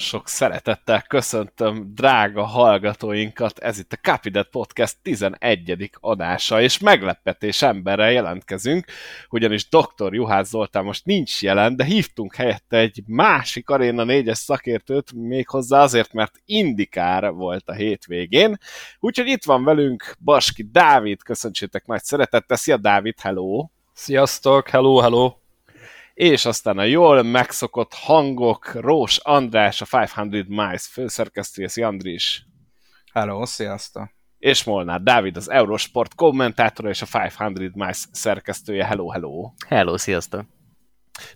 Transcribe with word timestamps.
Sok 0.00 0.28
szeretettel 0.28 1.02
köszöntöm 1.02 1.94
drága 1.94 2.44
hallgatóinkat, 2.44 3.58
ez 3.58 3.78
itt 3.78 3.92
a 3.92 3.96
Capidet 3.96 4.48
Podcast 4.48 4.96
11. 5.02 5.90
adása, 6.00 6.60
és 6.60 6.78
meglepetés 6.78 7.62
emberrel 7.62 8.12
jelentkezünk, 8.12 8.84
ugyanis 9.28 9.68
dr. 9.68 10.14
Juhász 10.14 10.48
Zoltán 10.48 10.84
most 10.84 11.04
nincs 11.04 11.42
jelen, 11.42 11.76
de 11.76 11.84
hívtunk 11.84 12.34
helyette 12.34 12.76
egy 12.76 13.02
másik 13.06 13.68
Aréna 13.68 14.04
4-es 14.06 14.34
szakértőt, 14.34 15.12
méghozzá 15.12 15.82
azért, 15.82 16.12
mert 16.12 16.34
indikár 16.44 17.30
volt 17.32 17.68
a 17.68 17.72
hétvégén, 17.72 18.56
úgyhogy 19.00 19.26
itt 19.26 19.44
van 19.44 19.64
velünk 19.64 20.16
Baski 20.24 20.68
Dávid, 20.72 21.22
köszöntsétek 21.22 21.86
nagy 21.86 22.02
szeretettel, 22.02 22.56
szia 22.56 22.76
Dávid, 22.76 23.20
hello! 23.20 23.68
Sziasztok, 23.92 24.68
hello, 24.68 24.96
hello! 24.96 25.39
És 26.20 26.44
aztán 26.44 26.78
a 26.78 26.82
jól 26.82 27.22
megszokott 27.22 27.94
hangok, 27.94 28.74
Rós 28.74 29.18
András, 29.18 29.80
a 29.80 29.86
500 29.90 30.44
Miles 30.46 30.86
főszerkesztője, 30.86 31.68
szia 31.68 31.86
Andris! 31.86 32.46
Hello, 33.12 33.46
sziasztok! 33.46 34.08
És 34.38 34.64
Molnár 34.64 35.02
Dávid, 35.02 35.36
az 35.36 35.50
Eurosport 35.50 36.14
kommentátora 36.14 36.88
és 36.88 37.02
a 37.02 37.06
500 37.24 37.70
Miles 37.74 38.06
szerkesztője, 38.12 38.84
hello, 38.84 39.08
hello! 39.08 39.52
Hello, 39.68 39.98
sziasztok! 39.98 40.44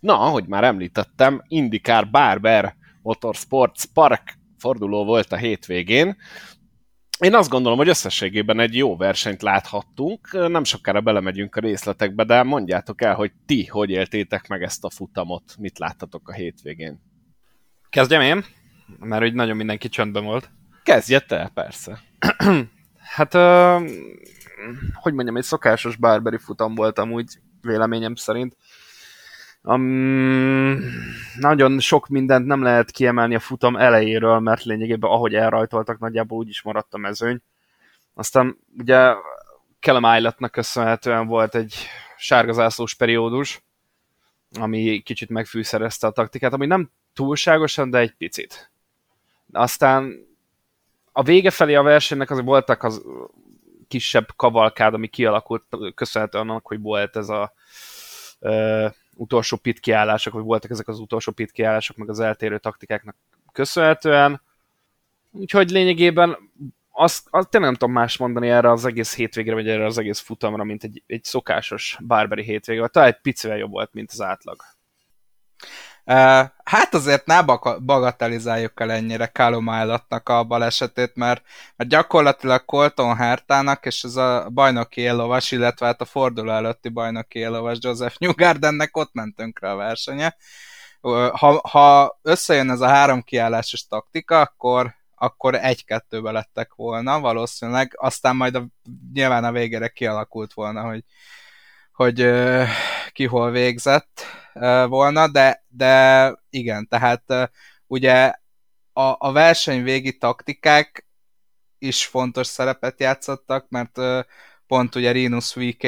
Na, 0.01 0.20
ahogy 0.20 0.47
már 0.47 0.65
említettem, 0.65 1.43
IndyCar 1.48 2.10
Barber 2.10 2.77
Motorsports 3.02 3.85
Park 3.85 4.38
forduló 4.59 5.05
volt 5.05 5.32
a 5.32 5.37
hétvégén, 5.37 6.16
én 7.25 7.35
azt 7.35 7.49
gondolom, 7.49 7.79
hogy 7.79 7.89
összességében 7.89 8.61
egy 8.61 8.77
jó 8.77 8.97
versenyt 8.97 9.43
láthattunk. 9.43 10.49
Nem 10.49 10.65
sokára 10.65 11.01
belemegyünk 11.01 11.57
a 11.57 11.61
részletekbe, 11.61 12.25
de 12.25 12.43
mondjátok 12.43 13.03
el, 13.03 13.15
hogy 13.15 13.33
ti 13.47 13.67
hogy 13.67 13.91
éltétek 13.91 14.49
meg 14.49 14.63
ezt 14.63 14.85
a 14.85 14.91
futamot, 14.91 15.55
mit 15.59 15.79
láttatok 15.79 16.29
a 16.29 16.33
hétvégén. 16.33 17.01
Kezdjem 17.89 18.21
én? 18.21 18.45
Mert 18.99 19.23
hogy 19.23 19.35
nagyon 19.35 19.57
mindenki 19.57 19.89
csöndben 19.89 20.25
volt. 20.25 20.51
Kezdje 20.83 21.21
te, 21.21 21.51
persze. 21.55 22.01
hát, 23.17 23.35
uh, 23.35 23.91
hogy 24.95 25.13
mondjam, 25.13 25.37
egy 25.37 25.43
szokásos 25.43 25.97
bárberi 25.97 26.39
futam 26.39 26.75
volt 26.75 26.99
amúgy 26.99 27.39
véleményem 27.61 28.15
szerint. 28.15 28.57
Um, 29.66 30.79
nagyon 31.38 31.80
sok 31.80 32.09
mindent 32.09 32.46
nem 32.46 32.62
lehet 32.62 32.90
kiemelni 32.90 33.34
a 33.34 33.40
futam 33.40 33.76
elejéről, 33.76 34.38
mert 34.38 34.65
lényegében 34.65 35.10
ahogy 35.10 35.34
elrajtoltak, 35.34 35.98
nagyjából 35.98 36.38
úgy 36.38 36.48
is 36.48 36.62
maradt 36.62 36.95
a 36.95 36.98
mezőny. 36.98 37.40
Aztán 38.15 38.59
ugye 38.79 39.15
Kellem 39.80 40.16
Isletnek 40.16 40.51
köszönhetően 40.51 41.26
volt 41.26 41.54
egy 41.54 41.74
sárgazászlós 42.16 42.95
periódus, 42.95 43.62
ami 44.60 45.01
kicsit 45.01 45.29
megfűszerezte 45.29 46.06
a 46.06 46.10
taktikát, 46.10 46.52
ami 46.52 46.66
nem 46.66 46.90
túlságosan, 47.15 47.90
de 47.90 47.99
egy 47.99 48.15
picit. 48.15 48.71
Aztán 49.52 50.26
a 51.12 51.23
vége 51.23 51.51
felé 51.51 51.74
a 51.74 51.82
versenynek 51.82 52.30
azért 52.30 52.46
voltak 52.46 52.82
az 52.82 53.02
kisebb 53.88 54.28
kavalkád, 54.37 54.95
ami 54.95 55.06
kialakult 55.09 55.65
köszönhetően 55.95 56.49
annak, 56.49 56.66
hogy 56.66 56.80
volt 56.80 57.16
ez 57.16 57.28
a 57.28 57.52
utolsó 59.16 59.57
pit 59.57 59.80
kiállások, 59.80 60.32
vagy 60.32 60.43
voltak 60.43 60.70
ezek 60.70 60.88
az 60.88 60.98
utolsó 60.98 61.32
pit 61.32 61.52
kiállások, 61.52 61.96
meg 61.96 62.09
az 62.09 62.20
eltérő 62.20 62.59
taktikáknak 62.59 63.16
köszönhetően. 63.52 64.41
Úgyhogy 65.31 65.71
lényegében 65.71 66.37
azt, 66.91 67.26
azt 67.31 67.48
tényleg 67.48 67.71
nem 67.71 67.78
tudom 67.78 67.94
más 67.94 68.16
mondani 68.16 68.48
erre 68.48 68.71
az 68.71 68.84
egész 68.84 69.15
hétvégre, 69.15 69.54
vagy 69.54 69.69
erre 69.69 69.84
az 69.84 69.98
egész 69.98 70.19
futamra, 70.19 70.65
mint 70.65 70.84
egy, 70.84 71.03
egy 71.06 71.25
szokásos 71.25 71.99
bárberi 72.00 72.43
hétvége, 72.43 72.89
talán 72.89 73.09
egy 73.09 73.21
picivel 73.21 73.56
jobb 73.56 73.71
volt, 73.71 73.93
mint 73.93 74.11
az 74.11 74.21
átlag. 74.21 74.56
Hát 76.65 76.94
azért 76.94 77.26
ne 77.26 77.42
bagatelizáljuk 77.81 78.81
el 78.81 78.92
ennyire 78.92 79.26
Callum 79.26 79.69
a 80.25 80.44
balesetét, 80.44 81.15
mert, 81.15 81.42
mert 81.76 81.91
gyakorlatilag 81.91 82.65
Colton 82.65 83.16
Hertának 83.16 83.87
és 83.87 84.03
ez 84.03 84.16
a 84.16 84.48
bajnoki 84.50 85.00
élovas, 85.00 85.50
illetve 85.50 85.87
hát 85.87 86.00
a 86.00 86.04
forduló 86.04 86.50
előtti 86.50 86.88
bajnoki 86.88 87.38
élovas 87.38 87.78
Joseph 87.81 88.16
Newgardennek 88.19 88.97
ott 88.97 89.12
mentünk 89.12 89.60
rá 89.60 89.72
a 89.72 89.76
versenye. 89.76 90.37
Ha, 91.32 91.69
ha 91.69 92.19
összejön 92.22 92.71
ez 92.71 92.81
a 92.81 92.88
három 92.88 93.22
kiállásos 93.22 93.86
taktika, 93.86 94.41
akkor, 94.41 94.94
akkor 95.15 95.54
egy-kettőbe 95.54 96.31
lettek 96.31 96.75
volna 96.75 97.21
valószínűleg, 97.21 97.97
aztán 98.00 98.36
majd 98.36 98.54
a, 98.54 98.66
nyilván 99.12 99.44
a 99.44 99.53
végére 99.53 99.88
kialakult 99.88 100.53
volna, 100.53 100.82
hogy, 100.82 101.04
hogy 101.92 102.31
ki 103.12 103.26
hol 103.26 103.50
végzett 103.50 104.22
volna, 104.88 105.28
de, 105.28 105.65
de 105.69 106.34
igen, 106.50 106.88
tehát 106.88 107.50
ugye 107.87 108.32
a, 108.92 109.16
a 109.19 109.32
verseny 109.32 109.82
végi 109.82 110.19
taktikák 110.19 111.06
is 111.78 112.06
fontos 112.06 112.47
szerepet 112.47 113.00
játszottak, 113.00 113.69
mert 113.69 113.98
pont 114.66 114.94
ugye 114.94 115.10
Rinus 115.10 115.54
VK 115.54 115.82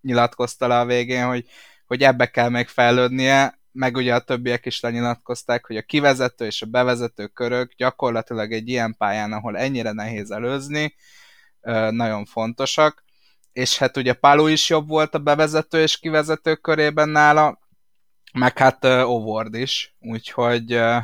nyilatkozta 0.00 0.66
le 0.66 0.78
a 0.78 0.84
végén, 0.84 1.26
hogy, 1.26 1.46
hogy 1.86 2.02
ebbe 2.02 2.26
kell 2.26 2.48
még 2.48 2.68
fejlődnie, 2.68 3.60
meg 3.72 3.96
ugye 3.96 4.14
a 4.14 4.20
többiek 4.20 4.66
is 4.66 4.80
lenyilatkozták, 4.80 5.66
hogy 5.66 5.76
a 5.76 5.82
kivezető 5.82 6.46
és 6.46 6.62
a 6.62 6.66
bevezető 6.66 7.26
körök 7.26 7.72
gyakorlatilag 7.76 8.52
egy 8.52 8.68
ilyen 8.68 8.96
pályán, 8.96 9.32
ahol 9.32 9.58
ennyire 9.58 9.92
nehéz 9.92 10.30
előzni, 10.30 10.94
nagyon 11.90 12.24
fontosak 12.24 13.04
és 13.56 13.78
hát 13.78 13.96
ugye 13.96 14.12
Palu 14.12 14.46
is 14.46 14.68
jobb 14.68 14.88
volt 14.88 15.14
a 15.14 15.18
bevezető 15.18 15.82
és 15.82 15.98
kivezető 15.98 16.54
körében 16.54 17.08
nála, 17.08 17.58
meg 18.32 18.58
hát 18.58 18.84
uh, 18.84 19.10
Ovord 19.10 19.54
is, 19.54 19.94
úgyhogy, 20.00 20.74
uh, 20.74 21.02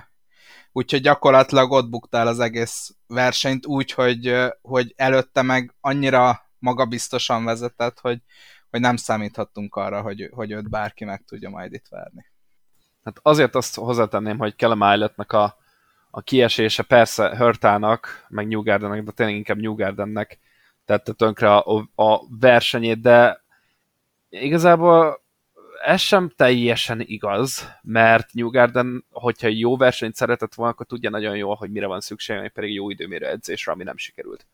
úgyhogy 0.72 1.00
gyakorlatilag 1.00 1.70
ott 1.70 1.88
buktál 1.88 2.26
az 2.26 2.41
egész 2.41 2.94
versenyt 3.06 3.66
úgy, 3.66 3.92
hogy, 3.92 4.28
uh, 4.28 4.48
hogy 4.62 4.92
előtte 4.96 5.42
meg 5.42 5.74
annyira 5.80 6.41
magabiztosan 6.58 7.44
vezetett, 7.44 8.00
hogy, 8.00 8.18
hogy 8.70 8.80
nem 8.80 8.96
számíthattunk 8.96 9.74
arra, 9.74 10.00
hogy, 10.00 10.30
hogy 10.32 10.50
őt 10.50 10.70
bárki 10.70 11.04
meg 11.04 11.24
tudja 11.24 11.50
majd 11.50 11.72
itt 11.72 11.88
verni. 11.88 12.26
Hát 13.04 13.18
azért 13.22 13.54
azt 13.54 13.74
hozzátenném, 13.74 14.38
hogy 14.38 14.56
Kellem 14.56 14.82
Eilletnek 14.82 15.32
a, 15.32 15.56
a 16.10 16.20
kiesése 16.20 16.82
persze 16.82 17.36
Hörtának, 17.36 18.26
meg 18.28 18.48
Newgardennek, 18.48 19.02
de 19.02 19.10
tényleg 19.10 19.36
inkább 19.36 19.60
Newgardennek 19.60 20.41
tette 20.84 21.12
tönkre 21.12 21.54
a, 21.54 21.88
a 21.94 22.37
versenyét, 22.38 23.00
de 23.00 23.44
igazából 24.28 25.22
ez 25.84 26.00
sem 26.00 26.32
teljesen 26.37 27.00
igaz, 27.00 27.69
mert 27.82 28.32
Newgarden, 28.32 29.04
hogyha 29.10 29.48
jó 29.48 29.76
versenyt 29.76 30.15
szeretett 30.15 30.54
volna, 30.54 30.72
akkor 30.72 30.87
tudja 30.87 31.10
nagyon 31.10 31.37
jól, 31.37 31.54
hogy 31.54 31.71
mire 31.71 31.87
van 31.87 32.00
szüksége, 32.00 32.41
még 32.41 32.50
pedig 32.50 32.75
jó 32.75 32.91
időmérő 32.91 33.26
edzésre, 33.26 33.72
ami 33.72 33.82
nem 33.82 33.97
sikerült. 33.97 34.47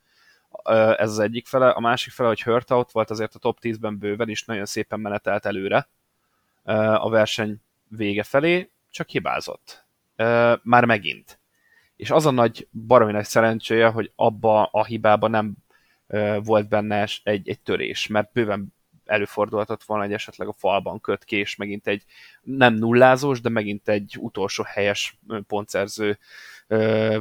Ez 0.96 1.10
az 1.10 1.18
egyik 1.18 1.46
fele. 1.46 1.68
A 1.68 1.80
másik 1.80 2.12
fele, 2.12 2.28
hogy 2.28 2.42
Hörta 2.42 2.78
ott 2.78 2.90
volt 2.90 3.10
azért 3.10 3.34
a 3.34 3.38
top 3.38 3.58
10-ben 3.62 3.98
bőven, 3.98 4.28
és 4.28 4.44
nagyon 4.44 4.66
szépen 4.66 5.00
menetelt 5.00 5.46
előre 5.46 5.88
a 6.98 7.08
verseny 7.08 7.60
vége 7.88 8.22
felé, 8.22 8.70
csak 8.90 9.08
hibázott. 9.08 9.84
Már 10.62 10.84
megint. 10.84 11.38
És 11.96 12.10
az 12.10 12.26
a 12.26 12.30
nagy 12.30 12.68
baromi 12.86 13.12
nagy 13.12 13.24
szerencséje, 13.24 13.88
hogy 13.88 14.12
abba 14.16 14.64
a 14.64 14.84
hibába 14.84 15.28
nem 15.28 15.56
volt 16.42 16.68
benne 16.68 17.06
egy, 17.22 17.48
egy 17.48 17.60
törés, 17.60 18.06
mert 18.06 18.32
bőven 18.32 18.76
előfordulhatott 19.08 19.82
volna, 19.82 20.04
hogy 20.04 20.12
esetleg 20.12 20.48
a 20.48 20.52
falban 20.52 21.00
köt 21.00 21.24
ki, 21.24 21.36
és 21.36 21.56
megint 21.56 21.86
egy 21.86 22.04
nem 22.42 22.74
nullázós, 22.74 23.40
de 23.40 23.48
megint 23.48 23.88
egy 23.88 24.16
utolsó 24.18 24.64
helyes 24.66 25.18
pontszerző 25.46 26.18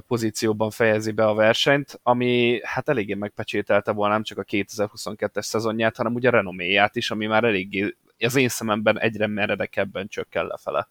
pozícióban 0.07 0.69
fejezi 0.69 1.11
be 1.11 1.25
a 1.25 1.33
versenyt, 1.33 1.99
ami 2.03 2.59
hát 2.63 2.89
eléggé 2.89 3.13
megpecsételte 3.13 3.91
volna 3.91 4.13
nem 4.13 4.23
csak 4.23 4.37
a 4.37 4.43
2022-es 4.43 5.41
szezonját, 5.41 5.95
hanem 5.95 6.13
ugye 6.13 6.27
a 6.27 6.31
renoméját 6.31 6.95
is, 6.95 7.11
ami 7.11 7.25
már 7.25 7.43
eléggé 7.43 7.95
az 8.19 8.35
én 8.35 8.49
szememben 8.49 8.99
egyre 8.99 9.27
meredekebben 9.27 10.07
csökken 10.07 10.45
lefele 10.45 10.89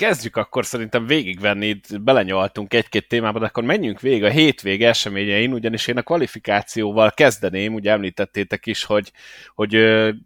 kezdjük 0.00 0.36
akkor 0.36 0.66
szerintem 0.66 1.06
végigvenni, 1.06 1.66
itt 1.66 2.00
belenyoltunk 2.02 2.74
egy-két 2.74 3.08
témába, 3.08 3.38
de 3.38 3.46
akkor 3.46 3.62
menjünk 3.62 4.00
végig 4.00 4.24
a 4.24 4.30
hétvég 4.30 4.82
eseményein, 4.82 5.52
ugyanis 5.52 5.86
én 5.86 5.96
a 5.96 6.02
kvalifikációval 6.02 7.10
kezdeném, 7.10 7.74
ugye 7.74 7.90
említettétek 7.90 8.66
is, 8.66 8.84
hogy, 8.84 9.12
hogy 9.54 9.72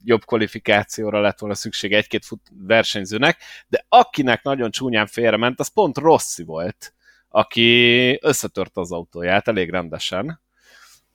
jobb 0.04 0.24
kvalifikációra 0.24 1.20
lett 1.20 1.38
volna 1.38 1.54
szükség 1.54 1.92
egy-két 1.92 2.22
versenyzőnek, 2.66 3.38
de 3.68 3.84
akinek 3.88 4.42
nagyon 4.42 4.70
csúnyán 4.70 5.06
félrement, 5.06 5.60
az 5.60 5.68
pont 5.68 5.98
Rossi 5.98 6.44
volt, 6.44 6.94
aki 7.28 8.18
összetört 8.22 8.76
az 8.76 8.92
autóját 8.92 9.48
elég 9.48 9.70
rendesen. 9.70 10.40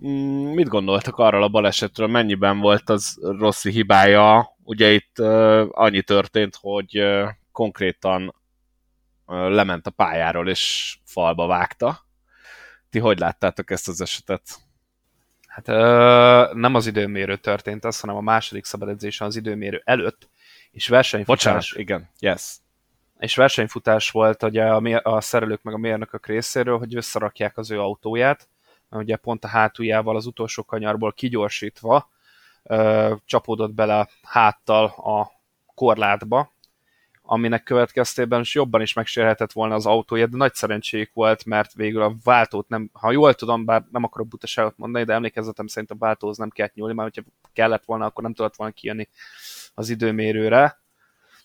Mm, 0.07 0.53
mit 0.53 0.67
gondoltak 0.67 1.17
arról 1.17 1.43
a 1.43 1.49
balesetről, 1.49 2.07
mennyiben 2.07 2.59
volt 2.59 2.89
az 2.89 3.17
Rossi 3.21 3.71
hibája? 3.71 4.57
Ugye 4.63 4.91
itt 4.91 5.19
annyi 5.69 6.01
történt, 6.01 6.57
hogy 6.61 7.03
konkrétan 7.51 8.37
lement 9.29 9.87
a 9.87 9.91
pályáról 9.91 10.49
és 10.49 10.95
falba 11.05 11.47
vágta. 11.47 12.05
Ti 12.89 12.99
hogy 12.99 13.19
láttátok 13.19 13.71
ezt 13.71 13.87
az 13.87 14.01
esetet? 14.01 14.59
Hát 15.47 15.67
ö, 15.67 16.49
nem 16.53 16.75
az 16.75 16.87
időmérő 16.87 17.35
történt 17.35 17.85
az, 17.85 17.99
hanem 17.99 18.15
a 18.15 18.21
második 18.21 18.65
szabadedzésen 18.65 19.27
az 19.27 19.35
időmérő 19.35 19.81
előtt, 19.85 20.29
és 20.71 20.87
versenyfutás... 20.87 21.43
Bocsánat, 21.43 21.65
igen, 21.73 22.09
yes. 22.19 22.55
és 23.19 23.35
versenyfutás 23.35 24.11
volt 24.11 24.43
ugye 24.43 24.65
a, 24.65 25.01
a 25.03 25.21
szerelők 25.21 25.61
meg 25.61 25.73
a 25.73 25.77
mérnökök 25.77 26.27
részéről, 26.27 26.77
hogy 26.77 26.95
összerakják 26.95 27.57
az 27.57 27.71
ő 27.71 27.79
autóját, 27.79 28.47
mert 28.89 29.03
ugye 29.03 29.15
pont 29.15 29.43
a 29.43 29.47
hátuljával 29.47 30.15
az 30.15 30.25
utolsó 30.25 30.63
kanyarból 30.63 31.13
kigyorsítva 31.13 32.09
ö, 32.63 33.15
csapódott 33.25 33.73
bele 33.73 34.09
háttal 34.23 34.85
a 34.85 35.31
korlátba, 35.75 36.51
aminek 37.31 37.63
következtében 37.63 38.39
is 38.39 38.55
jobban 38.55 38.81
is 38.81 38.93
megsérhetett 38.93 39.51
volna 39.51 39.75
az 39.75 39.85
autója, 39.85 40.27
de 40.27 40.37
nagy 40.37 40.53
szerencséjük 40.53 41.13
volt, 41.13 41.45
mert 41.45 41.73
végül 41.73 42.01
a 42.01 42.15
váltót 42.23 42.69
nem, 42.69 42.89
ha 42.93 43.11
jól 43.11 43.33
tudom, 43.33 43.65
bár 43.65 43.85
nem 43.91 44.03
akarok 44.03 44.27
butaságot 44.27 44.77
mondani, 44.77 45.05
de 45.05 45.13
emlékezetem 45.13 45.67
szerint 45.67 45.91
a 45.91 45.95
váltóhoz 45.99 46.37
nem 46.37 46.49
kellett 46.49 46.73
nyúlni, 46.73 46.93
mert 46.93 47.15
hogyha 47.15 47.31
kellett 47.53 47.85
volna, 47.85 48.05
akkor 48.05 48.23
nem 48.23 48.33
tudott 48.33 48.55
volna 48.55 48.73
kijönni 48.73 49.09
az 49.73 49.89
időmérőre. 49.89 50.79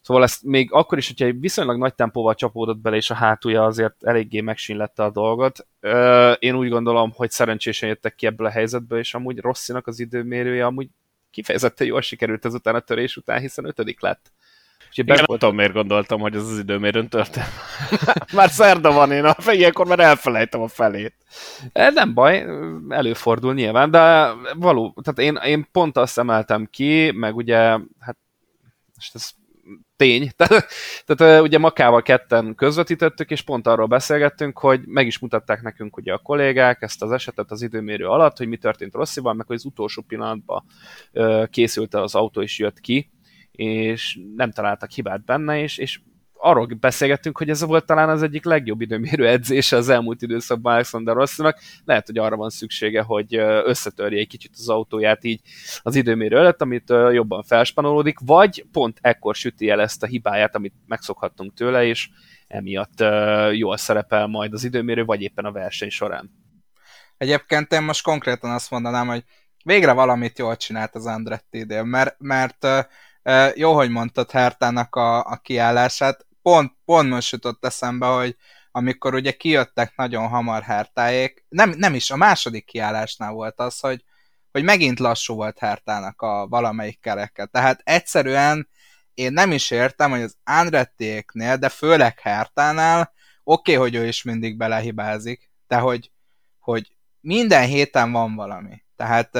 Szóval 0.02 0.22
ezt 0.22 0.42
még 0.42 0.72
akkor 0.72 0.98
is, 0.98 1.06
hogyha 1.06 1.38
viszonylag 1.40 1.78
nagy 1.78 1.94
tempóval 1.94 2.34
csapódott 2.34 2.78
bele, 2.78 2.96
és 2.96 3.10
a 3.10 3.14
hátulja 3.14 3.64
azért 3.64 4.04
eléggé 4.04 4.40
megsínlette 4.40 5.02
a 5.02 5.10
dolgot. 5.10 5.66
Én 6.38 6.54
úgy 6.54 6.68
gondolom, 6.68 7.12
hogy 7.14 7.30
szerencsésen 7.30 7.88
jöttek 7.88 8.14
ki 8.14 8.26
ebből 8.26 8.46
a 8.46 8.50
helyzetből, 8.50 8.98
és 8.98 9.14
amúgy 9.14 9.38
Rosszinak 9.38 9.86
az 9.86 10.00
időmérője 10.00 10.66
amúgy 10.66 10.88
kifejezetten 11.30 11.86
jól 11.86 12.00
sikerült 12.00 12.44
ezután 12.44 12.74
a 12.74 12.80
törés 12.80 13.16
után, 13.16 13.40
hiszen 13.40 13.64
ötödik 13.64 14.00
lett. 14.00 14.32
Úgyhogy 14.96 15.08
Igen, 15.14 15.24
nem 15.28 15.38
tudom, 15.38 15.56
miért 15.56 15.72
gondoltam, 15.72 16.20
hogy 16.20 16.34
ez 16.34 16.48
az 16.48 16.58
időmérőn 16.58 17.08
történt. 17.08 17.46
már 18.32 18.50
szerda 18.50 18.92
van, 18.92 19.12
én 19.12 19.24
a 19.24 19.52
ilyenkor 19.52 19.86
már 19.86 20.00
elfelejtem 20.00 20.60
a 20.60 20.68
felét. 20.68 21.14
E, 21.72 21.90
nem 21.90 22.14
baj, 22.14 22.46
előfordul 22.88 23.54
nyilván, 23.54 23.90
de 23.90 24.32
való, 24.56 24.94
tehát 25.02 25.30
én, 25.30 25.50
én 25.50 25.66
pont 25.72 25.96
azt 25.96 26.18
emeltem 26.18 26.68
ki, 26.70 27.10
meg 27.10 27.36
ugye, 27.36 27.58
hát 27.98 28.16
most 28.94 29.14
ez 29.14 29.30
tény. 29.96 30.30
Tehát, 30.36 30.66
tehát 31.04 31.42
ugye 31.42 31.58
Makával 31.58 32.02
ketten 32.02 32.54
közvetítettük, 32.54 33.30
és 33.30 33.42
pont 33.42 33.66
arról 33.66 33.86
beszélgettünk, 33.86 34.58
hogy 34.58 34.80
meg 34.86 35.06
is 35.06 35.18
mutatták 35.18 35.62
nekünk 35.62 35.96
ugye 35.96 36.12
a 36.12 36.18
kollégák 36.18 36.82
ezt 36.82 37.02
az 37.02 37.12
esetet 37.12 37.50
az 37.50 37.62
időmérő 37.62 38.06
alatt, 38.06 38.36
hogy 38.36 38.48
mi 38.48 38.56
történt 38.56 38.94
Rosszival, 38.94 39.32
meg 39.34 39.46
hogy 39.46 39.56
az 39.56 39.64
utolsó 39.64 40.02
pillanatban 40.08 40.64
készült 41.50 41.94
az 41.94 42.14
autó 42.14 42.42
és 42.42 42.58
jött 42.58 42.80
ki, 42.80 43.12
és 43.56 44.18
nem 44.36 44.52
találtak 44.52 44.90
hibát 44.90 45.24
benne, 45.24 45.60
és, 45.60 45.78
és 45.78 46.00
arról 46.32 46.66
beszélgettünk, 46.66 47.38
hogy 47.38 47.48
ez 47.48 47.64
volt 47.64 47.86
talán 47.86 48.08
az 48.08 48.22
egyik 48.22 48.44
legjobb 48.44 48.80
időmérő 48.80 49.28
edzése 49.28 49.76
az 49.76 49.88
elmúlt 49.88 50.22
időszakban 50.22 50.72
Alexander 50.72 51.14
Rossinak. 51.14 51.58
Lehet, 51.84 52.06
hogy 52.06 52.18
arra 52.18 52.36
van 52.36 52.50
szüksége, 52.50 53.02
hogy 53.02 53.34
összetörje 53.64 54.18
egy 54.18 54.28
kicsit 54.28 54.50
az 54.54 54.68
autóját 54.68 55.24
így 55.24 55.40
az 55.82 55.94
időmérő 55.94 56.36
előtt, 56.36 56.62
amit 56.62 56.90
jobban 57.12 57.42
felspanolódik, 57.42 58.18
vagy 58.24 58.66
pont 58.72 58.98
ekkor 59.00 59.34
süti 59.34 59.68
el 59.68 59.80
ezt 59.80 60.02
a 60.02 60.06
hibáját, 60.06 60.54
amit 60.54 60.74
megszokhattunk 60.86 61.54
tőle, 61.54 61.84
és 61.84 62.08
emiatt 62.46 63.04
jól 63.52 63.76
szerepel 63.76 64.26
majd 64.26 64.52
az 64.52 64.64
időmérő, 64.64 65.04
vagy 65.04 65.22
éppen 65.22 65.44
a 65.44 65.52
verseny 65.52 65.90
során. 65.90 66.30
Egyébként 67.16 67.72
én 67.72 67.82
most 67.82 68.02
konkrétan 68.02 68.50
azt 68.50 68.70
mondanám, 68.70 69.06
hogy 69.06 69.24
végre 69.64 69.92
valamit 69.92 70.38
jól 70.38 70.56
csinált 70.56 70.94
az 70.94 71.06
Andretti 71.06 71.58
idén, 71.58 71.84
mert, 71.84 72.16
mert 72.18 72.66
jó, 73.54 73.74
hogy 73.74 73.90
mondtad 73.90 74.30
Hertának 74.30 74.96
a, 74.96 75.18
a 75.18 75.36
kiállását, 75.36 76.26
pont, 76.42 76.72
pont 76.84 77.08
most 77.08 77.32
jutott 77.32 77.64
eszembe, 77.64 78.06
hogy 78.06 78.36
amikor 78.70 79.14
ugye 79.14 79.32
kijöttek 79.32 79.96
nagyon 79.96 80.28
hamar 80.28 80.62
Hertáék, 80.62 81.44
nem, 81.48 81.70
nem 81.70 81.94
is, 81.94 82.10
a 82.10 82.16
második 82.16 82.64
kiállásnál 82.64 83.32
volt 83.32 83.60
az, 83.60 83.80
hogy, 83.80 84.04
hogy 84.52 84.64
megint 84.64 84.98
lassú 84.98 85.34
volt 85.34 85.58
Hertának 85.58 86.22
a 86.22 86.46
valamelyik 86.48 87.00
kereke. 87.00 87.46
Tehát 87.46 87.80
egyszerűen 87.84 88.68
én 89.14 89.32
nem 89.32 89.52
is 89.52 89.70
értem, 89.70 90.10
hogy 90.10 90.20
az 90.20 90.36
Andrettiéknél, 90.44 91.56
de 91.56 91.68
főleg 91.68 92.18
Hertánál, 92.20 93.12
oké, 93.44 93.76
okay, 93.76 93.90
hogy 93.90 93.94
ő 94.02 94.06
is 94.06 94.22
mindig 94.22 94.56
belehibázik, 94.56 95.50
de 95.66 95.76
hogy, 95.76 96.10
hogy 96.58 96.96
minden 97.20 97.66
héten 97.66 98.12
van 98.12 98.34
valami. 98.34 98.84
Tehát 98.96 99.36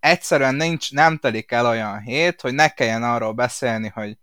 egyszerűen 0.00 0.54
nincs, 0.54 0.92
nem 0.92 1.18
telik 1.18 1.50
el 1.52 1.66
olyan 1.66 2.00
hét, 2.00 2.40
hogy 2.40 2.54
ne 2.54 2.68
kelljen 2.68 3.02
arról 3.02 3.32
beszélni, 3.32 3.88
hogy 3.88 4.18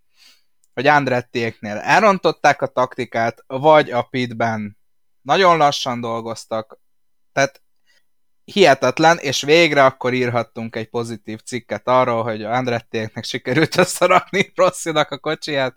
hogy 0.76 0.88
Andrettiéknél 0.88 1.78
elrontották 1.78 2.62
a 2.62 2.68
taktikát, 2.68 3.44
vagy 3.48 3.92
a 3.92 4.02
pitben 4.02 4.78
nagyon 5.22 5.58
lassan 5.58 6.02
dolgoztak, 6.02 6.80
tehát 7.32 7.62
hihetetlen, 8.44 9.18
és 9.18 9.42
végre 9.42 9.86
akkor 9.86 10.14
írhattunk 10.14 10.76
egy 10.76 10.90
pozitív 10.90 11.40
cikket 11.40 11.88
arról, 11.88 12.24
hogy 12.24 12.44
a 12.44 12.52
Andrettiéknek 12.52 13.24
sikerült 13.24 13.78
összerakni 13.84 14.52
Rosszinak 14.56 15.12
a 15.12 15.18
kocsiját, 15.18 15.76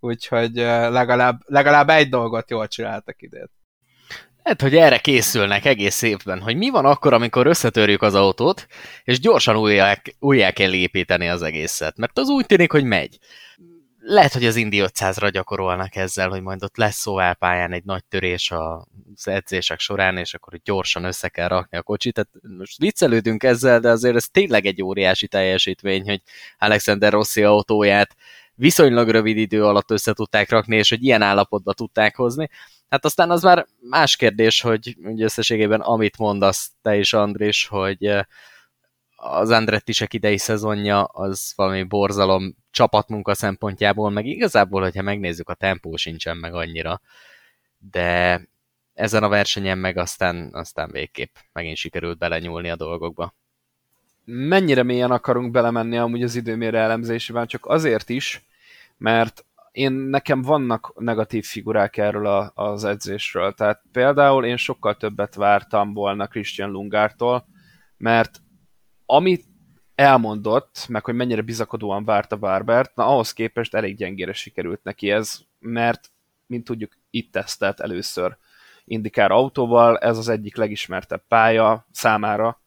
úgyhogy 0.00 0.54
legalább, 0.54 1.40
legalább 1.44 1.88
egy 1.88 2.08
dolgot 2.08 2.50
jól 2.50 2.68
csináltak 2.68 3.22
idén. 3.22 3.50
Hát, 4.46 4.60
hogy 4.60 4.76
erre 4.76 4.98
készülnek 4.98 5.64
egész 5.64 6.02
évben, 6.02 6.40
hogy 6.40 6.56
mi 6.56 6.70
van 6.70 6.84
akkor, 6.84 7.12
amikor 7.12 7.46
összetörjük 7.46 8.02
az 8.02 8.14
autót, 8.14 8.66
és 9.04 9.20
gyorsan 9.20 9.56
újjá, 9.56 10.02
újjá 10.18 10.50
kell 10.50 10.72
építeni 10.72 11.28
az 11.28 11.42
egészet, 11.42 11.96
mert 11.96 12.18
az 12.18 12.28
úgy 12.28 12.46
tűnik, 12.46 12.72
hogy 12.72 12.84
megy 12.84 13.18
lehet, 13.98 14.32
hogy 14.32 14.44
az 14.44 14.56
Indi 14.56 14.82
500-ra 14.84 15.28
gyakorolnak 15.32 15.96
ezzel, 15.96 16.28
hogy 16.28 16.42
majd 16.42 16.62
ott 16.62 16.76
lesz 16.76 17.04
pályán 17.38 17.72
egy 17.72 17.84
nagy 17.84 18.04
törés 18.04 18.50
az 18.50 19.28
edzések 19.28 19.78
során, 19.78 20.16
és 20.16 20.34
akkor 20.34 20.60
gyorsan 20.64 21.04
össze 21.04 21.28
kell 21.28 21.48
rakni 21.48 21.78
a 21.78 21.82
kocsit. 21.82 22.14
Tehát 22.14 22.30
most 22.58 22.78
viccelődünk 22.78 23.42
ezzel, 23.42 23.80
de 23.80 23.90
azért 23.90 24.16
ez 24.16 24.26
tényleg 24.26 24.66
egy 24.66 24.82
óriási 24.82 25.28
teljesítmény, 25.28 26.04
hogy 26.04 26.22
Alexander 26.58 27.12
Rossi 27.12 27.42
autóját 27.42 28.16
viszonylag 28.54 29.08
rövid 29.08 29.36
idő 29.36 29.64
alatt 29.64 29.90
össze 29.90 30.12
tudták 30.12 30.50
rakni, 30.50 30.76
és 30.76 30.88
hogy 30.88 31.04
ilyen 31.04 31.22
állapotba 31.22 31.72
tudták 31.72 32.16
hozni. 32.16 32.48
Hát 32.88 33.04
aztán 33.04 33.30
az 33.30 33.42
már 33.42 33.66
más 33.80 34.16
kérdés, 34.16 34.60
hogy 34.60 34.96
összességében 35.18 35.80
amit 35.80 36.18
mondasz 36.18 36.70
te 36.82 36.96
is, 36.96 37.12
Andris, 37.12 37.66
hogy 37.66 38.26
az 39.16 39.50
Andrettisek 39.50 40.14
idei 40.14 40.38
szezonja 40.38 41.04
az 41.04 41.52
valami 41.56 41.82
borzalom 41.82 42.56
csapatmunka 42.70 43.34
szempontjából, 43.34 44.10
meg 44.10 44.26
igazából, 44.26 44.82
hogyha 44.82 45.02
megnézzük, 45.02 45.48
a 45.48 45.54
tempó 45.54 45.96
sincsen 45.96 46.36
meg 46.36 46.54
annyira, 46.54 47.00
de 47.78 48.40
ezen 48.94 49.22
a 49.22 49.28
versenyen 49.28 49.78
meg 49.78 49.96
aztán, 49.96 50.50
aztán 50.52 50.90
végképp 50.90 51.34
megint 51.52 51.76
sikerült 51.76 52.18
belenyúlni 52.18 52.70
a 52.70 52.76
dolgokba. 52.76 53.34
Mennyire 54.24 54.82
mélyen 54.82 55.10
akarunk 55.10 55.50
belemenni 55.50 55.96
amúgy 55.98 56.22
az 56.22 56.34
időmérő 56.34 56.78
elemzésében, 56.78 57.46
csak 57.46 57.66
azért 57.66 58.08
is, 58.08 58.46
mert 58.96 59.45
én 59.76 59.92
nekem 59.92 60.42
vannak 60.42 60.92
negatív 60.98 61.44
figurák 61.44 61.96
erről 61.96 62.26
a, 62.26 62.52
az 62.54 62.84
edzésről. 62.84 63.52
Tehát 63.52 63.82
például 63.92 64.44
én 64.44 64.56
sokkal 64.56 64.96
többet 64.96 65.34
vártam 65.34 65.92
volna 65.92 66.26
Christian 66.26 66.70
Lungártól, 66.70 67.46
mert 67.96 68.42
amit 69.06 69.44
elmondott, 69.94 70.86
meg 70.88 71.04
hogy 71.04 71.14
mennyire 71.14 71.42
bizakodóan 71.42 72.04
várta 72.04 72.36
Barbert, 72.36 72.94
na 72.94 73.06
ahhoz 73.06 73.32
képest 73.32 73.74
elég 73.74 73.96
gyengére 73.96 74.32
sikerült 74.32 74.82
neki 74.82 75.10
ez, 75.10 75.38
mert, 75.58 76.10
mint 76.46 76.64
tudjuk, 76.64 76.92
itt 77.10 77.32
tesztelt 77.32 77.80
először 77.80 78.36
Indikár 78.84 79.30
autóval, 79.30 79.98
ez 79.98 80.18
az 80.18 80.28
egyik 80.28 80.56
legismertebb 80.56 81.22
pálya 81.28 81.86
számára 81.92 82.60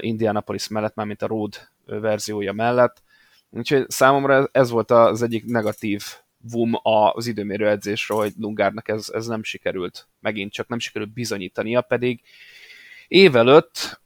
Indianapolis 0.00 0.68
mellett, 0.68 0.94
mint 0.94 1.22
a 1.22 1.26
Road 1.26 1.54
verziója 1.84 2.52
mellett. 2.52 3.02
Úgyhogy 3.50 3.90
számomra 3.90 4.48
ez 4.52 4.70
volt 4.70 4.90
az 4.90 5.22
egyik 5.22 5.44
negatív 5.44 6.02
vum 6.50 6.72
az 7.12 7.26
időmérő 7.26 7.68
edzésről, 7.68 8.18
hogy 8.18 8.32
Lungárnak 8.38 8.88
ez, 8.88 9.08
ez 9.12 9.26
nem 9.26 9.42
sikerült, 9.42 10.08
megint 10.20 10.52
csak 10.52 10.68
nem 10.68 10.78
sikerült 10.78 11.12
bizonyítania, 11.12 11.80
pedig 11.80 12.20
Évelőtt 13.08 14.00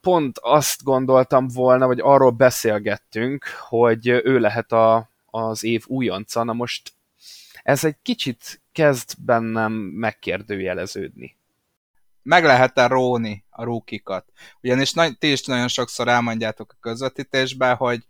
pont 0.00 0.38
azt 0.38 0.82
gondoltam 0.82 1.48
volna, 1.48 1.86
vagy 1.86 2.00
arról 2.00 2.30
beszélgettünk, 2.30 3.44
hogy 3.68 4.08
ő 4.08 4.38
lehet 4.38 4.72
a, 4.72 5.10
az 5.26 5.64
év 5.64 5.84
újonca, 5.86 6.42
na 6.44 6.52
most 6.52 6.92
ez 7.62 7.84
egy 7.84 7.96
kicsit 8.02 8.62
kezd 8.72 9.14
bennem 9.24 9.72
megkérdőjeleződni. 9.72 11.36
Meg 12.22 12.44
lehet-e 12.44 12.86
róni 12.86 13.44
a 13.50 13.64
rúkikat? 13.64 14.32
Ugyanis 14.62 14.92
ti 15.18 15.32
is 15.32 15.44
nagyon 15.44 15.68
sokszor 15.68 16.08
elmondjátok 16.08 16.72
a 16.72 16.80
közvetítésben, 16.80 17.76
hogy, 17.76 18.04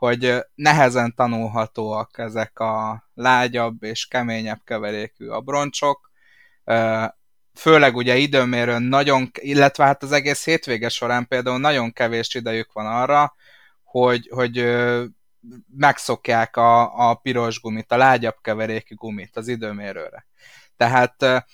hogy 0.00 0.38
nehezen 0.54 1.14
tanulhatóak 1.14 2.18
ezek 2.18 2.58
a 2.58 3.04
lágyabb 3.14 3.82
és 3.82 4.06
keményebb 4.06 4.60
keverékű 4.64 5.26
abroncsok, 5.26 6.10
főleg 7.54 7.96
ugye 7.96 8.16
időmérőn 8.16 8.82
nagyon, 8.82 9.30
illetve 9.34 9.84
hát 9.84 10.02
az 10.02 10.12
egész 10.12 10.44
hétvége 10.44 10.88
során 10.88 11.26
például 11.28 11.58
nagyon 11.58 11.92
kevés 11.92 12.34
idejük 12.34 12.72
van 12.72 12.86
arra, 12.86 13.34
hogy, 13.82 14.28
hogy 14.32 14.76
megszokják 15.76 16.56
a, 16.56 17.08
a 17.10 17.14
piros 17.14 17.60
gumit, 17.60 17.92
a 17.92 17.96
lágyabb 17.96 18.36
keverékű 18.42 18.94
gumit 18.94 19.36
az 19.36 19.48
időmérőre. 19.48 20.26
Tehát 20.76 21.46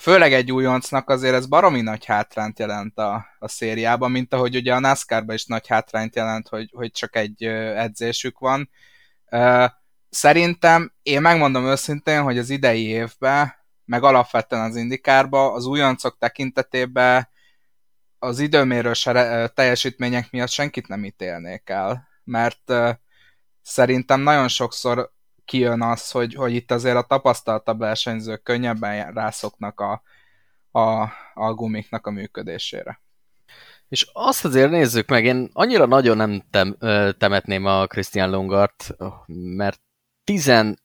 főleg 0.00 0.32
egy 0.32 0.52
újoncnak 0.52 1.10
azért 1.10 1.34
ez 1.34 1.46
baromi 1.46 1.80
nagy 1.80 2.04
hátrányt 2.04 2.58
jelent 2.58 2.98
a, 2.98 3.26
a 3.38 3.48
szériában, 3.48 4.10
mint 4.10 4.34
ahogy 4.34 4.56
ugye 4.56 4.74
a 4.74 4.78
NASCAR-ban 4.78 5.34
is 5.34 5.44
nagy 5.44 5.66
hátrányt 5.66 6.16
jelent, 6.16 6.48
hogy, 6.48 6.70
hogy 6.72 6.90
csak 6.90 7.16
egy 7.16 7.44
edzésük 7.44 8.38
van. 8.38 8.70
Szerintem, 10.10 10.92
én 11.02 11.20
megmondom 11.20 11.64
őszintén, 11.64 12.22
hogy 12.22 12.38
az 12.38 12.50
idei 12.50 12.86
évben, 12.86 13.54
meg 13.84 14.02
alapvetően 14.02 14.62
az 14.62 14.76
indikárba, 14.76 15.52
az 15.52 15.66
újoncok 15.66 16.18
tekintetében 16.18 17.28
az 18.18 18.38
időmérős 18.38 19.08
teljesítmények 19.54 20.30
miatt 20.30 20.48
senkit 20.48 20.88
nem 20.88 21.04
ítélnék 21.04 21.68
el, 21.68 22.08
mert 22.24 22.72
szerintem 23.62 24.20
nagyon 24.20 24.48
sokszor 24.48 25.12
kijön 25.50 25.82
az, 25.82 26.10
hogy, 26.10 26.34
hogy 26.34 26.54
itt 26.54 26.70
azért 26.70 26.96
a 26.96 27.02
tapasztaltabb 27.02 27.78
versenyzők 27.78 28.42
könnyebben 28.42 29.12
rászoknak 29.12 29.80
a, 29.80 30.02
a, 30.70 31.08
a 31.34 31.54
gumiknak 31.54 32.06
a 32.06 32.10
működésére. 32.10 33.00
És 33.88 34.10
azt 34.12 34.44
azért 34.44 34.70
nézzük 34.70 35.08
meg, 35.08 35.24
én 35.24 35.50
annyira 35.52 35.86
nagyon 35.86 36.16
nem 36.16 36.42
tem, 36.50 36.76
temetném 37.18 37.64
a 37.64 37.86
Christian 37.86 38.30
Lungart, 38.30 38.96
mert 39.56 39.80
15. 40.24 40.76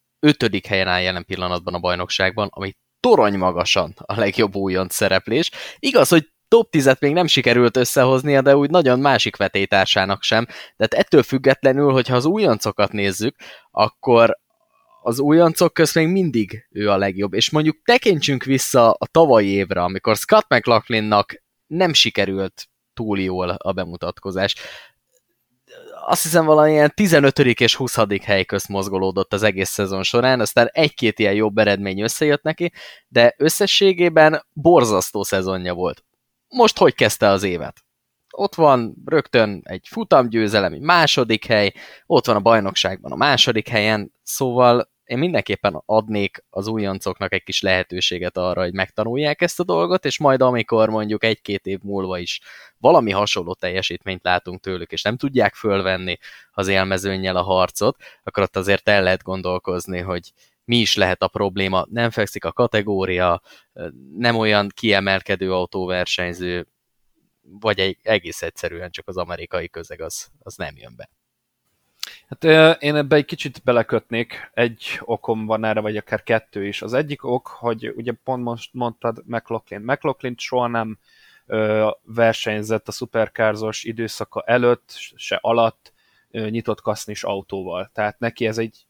helyen 0.67 0.87
áll 0.87 1.01
jelen 1.01 1.25
pillanatban 1.25 1.73
a 1.73 1.79
bajnokságban, 1.79 2.47
ami 2.51 2.75
torony 2.99 3.37
magasan 3.37 3.93
a 4.05 4.19
legjobb 4.19 4.55
újonc 4.55 4.93
szereplés. 4.93 5.51
Igaz, 5.79 6.09
hogy 6.09 6.29
top 6.47 6.69
10 6.69 6.95
még 6.99 7.13
nem 7.13 7.27
sikerült 7.27 7.77
összehoznia, 7.77 8.41
de 8.41 8.55
úgy 8.55 8.69
nagyon 8.69 8.99
másik 8.99 9.35
vetétársának 9.35 10.23
sem. 10.23 10.45
De 10.45 10.53
hát 10.77 10.93
ettől 10.93 11.23
függetlenül, 11.23 11.91
hogyha 11.91 12.15
az 12.15 12.25
újoncokat 12.25 12.91
nézzük, 12.91 13.35
akkor 13.71 14.43
az 15.05 15.19
újoncok 15.19 15.73
közt 15.73 15.95
még 15.95 16.07
mindig 16.07 16.67
ő 16.69 16.89
a 16.89 16.97
legjobb. 16.97 17.33
És 17.33 17.49
mondjuk 17.49 17.81
tekintsünk 17.83 18.43
vissza 18.43 18.91
a 18.91 19.07
tavalyi 19.07 19.47
évre, 19.47 19.81
amikor 19.81 20.15
Scott 20.15 20.45
McLaughlinnak 20.49 21.43
nem 21.67 21.93
sikerült 21.93 22.69
túl 22.93 23.19
jól 23.19 23.49
a 23.49 23.71
bemutatkozás. 23.71 24.55
Azt 26.05 26.23
hiszem 26.23 26.45
valamilyen 26.45 26.91
15. 26.95 27.39
és 27.39 27.75
20. 27.75 27.97
hely 28.21 28.45
közt 28.45 28.67
mozgolódott 28.67 29.33
az 29.33 29.43
egész 29.43 29.69
szezon 29.69 30.03
során, 30.03 30.39
aztán 30.39 30.69
egy-két 30.71 31.19
ilyen 31.19 31.33
jobb 31.33 31.57
eredmény 31.57 32.01
összejött 32.01 32.43
neki, 32.43 32.71
de 33.07 33.33
összességében 33.37 34.45
borzasztó 34.53 35.23
szezonja 35.23 35.73
volt. 35.73 36.03
Most 36.47 36.77
hogy 36.77 36.95
kezdte 36.95 37.27
az 37.27 37.43
évet? 37.43 37.83
Ott 38.29 38.55
van 38.55 38.95
rögtön 39.05 39.61
egy 39.63 39.87
futamgyőzelem, 39.89 40.73
egy 40.73 40.81
második 40.81 41.45
hely, 41.45 41.73
ott 42.05 42.25
van 42.25 42.35
a 42.35 42.39
bajnokságban 42.39 43.11
a 43.11 43.15
második 43.15 43.67
helyen, 43.67 44.13
szóval 44.23 44.93
én 45.05 45.17
mindenképpen 45.17 45.81
adnék 45.85 46.43
az 46.49 46.67
újoncoknak 46.67 47.33
egy 47.33 47.43
kis 47.43 47.61
lehetőséget 47.61 48.37
arra, 48.37 48.61
hogy 48.61 48.73
megtanulják 48.73 49.41
ezt 49.41 49.59
a 49.59 49.63
dolgot, 49.63 50.05
és 50.05 50.19
majd 50.19 50.41
amikor 50.41 50.89
mondjuk 50.89 51.23
egy-két 51.23 51.65
év 51.65 51.79
múlva 51.81 52.17
is 52.17 52.39
valami 52.77 53.11
hasonló 53.11 53.53
teljesítményt 53.53 54.23
látunk 54.23 54.61
tőlük, 54.61 54.91
és 54.91 55.01
nem 55.01 55.17
tudják 55.17 55.53
fölvenni 55.53 56.17
az 56.51 56.67
élmezőnnyel 56.67 57.35
a 57.35 57.41
harcot, 57.41 57.97
akkor 58.23 58.43
ott 58.43 58.55
azért 58.55 58.89
el 58.89 59.03
lehet 59.03 59.23
gondolkozni, 59.23 59.99
hogy 59.99 60.31
mi 60.63 60.77
is 60.77 60.95
lehet 60.95 61.21
a 61.21 61.27
probléma, 61.27 61.85
nem 61.89 62.09
fekszik 62.09 62.45
a 62.45 62.51
kategória, 62.51 63.41
nem 64.17 64.35
olyan 64.35 64.69
kiemelkedő 64.73 65.53
autóversenyző, 65.53 66.67
vagy 67.41 67.79
egy, 67.79 67.97
egész 68.01 68.41
egyszerűen 68.41 68.91
csak 68.91 69.07
az 69.07 69.17
amerikai 69.17 69.69
közeg 69.69 70.01
az, 70.01 70.27
az 70.39 70.55
nem 70.55 70.77
jön 70.77 70.95
be. 70.95 71.09
Hát 72.27 72.43
én 72.81 72.95
ebbe 72.95 73.15
egy 73.15 73.25
kicsit 73.25 73.61
belekötnék, 73.63 74.49
egy 74.53 74.99
okom 75.01 75.45
van 75.45 75.65
erre, 75.65 75.79
vagy 75.79 75.97
akár 75.97 76.23
kettő 76.23 76.67
is. 76.67 76.81
Az 76.81 76.93
egyik 76.93 77.23
ok, 77.23 77.47
hogy 77.47 77.93
ugye 77.95 78.11
pont 78.23 78.43
most 78.43 78.73
mondtad 78.73 79.21
McLaughlin. 79.25 79.81
McLaughlin 79.81 80.35
soha 80.37 80.67
nem 80.67 80.97
ö, 81.45 81.89
versenyzett 82.03 82.87
a 82.87 82.91
szuperkárzos 82.91 83.83
időszaka 83.83 84.41
előtt, 84.41 84.93
se 85.15 85.39
alatt 85.41 85.93
ö, 86.31 86.49
nyitott 86.49 86.81
kasznis 86.81 87.23
autóval. 87.23 87.89
Tehát 87.93 88.19
neki 88.19 88.47
ez 88.47 88.57
egy 88.57 88.85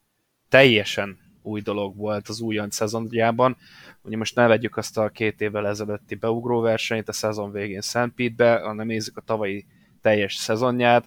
teljesen 0.49 1.19
új 1.41 1.61
dolog 1.61 1.97
volt 1.97 2.27
az 2.27 2.39
újonc 2.41 2.75
szezonjában. 2.75 3.57
Ugye 4.01 4.17
most 4.17 4.35
ne 4.35 4.47
vegyük 4.47 4.77
azt 4.77 4.97
a 4.97 5.09
két 5.09 5.41
évvel 5.41 5.67
ezelőtti 5.67 6.15
beugró 6.15 6.59
versenyt 6.59 7.09
a 7.09 7.13
szezon 7.13 7.51
végén 7.51 7.81
Szent 7.81 8.13
Pete-be, 8.13 8.59
hanem 8.59 8.87
nézzük 8.87 9.17
a 9.17 9.21
tavalyi 9.21 9.65
teljes 10.01 10.35
szezonját. 10.35 11.05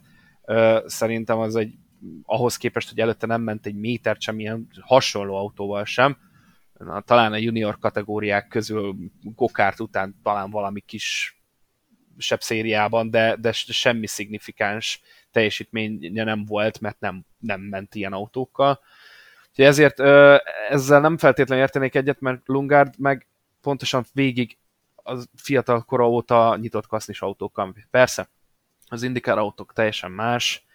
Szerintem 0.87 1.39
az 1.39 1.57
egy 1.57 1.75
ahhoz 2.23 2.57
képest, 2.57 2.89
hogy 2.89 3.01
előtte 3.01 3.27
nem 3.27 3.43
ment 3.43 3.67
egy 3.67 3.75
méter 3.75 4.17
sem 4.19 4.39
ilyen 4.39 4.69
hasonló 4.81 5.37
autóval 5.37 5.85
sem, 5.85 6.17
na, 6.79 7.01
talán 7.01 7.33
a 7.33 7.37
junior 7.37 7.79
kategóriák 7.79 8.49
közül 8.49 8.97
gokárt 9.23 9.81
után 9.81 10.21
talán 10.23 10.51
valami 10.51 10.81
kis 10.81 11.37
sebb 12.19 12.41
szériában, 12.41 13.11
de, 13.11 13.37
de 13.37 13.53
semmi 13.53 14.07
szignifikáns 14.07 15.01
teljesítménye 15.31 16.25
nem 16.25 16.45
volt, 16.45 16.81
mert 16.81 17.01
nem, 17.01 17.25
nem 17.39 17.61
ment 17.61 17.95
ilyen 17.95 18.13
autókkal. 18.13 18.81
Úgyhogy 19.49 19.65
ezért 19.65 20.01
ezzel 20.69 21.01
nem 21.01 21.19
feltétlenül 21.19 21.65
értenék 21.65 21.95
egyet, 21.95 22.21
mert 22.21 22.41
Lungard 22.45 22.99
meg 22.99 23.27
pontosan 23.61 24.05
végig 24.13 24.57
az 24.95 25.29
fiatal 25.37 25.83
kora 25.83 26.09
óta 26.09 26.57
nyitott 26.61 26.87
kasznis 26.87 27.23
autókkal. 27.23 27.75
Persze, 27.91 28.29
az 28.87 29.03
indikár 29.03 29.39
autók 29.39 29.73
teljesen 29.73 30.11
más, 30.11 30.67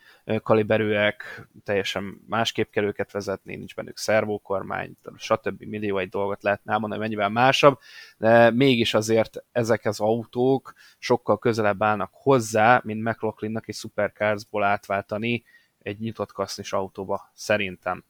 kaliberűek, 0.44 1.48
teljesen 1.64 2.22
másképp 2.28 2.72
kell 2.72 2.84
őket 2.84 3.12
vezetni, 3.12 3.56
nincs 3.56 3.76
bennük 3.76 3.98
szervókormány, 3.98 4.96
stb. 5.18 5.64
millió 5.64 5.98
egy 5.98 6.10
dolgot 6.10 6.44
lehetne 6.44 6.72
elmondani, 6.74 7.02
mennyivel 7.02 7.30
másabb, 7.30 7.80
de 8.18 8.52
mégis 8.52 8.94
azért 8.94 9.44
ezek 9.52 9.86
az 9.86 10.00
autók 10.00 10.74
sokkal 10.98 11.40
közelebb 11.40 11.84
állnak 11.84 12.12
hozzá, 12.14 12.82
mint 12.84 13.04
McLaughlinnak 13.04 13.68
egy 13.68 13.76
Supercarsból 13.76 14.64
átváltani 14.64 15.44
egy 15.82 16.00
nyitott 16.00 16.32
kasznis 16.32 16.74
autóba, 16.74 17.32
szerintem. 17.34 18.04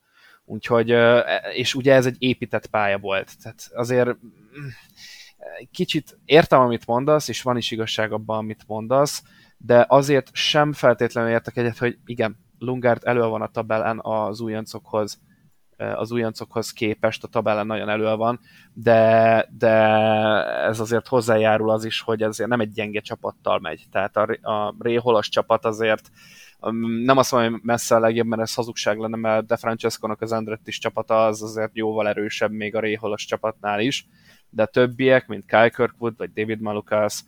Úgyhogy, 0.44 0.90
e, 0.90 1.20
és 1.52 1.74
ugye 1.74 1.94
ez 1.94 2.06
egy 2.06 2.16
épített 2.18 2.66
pálya 2.66 2.98
volt, 2.98 3.38
tehát 3.42 3.70
azért 3.74 4.08
mm, 4.08 4.68
kicsit 5.70 6.18
értem, 6.24 6.60
amit 6.60 6.86
mondasz, 6.86 7.28
és 7.28 7.42
van 7.42 7.56
is 7.56 7.70
igazság 7.70 8.12
abban, 8.12 8.38
amit 8.38 8.64
mondasz, 8.66 9.22
de 9.66 9.84
azért 9.88 10.30
sem 10.32 10.72
feltétlenül 10.72 11.30
értek 11.30 11.56
egyet, 11.56 11.78
hogy 11.78 11.98
igen, 12.04 12.36
Lungard 12.58 13.00
elő 13.04 13.20
van 13.20 13.42
a 13.42 13.50
tabellán 13.50 14.00
az 14.02 14.40
újoncokhoz, 14.40 15.20
az 15.76 16.12
újoncokhoz 16.12 16.72
képest 16.72 17.24
a 17.24 17.28
tabellán 17.28 17.66
nagyon 17.66 17.88
elő 17.88 18.14
van, 18.14 18.40
de, 18.72 19.48
de 19.58 19.72
ez 20.66 20.80
azért 20.80 21.08
hozzájárul 21.08 21.70
az 21.70 21.84
is, 21.84 22.00
hogy 22.00 22.22
azért 22.22 22.50
nem 22.50 22.60
egy 22.60 22.72
gyenge 22.72 23.00
csapattal 23.00 23.58
megy. 23.58 23.84
Tehát 23.90 24.16
a, 24.16 24.50
a 24.50 24.74
Réholos 24.78 25.28
csapat 25.28 25.64
azért 25.64 26.10
nem 27.04 27.18
azt 27.18 27.32
mondom, 27.32 27.52
hogy 27.52 27.60
messze 27.62 27.94
a 27.94 27.98
legjobb, 27.98 28.26
mert 28.26 28.42
ez 28.42 28.54
hazugság 28.54 28.98
lenne, 28.98 29.16
mert 29.16 29.46
De 29.46 29.56
Francesco-nak 29.56 30.20
az 30.20 30.32
Andrettis 30.32 30.78
csapata 30.78 31.26
az 31.26 31.42
azért 31.42 31.76
jóval 31.76 32.08
erősebb 32.08 32.50
még 32.50 32.74
a 32.74 32.80
Réholos 32.80 33.24
csapatnál 33.24 33.80
is, 33.80 34.06
de 34.54 34.62
a 34.62 34.66
többiek, 34.66 35.26
mint 35.26 35.46
Kyle 35.46 35.68
Kirkwood, 35.68 36.16
vagy 36.16 36.32
David 36.32 36.60
Malukas, 36.60 37.24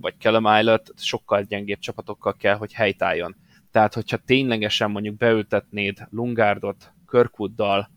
vagy 0.00 0.14
Callum 0.18 0.46
Eilert 0.46 0.92
sokkal 0.96 1.42
gyengébb 1.42 1.78
csapatokkal 1.78 2.36
kell, 2.36 2.56
hogy 2.56 2.72
helytálljon. 2.72 3.36
Tehát, 3.70 3.94
hogyha 3.94 4.16
ténylegesen 4.16 4.90
mondjuk 4.90 5.16
beültetnéd 5.16 6.06
Lungardot 6.10 6.92
Kirkwooddal 7.10 7.90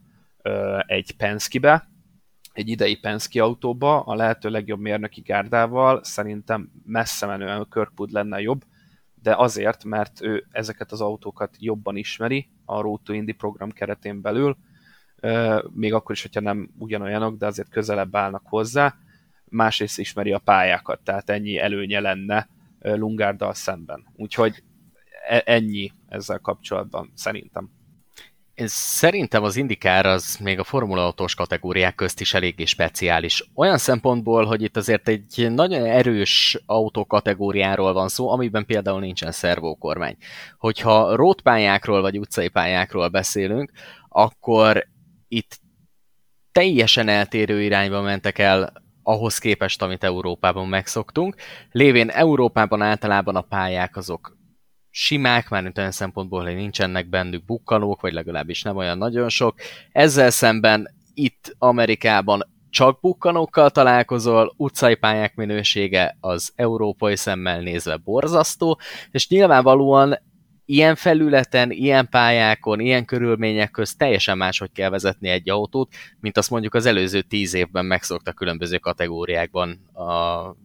egy 0.85 1.11
Penske-be, 1.17 1.89
egy 2.53 2.69
idei 2.69 2.95
Penske 2.95 3.43
autóba, 3.43 3.99
a 3.99 4.15
lehető 4.15 4.49
legjobb 4.49 4.79
mérnöki 4.79 5.21
gárdával, 5.21 6.03
szerintem 6.03 6.71
messze 6.85 7.25
menően 7.25 7.67
Kirkwood 7.71 8.11
lenne 8.11 8.41
jobb, 8.41 8.61
de 9.21 9.35
azért, 9.35 9.83
mert 9.83 10.21
ő 10.21 10.45
ezeket 10.51 10.91
az 10.91 11.01
autókat 11.01 11.55
jobban 11.59 11.95
ismeri 11.95 12.49
a 12.65 12.81
Road 12.81 13.01
to 13.03 13.13
Indy 13.13 13.31
program 13.31 13.71
keretén 13.71 14.21
belül, 14.21 14.57
még 15.73 15.93
akkor 15.93 16.15
is, 16.15 16.21
hogyha 16.21 16.39
nem 16.39 16.69
ugyanolyanok, 16.77 17.37
de 17.37 17.45
azért 17.45 17.69
közelebb 17.69 18.15
állnak 18.15 18.43
hozzá, 18.45 18.95
másrészt 19.45 19.99
ismeri 19.99 20.31
a 20.31 20.39
pályákat, 20.39 20.99
tehát 21.03 21.29
ennyi 21.29 21.57
előnye 21.57 21.99
lenne 21.99 22.47
Lungárdal 22.79 23.53
szemben. 23.53 24.05
Úgyhogy 24.15 24.63
e, 25.27 25.41
ennyi 25.45 25.91
ezzel 26.07 26.39
kapcsolatban 26.39 27.11
szerintem. 27.15 27.69
Én 28.53 28.67
szerintem 28.67 29.43
az 29.43 29.55
indikár 29.55 30.05
az 30.05 30.37
még 30.43 30.59
a 30.59 30.63
Formula 30.63 31.03
autós 31.03 31.35
kategóriák 31.35 31.95
közt 31.95 32.21
is 32.21 32.33
eléggé 32.33 32.65
speciális. 32.65 33.49
Olyan 33.53 33.77
szempontból, 33.77 34.45
hogy 34.45 34.61
itt 34.61 34.77
azért 34.77 35.07
egy 35.07 35.47
nagyon 35.49 35.85
erős 35.85 36.59
autókategóriáról 36.65 37.93
van 37.93 38.07
szó, 38.07 38.29
amiben 38.29 38.65
például 38.65 38.99
nincsen 38.99 39.31
szervókormány. 39.31 40.17
Hogyha 40.57 41.15
rótpályákról 41.15 42.01
vagy 42.01 42.19
utcai 42.19 42.47
pályákról 42.47 43.07
beszélünk, 43.07 43.71
akkor 44.09 44.87
itt 45.27 45.59
teljesen 46.51 47.07
eltérő 47.07 47.61
irányba 47.61 48.01
mentek 48.01 48.37
el 48.37 48.73
ahhoz 49.03 49.37
képest, 49.37 49.81
amit 49.81 50.03
Európában 50.03 50.67
megszoktunk. 50.67 51.35
Lévén 51.71 52.09
Európában 52.09 52.81
általában 52.81 53.35
a 53.35 53.41
pályák 53.41 53.95
azok 53.95 54.37
simák, 54.89 55.49
már 55.49 55.71
olyan 55.75 55.91
szempontból, 55.91 56.43
hogy 56.43 56.55
nincsenek 56.55 57.09
bennük 57.09 57.45
bukkanók, 57.45 58.01
vagy 58.01 58.13
legalábbis 58.13 58.61
nem 58.61 58.75
olyan 58.75 58.97
nagyon 58.97 59.29
sok. 59.29 59.55
Ezzel 59.91 60.29
szemben 60.29 60.87
itt 61.13 61.55
Amerikában 61.57 62.55
csak 62.69 62.99
bukkanókkal 62.99 63.69
találkozol, 63.69 64.53
utcai 64.57 64.95
pályák 64.95 65.35
minősége 65.35 66.17
az 66.19 66.51
európai 66.55 67.15
szemmel 67.15 67.59
nézve 67.59 67.95
borzasztó, 67.95 68.79
és 69.11 69.29
nyilvánvalóan 69.29 70.17
ilyen 70.69 70.95
felületen, 70.95 71.71
ilyen 71.71 72.09
pályákon, 72.09 72.79
ilyen 72.79 73.05
körülmények 73.05 73.71
közt 73.71 73.97
teljesen 73.97 74.37
máshogy 74.37 74.71
kell 74.71 74.89
vezetni 74.89 75.29
egy 75.29 75.49
autót, 75.49 75.93
mint 76.19 76.37
azt 76.37 76.49
mondjuk 76.49 76.73
az 76.73 76.85
előző 76.85 77.21
tíz 77.21 77.53
évben 77.53 77.85
megszokta 77.85 78.31
különböző 78.31 78.77
kategóriákban 78.77 79.71
a 79.93 80.55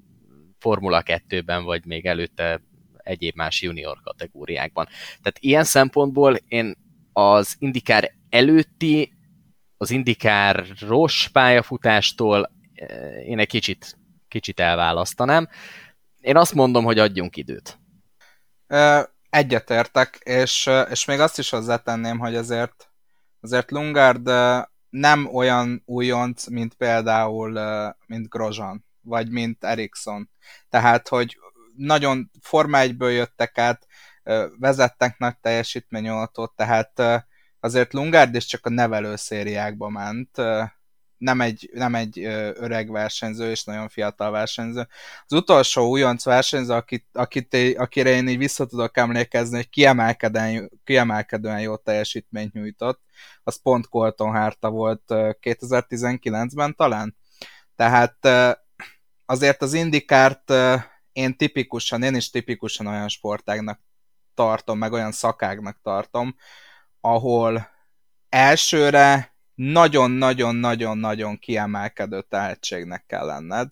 Formula 0.58 1.02
2-ben, 1.04 1.64
vagy 1.64 1.84
még 1.86 2.06
előtte 2.06 2.60
egyéb 2.96 3.36
más 3.36 3.62
junior 3.62 4.00
kategóriákban. 4.02 4.86
Tehát 5.08 5.38
ilyen 5.40 5.64
szempontból 5.64 6.36
én 6.48 6.74
az 7.12 7.56
indikár 7.58 8.12
előtti, 8.28 9.12
az 9.76 9.90
indikáros 9.90 11.28
pályafutástól 11.32 12.52
eh, 12.74 13.28
én 13.28 13.38
egy 13.38 13.48
kicsit, 13.48 13.98
kicsit 14.28 14.60
elválasztanám. 14.60 15.48
Én 16.20 16.36
azt 16.36 16.54
mondom, 16.54 16.84
hogy 16.84 16.98
adjunk 16.98 17.36
időt. 17.36 17.78
Egyetértek, 19.32 20.20
és, 20.22 20.70
és 20.90 21.04
még 21.04 21.20
azt 21.20 21.38
is 21.38 21.50
hozzátenném, 21.50 22.18
hogy 22.18 22.36
azért, 22.36 22.90
azért 23.40 23.70
Lungard 23.70 24.30
nem 24.90 25.34
olyan 25.34 25.82
újonc, 25.84 26.46
mint 26.46 26.74
például 26.74 27.52
mint 28.06 28.28
Grozan, 28.28 28.84
vagy 29.00 29.30
mint 29.30 29.64
Ericsson. 29.64 30.30
Tehát, 30.68 31.08
hogy 31.08 31.38
nagyon 31.76 32.30
Forma 32.40 32.78
1-ből 32.80 33.12
jöttek 33.12 33.58
át, 33.58 33.86
vezettek 34.58 35.18
nagy 35.18 35.38
teljesítményoltót, 35.38 36.52
tehát 36.56 37.02
azért 37.60 37.92
Lungard 37.92 38.34
is 38.34 38.46
csak 38.46 38.66
a 38.66 38.70
nevelő 38.70 39.16
szériákba 39.16 39.88
ment, 39.88 40.36
nem 41.22 41.40
egy, 41.40 41.70
nem 41.72 41.94
egy 41.94 42.18
öreg 42.54 42.90
versenyző, 42.90 43.50
és 43.50 43.64
nagyon 43.64 43.88
fiatal 43.88 44.30
versenyző. 44.30 44.88
Az 45.26 45.32
utolsó 45.32 45.88
újonc 45.88 46.24
versenyző, 46.24 46.72
akit, 46.72 47.06
akit, 47.12 47.56
akire 47.76 48.10
én 48.10 48.28
így 48.28 48.38
vissza 48.38 48.66
tudok 48.66 48.96
emlékezni, 48.96 49.56
hogy 49.56 49.68
kiemelkedően, 49.68 50.70
kiemelkedően 50.84 51.60
jó 51.60 51.76
teljesítményt 51.76 52.52
nyújtott, 52.52 53.00
az 53.42 53.62
pont 53.62 53.88
Colton 53.88 54.32
Hárta 54.32 54.70
volt 54.70 55.02
2019-ben 55.06 56.74
talán. 56.74 57.16
Tehát 57.76 58.28
azért 59.26 59.62
az 59.62 59.72
indikárt 59.72 60.52
én 61.12 61.36
tipikusan, 61.36 62.02
én 62.02 62.14
is 62.14 62.30
tipikusan 62.30 62.86
olyan 62.86 63.08
sportágnak 63.08 63.80
tartom, 64.34 64.78
meg 64.78 64.92
olyan 64.92 65.12
szakágnak 65.12 65.78
tartom, 65.82 66.36
ahol 67.00 67.68
elsőre 68.28 69.31
nagyon-nagyon-nagyon-nagyon 69.70 71.38
kiemelkedő 71.38 72.22
tehetségnek 72.28 73.04
kell 73.06 73.26
lenned, 73.26 73.68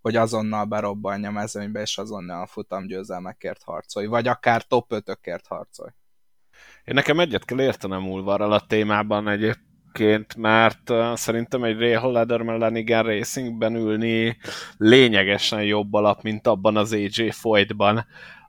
hogy 0.00 0.16
azonnal 0.16 0.64
berobbanja 0.64 1.28
a 1.28 1.32
mezőnybe, 1.32 1.80
és 1.80 1.98
azonnal 1.98 2.42
a 2.42 2.46
futamgyőzelmekért 2.46 3.62
harcolj, 3.62 4.06
vagy 4.06 4.28
akár 4.28 4.62
top 4.62 4.92
5-ökért 4.94 5.44
harcolj. 5.48 5.90
Én 6.84 6.94
nekem 6.94 7.20
egyet 7.20 7.44
kell 7.44 7.60
értenem 7.60 8.10
Ulvarral 8.10 8.52
a 8.52 8.66
témában 8.66 9.28
egyébként, 9.28 10.36
mert 10.36 10.92
szerintem 11.14 11.64
egy 11.64 11.78
Ray 11.78 12.12
Lederman 12.12 12.58
Lanigan 12.58 13.02
Racingben 13.02 13.74
ülni 13.74 14.36
lényegesen 14.76 15.64
jobb 15.64 15.94
alap, 15.94 16.22
mint 16.22 16.46
abban 16.46 16.76
az 16.76 16.92
AJ 16.92 17.30
Foytban, 17.30 18.06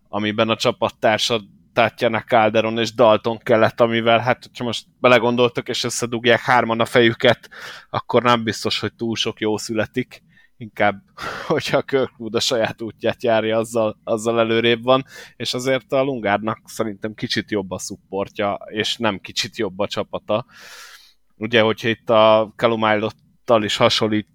amiben 0.08 0.50
a 0.50 0.56
csapattársad 0.56 1.42
Tatjana 1.74 2.22
Calderon 2.22 2.78
és 2.78 2.94
Dalton 2.94 3.38
kellett, 3.38 3.82
amivel 3.82 4.20
hát, 4.20 4.50
ha 4.58 4.64
most 4.64 4.86
belegondoltok 5.00 5.70
és 5.70 5.84
összedugják 5.84 6.40
hárman 6.40 6.80
a 6.80 6.86
fejüket, 6.86 7.50
akkor 7.90 8.24
nem 8.24 8.44
biztos, 8.44 8.80
hogy 8.80 8.94
túl 8.94 9.16
sok 9.16 9.40
jó 9.40 9.58
születik. 9.58 10.24
Inkább, 10.58 11.02
hogyha 11.48 11.82
Kirkwood 11.82 12.36
a 12.36 12.40
saját 12.40 12.82
útját 12.82 13.24
járja, 13.24 13.58
azzal, 13.58 14.00
azzal 14.04 14.40
előrébb 14.40 14.84
van, 14.84 15.06
és 15.36 15.54
azért 15.54 15.92
a 15.92 16.04
Lungárnak 16.04 16.60
szerintem 16.66 17.14
kicsit 17.14 17.52
jobb 17.52 17.72
a 17.72 17.80
szupportja, 17.80 18.60
és 18.66 18.98
nem 18.98 19.20
kicsit 19.20 19.58
jobb 19.58 19.80
a 19.80 19.88
csapata. 19.88 20.46
Ugye, 21.36 21.62
hogyha 21.62 21.88
itt 21.88 22.10
a 22.10 22.54
Calumilottal 22.56 23.64
is 23.64 23.76
hasonlít 23.76 24.28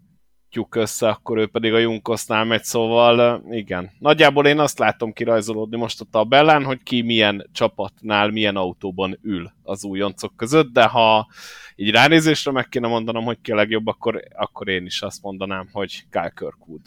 rakjuk 0.48 0.74
össze, 0.74 1.08
akkor 1.08 1.38
ő 1.38 1.46
pedig 1.46 1.72
a 1.72 1.78
Junkosznál 1.78 2.44
megy, 2.44 2.64
szóval 2.64 3.44
igen. 3.50 3.90
Nagyjából 3.98 4.46
én 4.46 4.58
azt 4.58 4.78
látom 4.78 5.12
kirajzolódni 5.12 5.76
most 5.76 6.00
a 6.00 6.06
tabellán, 6.11 6.64
hogy 6.64 6.82
ki 6.82 7.02
milyen 7.02 7.50
csapatnál, 7.52 8.30
milyen 8.30 8.56
autóban 8.56 9.18
ül 9.22 9.52
az 9.62 9.84
újoncok 9.84 10.37
között, 10.37 10.72
de 10.72 10.84
ha 10.84 11.28
így 11.76 11.90
ránézésre 11.90 12.52
meg 12.52 12.68
kéne 12.68 12.88
mondanom, 12.88 13.24
hogy 13.24 13.40
ki 13.40 13.52
a 13.52 13.54
legjobb, 13.54 13.87
akkor, 13.87 14.22
akkor 14.34 14.68
én 14.68 14.87
is 14.87 15.02
azt 15.02 15.22
mondanám, 15.22 15.68
hogy 15.72 16.04
Kyle 16.11 16.32
Kirkwood. 16.34 16.82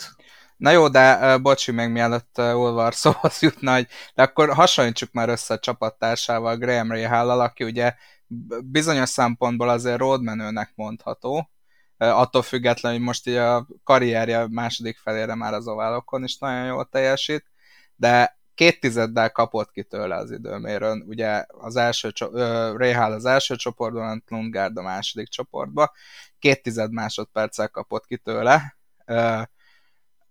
Na 0.57 0.71
jó, 0.71 0.87
de 0.87 1.35
uh, 1.35 1.41
bocsi, 1.41 1.71
még 1.71 1.89
mielőtt 1.89 2.35
uh, 2.37 2.59
Ulvar 2.59 2.93
szóhoz 3.03 3.41
jutna, 3.41 3.73
hogy 3.73 3.87
de 4.15 4.23
akkor 4.23 4.53
hasonlítsuk 4.53 5.11
már 5.11 5.29
össze 5.29 5.53
a 5.53 5.59
csapattársával, 5.59 6.57
Graham 6.57 6.91
Rahal, 6.91 7.41
aki 7.41 7.63
ugye 7.63 7.93
bizonyos 8.63 9.09
szempontból 9.09 9.69
azért 9.69 9.97
roadmenőnek 9.97 10.71
mondható, 10.75 11.49
attól 12.09 12.41
függetlenül, 12.41 12.97
hogy 12.97 13.07
most 13.07 13.27
így 13.27 13.35
a 13.35 13.67
karrierje 13.83 14.47
második 14.49 14.97
felére 14.97 15.35
már 15.35 15.53
az 15.53 15.67
oválokon 15.67 16.23
is 16.23 16.37
nagyon 16.37 16.65
jól 16.65 16.85
teljesít, 16.91 17.45
de 17.95 18.39
két 18.55 18.79
tizeddel 18.79 19.31
kapott 19.31 19.71
ki 19.71 19.83
tőle 19.83 20.15
az 20.15 20.31
időmérőn, 20.31 21.03
ugye 21.07 21.45
az 21.47 21.75
első, 21.75 22.11
Réhál 22.75 23.11
az 23.11 23.25
első 23.25 23.55
csoportban, 23.55 24.23
Lundgaard 24.27 24.77
a 24.77 24.81
második 24.81 25.27
csoportban, 25.27 25.91
két 26.39 26.61
tized 26.61 26.91
másodperccel 26.91 27.67
kapott 27.67 28.05
ki 28.05 28.17
tőle, 28.17 28.77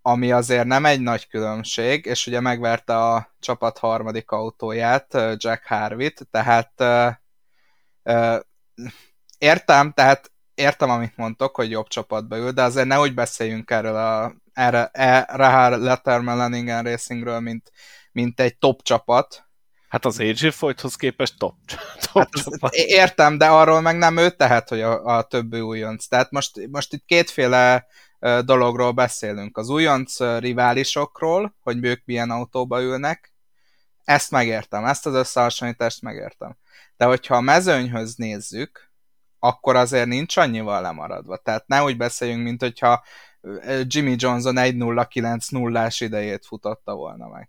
ami 0.02 0.33
azért 0.33 0.66
nem 0.66 0.85
egy 0.85 1.00
nagy 1.00 1.28
különbség, 1.28 2.04
és 2.04 2.26
ugye 2.26 2.40
megverte 2.40 2.96
a 2.96 3.35
csapat 3.40 3.78
harmadik 3.78 4.30
autóját, 4.30 5.12
Jack 5.14 5.66
Harvit, 5.66 6.28
tehát 6.30 6.72
értem, 9.38 9.92
tehát 9.92 10.33
értem, 10.60 10.90
amit 10.90 11.16
mondtok, 11.16 11.56
hogy 11.56 11.70
jobb 11.70 11.88
csapatba 11.88 12.36
ül, 12.36 12.50
de 12.50 12.62
azért 12.62 12.86
ne 12.86 13.00
úgy 13.00 13.14
beszéljünk 13.14 13.70
erről 13.70 13.96
a 13.96 14.34
erre, 14.52 14.90
erre 14.92 15.76
Letterman 15.76 16.36
Leningen 16.36 16.82
Racingről, 16.82 17.40
mint, 17.40 17.72
mint 18.12 18.40
egy 18.40 18.58
top 18.58 18.82
csapat. 18.82 19.44
Hát 19.88 20.04
az 20.04 20.18
AJ 20.18 20.50
Foythoz 20.50 20.94
képest 20.94 21.38
top, 21.38 21.54
top 22.12 22.22
hát 22.22 22.30
csapat. 22.30 22.74
Értem, 22.74 23.38
de 23.38 23.46
arról 23.46 23.80
meg 23.80 23.98
nem 23.98 24.16
ő 24.16 24.30
tehet, 24.30 24.68
hogy 24.68 24.80
a, 24.80 25.16
a 25.16 25.22
többi 25.22 25.60
újonc. 25.60 26.06
Tehát 26.06 26.30
most, 26.30 26.68
most 26.70 26.92
itt 26.92 27.04
kétféle 27.04 27.86
dologról 28.44 28.92
beszélünk. 28.92 29.56
Az 29.56 29.68
újonc 29.68 30.20
riválisokról, 30.20 31.56
hogy 31.60 31.84
ők 31.84 32.04
milyen 32.04 32.30
autóba 32.30 32.82
ülnek, 32.82 33.32
ezt 34.04 34.30
megértem, 34.30 34.84
ezt 34.84 35.06
az 35.06 35.14
összehasonlítást 35.14 36.02
megértem. 36.02 36.56
De 36.96 37.04
hogyha 37.04 37.36
a 37.36 37.40
mezőnyhöz 37.40 38.14
nézzük, 38.14 38.89
akkor 39.40 39.76
azért 39.76 40.07
nincs 40.07 40.37
annyival 40.37 40.83
lemaradva. 40.83 41.37
Tehát 41.37 41.66
ne 41.66 41.83
úgy 41.83 41.96
beszéljünk, 41.96 42.42
mint 42.42 42.61
hogyha 42.61 43.05
Jimmy 43.83 44.14
Johnson 44.18 44.55
1-0-9-0-ás 44.59 46.00
idejét 46.00 46.46
futotta 46.46 46.94
volna 46.94 47.29
meg. 47.29 47.48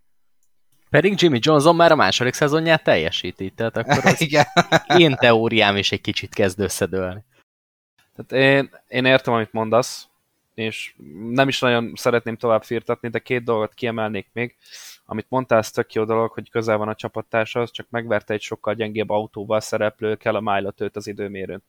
Pedig 0.89 1.21
Jimmy 1.21 1.39
Johnson 1.41 1.75
már 1.75 1.91
a 1.91 1.95
második 1.95 2.33
szezonját 2.33 2.83
teljesíti, 2.83 3.49
tehát 3.49 3.77
akkor 3.77 4.05
az 4.05 4.21
Igen. 4.27 4.45
én 4.97 5.15
teóriám 5.15 5.75
is 5.75 5.91
egy 5.91 6.01
kicsit 6.01 6.33
kezd 6.33 6.59
összedőlni. 6.59 7.23
Tehát 8.15 8.45
én, 8.45 8.69
én 8.87 9.05
értem, 9.05 9.33
amit 9.33 9.51
mondasz, 9.51 10.07
és 10.53 10.93
nem 11.29 11.47
is 11.47 11.59
nagyon 11.59 11.93
szeretném 11.95 12.37
tovább 12.37 12.63
firtatni, 12.63 13.09
de 13.09 13.19
két 13.19 13.43
dolgot 13.43 13.73
kiemelnék 13.73 14.29
még. 14.33 14.55
Amit 15.05 15.25
mondtál, 15.29 15.59
ez 15.59 15.71
tök 15.71 15.93
jó 15.93 16.03
dolog, 16.03 16.31
hogy 16.31 16.49
közel 16.49 16.77
van 16.77 16.87
a 16.87 16.95
csapattársahoz, 16.95 17.71
csak 17.71 17.87
megverte 17.89 18.33
egy 18.33 18.41
sokkal 18.41 18.73
gyengébb 18.73 19.09
autóval 19.09 19.59
szereplő 19.59 20.15
kell 20.15 20.35
a 20.35 20.39
Mile 20.41 20.73
az 20.93 21.07
időmérőn. 21.07 21.63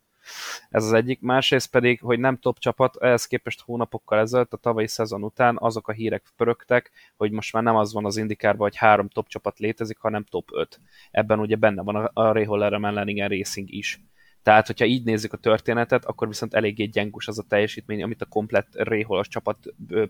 Ez 0.71 0.85
az 0.85 0.93
egyik. 0.93 1.21
Másrészt 1.21 1.71
pedig, 1.71 2.01
hogy 2.01 2.19
nem 2.19 2.39
top 2.39 2.59
csapat, 2.59 2.97
ehhez 2.97 3.27
képest 3.27 3.61
hónapokkal 3.61 4.19
ezelőtt, 4.19 4.53
a 4.53 4.57
tavalyi 4.57 4.87
szezon 4.87 5.23
után 5.23 5.57
azok 5.61 5.89
a 5.89 5.93
hírek 5.93 6.33
pörögtek, 6.37 6.91
hogy 7.17 7.31
most 7.31 7.53
már 7.53 7.63
nem 7.63 7.77
az 7.77 7.93
van 7.93 8.05
az 8.05 8.17
indikárban, 8.17 8.69
hogy 8.69 8.77
három 8.77 9.09
top 9.09 9.29
csapat 9.29 9.59
létezik, 9.59 9.99
hanem 9.99 10.25
top 10.25 10.49
5. 10.53 10.81
Ebben 11.11 11.41
ugye 11.41 11.57
benne 11.57 11.83
van 11.83 11.97
a, 11.97 12.33
Reholler 12.33 12.73
Leningen 12.73 13.29
Racing 13.29 13.71
is. 13.71 14.01
Tehát, 14.43 14.67
hogyha 14.67 14.85
így 14.85 15.05
nézzük 15.05 15.33
a 15.33 15.37
történetet, 15.37 16.05
akkor 16.05 16.29
viszont 16.29 16.55
eléggé 16.55 16.85
gyengus 16.85 17.29
az 17.29 17.39
a 17.39 17.45
teljesítmény, 17.49 18.03
amit 18.03 18.23
a 18.23 18.27
komplett 18.27 18.69
Réholos 18.73 19.29
csapat 19.29 19.59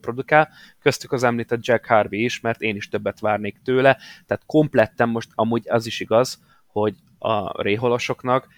produkál. 0.00 0.48
Köztük 0.78 1.12
az 1.12 1.22
említett 1.22 1.64
Jack 1.64 1.86
Harvey 1.86 2.24
is, 2.24 2.40
mert 2.40 2.60
én 2.60 2.76
is 2.76 2.88
többet 2.88 3.20
várnék 3.20 3.60
tőle. 3.64 3.98
Tehát 4.26 4.42
kompletten 4.46 5.08
most 5.08 5.30
amúgy 5.34 5.68
az 5.68 5.86
is 5.86 6.00
igaz, 6.00 6.42
hogy 6.66 6.94
a 7.22 7.62
réholosoknak 7.62 8.48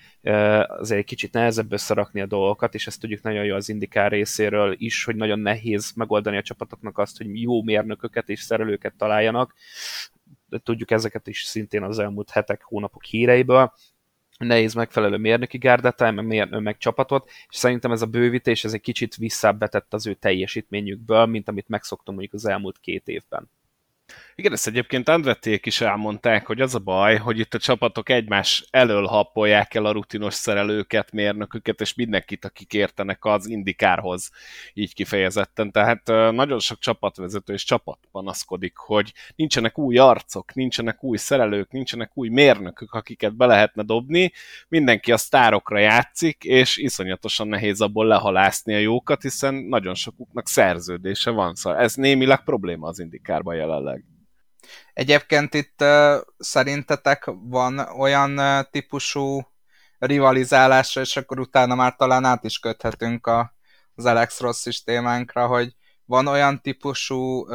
azért 0.66 1.00
egy 1.00 1.05
kicsit 1.05 1.33
nehezebb 1.33 1.72
összerakni 1.72 2.20
a 2.20 2.27
dolgokat, 2.27 2.74
és 2.74 2.87
ezt 2.87 3.00
tudjuk 3.00 3.22
nagyon 3.22 3.44
jó 3.44 3.55
az 3.55 3.68
indikár 3.68 4.11
részéről 4.11 4.74
is, 4.79 5.05
hogy 5.05 5.16
nagyon 5.16 5.38
nehéz 5.38 5.92
megoldani 5.96 6.37
a 6.37 6.42
csapatoknak 6.42 6.98
azt, 6.98 7.16
hogy 7.16 7.40
jó 7.40 7.62
mérnököket 7.62 8.29
és 8.29 8.40
szerelőket 8.40 8.94
találjanak. 8.96 9.55
De 10.48 10.59
tudjuk 10.59 10.90
ezeket 10.90 11.27
is 11.27 11.42
szintén 11.42 11.83
az 11.83 11.98
elmúlt 11.98 12.31
hetek, 12.31 12.62
hónapok 12.62 13.05
híreiből, 13.05 13.72
nehéz 14.38 14.74
megfelelő 14.74 15.16
mérnöki 15.16 15.59
gárdát, 15.59 16.00
meg, 16.00 16.27
mérnő, 16.27 16.59
meg 16.59 16.77
csapatot, 16.77 17.31
és 17.48 17.57
szerintem 17.57 17.92
ez 17.92 18.03
a 18.03 18.07
bővítés 18.07 18.64
ez 18.64 18.72
egy 18.72 18.81
kicsit 18.81 19.16
visszábbetett 19.16 19.94
az 19.94 20.07
ő 20.07 20.14
teljesítményükből, 20.14 21.27
mint 21.27 21.48
amit 21.48 21.68
megszoktunk 21.68 22.18
mondjuk 22.18 22.42
az 22.42 22.50
elmúlt 22.50 22.79
két 22.79 23.09
évben. 23.09 23.50
Igen, 24.37 24.53
ezt 24.53 24.66
egyébként 24.66 25.09
Andrették 25.09 25.66
is 25.66 25.81
elmondták, 25.81 26.47
hogy 26.47 26.61
az 26.61 26.75
a 26.75 26.79
baj, 26.79 27.16
hogy 27.16 27.38
itt 27.38 27.55
a 27.55 27.59
csapatok 27.59 28.09
egymás 28.09 28.66
elől 28.70 29.07
happolják 29.07 29.75
el 29.75 29.85
a 29.85 29.92
rutinos 29.92 30.35
szerelőket, 30.35 31.12
mérnököket, 31.12 31.81
és 31.81 31.94
mindenkit, 31.94 32.44
akik 32.44 32.73
értenek 32.73 33.25
az 33.25 33.47
indikárhoz, 33.47 34.31
így 34.73 34.94
kifejezetten. 34.94 35.73
Tehát 35.73 36.07
nagyon 36.33 36.59
sok 36.59 36.79
csapatvezető 36.79 37.53
és 37.53 37.64
csapat 37.64 37.99
panaszkodik, 38.12 38.77
hogy 38.77 39.12
nincsenek 39.37 39.79
új 39.79 39.99
arcok, 39.99 40.55
nincsenek 40.55 41.05
új 41.05 41.16
szerelők, 41.16 41.70
nincsenek 41.70 42.11
új 42.14 42.29
mérnökök, 42.29 42.92
akiket 42.92 43.37
be 43.37 43.47
lehetne 43.47 43.83
dobni. 43.83 44.33
Mindenki 44.68 45.12
a 45.12 45.16
sztárokra 45.16 45.79
játszik, 45.79 46.44
és 46.44 46.77
iszonyatosan 46.77 47.49
nehéz 47.49 47.81
abból 47.81 48.07
lehalászni 48.07 48.75
a 48.75 48.79
jókat, 48.79 49.23
hiszen 49.23 49.55
nagyon 49.55 49.94
sokuknak 49.94 50.49
szerződése 50.49 51.31
van. 51.31 51.55
Szóval 51.55 51.79
ez 51.79 51.94
némileg 51.94 52.44
probléma 52.44 52.88
az 52.88 52.99
indikárban 52.99 53.55
jelenleg. 53.55 54.05
Egyébként 54.92 55.54
itt 55.54 55.84
szerintetek 56.38 57.30
van 57.34 57.78
olyan 57.78 58.40
típusú 58.70 59.40
rivalizálásra, 59.98 61.00
és 61.00 61.16
akkor 61.16 61.40
utána 61.40 61.74
már 61.74 61.96
talán 61.96 62.24
át 62.24 62.44
is 62.44 62.58
köthetünk 62.58 63.26
a, 63.26 63.54
az 63.94 64.04
Alex 64.04 64.40
Ross 64.40 64.82
témánkra, 64.84 65.46
hogy 65.46 65.74
van 66.04 66.26
olyan 66.26 66.60
típusú 66.60 67.46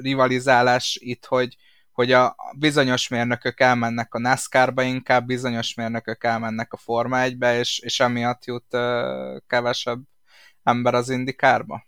rivalizálás 0.00 0.98
itt, 1.00 1.24
hogy, 1.26 1.56
hogy 1.92 2.12
a 2.12 2.36
bizonyos 2.58 3.08
mérnökök 3.08 3.60
elmennek 3.60 4.14
a 4.14 4.18
NASCAR-ba, 4.18 4.82
inkább 4.82 5.26
bizonyos 5.26 5.74
mérnökök 5.74 6.24
elmennek 6.24 6.72
a 6.72 6.76
Forma 6.76 7.16
1-be, 7.20 7.58
és, 7.58 7.78
és 7.78 8.00
emiatt 8.00 8.44
jut 8.44 8.76
kevesebb 9.46 10.00
ember 10.62 10.94
az 10.94 11.08
indikárba? 11.08 11.86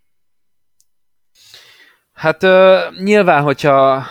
Hát 2.13 2.43
uh, 2.43 2.97
nyilván, 3.03 3.43
hogyha 3.43 4.05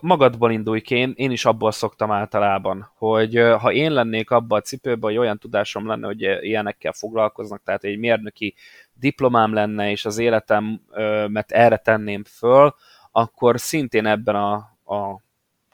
magadból 0.00 0.50
indulj 0.50 0.80
ki, 0.80 0.94
én, 0.94 1.12
én 1.16 1.30
is 1.30 1.44
abból 1.44 1.72
szoktam 1.72 2.10
általában, 2.10 2.90
hogy 2.94 3.36
ha 3.58 3.72
én 3.72 3.92
lennék 3.92 4.30
abban 4.30 4.58
a 4.58 4.62
cipőben, 4.62 5.10
hogy 5.10 5.18
olyan 5.18 5.38
tudásom 5.38 5.86
lenne, 5.86 6.06
hogy 6.06 6.20
ilyenekkel 6.20 6.92
foglalkoznak, 6.92 7.62
tehát 7.62 7.84
egy 7.84 7.98
mérnöki 7.98 8.54
diplomám 8.92 9.52
lenne, 9.52 9.90
és 9.90 10.04
az 10.04 10.18
életem, 10.18 10.80
mert 11.26 11.52
erre 11.52 11.76
tenném 11.76 12.24
föl, 12.24 12.74
akkor 13.10 13.60
szintén 13.60 14.06
ebben 14.06 14.34
a, 14.34 14.52
a 14.94 15.20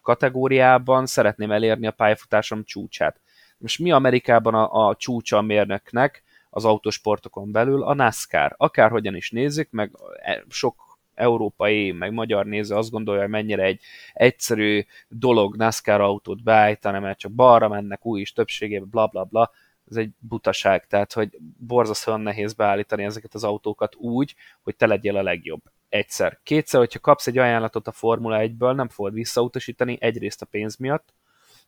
kategóriában 0.03 1.07
szeretném 1.07 1.53
elérni 1.53 1.87
a 1.87 1.91
pályafutásom 1.91 2.65
csúcsát. 2.65 3.21
Most 3.59 3.79
mi 3.79 3.93
Amerikában 3.93 4.55
a, 4.55 4.89
a 4.89 4.97
csúcsa 4.97 5.37
a 5.37 5.43
mérnöknek 5.43 6.23
az 6.51 6.65
autósportokon 6.65 7.53
belül? 7.53 7.83
A 7.83 7.95
NASCAR. 7.95 8.55
Akárhogyan 8.57 9.15
is 9.15 9.31
nézzük, 9.31 9.71
meg 9.71 9.91
e, 10.23 10.45
sok 10.49 10.86
európai, 11.17 11.93
meg 11.93 12.13
magyar 12.13 12.47
néző 12.47 12.75
azt 12.75 12.91
gondolja, 12.91 13.21
hogy 13.21 13.31
mennyire 13.31 13.63
egy 13.63 13.81
egyszerű 14.13 14.85
dolog 15.09 15.57
NASCAR 15.57 16.01
autót 16.01 16.43
beállítani, 16.43 16.99
mert 16.99 17.19
csak 17.19 17.33
balra 17.33 17.69
mennek 17.69 18.07
új 18.07 18.21
is 18.21 18.33
többségében, 18.33 18.89
bla 18.91 19.07
bla 19.07 19.25
bla, 19.25 19.51
ez 19.91 19.97
egy 19.97 20.11
butaság, 20.19 20.87
tehát 20.87 21.13
hogy 21.13 21.39
borzasztóan 21.59 22.21
nehéz 22.21 22.53
beállítani 22.53 23.05
ezeket 23.05 23.35
az 23.35 23.45
autókat 23.45 23.95
úgy, 23.95 24.35
hogy 24.63 24.77
te 24.77 24.87
legyél 24.87 25.17
a 25.17 25.23
legjobb. 25.23 25.63
Egyszer. 25.89 26.39
Kétszer, 26.43 26.81
hogyha 26.81 26.99
kapsz 26.99 27.27
egy 27.27 27.39
ajánlatot 27.39 27.87
a 27.87 27.93
Formula 27.93 28.39
1-ből, 28.41 28.75
nem 28.75 28.89
fogod 28.89 29.13
visszautasítani, 29.13 29.97
egyrészt 30.01 30.43
a 30.43 30.47
pénz 30.47 30.77
miatt, 30.77 31.15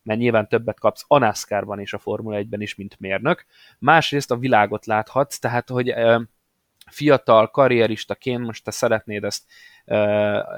mert 0.02 0.18
nyilván 0.18 0.48
többet 0.48 0.80
kapsz 0.80 1.04
a 1.06 1.18
NASCAR-ban 1.18 1.80
és 1.80 1.92
a 1.92 1.98
Formula 1.98 2.38
1-ben 2.40 2.60
is, 2.60 2.74
mint 2.74 3.00
mérnök. 3.00 3.44
Másrészt 3.78 4.30
a 4.30 4.36
világot 4.36 4.86
láthatsz, 4.86 5.38
tehát 5.38 5.68
hogy 5.68 5.94
fiatal 6.90 7.50
karrieristaként 7.50 8.44
most 8.44 8.64
te 8.64 8.70
szeretnéd 8.70 9.24
ezt 9.24 9.44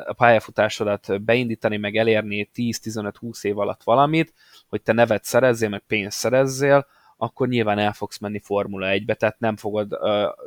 a 0.06 0.12
pályafutásodat 0.12 1.22
beindítani, 1.22 1.76
meg 1.76 1.96
elérni 1.96 2.50
10-15-20 2.54 3.44
év 3.44 3.58
alatt 3.58 3.82
valamit, 3.82 4.34
hogy 4.68 4.82
te 4.82 4.92
nevet 4.92 5.24
szerezzél, 5.24 5.68
meg 5.68 5.82
pénzt 5.86 6.18
szerezzél, 6.18 6.86
akkor 7.16 7.48
nyilván 7.48 7.78
el 7.78 7.92
fogsz 7.92 8.18
menni 8.18 8.40
Formula 8.40 8.86
1-be, 8.90 9.14
tehát 9.14 9.38
nem 9.38 9.56
fogod 9.56 9.98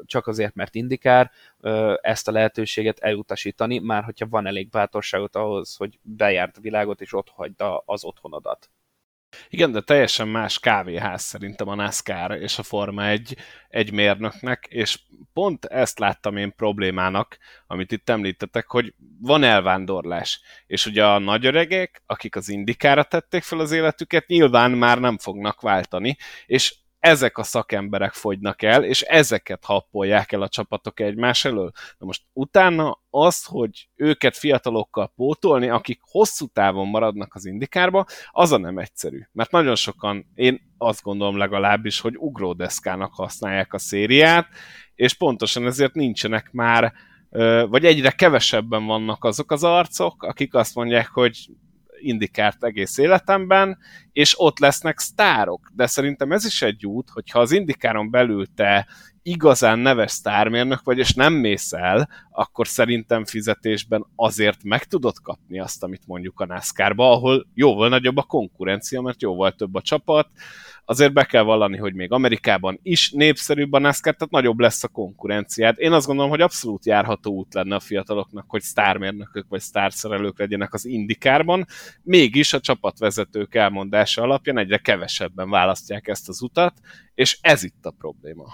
csak 0.06 0.28
azért, 0.28 0.56
mert 0.56 0.76
indikár 0.76 1.32
ezt 2.02 2.28
a 2.28 2.32
lehetőséget 2.32 3.00
elutasítani, 3.00 3.80
már 3.80 4.04
hogyha 4.04 4.28
van 4.30 4.48
elég 4.48 4.70
bátorságot 4.70 5.36
ahhoz, 5.36 5.76
hogy 5.76 6.00
bejárt 6.02 6.58
a 6.58 6.62
világot 6.62 7.02
és 7.02 7.14
ott 7.14 7.30
hagyd 7.30 7.64
az 7.86 8.04
otthonodat. 8.04 8.70
Igen, 9.50 9.72
de 9.72 9.82
teljesen 9.82 10.28
más 10.28 10.60
kávéház 10.60 11.22
szerintem 11.22 11.68
a 11.68 11.76
NASCAR 11.76 12.32
és 12.32 12.58
a 12.58 12.64
Forma 12.64 13.08
egy, 13.08 13.38
egy 13.70 13.92
mérnöknek, 13.92 14.66
és 14.70 15.00
pont 15.34 15.66
ezt 15.66 16.00
láttam 16.00 16.38
én 16.38 16.56
problémának, 16.56 17.38
amit 17.68 17.92
itt 17.92 18.10
említettek, 18.10 18.68
hogy 18.68 18.94
van 19.20 19.44
elvándorlás, 19.44 20.42
és 20.68 20.86
ugye 20.86 21.06
a 21.06 21.20
nagyöregek, 21.20 22.02
akik 22.06 22.36
az 22.36 22.50
indikára 22.50 23.04
tették 23.04 23.44
fel 23.44 23.60
az 23.60 23.72
életüket, 23.72 24.28
nyilván 24.28 24.72
már 24.72 25.00
nem 25.00 25.18
fognak 25.18 25.62
váltani, 25.62 26.18
és 26.46 26.76
ezek 27.04 27.38
a 27.38 27.44
szakemberek 27.44 28.14
fogynak 28.14 28.62
el, 28.62 28.84
és 28.84 29.02
ezeket 29.02 29.66
happolják 29.66 30.32
el 30.32 30.42
a 30.42 30.48
csapatok 30.48 31.00
egymás 31.00 31.46
elől. 31.46 31.72
Na 31.98 32.06
most 32.06 32.24
utána 32.34 33.02
az, 33.10 33.46
hogy 33.46 33.90
őket 33.96 34.38
fiatalokkal 34.38 35.14
pótolni, 35.16 35.70
akik 35.70 36.00
hosszú 36.02 36.48
távon 36.48 36.88
maradnak 36.88 37.36
az 37.36 37.46
indikárba, 37.46 38.06
az 38.32 38.52
a 38.52 38.58
nem 38.58 38.78
egyszerű. 38.78 39.20
Mert 39.32 39.52
nagyon 39.52 39.76
sokan, 39.76 40.32
én 40.36 40.62
azt 40.78 41.02
gondolom 41.02 41.38
legalábbis, 41.38 42.00
hogy 42.00 42.16
ugródeszkának 42.18 43.14
használják 43.14 43.74
a 43.74 43.80
szériát, 43.80 44.48
és 44.96 45.14
pontosan 45.14 45.66
ezért 45.66 45.94
nincsenek 45.94 46.52
már 46.52 46.94
vagy 47.70 47.86
egyre 47.86 48.12
kevesebben 48.12 48.86
vannak 48.86 49.24
azok 49.24 49.52
az 49.52 49.64
arcok, 49.64 50.24
akik 50.24 50.54
azt 50.54 50.76
mondják, 50.76 51.08
hogy 51.08 51.50
indikárt 52.04 52.64
egész 52.64 52.98
életemben, 52.98 53.78
és 54.12 54.40
ott 54.40 54.60
lesznek 54.60 55.00
sztárok. 55.00 55.70
De 55.76 55.88
szerintem 55.88 56.32
ez 56.32 56.46
is 56.46 56.62
egy 56.62 56.86
út, 56.86 57.10
hogyha 57.10 57.40
az 57.40 57.52
indikáron 57.52 58.12
belül 58.12 58.46
te 58.56 58.88
igazán 59.24 59.80
neves 59.80 60.12
sztármérnök 60.12 60.84
vagy, 60.84 60.98
és 60.98 61.14
nem 61.14 61.34
mész 61.34 61.74
el, 61.74 62.10
akkor 62.32 62.68
szerintem 62.68 63.26
fizetésben 63.26 64.06
azért 64.16 64.64
meg 64.64 64.84
tudod 64.84 65.16
kapni 65.22 65.60
azt, 65.60 65.84
amit 65.84 66.08
mondjuk 66.08 66.40
a 66.40 66.46
NASCAR-ba, 66.46 67.12
ahol 67.12 67.48
jóval 67.54 67.90
nagyobb 67.90 68.18
a 68.18 68.24
konkurencia, 68.24 69.02
mert 69.02 69.22
jóval 69.22 69.52
több 69.52 69.76
a 69.76 69.82
csapat, 69.82 70.28
azért 70.86 71.14
be 71.14 71.24
kell 71.24 71.42
vallani, 71.42 71.78
hogy 71.78 71.94
még 71.94 72.12
Amerikában 72.12 72.80
is 72.82 73.12
népszerűbb 73.12 73.74
a 73.74 73.80
NASCAR, 73.80 74.16
tehát 74.16 74.34
nagyobb 74.34 74.60
lesz 74.60 74.84
a 74.84 74.88
konkurenciát. 74.88 75.78
Én 75.78 75.92
azt 75.92 76.06
gondolom, 76.06 76.32
hogy 76.32 76.42
abszolút 76.42 76.86
járható 76.86 77.34
út 77.34 77.54
lenne 77.54 77.76
a 77.76 77.80
fiataloknak, 77.80 78.46
hogy 78.48 78.62
sztármérnökök 78.62 79.46
vagy 79.50 79.62
sztárszerelők 79.62 80.40
legyenek 80.40 80.74
az 80.74 80.86
indikárban, 80.86 81.66
mégis 82.02 82.54
a 82.54 82.60
csapatvezetők 82.60 83.56
elmondása 83.56 84.22
alapján 84.22 84.58
egyre 84.58 84.78
kevesebben 84.78 85.50
választják 85.50 86.08
ezt 86.08 86.30
az 86.30 86.42
utat, 86.42 86.74
és 87.16 87.38
ez 87.42 87.64
itt 87.64 87.86
a 87.86 87.92
probléma. 87.98 88.46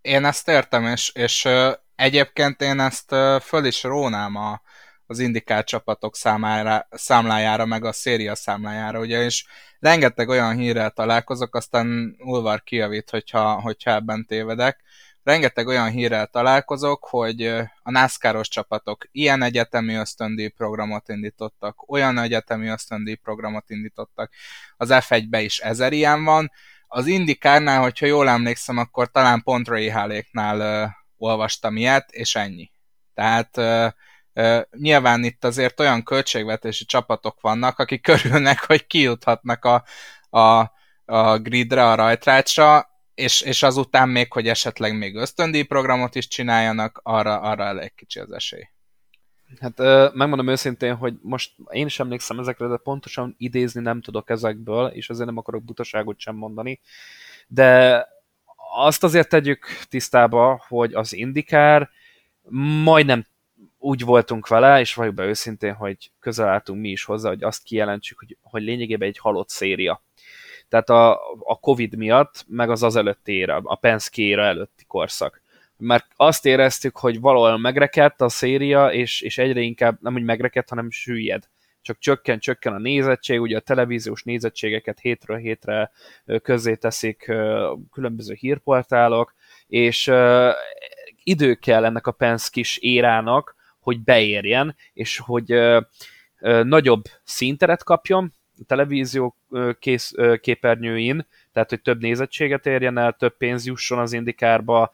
Én 0.00 0.24
ezt 0.24 0.48
értem, 0.48 0.84
és, 0.84 1.12
és 1.14 1.48
egyébként 1.96 2.60
én 2.60 2.80
ezt 2.80 3.14
föl 3.42 3.64
is 3.64 3.82
rónám 3.82 4.36
a, 4.36 4.60
az 5.06 5.18
indikált 5.18 5.66
csapatok 5.66 6.16
számára, 6.16 6.88
számlájára, 6.90 7.66
meg 7.66 7.84
a 7.84 7.92
széria 7.92 8.34
számlájára, 8.34 9.00
ugye, 9.00 9.24
és 9.24 9.44
rengeteg 9.78 10.28
olyan 10.28 10.56
hírrel 10.56 10.90
találkozok, 10.90 11.54
aztán 11.54 12.16
Ulvar 12.18 12.62
kijavít, 12.62 13.10
hogyha, 13.10 13.60
hogyha 13.60 13.90
ebben 13.90 14.26
tévedek, 14.26 14.80
rengeteg 15.22 15.66
olyan 15.66 15.90
hírrel 15.90 16.26
találkozok, 16.26 17.04
hogy 17.04 17.46
a 17.82 17.90
NASCAR-os 17.90 18.48
csapatok 18.48 19.04
ilyen 19.12 19.42
egyetemi 19.42 19.94
ösztöndíj 19.94 20.48
programot 20.48 21.08
indítottak, 21.08 21.90
olyan 21.90 22.18
egyetemi 22.18 22.68
ösztöndíj 22.68 23.14
programot 23.14 23.70
indítottak, 23.70 24.32
az 24.76 24.88
F1-be 24.92 25.40
is 25.40 25.58
ezer 25.58 25.92
ilyen 25.92 26.24
van, 26.24 26.50
az 26.88 27.06
Indikárnál, 27.06 27.80
hogyha 27.80 28.06
jól 28.06 28.28
emlékszem, 28.28 28.78
akkor 28.78 29.10
talán 29.10 29.42
pont 29.42 29.68
Ray 29.68 29.88
Halléknál 29.88 30.84
uh, 30.84 30.90
olvastam 31.16 31.76
ilyet, 31.76 32.10
és 32.10 32.34
ennyi. 32.34 32.70
Tehát 33.14 33.56
uh, 33.56 33.86
uh, 34.34 34.62
nyilván 34.70 35.24
itt 35.24 35.44
azért 35.44 35.80
olyan 35.80 36.02
költségvetési 36.02 36.84
csapatok 36.84 37.40
vannak, 37.40 37.78
akik 37.78 38.02
körülnek, 38.02 38.64
hogy 38.66 38.86
kijuthatnak 38.86 39.64
a, 39.64 39.84
a, 40.38 40.72
a 41.04 41.38
gridre, 41.38 41.86
a 41.88 41.94
rajtrácsra, 41.94 42.88
és, 43.14 43.40
és 43.40 43.62
azután 43.62 44.08
még, 44.08 44.32
hogy 44.32 44.48
esetleg 44.48 44.96
még 44.96 45.16
ösztöndíj 45.16 45.62
programot 45.62 46.14
is 46.14 46.28
csináljanak, 46.28 47.00
arra, 47.02 47.40
arra 47.40 47.64
elég 47.64 47.94
kicsi 47.94 48.18
az 48.18 48.32
esély. 48.32 48.68
Hát 49.60 49.78
megmondom 50.14 50.48
őszintén, 50.48 50.94
hogy 50.94 51.14
most 51.22 51.52
én 51.70 51.86
is 51.86 52.00
emlékszem 52.00 52.38
ezekre, 52.38 52.66
de 52.66 52.76
pontosan 52.76 53.34
idézni 53.38 53.80
nem 53.80 54.00
tudok 54.00 54.30
ezekből, 54.30 54.86
és 54.86 55.10
azért 55.10 55.26
nem 55.26 55.36
akarok 55.36 55.64
butaságot 55.64 56.18
sem 56.18 56.36
mondani, 56.36 56.80
de 57.46 58.06
azt 58.74 59.04
azért 59.04 59.28
tegyük 59.28 59.66
tisztába, 59.88 60.64
hogy 60.68 60.94
az 60.94 61.12
indikár 61.12 61.90
majdnem 62.82 63.26
úgy 63.78 64.04
voltunk 64.04 64.48
vele, 64.48 64.80
és 64.80 64.94
vagyok 64.94 65.14
be 65.14 65.24
őszintén, 65.24 65.74
hogy 65.74 66.10
közel 66.20 66.48
álltunk 66.48 66.80
mi 66.80 66.88
is 66.88 67.04
hozzá, 67.04 67.28
hogy 67.28 67.42
azt 67.42 67.62
kijelentsük, 67.62 68.18
hogy, 68.18 68.36
hogy 68.42 68.62
lényegében 68.62 69.08
egy 69.08 69.18
halott 69.18 69.48
széria. 69.48 70.02
Tehát 70.68 70.90
a, 70.90 71.12
a 71.38 71.58
Covid 71.60 71.96
miatt, 71.96 72.44
meg 72.48 72.70
az 72.70 72.82
az 72.82 72.96
előtti 72.96 73.32
éra, 73.32 73.60
a 73.64 73.74
Penske 73.74 74.22
éra 74.22 74.42
előtti 74.42 74.84
korszak 74.84 75.42
mert 75.78 76.06
azt 76.16 76.46
éreztük, 76.46 76.96
hogy 76.96 77.20
valahol 77.20 77.58
megrekedt 77.58 78.20
a 78.20 78.28
széria, 78.28 78.92
és, 78.92 79.20
és 79.20 79.38
egyre 79.38 79.60
inkább 79.60 79.98
nem 80.00 80.14
úgy 80.14 80.22
megrekedt, 80.22 80.68
hanem 80.68 80.90
süllyed. 80.90 81.44
Csak 81.82 81.98
csökken, 81.98 82.38
csökken 82.38 82.72
a 82.72 82.78
nézettség, 82.78 83.40
ugye 83.40 83.56
a 83.56 83.60
televíziós 83.60 84.22
nézettségeket 84.22 85.00
hétről 85.00 85.36
hétre 85.36 85.90
közzé 86.42 86.74
teszik 86.74 87.32
különböző 87.92 88.34
hírportálok, 88.34 89.34
és 89.66 90.10
idő 91.24 91.54
kell 91.54 91.84
ennek 91.84 92.06
a 92.06 92.12
Penskis 92.12 92.76
érának, 92.76 93.56
hogy 93.80 94.00
beérjen, 94.00 94.76
és 94.92 95.18
hogy 95.18 95.54
nagyobb 96.62 97.02
színteret 97.24 97.84
kapjon 97.84 98.32
a 98.60 98.64
televízió 98.66 99.36
kész, 99.78 100.14
képernyőin, 100.40 101.26
tehát 101.52 101.70
hogy 101.70 101.82
több 101.82 102.00
nézettséget 102.00 102.66
érjen 102.66 102.98
el, 102.98 103.12
több 103.12 103.36
pénz 103.36 103.66
jusson 103.66 103.98
az 103.98 104.12
indikárba, 104.12 104.92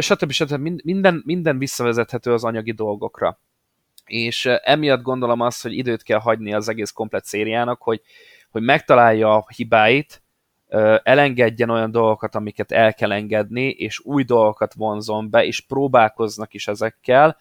stb. 0.00 0.30
stb. 0.30 0.82
Minden, 0.84 1.22
minden 1.24 1.58
visszavezethető 1.58 2.32
az 2.32 2.44
anyagi 2.44 2.72
dolgokra. 2.72 3.40
És 4.04 4.46
emiatt 4.46 5.02
gondolom 5.02 5.40
azt, 5.40 5.62
hogy 5.62 5.72
időt 5.72 6.02
kell 6.02 6.18
hagyni 6.18 6.54
az 6.54 6.68
egész 6.68 6.90
komplet 6.90 7.24
szériának, 7.24 7.82
hogy, 7.82 8.00
hogy 8.50 8.62
megtalálja 8.62 9.34
a 9.34 9.46
hibáit, 9.56 10.22
elengedjen 11.02 11.70
olyan 11.70 11.90
dolgokat, 11.90 12.34
amiket 12.34 12.72
el 12.72 12.94
kell 12.94 13.12
engedni, 13.12 13.68
és 13.68 14.00
új 14.00 14.24
dolgokat 14.24 14.74
vonzon 14.74 15.30
be, 15.30 15.44
és 15.44 15.60
próbálkoznak 15.60 16.54
is 16.54 16.68
ezekkel, 16.68 17.36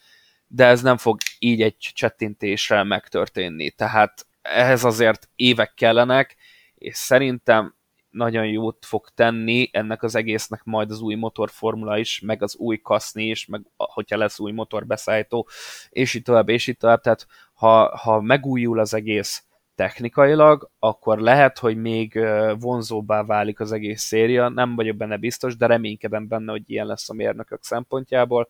de 0.48 0.66
ez 0.66 0.82
nem 0.82 0.98
fog 0.98 1.18
így 1.40 1.62
egy 1.62 1.78
csettintéssel 1.78 2.84
megtörténni. 2.84 3.72
Tehát 3.72 4.28
ehhez 4.42 4.84
azért 4.84 5.30
évek 5.36 5.74
kellenek, 5.74 6.36
és 6.76 6.96
szerintem 6.96 7.76
nagyon 8.18 8.48
jót 8.48 8.86
fog 8.86 9.10
tenni 9.16 9.70
ennek 9.72 10.04
az 10.04 10.16
egésznek 10.16 10.64
majd 10.64 10.92
az 10.92 11.02
új 11.02 11.16
motorformula 11.16 11.98
is, 11.98 12.20
meg 12.20 12.44
az 12.44 12.56
új 12.56 12.78
kaszni 12.78 13.26
is, 13.26 13.46
meg 13.46 13.62
hogyha 13.78 14.18
lesz 14.18 14.40
új 14.40 14.52
motorbeszállító, 14.52 15.48
és 15.90 16.14
így 16.14 16.24
tovább, 16.24 16.50
és 16.50 16.68
így 16.68 16.78
tovább. 16.78 17.02
Tehát 17.02 17.28
ha, 17.54 17.98
ha 17.98 18.22
megújul 18.22 18.80
az 18.80 18.94
egész 18.94 19.48
technikailag, 19.76 20.70
akkor 20.80 21.20
lehet, 21.20 21.60
hogy 21.60 21.78
még 21.78 22.20
vonzóbbá 22.60 23.24
válik 23.24 23.60
az 23.60 23.72
egész 23.72 24.02
széria, 24.02 24.50
nem 24.50 24.76
vagyok 24.76 24.96
benne 24.96 25.18
biztos, 25.18 25.58
de 25.58 25.66
reménykedem 25.66 26.28
benne, 26.28 26.52
hogy 26.52 26.70
ilyen 26.70 26.86
lesz 26.86 27.10
a 27.10 27.14
mérnökök 27.14 27.64
szempontjából, 27.64 28.50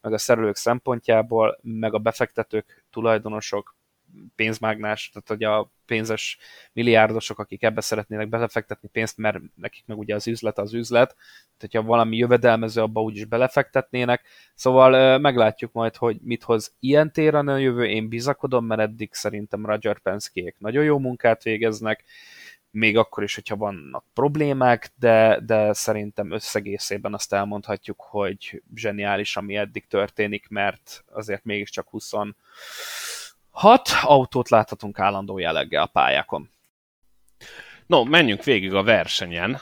meg 0.00 0.12
a 0.12 0.18
szerelők 0.18 0.56
szempontjából, 0.56 1.58
meg 1.62 1.94
a 1.94 1.98
befektetők, 1.98 2.84
tulajdonosok, 2.90 3.76
pénzmágnás, 4.34 5.10
tehát 5.10 5.28
hogy 5.28 5.44
a 5.44 5.70
pénzes 5.86 6.38
milliárdosok, 6.72 7.38
akik 7.38 7.62
ebbe 7.62 7.80
szeretnének 7.80 8.28
belefektetni 8.28 8.88
pénzt, 8.88 9.16
mert 9.16 9.38
nekik 9.54 9.82
meg 9.86 9.98
ugye 9.98 10.14
az 10.14 10.26
üzlet 10.26 10.58
az 10.58 10.74
üzlet, 10.74 11.08
tehát 11.08 11.58
hogyha 11.58 11.82
valami 11.82 12.16
jövedelmező, 12.16 12.82
abba 12.82 13.02
úgyis 13.02 13.24
belefektetnének. 13.24 14.22
Szóval 14.54 15.18
meglátjuk 15.18 15.72
majd, 15.72 15.96
hogy 15.96 16.18
mit 16.22 16.42
hoz 16.42 16.74
ilyen 16.80 17.12
téren 17.12 17.48
a 17.48 17.56
jövő, 17.56 17.86
én 17.86 18.08
bizakodom, 18.08 18.64
mert 18.64 18.80
eddig 18.80 19.12
szerintem 19.12 19.66
Roger 19.66 19.98
Penskék 19.98 20.56
nagyon 20.58 20.84
jó 20.84 20.98
munkát 20.98 21.42
végeznek, 21.42 22.04
még 22.70 22.96
akkor 22.96 23.22
is, 23.22 23.34
hogyha 23.34 23.56
vannak 23.56 24.04
problémák, 24.14 24.90
de, 24.98 25.40
de 25.46 25.72
szerintem 25.72 26.32
összegészében 26.32 27.14
azt 27.14 27.32
elmondhatjuk, 27.32 28.00
hogy 28.00 28.62
zseniális, 28.74 29.36
ami 29.36 29.56
eddig 29.56 29.86
történik, 29.86 30.48
mert 30.48 31.04
azért 31.10 31.44
mégiscsak 31.44 31.88
20 31.88 32.12
hat 33.58 33.88
autót 34.02 34.48
láthatunk 34.48 34.98
állandó 34.98 35.38
jelleggel 35.38 35.82
a 35.82 35.86
pályákon. 35.86 36.50
No, 37.86 38.04
menjünk 38.04 38.44
végig 38.44 38.74
a 38.74 38.82
versenyen. 38.82 39.60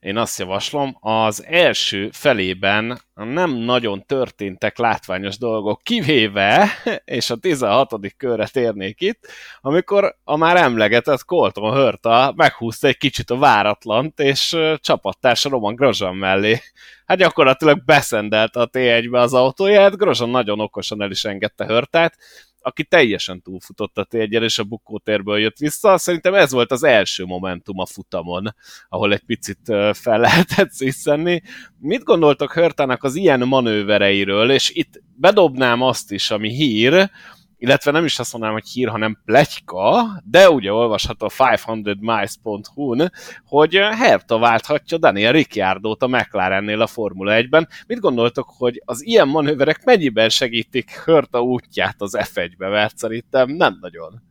Én 0.00 0.16
azt 0.16 0.38
javaslom, 0.38 0.96
az 1.00 1.44
első 1.44 2.08
felében 2.12 3.00
nem 3.14 3.50
nagyon 3.50 4.02
történtek 4.06 4.78
látványos 4.78 5.38
dolgok, 5.38 5.82
kivéve, 5.82 6.68
és 7.04 7.30
a 7.30 7.36
16. 7.36 7.94
körre 8.16 8.46
térnék 8.48 9.00
itt, 9.00 9.26
amikor 9.60 10.16
a 10.24 10.36
már 10.36 10.56
emlegetett 10.56 11.24
Colton 11.24 11.72
Hörta 11.72 12.32
meghúzta 12.36 12.86
egy 12.86 12.96
kicsit 12.96 13.30
a 13.30 13.38
váratlant, 13.38 14.20
és 14.20 14.56
csapattársa 14.76 15.48
Roman 15.48 15.74
Grosjean 15.74 16.16
mellé. 16.16 16.60
Hát 17.06 17.18
gyakorlatilag 17.18 17.84
beszendelte 17.84 18.60
a 18.60 18.68
T1-be 18.68 19.20
az 19.20 19.34
autóját, 19.34 19.96
Grosjean 19.96 20.30
nagyon 20.30 20.60
okosan 20.60 21.02
el 21.02 21.10
is 21.10 21.24
engedte 21.24 21.64
Hörtát, 21.64 22.16
aki 22.60 22.84
teljesen 22.84 23.42
túlfutott 23.42 23.98
a 23.98 24.04
térgyel, 24.04 24.42
és 24.42 24.58
a 24.58 24.64
bukótérből 24.64 25.38
jött 25.38 25.56
vissza. 25.56 25.98
Szerintem 25.98 26.34
ez 26.34 26.52
volt 26.52 26.72
az 26.72 26.82
első 26.82 27.24
momentum 27.24 27.78
a 27.78 27.86
futamon, 27.86 28.54
ahol 28.88 29.12
egy 29.12 29.24
picit 29.26 29.60
fel 29.92 30.20
lehetett 30.26 30.70
sziszenni. 30.70 31.42
Mit 31.78 32.02
gondoltok 32.02 32.52
Hörtának 32.52 33.02
az 33.02 33.14
ilyen 33.14 33.40
manővereiről, 33.40 34.50
és 34.50 34.70
itt 34.70 35.02
bedobnám 35.14 35.82
azt 35.82 36.12
is, 36.12 36.30
ami 36.30 36.48
hír, 36.48 37.10
illetve 37.58 37.90
nem 37.90 38.04
is 38.04 38.18
azt 38.18 38.32
mondanám, 38.32 38.56
hogy 38.56 38.68
hír, 38.68 38.88
hanem 38.88 39.18
plegyka, 39.24 40.06
de 40.24 40.50
ugye 40.50 40.72
olvasható 40.72 41.26
a 41.26 41.44
500miles.hu-n, 41.44 43.12
hogy 43.44 43.74
Herta 43.74 44.38
válthatja 44.38 44.98
Daniel 44.98 45.32
Ricciardót 45.32 46.02
a 46.02 46.06
McLarennél 46.06 46.80
a 46.80 46.86
Formula 46.86 47.32
1-ben. 47.40 47.68
Mit 47.86 48.00
gondoltok, 48.00 48.50
hogy 48.58 48.82
az 48.84 49.04
ilyen 49.04 49.28
manőverek 49.28 49.84
mennyiben 49.84 50.28
segítik 50.28 50.90
Herta 51.04 51.42
útját 51.42 51.96
az 51.98 52.18
F1-be, 52.20 52.68
mert 52.68 52.98
szerintem 52.98 53.50
nem 53.50 53.78
nagyon. 53.80 54.22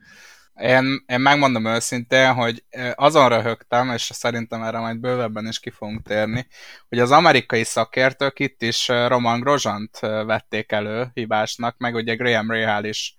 Én, 0.60 1.04
én 1.08 1.20
megmondom 1.20 1.66
őszintén, 1.66 2.34
hogy 2.34 2.64
azon 2.96 3.30
röhögtem, 3.30 3.90
és 3.90 4.10
szerintem 4.14 4.64
erre 4.64 4.80
majd 4.80 4.98
bővebben 4.98 5.48
is 5.48 5.60
ki 5.60 5.70
fogunk 5.70 6.02
térni, 6.02 6.48
hogy 6.90 7.00
az 7.00 7.12
amerikai 7.12 7.64
szakértők 7.64 8.40
itt 8.40 8.62
is 8.62 8.88
Roman 8.88 9.40
Grosjeant 9.40 10.00
vették 10.00 10.72
elő 10.72 11.08
hibásnak, 11.14 11.78
meg 11.78 11.96
ugye 11.96 12.16
Graham 12.16 12.52
Rahal 12.52 12.84
is, 12.84 13.16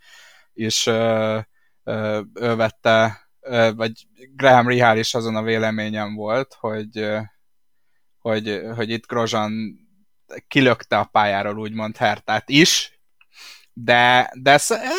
is 0.53 0.87
ö, 0.87 1.39
ö, 1.85 2.21
ő 2.35 2.55
vette, 2.55 3.29
ö, 3.41 3.71
vagy 3.75 3.93
Graham 4.37 4.69
Rahal 4.69 4.99
is 4.99 5.15
azon 5.15 5.37
a 5.37 5.43
véleményem 5.43 6.15
volt, 6.15 6.57
hogy, 6.61 7.09
hogy, 8.19 8.61
hogy 8.75 8.91
itt 8.91 9.07
Grosjean 9.07 9.53
kilökte 10.49 10.99
a 10.99 11.05
pályáról 11.05 11.59
úgymond 11.59 11.97
Hertát 11.97 12.49
is, 12.49 12.98
de, 13.85 14.31
de 14.35 14.59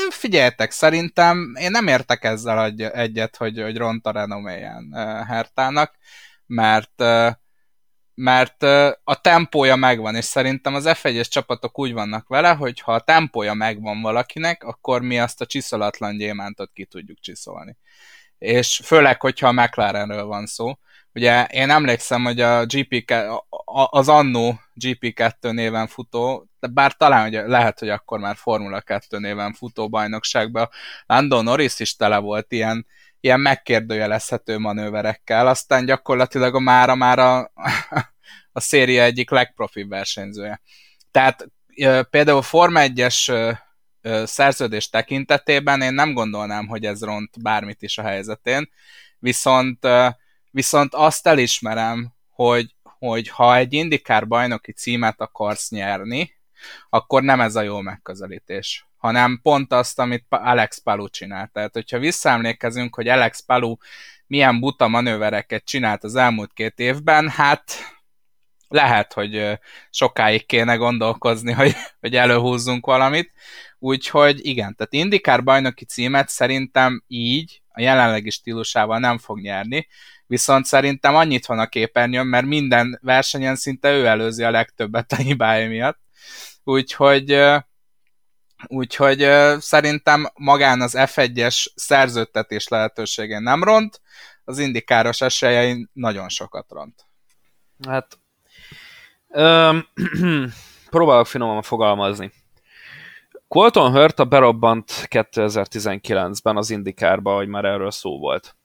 figyeljetek, 0.10 0.72
szerintem 0.72 1.56
én 1.60 1.72
nem 1.72 1.88
értek 1.88 2.24
ezzel 2.24 2.66
egy, 2.66 2.82
egyet, 2.82 3.36
hogy, 3.36 3.62
hogy 3.62 3.78
ront 3.78 4.06
a 4.06 4.12
renoméján 4.12 4.94
Hertának, 5.28 5.96
mert 6.46 7.04
mert 8.14 8.64
a 9.04 9.22
tempója 9.22 9.76
megvan, 9.76 10.16
és 10.16 10.26
szerintem 10.26 10.76
az 10.76 10.84
F1-es 10.88 11.28
csapatok 11.28 11.80
úgy 11.80 11.94
vannak 11.94 12.28
vele, 12.28 12.50
hogy 12.50 12.80
ha 12.80 12.94
a 12.94 13.00
tempója 13.00 13.54
megvan 13.54 14.02
valakinek, 14.02 14.64
akkor 14.64 15.02
mi 15.02 15.20
azt 15.20 15.42
a 15.42 15.46
csiszolatlan 15.46 16.18
gyémántot 16.18 16.72
ki 16.74 16.86
tudjuk 16.86 17.20
csiszolni. 17.20 17.78
És 18.38 18.82
főleg, 18.84 19.22
hogyha 19.22 19.48
a 19.48 19.52
McLarenről 19.52 20.26
van 20.26 20.46
szó. 20.46 20.74
Ugye 21.14 21.46
én 21.46 21.70
emlékszem, 21.70 22.24
hogy 22.24 22.42
a 22.42 22.66
GP, 22.66 23.14
az 23.90 24.10
annó 24.10 24.60
GP2 24.80 25.52
néven 25.52 25.88
futó, 25.88 26.49
de 26.60 26.68
bár 26.68 26.94
talán 26.94 27.22
hogy 27.22 27.50
lehet, 27.50 27.80
hogy 27.80 27.90
akkor 27.90 28.20
már 28.20 28.36
Formula 28.36 28.82
2 28.82 29.20
néven 29.20 29.54
futó 29.54 29.90
bajnokságban 29.90 30.70
Lando 31.06 31.42
Norris 31.42 31.80
is 31.80 31.96
tele 31.96 32.18
volt 32.18 32.52
ilyen, 32.52 32.88
ilyen 33.20 33.40
megkérdőjelezhető 33.40 34.58
manőverekkel, 34.58 35.48
aztán 35.48 35.86
gyakorlatilag 35.86 36.56
a 36.56 36.60
mára 36.60 36.96
már 36.96 37.20
a, 37.20 37.40
a 38.52 38.60
széria 38.60 39.04
egyik 39.04 39.30
legprofibb 39.30 39.90
versenyzője. 39.90 40.62
Tehát 41.12 41.48
például 42.10 42.42
Forma 42.42 42.82
1-es 42.84 43.58
szerződés 44.24 44.90
tekintetében 44.90 45.82
én 45.82 45.94
nem 45.94 46.14
gondolnám, 46.14 46.68
hogy 46.68 46.86
ez 46.86 47.04
ront 47.04 47.42
bármit 47.42 47.82
is 47.82 47.98
a 47.98 48.04
helyzetén, 48.04 48.70
viszont, 49.20 49.88
viszont 50.52 50.94
azt 50.94 51.28
elismerem, 51.28 52.14
hogy 52.30 52.74
hogy 53.00 53.28
ha 53.30 53.56
egy 53.56 53.74
indikár 53.74 54.28
bajnoki 54.28 54.72
címet 54.72 55.22
akarsz 55.22 55.70
nyerni, 55.70 56.39
akkor 56.90 57.24
nem 57.24 57.42
ez 57.42 57.56
a 57.56 57.62
jó 57.62 57.80
megközelítés, 57.80 58.86
hanem 58.98 59.40
pont 59.44 59.74
azt, 59.74 60.00
amit 60.00 60.26
Alex 60.30 60.78
Palu 60.78 61.10
csinált. 61.10 61.52
Tehát, 61.52 61.74
hogyha 61.74 62.00
visszaemlékezünk, 62.00 62.96
hogy 62.96 63.08
Alex 63.08 63.40
Palu 63.40 63.76
milyen 64.28 64.60
buta 64.60 64.88
manővereket 64.88 65.66
csinált 65.66 66.04
az 66.04 66.16
elmúlt 66.16 66.54
két 66.54 66.80
évben, 66.80 67.30
hát 67.30 67.72
lehet, 68.70 69.14
hogy 69.14 69.60
sokáig 69.90 70.46
kéne 70.46 70.76
gondolkozni, 70.76 71.52
hogy, 71.62 71.76
hogy 72.00 72.16
előhúzzunk 72.16 72.86
valamit. 72.86 73.32
Úgyhogy 73.80 74.46
igen, 74.46 74.76
tehát 74.76 74.94
Indikár 74.94 75.44
bajnoki 75.44 75.86
címet 75.86 76.30
szerintem 76.30 77.04
így, 77.08 77.62
a 77.68 77.82
jelenlegi 77.82 78.30
stílusával 78.30 79.00
nem 79.00 79.18
fog 79.18 79.40
nyerni, 79.40 79.88
viszont 80.28 80.66
szerintem 80.66 81.16
annyit 81.16 81.46
van 81.46 81.60
a 81.60 81.68
képernyőn, 81.68 82.28
mert 82.28 82.46
minden 82.46 83.00
versenyen 83.02 83.56
szinte 83.56 83.92
ő 83.92 84.06
előzi 84.06 84.44
a 84.44 84.52
legtöbbet 84.52 85.12
a 85.12 85.16
hibája 85.16 85.68
miatt. 85.68 86.00
Úgyhogy 86.70 87.42
Úgyhogy 88.68 89.28
szerintem 89.60 90.30
magán 90.34 90.82
az 90.82 90.96
F1-es 90.98 91.66
szerződtetés 91.76 92.68
lehetősége 92.68 93.40
nem 93.40 93.64
ront, 93.64 94.02
az 94.44 94.60
indikáros 94.60 95.22
esélyei 95.22 95.88
nagyon 95.94 96.30
sokat 96.30 96.66
ront. 96.70 97.06
Hát 97.88 98.20
öm, 99.30 99.88
Próbálok 100.90 101.28
finoman 101.28 101.62
fogalmazni. 101.62 102.32
Colton 103.48 103.92
Hurt 103.92 104.20
a 104.20 104.26
berobbant 104.26 104.92
2019-ben 105.10 106.58
az 106.58 106.70
Indikárba, 106.70 107.36
hogy 107.36 107.48
már 107.48 107.66
erről 107.66 107.92
szó 107.92 108.20
volt. 108.20 108.56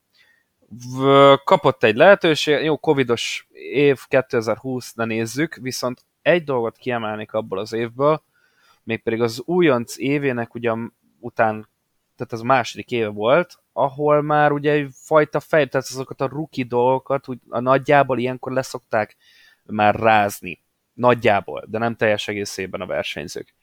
Kapott 1.45 1.85
egy 1.85 1.97
lehetőség, 1.97 2.64
jó, 2.64 2.77
covidos 2.77 3.49
év 3.73 4.01
2020, 4.09 4.93
ne 4.93 5.05
nézzük, 5.05 5.55
viszont 5.55 6.05
egy 6.25 6.45
dolgot 6.45 6.77
kiemelnék 6.77 7.33
abból 7.33 7.59
az 7.59 7.73
évből, 7.73 8.23
mégpedig 8.83 9.21
az 9.21 9.43
újonc 9.45 9.99
évének 9.99 10.55
ugyan 10.55 10.97
után, 11.21 11.69
tehát 12.17 12.33
az 12.33 12.41
második 12.41 12.91
éve 12.91 13.09
volt, 13.09 13.59
ahol 13.73 14.23
már 14.23 14.53
ugye 14.53 14.87
fajta 14.93 15.41
fej, 15.41 15.67
tehát 15.67 15.87
azokat 15.87 16.21
a 16.21 16.27
ruki 16.27 16.63
dolgokat 16.63 17.29
úgy, 17.29 17.39
a 17.49 17.61
nagyjából 17.61 18.19
ilyenkor 18.19 18.53
leszokták 18.53 19.17
már 19.63 19.95
rázni. 19.95 20.63
Nagyjából, 20.93 21.65
de 21.69 21.79
nem 21.79 21.97
teljes 21.97 22.29
egészében 22.29 22.81
a 22.81 22.87
versenyzők. 22.87 23.55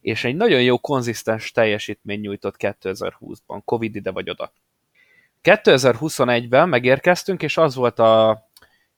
És 0.00 0.24
egy 0.24 0.36
nagyon 0.36 0.62
jó 0.62 0.78
konzisztens 0.78 1.50
teljesítmény 1.50 2.20
nyújtott 2.20 2.54
2020-ban, 2.58 3.60
Covid 3.64 3.94
ide 3.94 4.10
vagy 4.10 4.30
oda. 4.30 4.52
2021-ben 5.42 6.68
megérkeztünk, 6.68 7.42
és 7.42 7.56
az 7.56 7.74
volt 7.74 7.98
a, 7.98 8.30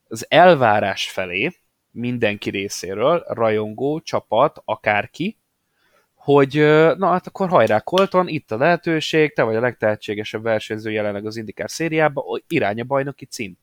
az 0.08 0.26
elvárás 0.28 1.10
felé 1.10 1.52
mindenki 1.96 2.50
részéről, 2.50 3.24
rajongó, 3.28 4.00
csapat, 4.00 4.62
akárki, 4.64 5.38
hogy 6.14 6.52
na 6.96 7.06
hát 7.06 7.26
akkor 7.26 7.48
hajrá 7.48 7.80
Colton, 7.80 8.28
itt 8.28 8.50
a 8.50 8.56
lehetőség, 8.56 9.34
te 9.34 9.42
vagy 9.42 9.56
a 9.56 9.60
legtehetségesebb 9.60 10.42
versenyző 10.42 10.90
jelenleg 10.90 11.26
az 11.26 11.36
Indikár 11.36 11.70
szériában, 11.70 12.42
irány 12.48 12.80
a 12.80 12.84
bajnoki 12.84 13.24
cím. 13.24 13.58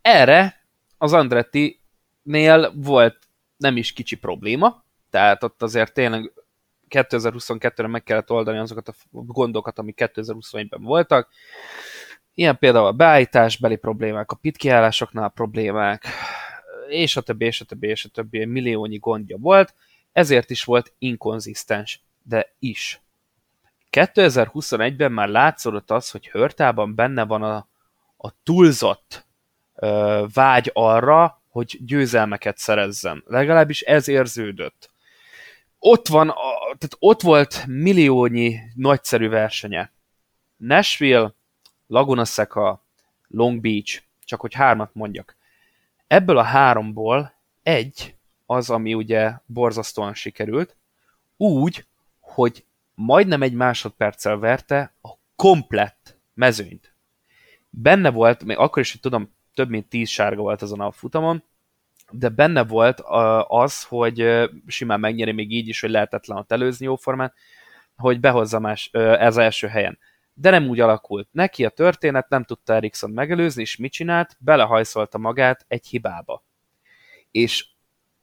Erre 0.00 0.66
az 0.98 1.12
Andretti-nél 1.12 2.72
volt 2.74 3.18
nem 3.56 3.76
is 3.76 3.92
kicsi 3.92 4.16
probléma, 4.16 4.84
tehát 5.10 5.42
ott 5.42 5.62
azért 5.62 5.94
tényleg 5.94 6.32
2022-re 6.88 7.86
meg 7.86 8.02
kellett 8.02 8.30
oldani 8.30 8.58
azokat 8.58 8.88
a 8.88 8.94
gondokat, 9.10 9.78
amik 9.78 9.98
2021-ben 10.14 10.82
voltak. 10.82 11.28
Ilyen 12.34 12.58
például 12.58 12.86
a 12.86 12.92
beállításbeli 12.92 13.76
problémák, 13.76 14.30
a 14.30 14.36
pitkiállásoknál 14.36 15.28
problémák, 15.28 16.06
és 16.92 17.16
a 17.16 17.20
többi, 17.20 17.44
és 17.44 17.60
a 17.60 17.64
többi, 17.64 17.88
és 17.88 18.04
a 18.04 18.08
többi 18.08 18.44
milliónyi 18.44 18.98
gondja 18.98 19.36
volt, 19.36 19.74
ezért 20.12 20.50
is 20.50 20.64
volt 20.64 20.94
inkonzisztens, 20.98 22.00
de 22.22 22.54
is. 22.58 23.00
2021-ben 23.90 25.12
már 25.12 25.28
látszódott 25.28 25.90
az, 25.90 26.10
hogy 26.10 26.28
Hörtában 26.28 26.94
benne 26.94 27.24
van 27.24 27.42
a, 27.42 27.68
a 28.16 28.42
túlzott 28.42 29.26
ö, 29.74 30.24
vágy 30.32 30.70
arra, 30.72 31.42
hogy 31.48 31.78
győzelmeket 31.84 32.58
szerezzen. 32.58 33.24
Legalábbis 33.26 33.80
ez 33.80 34.08
érződött. 34.08 34.90
Ott 35.78 36.08
van, 36.08 36.28
a, 36.28 36.34
tehát 36.64 36.96
ott 36.98 37.20
volt 37.20 37.66
milliónyi 37.66 38.58
nagyszerű 38.74 39.28
versenye. 39.28 39.92
Nashville, 40.56 41.34
Laguna 41.86 42.24
Seca, 42.24 42.84
Long 43.28 43.60
Beach, 43.60 44.02
csak 44.24 44.40
hogy 44.40 44.54
hármat 44.54 44.94
mondjak. 44.94 45.36
Ebből 46.12 46.38
a 46.38 46.42
háromból 46.42 47.34
egy 47.62 48.14
az, 48.46 48.70
ami 48.70 48.94
ugye 48.94 49.32
borzasztóan 49.46 50.14
sikerült, 50.14 50.76
úgy, 51.36 51.86
hogy 52.20 52.64
majdnem 52.94 53.42
egy 53.42 53.52
másodperccel 53.52 54.36
verte 54.36 54.94
a 55.02 55.08
komplett 55.36 56.18
mezőnyt. 56.34 56.94
Benne 57.70 58.10
volt, 58.10 58.44
még 58.44 58.56
akkor 58.56 58.82
is, 58.82 58.92
hogy 58.92 59.00
tudom, 59.00 59.34
több 59.54 59.68
mint 59.68 59.88
tíz 59.88 60.08
sárga 60.08 60.42
volt 60.42 60.62
azon 60.62 60.80
a 60.80 60.90
futamon, 60.90 61.42
de 62.10 62.28
benne 62.28 62.64
volt 62.64 63.00
az, 63.46 63.84
hogy 63.84 64.48
simán 64.66 65.00
megnyeri 65.00 65.32
még 65.32 65.52
így 65.52 65.68
is, 65.68 65.80
hogy 65.80 65.90
lehetetlen 65.90 66.38
ott 66.38 66.52
előzni 66.52 66.84
jóformán, 66.84 67.32
hogy 67.96 68.20
behozza 68.20 68.58
más, 68.58 68.90
ez 68.92 69.36
első 69.36 69.66
helyen. 69.66 69.98
De 70.34 70.50
nem 70.50 70.68
úgy 70.68 70.80
alakult. 70.80 71.28
Neki 71.30 71.64
a 71.64 71.68
történet 71.68 72.28
nem 72.28 72.44
tudta 72.44 72.74
Erikson 72.74 73.10
megelőzni, 73.10 73.62
és 73.62 73.76
mit 73.76 73.92
csinált? 73.92 74.36
Belehajszolta 74.38 75.18
magát 75.18 75.64
egy 75.68 75.86
hibába. 75.86 76.44
És 77.30 77.66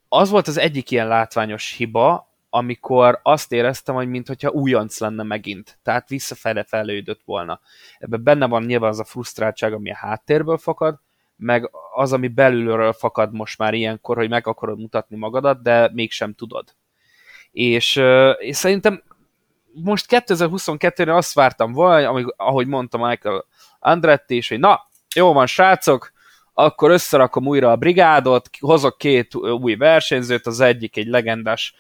az 0.10 0.30
volt 0.30 0.48
az 0.48 0.58
egyik 0.58 0.92
ilyen 0.92 1.08
látványos 1.08 1.76
hiba, 1.76 2.28
amikor 2.50 3.20
azt 3.24 3.52
éreztem, 3.52 3.96
hogy 3.96 4.08
mintha 4.08 4.50
újonc 4.50 5.00
lenne 5.00 5.24
megint. 5.24 5.80
Tehát 5.84 6.10
visszafele 6.10 6.64
fejlődött 6.64 7.22
volna. 7.26 7.60
Ebben 7.98 8.24
benne 8.24 8.48
van 8.48 8.64
nyilván 8.64 8.90
az 8.90 9.00
a 9.00 9.04
frusztráltság, 9.04 9.74
ami 9.74 9.92
a 9.92 9.96
háttérből 9.96 10.58
fakad, 10.58 11.00
meg 11.36 11.70
az, 11.96 12.14
ami 12.14 12.28
belülről 12.28 12.94
fakad 12.94 13.34
most 13.34 13.58
már 13.58 13.74
ilyenkor, 13.74 14.18
hogy 14.18 14.30
meg 14.30 14.48
akarod 14.48 14.80
mutatni 14.80 15.18
magadat, 15.18 15.62
de 15.62 15.90
mégsem 15.94 16.34
tudod. 16.34 16.76
És, 17.52 18.02
és 18.38 18.56
szerintem 18.56 19.04
most 19.74 20.06
2022-re 20.10 21.16
azt 21.16 21.34
vártam 21.34 21.72
volna, 21.72 22.34
ahogy 22.36 22.68
mondta 22.68 23.08
Michael 23.08 23.46
Andretti 23.80 24.36
is, 24.36 24.50
hogy 24.50 24.60
na, 24.60 24.88
jó 25.16 25.34
van 25.34 25.48
srácok, 25.48 26.12
akkor 26.54 26.92
összerakom 26.92 27.48
újra 27.48 27.72
a 27.72 27.76
brigádot, 27.76 28.50
hozok 28.60 28.98
két 28.98 29.36
új 29.36 29.76
versenyzőt, 29.76 30.48
az 30.48 30.60
egyik 30.60 30.98
egy 30.98 31.08
legendás, 31.08 31.74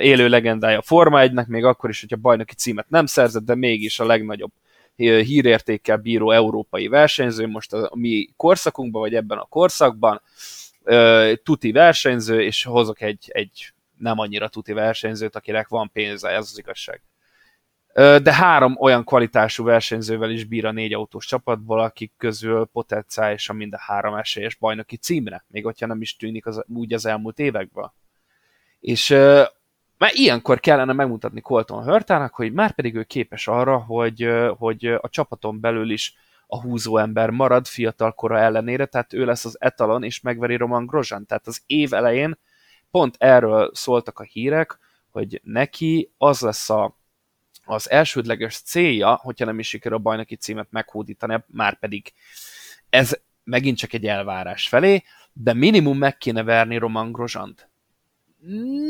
élő 0.00 0.28
legendája 0.28 0.78
a 0.78 0.82
Forma 0.82 1.20
1-nek, 1.22 1.46
még 1.46 1.64
akkor 1.64 1.90
is, 1.90 2.00
hogyha 2.00 2.16
bajnoki 2.16 2.54
címet 2.54 2.88
nem 2.88 3.06
szerzett, 3.06 3.44
de 3.44 3.54
mégis 3.54 4.00
a 4.00 4.04
legnagyobb 4.04 4.52
hírértékkel 4.96 5.96
bíró 5.96 6.30
európai 6.30 6.88
versenyző, 6.88 7.46
most 7.46 7.72
a 7.72 7.90
mi 7.94 8.28
korszakunkban, 8.36 9.00
vagy 9.00 9.14
ebben 9.14 9.38
a 9.38 9.46
korszakban, 9.48 10.22
tuti 11.42 11.72
versenyző, 11.72 12.42
és 12.42 12.64
hozok 12.64 13.00
egy, 13.00 13.30
egy 13.32 13.72
nem 13.98 14.18
annyira 14.18 14.48
tuti 14.48 14.72
versenyzőt, 14.72 15.36
akinek 15.36 15.68
van 15.68 15.90
pénze, 15.92 16.28
ez 16.28 16.48
az 16.50 16.58
igazság 16.58 17.02
de 17.94 18.34
három 18.34 18.76
olyan 18.80 19.04
kvalitású 19.04 19.64
versenyzővel 19.64 20.30
is 20.30 20.44
bír 20.44 20.66
a 20.66 20.72
négy 20.72 20.92
autós 20.92 21.26
csapatból, 21.26 21.80
akik 21.80 22.12
közül 22.16 22.68
potenciálisan 22.72 23.56
mind 23.56 23.74
a 23.74 23.80
három 23.80 24.14
esélyes 24.14 24.54
bajnoki 24.54 24.96
címre, 24.96 25.44
még 25.48 25.64
hogyha 25.64 25.86
nem 25.86 26.00
is 26.00 26.16
tűnik 26.16 26.46
az, 26.46 26.64
úgy 26.68 26.92
az 26.92 27.06
elmúlt 27.06 27.38
években. 27.38 27.92
És 28.80 29.08
már 29.98 30.10
ilyenkor 30.12 30.60
kellene 30.60 30.92
megmutatni 30.92 31.40
Colton 31.40 31.84
Hörtának, 31.84 32.34
hogy 32.34 32.52
már 32.52 32.74
pedig 32.74 32.94
ő 32.94 33.02
képes 33.02 33.48
arra, 33.48 33.78
hogy, 33.78 34.30
hogy 34.58 34.86
a 34.86 35.08
csapaton 35.08 35.60
belül 35.60 35.90
is 35.90 36.14
a 36.46 36.60
húzó 36.60 36.96
ember 36.96 37.30
marad 37.30 37.66
fiatal 37.66 38.12
kora 38.12 38.38
ellenére, 38.38 38.86
tehát 38.86 39.12
ő 39.12 39.24
lesz 39.24 39.44
az 39.44 39.56
etalon, 39.60 40.02
és 40.02 40.20
megveri 40.20 40.56
Roman 40.56 40.86
Grosjean. 40.86 41.26
Tehát 41.26 41.46
az 41.46 41.62
év 41.66 41.92
elején 41.92 42.38
pont 42.90 43.14
erről 43.18 43.70
szóltak 43.74 44.18
a 44.18 44.22
hírek, 44.22 44.78
hogy 45.10 45.40
neki 45.44 46.12
az 46.18 46.40
lesz 46.40 46.70
a 46.70 46.96
az 47.64 47.90
elsődleges 47.90 48.56
célja, 48.56 49.14
hogyha 49.14 49.44
nem 49.44 49.58
is 49.58 49.68
sikerül 49.68 49.98
a 49.98 50.00
bajnoki 50.00 50.36
címet 50.36 50.66
meghódítani, 50.70 51.44
már 51.46 51.78
pedig 51.78 52.12
ez 52.90 53.18
megint 53.44 53.78
csak 53.78 53.92
egy 53.92 54.06
elvárás 54.06 54.68
felé, 54.68 55.02
de 55.32 55.52
minimum 55.52 55.98
meg 55.98 56.18
kéne 56.18 56.42
verni 56.42 56.76
Roman 56.76 57.12
Grosjeant. 57.12 57.68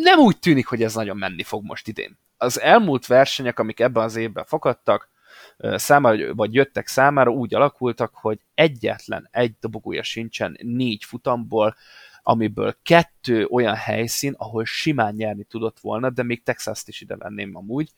Nem 0.03 0.19
úgy 0.19 0.39
tűnik, 0.39 0.67
hogy 0.67 0.83
ez 0.83 0.95
nagyon 0.95 1.17
menni 1.17 1.43
fog 1.43 1.65
most 1.65 1.89
idén. 1.89 2.19
Az 2.37 2.61
elmúlt 2.61 3.07
versenyek, 3.07 3.59
amik 3.59 3.81
ebben 3.81 4.03
az 4.03 4.17
évben 4.17 4.45
fakadtak, 4.45 5.11
számára, 5.59 6.35
vagy 6.35 6.55
jöttek 6.55 6.87
számára 6.87 7.31
úgy 7.31 7.55
alakultak, 7.55 8.15
hogy 8.15 8.41
egyetlen 8.55 9.29
egy 9.31 9.55
dobogója 9.61 10.03
sincsen 10.03 10.59
négy 10.63 11.05
futamból, 11.05 11.77
amiből 12.23 12.77
kettő 12.83 13.47
olyan 13.47 13.75
helyszín, 13.75 14.35
ahol 14.37 14.65
simán 14.65 15.15
nyerni 15.15 15.45
tudott 15.45 15.81
volna, 15.81 16.11
de 16.11 16.23
még 16.23 16.43
Texas-t 16.43 16.89
is 16.89 17.01
ide 17.01 17.17
venném 17.17 17.57
amúgy, 17.57 17.91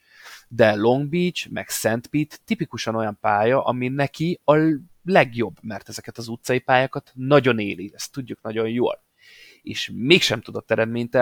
de 0.48 0.74
Long 0.74 1.08
Beach, 1.08 1.50
meg 1.50 1.68
Szent 1.68 2.06
Pete 2.06 2.37
tipikusan 2.44 2.94
olyan 2.94 3.18
pálya, 3.20 3.64
ami 3.64 3.88
neki 3.88 4.40
a 4.44 4.56
legjobb, 5.04 5.56
mert 5.60 5.88
ezeket 5.88 6.18
az 6.18 6.29
utcai 6.29 6.58
pályákat 6.58 7.12
nagyon 7.14 7.58
éli, 7.58 7.90
ezt 7.94 8.12
tudjuk 8.12 8.42
nagyon 8.42 8.68
jól. 8.68 9.04
És 9.62 9.90
mégsem 9.94 10.40
tudott 10.40 10.70
eredményt 10.70 11.14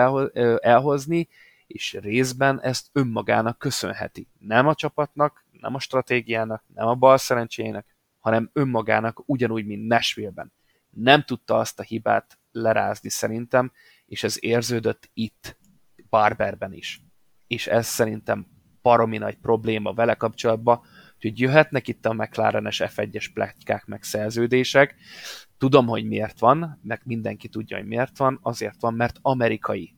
elhozni, 0.59 1.27
és 1.67 1.97
részben 2.01 2.61
ezt 2.61 2.89
önmagának 2.91 3.59
köszönheti. 3.59 4.27
Nem 4.39 4.67
a 4.67 4.75
csapatnak, 4.75 5.45
nem 5.51 5.75
a 5.75 5.79
stratégiának, 5.79 6.63
nem 6.73 6.87
a 6.87 6.95
bal 6.95 7.17
szerencséjének, 7.17 7.95
hanem 8.19 8.49
önmagának 8.53 9.23
ugyanúgy, 9.25 9.65
mint 9.65 9.87
Nashville-ben. 9.87 10.53
Nem 10.89 11.23
tudta 11.23 11.57
azt 11.57 11.79
a 11.79 11.83
hibát 11.83 12.37
lerázni 12.53 13.09
szerintem, 13.09 13.71
és 14.05 14.23
ez 14.23 14.37
érződött 14.39 15.09
itt, 15.13 15.57
Barberben 16.09 16.73
is. 16.73 17.01
És 17.47 17.67
ez 17.67 17.87
szerintem 17.87 18.47
baromi 18.81 19.17
nagy 19.17 19.37
probléma 19.37 19.93
vele 19.93 20.13
kapcsolatban, 20.13 20.81
hogy 21.19 21.39
jöhetnek 21.39 21.87
itt 21.87 22.05
a 22.05 22.13
McLaren-es 22.13 22.81
F1-es 22.85 23.25
pletykák 23.33 23.85
meg 23.85 24.03
szerződések. 24.03 24.95
Tudom, 25.57 25.87
hogy 25.87 26.05
miért 26.05 26.39
van, 26.39 26.79
meg 26.83 27.01
mindenki 27.03 27.47
tudja, 27.47 27.77
hogy 27.77 27.85
miért 27.85 28.17
van. 28.17 28.39
Azért 28.41 28.81
van, 28.81 28.93
mert 28.93 29.17
amerikai. 29.21 29.95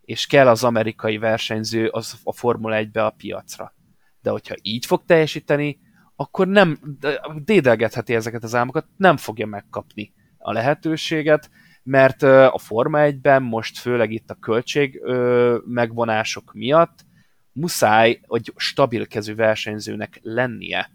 És 0.00 0.26
kell 0.26 0.48
az 0.48 0.64
amerikai 0.64 1.18
versenyző 1.18 1.88
az 1.88 2.20
a 2.24 2.32
Formula 2.32 2.76
1-be 2.80 3.04
a 3.04 3.10
piacra. 3.10 3.74
De 4.20 4.30
hogyha 4.30 4.54
így 4.62 4.86
fog 4.86 5.04
teljesíteni, 5.04 5.80
akkor 6.16 6.48
nem 6.48 6.78
dédelgetheti 7.44 8.14
ezeket 8.14 8.42
az 8.42 8.54
álmokat, 8.54 8.86
nem 8.96 9.16
fogja 9.16 9.46
megkapni 9.46 10.12
a 10.38 10.52
lehetőséget, 10.52 11.50
mert 11.88 12.22
a 12.22 12.58
Forma 12.58 12.98
1-ben 13.02 13.42
most 13.42 13.78
főleg 13.78 14.12
itt 14.12 14.30
a 14.30 14.34
költség 14.34 15.02
megvonások 15.64 16.52
miatt 16.52 17.04
muszáj, 17.52 18.20
hogy 18.26 18.52
stabil 18.56 19.06
kezű 19.06 19.34
versenyzőnek 19.34 20.18
lennie, 20.22 20.90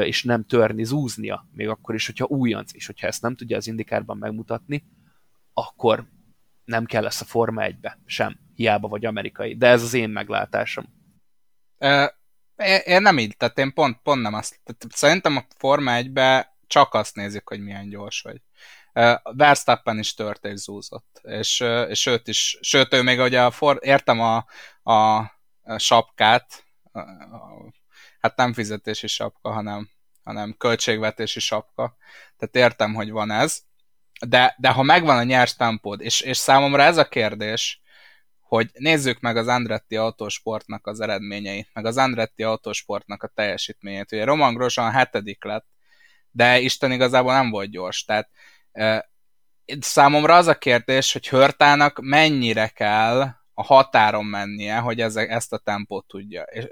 és 0.00 0.24
nem 0.24 0.44
törni, 0.44 0.84
zúznia, 0.84 1.48
még 1.52 1.68
akkor 1.68 1.94
is, 1.94 2.06
hogyha 2.06 2.24
újonc, 2.24 2.74
és 2.74 2.86
hogyha 2.86 3.06
ezt 3.06 3.22
nem 3.22 3.36
tudja 3.36 3.56
az 3.56 3.66
indikárban 3.66 4.16
megmutatni, 4.16 4.84
akkor 5.52 6.04
nem 6.64 6.84
kell 6.84 7.02
lesz 7.02 7.20
a 7.20 7.24
Forma 7.24 7.62
1-be 7.64 7.98
sem, 8.06 8.38
hiába 8.54 8.88
vagy 8.88 9.04
amerikai. 9.04 9.56
De 9.56 9.66
ez 9.66 9.82
az 9.82 9.94
én 9.94 10.10
meglátásom. 10.10 10.84
Én 12.84 13.02
nem 13.02 13.18
így, 13.18 13.36
tehát 13.36 13.58
én 13.58 13.72
pont, 13.72 13.98
pont 14.02 14.22
nem 14.22 14.34
azt. 14.34 14.60
Tehát 14.64 14.86
szerintem 14.88 15.36
a 15.36 15.44
Forma 15.56 15.92
1-be 15.94 16.56
csak 16.66 16.94
azt 16.94 17.16
nézik, 17.16 17.48
hogy 17.48 17.60
milyen 17.60 17.88
gyors 17.88 18.20
vagy. 18.20 18.40
Verstappen 19.22 19.98
is 19.98 20.14
tört 20.14 20.44
és 20.44 20.58
zúzott, 20.58 21.20
és, 21.22 21.60
és 21.88 22.06
őt 22.06 22.28
is, 22.28 22.58
sőt, 22.60 22.94
ő 22.94 23.02
még 23.02 23.20
ugye 23.20 23.42
a 23.42 23.50
for, 23.50 23.78
értem 23.80 24.20
a, 24.20 24.44
a 24.92 25.30
sapkát, 25.76 26.64
a, 26.92 26.98
a, 26.98 27.72
hát 28.20 28.36
nem 28.36 28.52
fizetési 28.52 29.06
sapka, 29.06 29.50
hanem, 29.52 29.88
hanem 30.24 30.54
költségvetési 30.58 31.40
sapka, 31.40 31.96
tehát 32.36 32.70
értem, 32.70 32.94
hogy 32.94 33.10
van 33.10 33.30
ez, 33.30 33.60
de, 34.26 34.54
de 34.58 34.68
ha 34.68 34.82
megvan 34.82 35.16
a 35.16 35.22
nyers 35.22 35.54
tempód, 35.54 36.00
és, 36.00 36.20
és 36.20 36.36
számomra 36.36 36.82
ez 36.82 36.96
a 36.96 37.08
kérdés, 37.08 37.80
hogy 38.40 38.70
nézzük 38.72 39.20
meg 39.20 39.36
az 39.36 39.46
Andretti 39.46 39.96
Autosportnak 39.96 40.86
az 40.86 41.00
eredményeit, 41.00 41.68
meg 41.72 41.84
az 41.84 41.96
Andretti 41.96 42.42
Autosportnak 42.42 43.22
a 43.22 43.32
teljesítményét. 43.34 44.12
Ugye 44.12 44.24
Roman 44.24 44.54
Grosjean 44.54 44.90
hetedik 44.90 45.44
lett, 45.44 45.66
de 46.30 46.58
Isten 46.58 46.92
igazából 46.92 47.32
nem 47.32 47.50
volt 47.50 47.70
gyors. 47.70 48.04
Tehát 48.04 48.30
számomra 49.80 50.36
az 50.36 50.46
a 50.46 50.58
kérdés, 50.58 51.12
hogy 51.12 51.28
Hörtának 51.28 51.98
mennyire 52.00 52.68
kell 52.68 53.20
a 53.54 53.62
határon 53.62 54.24
mennie, 54.24 54.78
hogy 54.78 55.00
ez, 55.00 55.16
ezt 55.16 55.52
a 55.52 55.58
tempót 55.58 56.06
tudja, 56.06 56.42
és, 56.42 56.64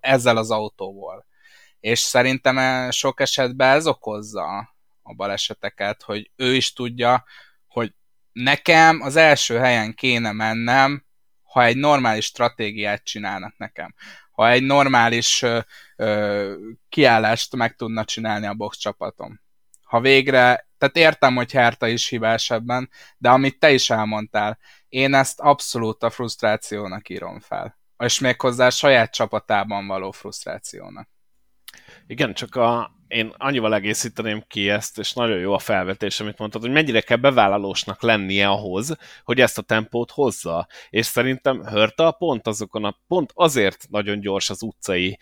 ezzel 0.00 0.36
az 0.36 0.50
autóval. 0.50 1.26
És 1.80 1.98
szerintem 1.98 2.90
sok 2.90 3.20
esetben 3.20 3.76
ez 3.76 3.86
okozza 3.86 4.74
a 5.02 5.14
baleseteket, 5.14 6.02
hogy 6.02 6.30
ő 6.36 6.54
is 6.54 6.72
tudja, 6.72 7.24
hogy 7.66 7.94
nekem 8.32 9.00
az 9.00 9.16
első 9.16 9.56
helyen 9.56 9.94
kéne 9.94 10.32
mennem, 10.32 11.04
ha 11.42 11.64
egy 11.64 11.76
normális 11.76 12.24
stratégiát 12.24 13.04
csinálnak 13.04 13.56
nekem. 13.56 13.94
Ha 14.30 14.50
egy 14.50 14.62
normális 14.62 15.42
ö, 15.42 15.58
ö, 15.96 16.54
kiállást 16.88 17.56
meg 17.56 17.74
tudna 17.74 18.04
csinálni 18.04 18.46
a 18.46 18.54
box 18.54 18.76
csapatom. 18.76 19.40
Ha 19.88 20.00
végre, 20.00 20.68
tehát 20.78 20.96
értem, 20.96 21.34
hogy 21.34 21.52
Herta 21.52 21.86
is 21.86 22.08
hibás 22.08 22.50
ebben, 22.50 22.90
de 23.18 23.28
amit 23.30 23.58
te 23.58 23.70
is 23.70 23.90
elmondtál, 23.90 24.58
én 24.88 25.14
ezt 25.14 25.40
abszolút 25.40 26.02
a 26.02 26.10
frusztrációnak 26.10 27.08
írom 27.08 27.40
fel. 27.40 27.78
És 27.98 28.18
méghozzá 28.18 28.66
a 28.66 28.70
saját 28.70 29.12
csapatában 29.12 29.86
való 29.86 30.10
frusztrációnak. 30.10 31.08
Igen, 32.06 32.34
csak 32.34 32.54
a, 32.54 32.97
én 33.08 33.34
annyival 33.36 33.74
egészíteném 33.74 34.44
ki 34.48 34.70
ezt, 34.70 34.98
és 34.98 35.12
nagyon 35.12 35.38
jó 35.38 35.52
a 35.52 35.58
felvetés, 35.58 36.20
amit 36.20 36.38
mondtad, 36.38 36.60
hogy 36.60 36.70
mennyire 36.70 37.00
kell 37.00 37.16
bevállalósnak 37.16 38.02
lennie 38.02 38.48
ahhoz, 38.48 38.96
hogy 39.24 39.40
ezt 39.40 39.58
a 39.58 39.62
tempót 39.62 40.10
hozza. 40.10 40.66
És 40.90 41.06
szerintem 41.06 41.62
Hörta 41.62 42.10
pont 42.10 42.46
azokon 42.46 42.84
a, 42.84 42.98
pont 43.08 43.30
azért 43.34 43.86
nagyon 43.90 44.20
gyors 44.20 44.50
az 44.50 44.62
utcai, 44.62 45.18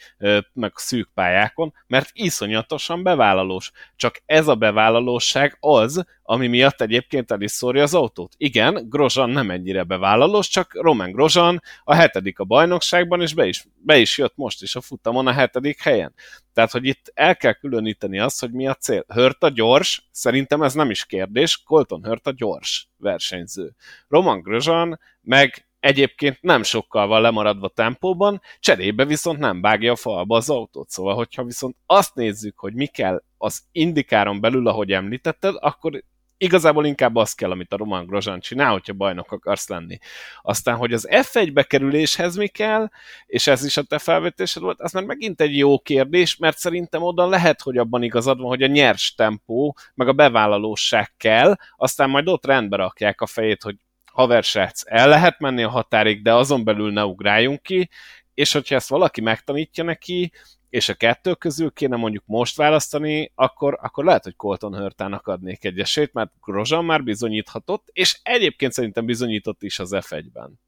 meg 0.52 0.72
szűk 0.74 1.10
pályákon, 1.14 1.72
mert 1.86 2.10
iszonyatosan 2.12 3.02
bevállalós. 3.02 3.72
Csak 3.96 4.22
ez 4.26 4.48
a 4.48 4.54
bevállalóság 4.54 5.56
az, 5.60 6.04
ami 6.26 6.46
miatt 6.46 6.80
egyébként 6.80 7.30
el 7.30 7.40
is 7.40 7.50
szórja 7.50 7.82
az 7.82 7.94
autót. 7.94 8.34
Igen, 8.36 8.88
Grozan 8.88 9.30
nem 9.30 9.50
ennyire 9.50 9.82
bevállalós, 9.82 10.48
csak 10.48 10.74
Roman 10.74 11.12
Grozan 11.12 11.62
a 11.84 11.94
hetedik 11.94 12.38
a 12.38 12.44
bajnokságban, 12.44 13.20
és 13.20 13.34
be 13.34 13.46
is, 13.46 13.64
be 13.74 13.98
is 13.98 14.18
jött 14.18 14.36
most 14.36 14.62
is 14.62 14.76
a 14.76 14.80
futamon 14.80 15.26
a 15.26 15.32
hetedik 15.32 15.82
helyen. 15.82 16.14
Tehát, 16.52 16.70
hogy 16.70 16.86
itt 16.86 17.10
el 17.14 17.36
kell 17.36 17.52
különíteni 17.52 18.18
azt, 18.18 18.40
hogy 18.40 18.52
mi 18.52 18.66
a 18.66 18.74
cél. 18.74 19.04
Hörta 19.08 19.48
gyors, 19.48 20.08
szerintem 20.10 20.62
ez 20.62 20.74
nem 20.74 20.90
is 20.90 21.04
kérdés, 21.04 21.62
Colton 21.62 22.04
Hörta 22.04 22.32
gyors 22.36 22.88
versenyző. 22.96 23.74
Roman 24.08 24.40
Grosjean 24.40 25.00
meg 25.20 25.66
egyébként 25.80 26.38
nem 26.42 26.62
sokkal 26.62 27.06
van 27.06 27.20
lemaradva 27.20 27.68
tempóban, 27.68 28.40
cserébe 28.60 29.04
viszont 29.04 29.38
nem 29.38 29.60
vágja 29.60 29.92
a 29.92 29.96
falba 29.96 30.36
az 30.36 30.50
autót. 30.50 30.88
Szóval, 30.88 31.14
hogyha 31.14 31.44
viszont 31.44 31.76
azt 31.86 32.14
nézzük, 32.14 32.58
hogy 32.58 32.74
mi 32.74 32.86
kell 32.86 33.22
az 33.38 33.62
indikáron 33.72 34.40
belül, 34.40 34.68
ahogy 34.68 34.92
említetted, 34.92 35.54
akkor 35.58 36.02
igazából 36.38 36.86
inkább 36.86 37.16
az 37.16 37.32
kell, 37.32 37.50
amit 37.50 37.72
a 37.72 37.76
Roman 37.76 38.06
Grosjean 38.06 38.40
csinál, 38.40 38.72
hogyha 38.72 38.92
bajnok 38.92 39.32
akarsz 39.32 39.68
lenni. 39.68 39.98
Aztán, 40.42 40.76
hogy 40.76 40.92
az 40.92 41.08
F1 41.10 41.50
bekerüléshez 41.52 42.36
mi 42.36 42.46
kell, 42.46 42.88
és 43.26 43.46
ez 43.46 43.64
is 43.64 43.76
a 43.76 43.82
te 43.82 43.98
felvetésed 43.98 44.62
volt, 44.62 44.80
az 44.80 44.92
már 44.92 45.04
megint 45.04 45.40
egy 45.40 45.56
jó 45.56 45.78
kérdés, 45.78 46.36
mert 46.36 46.58
szerintem 46.58 47.02
oda 47.02 47.26
lehet, 47.26 47.60
hogy 47.60 47.76
abban 47.76 48.02
igazad 48.02 48.38
van, 48.38 48.48
hogy 48.48 48.62
a 48.62 48.66
nyers 48.66 49.14
tempó, 49.14 49.76
meg 49.94 50.08
a 50.08 50.12
bevállalóság 50.12 51.12
kell, 51.16 51.54
aztán 51.76 52.10
majd 52.10 52.28
ott 52.28 52.46
rendbe 52.46 52.76
rakják 52.76 53.20
a 53.20 53.26
fejét, 53.26 53.62
hogy 53.62 53.76
haversrác, 54.12 54.82
el 54.84 55.08
lehet 55.08 55.38
menni 55.38 55.62
a 55.62 55.68
határig, 55.68 56.22
de 56.22 56.34
azon 56.34 56.64
belül 56.64 56.92
ne 56.92 57.04
ugráljunk 57.04 57.62
ki, 57.62 57.88
és 58.34 58.52
hogyha 58.52 58.74
ezt 58.74 58.88
valaki 58.88 59.20
megtanítja 59.20 59.84
neki, 59.84 60.32
és 60.76 60.88
a 60.88 60.94
kettő 60.94 61.34
közül 61.34 61.72
kéne 61.72 61.96
mondjuk 61.96 62.22
most 62.26 62.56
választani, 62.56 63.32
akkor, 63.34 63.78
akkor 63.82 64.04
lehet, 64.04 64.24
hogy 64.24 64.36
Colton 64.36 64.74
Hörtának 64.74 65.26
adnék 65.26 65.64
egy 65.64 65.78
esélyt, 65.78 66.12
mert 66.12 66.30
Grosjean 66.40 66.84
már 66.84 67.02
bizonyíthatott, 67.02 67.88
és 67.92 68.18
egyébként 68.22 68.72
szerintem 68.72 69.06
bizonyított 69.06 69.62
is 69.62 69.78
az 69.78 69.90
F1-ben. 69.92 70.60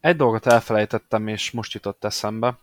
Egy 0.00 0.16
dolgot 0.16 0.46
elfelejtettem, 0.46 1.28
és 1.28 1.50
most 1.50 1.72
jutott 1.72 2.04
eszembe. 2.04 2.58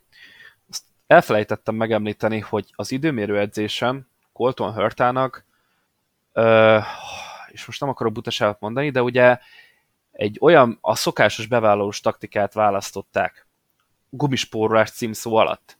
Azt 0.69 0.83
elfelejtettem 1.07 1.75
megemlíteni, 1.75 2.39
hogy 2.39 2.73
az 2.75 2.91
időmérő 2.91 3.39
edzésem 3.39 4.07
Colton 4.33 4.73
Hörtának, 4.73 5.45
és 7.47 7.65
most 7.65 7.79
nem 7.79 7.89
akarok 7.89 8.13
butaságot 8.13 8.59
mondani, 8.59 8.89
de 8.89 9.01
ugye 9.01 9.39
egy 10.11 10.37
olyan, 10.41 10.77
a 10.81 10.95
szokásos 10.95 11.47
bevállalós 11.47 11.99
taktikát 11.99 12.53
választották 12.53 13.45
gumispórolás 14.09 14.91
címszó 14.91 15.35
alatt 15.35 15.79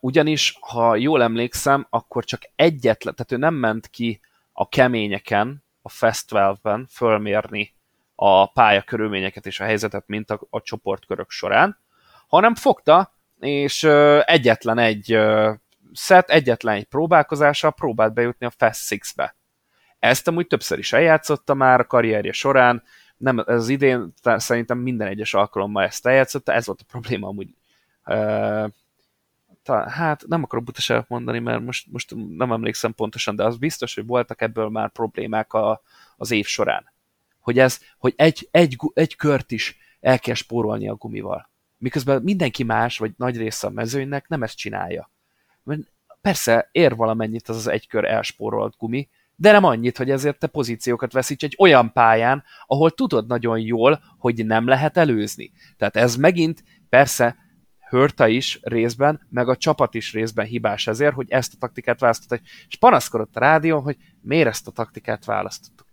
ugyanis, 0.00 0.58
ha 0.60 0.96
jól 0.96 1.22
emlékszem, 1.22 1.86
akkor 1.90 2.24
csak 2.24 2.42
egyetlen, 2.56 3.14
tehát 3.14 3.32
ő 3.32 3.36
nem 3.36 3.54
ment 3.54 3.88
ki 3.88 4.20
a 4.52 4.68
keményeken, 4.68 5.64
a 5.82 5.88
Fast 5.88 6.26
12-ben 6.30 6.86
fölmérni 6.90 7.74
a 8.14 8.52
pálya 8.52 8.82
körülményeket 8.82 9.46
és 9.46 9.60
a 9.60 9.64
helyzetet, 9.64 10.04
mint 10.06 10.30
a, 10.30 10.40
a 10.50 10.60
csoportkörök 10.60 11.30
során, 11.30 11.78
hanem 12.28 12.54
fogta, 12.54 13.14
és 13.40 13.84
egyetlen 14.24 14.78
egy 14.78 15.18
set, 15.92 16.30
egyetlen 16.30 16.74
egy 16.74 16.84
próbálkozással 16.84 17.72
próbált 17.72 18.14
bejutni 18.14 18.46
a 18.46 18.52
Fast 18.56 18.86
Six-be. 18.86 19.36
Ezt 19.98 20.28
amúgy 20.28 20.46
többször 20.46 20.78
is 20.78 20.92
eljátszotta 20.92 21.54
már 21.54 21.80
a 21.80 21.86
karrierje 21.86 22.32
során, 22.32 22.82
nem, 23.16 23.42
az 23.46 23.68
idén 23.68 24.12
szerintem 24.22 24.78
minden 24.78 25.08
egyes 25.08 25.34
alkalommal 25.34 25.82
ezt 25.82 26.06
eljátszotta, 26.06 26.52
ez 26.52 26.66
volt 26.66 26.80
a 26.80 26.90
probléma 26.90 27.28
amúgy 27.28 27.54
talán, 29.62 29.88
hát 29.88 30.24
nem 30.26 30.42
akarok 30.42 30.64
butaságot 30.64 31.08
mondani, 31.08 31.38
mert 31.38 31.64
most, 31.64 31.86
most 31.90 32.14
nem 32.36 32.52
emlékszem 32.52 32.94
pontosan, 32.94 33.36
de 33.36 33.44
az 33.44 33.56
biztos, 33.56 33.94
hogy 33.94 34.06
voltak 34.06 34.40
ebből 34.40 34.68
már 34.68 34.90
problémák 34.90 35.52
a, 35.52 35.82
az 36.16 36.30
év 36.30 36.46
során. 36.46 36.92
Hogy, 37.40 37.58
ez, 37.58 37.80
hogy 37.98 38.12
egy, 38.16 38.48
egy, 38.50 38.78
egy 38.94 39.16
kört 39.16 39.50
is 39.50 39.76
el 40.00 40.18
kell 40.18 40.34
spórolni 40.34 40.88
a 40.88 40.94
gumival. 40.94 41.50
Miközben 41.78 42.22
mindenki 42.22 42.62
más, 42.62 42.98
vagy 42.98 43.12
nagy 43.16 43.36
része 43.36 43.66
a 43.66 43.70
mezőnynek 43.70 44.28
nem 44.28 44.42
ezt 44.42 44.56
csinálja. 44.56 45.10
Persze 46.20 46.68
ér 46.72 46.96
valamennyit 46.96 47.48
az 47.48 47.56
az 47.56 47.66
egy 47.66 47.86
kör 47.86 48.04
elspórolt 48.04 48.76
gumi, 48.78 49.08
de 49.36 49.52
nem 49.52 49.64
annyit, 49.64 49.96
hogy 49.96 50.10
ezért 50.10 50.38
te 50.38 50.46
pozíciókat 50.46 51.12
veszíts 51.12 51.44
egy 51.44 51.56
olyan 51.58 51.92
pályán, 51.92 52.44
ahol 52.66 52.90
tudod 52.90 53.26
nagyon 53.26 53.58
jól, 53.58 54.02
hogy 54.18 54.46
nem 54.46 54.66
lehet 54.66 54.96
előzni. 54.96 55.52
Tehát 55.76 55.96
ez 55.96 56.16
megint 56.16 56.64
persze 56.88 57.36
Hörta 57.92 58.28
is 58.28 58.58
részben, 58.62 59.20
meg 59.30 59.48
a 59.48 59.56
csapat 59.56 59.94
is 59.94 60.12
részben 60.12 60.46
hibás 60.46 60.86
ezért, 60.86 61.14
hogy 61.14 61.30
ezt 61.30 61.54
a 61.54 61.58
taktikát 61.58 62.00
választották. 62.00 62.42
És 62.68 62.76
panaszkodott 62.76 63.36
a 63.36 63.40
rádión, 63.40 63.82
hogy 63.82 63.96
miért 64.20 64.48
ezt 64.48 64.66
a 64.66 64.70
taktikát 64.70 65.24
választottuk. 65.24 65.86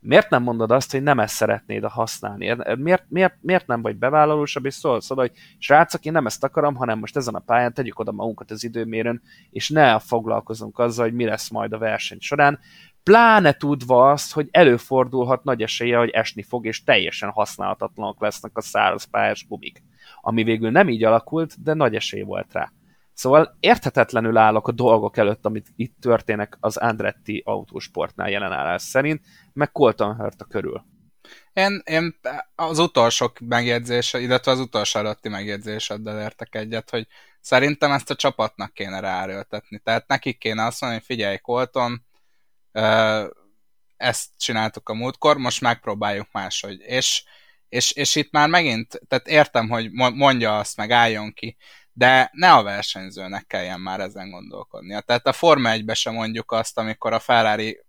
Miért 0.00 0.30
nem 0.30 0.42
mondod 0.42 0.70
azt, 0.70 0.90
hogy 0.90 1.02
nem 1.02 1.20
ezt 1.20 1.34
szeretnéd 1.34 1.84
a 1.84 1.88
használni? 1.88 2.56
Miért, 2.76 3.04
miért, 3.08 3.34
miért 3.40 3.66
nem 3.66 3.82
vagy 3.82 3.96
bevállalósabb, 3.96 4.64
és 4.64 4.74
szólsz 4.74 5.10
oda, 5.10 5.20
hogy 5.20 5.32
srácok, 5.58 6.04
én 6.04 6.12
nem 6.12 6.26
ezt 6.26 6.44
akarom, 6.44 6.74
hanem 6.74 6.98
most 6.98 7.16
ezen 7.16 7.34
a 7.34 7.38
pályán 7.38 7.74
tegyük 7.74 7.98
oda 7.98 8.12
magunkat 8.12 8.50
az 8.50 8.64
időmérőn, 8.64 9.22
és 9.50 9.68
ne 9.68 9.98
foglalkozunk 9.98 10.78
azzal, 10.78 11.04
hogy 11.04 11.14
mi 11.14 11.24
lesz 11.24 11.48
majd 11.48 11.72
a 11.72 11.78
verseny 11.78 12.20
során, 12.20 12.58
pláne 13.02 13.52
tudva 13.52 14.10
azt, 14.10 14.32
hogy 14.32 14.48
előfordulhat 14.50 15.44
nagy 15.44 15.62
esélye, 15.62 15.98
hogy 15.98 16.10
esni 16.10 16.42
fog, 16.42 16.66
és 16.66 16.84
teljesen 16.84 17.30
használhatatlanok 17.30 18.20
lesznek 18.20 18.56
a 18.56 18.60
száraz 18.60 19.04
pályás 19.04 19.46
gumik 19.48 19.82
ami 20.20 20.42
végül 20.42 20.70
nem 20.70 20.88
így 20.88 21.04
alakult, 21.04 21.62
de 21.62 21.74
nagy 21.74 21.94
esély 21.94 22.22
volt 22.22 22.52
rá. 22.52 22.72
Szóval 23.12 23.56
érthetetlenül 23.60 24.36
állok 24.36 24.68
a 24.68 24.72
dolgok 24.72 25.16
előtt, 25.16 25.44
amit 25.44 25.68
itt 25.76 25.96
történnek 26.00 26.56
az 26.60 26.76
Andretti 26.76 27.42
autósportnál 27.46 28.30
jelenállás 28.30 28.82
szerint, 28.82 29.20
meg 29.52 29.72
Colton 29.72 30.14
Hurt 30.16 30.40
a 30.40 30.44
körül. 30.44 30.84
Én, 31.52 31.82
én 31.84 32.18
az 32.54 32.78
utolsó 32.78 33.32
megjegyzés, 33.40 34.12
illetve 34.12 34.50
az 34.50 34.60
utolsó 34.60 34.98
előtti 34.98 35.28
megjegyzéseddel 35.28 36.20
értek 36.20 36.54
egyet, 36.54 36.90
hogy 36.90 37.06
szerintem 37.40 37.92
ezt 37.92 38.10
a 38.10 38.14
csapatnak 38.14 38.72
kéne 38.72 39.00
ráerőltetni. 39.00 39.78
Tehát 39.78 40.08
nekik 40.08 40.38
kéne 40.38 40.64
azt 40.64 40.80
mondani, 40.80 41.02
hogy 41.06 41.16
figyelj, 41.16 41.36
Colton, 41.36 42.06
ezt 43.96 44.28
csináltuk 44.36 44.88
a 44.88 44.94
múltkor, 44.94 45.36
most 45.36 45.60
megpróbáljuk 45.60 46.28
máshogy. 46.32 46.80
És, 46.80 47.24
és, 47.68 47.92
és 47.92 48.14
itt 48.14 48.30
már 48.32 48.48
megint, 48.48 49.00
tehát 49.08 49.28
értem, 49.28 49.68
hogy 49.68 49.90
mondja 49.92 50.58
azt, 50.58 50.76
meg 50.76 50.90
álljon 50.90 51.32
ki, 51.32 51.56
de 51.92 52.30
ne 52.32 52.52
a 52.52 52.62
versenyzőnek 52.62 53.46
kelljen 53.46 53.80
már 53.80 54.00
ezen 54.00 54.30
gondolkodnia. 54.30 55.00
Tehát 55.00 55.26
a 55.26 55.32
Forma 55.32 55.70
1 55.70 55.84
sem 55.92 56.14
mondjuk 56.14 56.52
azt, 56.52 56.78
amikor 56.78 57.12
a 57.12 57.18
Ferrari 57.18 57.80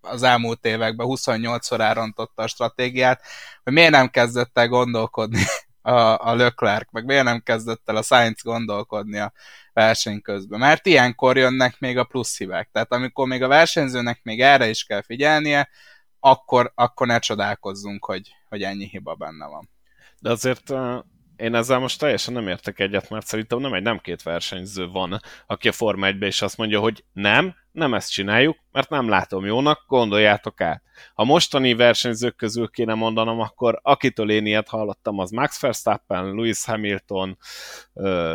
az 0.00 0.22
elmúlt 0.22 0.64
években 0.64 1.06
28-szor 1.10 1.80
elrontotta 1.80 2.42
a 2.42 2.46
stratégiát, 2.46 3.22
hogy 3.62 3.72
miért 3.72 3.90
nem 3.90 4.08
kezdett 4.08 4.58
el 4.58 4.68
gondolkodni 4.68 5.42
a, 5.82 6.28
a 6.28 6.34
Leclerc, 6.34 6.92
meg 6.92 7.04
miért 7.04 7.24
nem 7.24 7.40
kezdett 7.40 7.88
el 7.88 7.96
a 7.96 8.02
Sainz 8.02 8.42
gondolkodni 8.42 9.18
a 9.18 9.32
verseny 9.72 10.20
közben. 10.20 10.58
Mert 10.58 10.86
ilyenkor 10.86 11.36
jönnek 11.36 11.78
még 11.78 11.98
a 11.98 12.04
plusz 12.04 12.38
hibák. 12.38 12.68
Tehát 12.72 12.92
amikor 12.92 13.26
még 13.26 13.42
a 13.42 13.48
versenyzőnek 13.48 14.20
még 14.22 14.40
erre 14.40 14.68
is 14.68 14.84
kell 14.84 15.02
figyelnie, 15.02 15.68
akkor, 16.20 16.72
akkor 16.74 17.06
ne 17.06 17.18
csodálkozzunk, 17.18 18.04
hogy, 18.04 18.32
hogy 18.52 18.62
ennyi 18.62 18.88
hiba 18.88 19.14
benne 19.14 19.46
van. 19.46 19.68
De 20.20 20.30
azért 20.30 20.72
én 21.36 21.54
ezzel 21.54 21.78
most 21.78 21.98
teljesen 21.98 22.34
nem 22.34 22.48
értek 22.48 22.78
egyet, 22.78 23.10
mert 23.10 23.26
szerintem 23.26 23.58
nem 23.58 23.74
egy, 23.74 23.82
nem 23.82 23.98
két 23.98 24.22
versenyző 24.22 24.88
van, 24.88 25.20
aki 25.46 25.68
a 25.68 25.72
Forma 25.72 26.06
1 26.06 26.22
is 26.22 26.42
azt 26.42 26.56
mondja, 26.56 26.80
hogy 26.80 27.04
nem, 27.12 27.54
nem 27.72 27.94
ezt 27.94 28.10
csináljuk, 28.10 28.58
mert 28.72 28.88
nem 28.88 29.08
látom 29.08 29.44
jónak, 29.44 29.84
gondoljátok 29.86 30.60
át. 30.60 30.82
Ha 31.14 31.24
mostani 31.24 31.74
versenyzők 31.74 32.36
közül 32.36 32.68
kéne 32.68 32.94
mondanom, 32.94 33.40
akkor 33.40 33.78
akitől 33.82 34.30
én 34.30 34.46
ilyet 34.46 34.68
hallottam, 34.68 35.18
az 35.18 35.30
Max 35.30 35.60
Verstappen, 35.60 36.24
Lewis 36.24 36.64
Hamilton, 36.64 37.38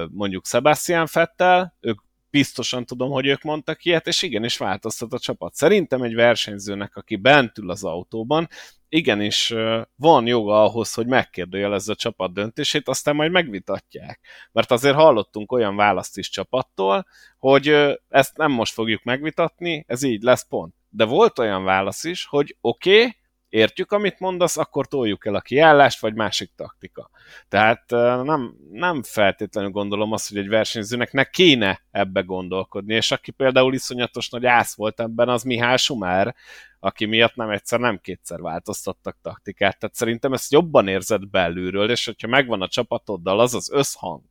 mondjuk 0.09 0.45
Sebastian 0.45 1.07
Vettel, 1.13 1.75
ők 1.79 1.99
biztosan 2.37 2.85
tudom, 2.85 3.09
hogy 3.09 3.25
ők 3.25 3.41
mondtak 3.41 3.85
ilyet, 3.85 4.07
és 4.07 4.21
igenis 4.21 4.57
változtat 4.57 5.13
a 5.13 5.19
csapat. 5.19 5.53
Szerintem 5.53 6.01
egy 6.01 6.13
versenyzőnek, 6.13 6.95
aki 6.95 7.15
bent 7.15 7.57
ül 7.57 7.69
az 7.69 7.83
autóban, 7.83 8.47
igenis 8.89 9.53
van 9.95 10.27
joga 10.27 10.63
ahhoz, 10.63 10.93
hogy 10.93 11.07
megkérdőjelezze 11.07 11.91
a 11.91 11.95
csapat 11.95 12.33
döntését, 12.33 12.87
aztán 12.87 13.15
majd 13.15 13.31
megvitatják. 13.31 14.19
Mert 14.51 14.71
azért 14.71 14.95
hallottunk 14.95 15.51
olyan 15.51 15.75
választ 15.75 16.17
is 16.17 16.29
csapattól, 16.29 17.05
hogy 17.37 17.67
ezt 18.09 18.37
nem 18.37 18.51
most 18.51 18.73
fogjuk 18.73 19.03
megvitatni, 19.03 19.83
ez 19.87 20.03
így 20.03 20.21
lesz 20.21 20.47
pont. 20.47 20.73
De 20.89 21.05
volt 21.05 21.39
olyan 21.39 21.63
válasz 21.63 22.03
is, 22.03 22.25
hogy 22.25 22.57
oké, 22.61 22.99
okay, 22.99 23.15
értjük, 23.49 23.91
amit 23.91 24.19
mondasz, 24.19 24.57
akkor 24.57 24.87
toljuk 24.87 25.25
el 25.25 25.35
a 25.35 25.41
kiállást, 25.41 25.99
vagy 25.99 26.13
másik 26.13 26.51
taktika. 26.55 27.09
Tehát 27.49 27.89
nem, 28.23 28.55
nem 28.71 29.03
feltétlenül 29.03 29.69
gondolom 29.69 30.11
azt, 30.11 30.29
hogy 30.29 30.37
egy 30.37 30.47
versenyzőnek 30.47 31.11
ne 31.11 31.23
kéne 31.23 31.81
ebbe 31.91 32.21
gondolkodni, 32.21 32.93
és 32.93 33.11
aki 33.11 33.31
például 33.31 33.73
iszonyatos 33.73 34.29
nagy 34.29 34.45
ász 34.45 34.75
volt 34.75 34.99
ebben, 34.99 35.29
az 35.29 35.43
Mihály 35.43 35.77
Sumár, 35.77 36.35
aki 36.79 37.05
miatt 37.05 37.35
nem 37.35 37.49
egyszer, 37.49 37.79
nem 37.79 37.99
kétszer 37.99 38.41
változtattak 38.41 39.17
taktikát. 39.21 39.79
Tehát 39.79 39.95
szerintem 39.95 40.33
ezt 40.33 40.51
jobban 40.51 40.87
érzed 40.87 41.27
belülről, 41.27 41.89
és 41.89 42.05
hogyha 42.05 42.27
megvan 42.27 42.61
a 42.61 42.67
csapatoddal 42.67 43.39
az 43.39 43.53
az 43.53 43.71
összhang, 43.71 44.21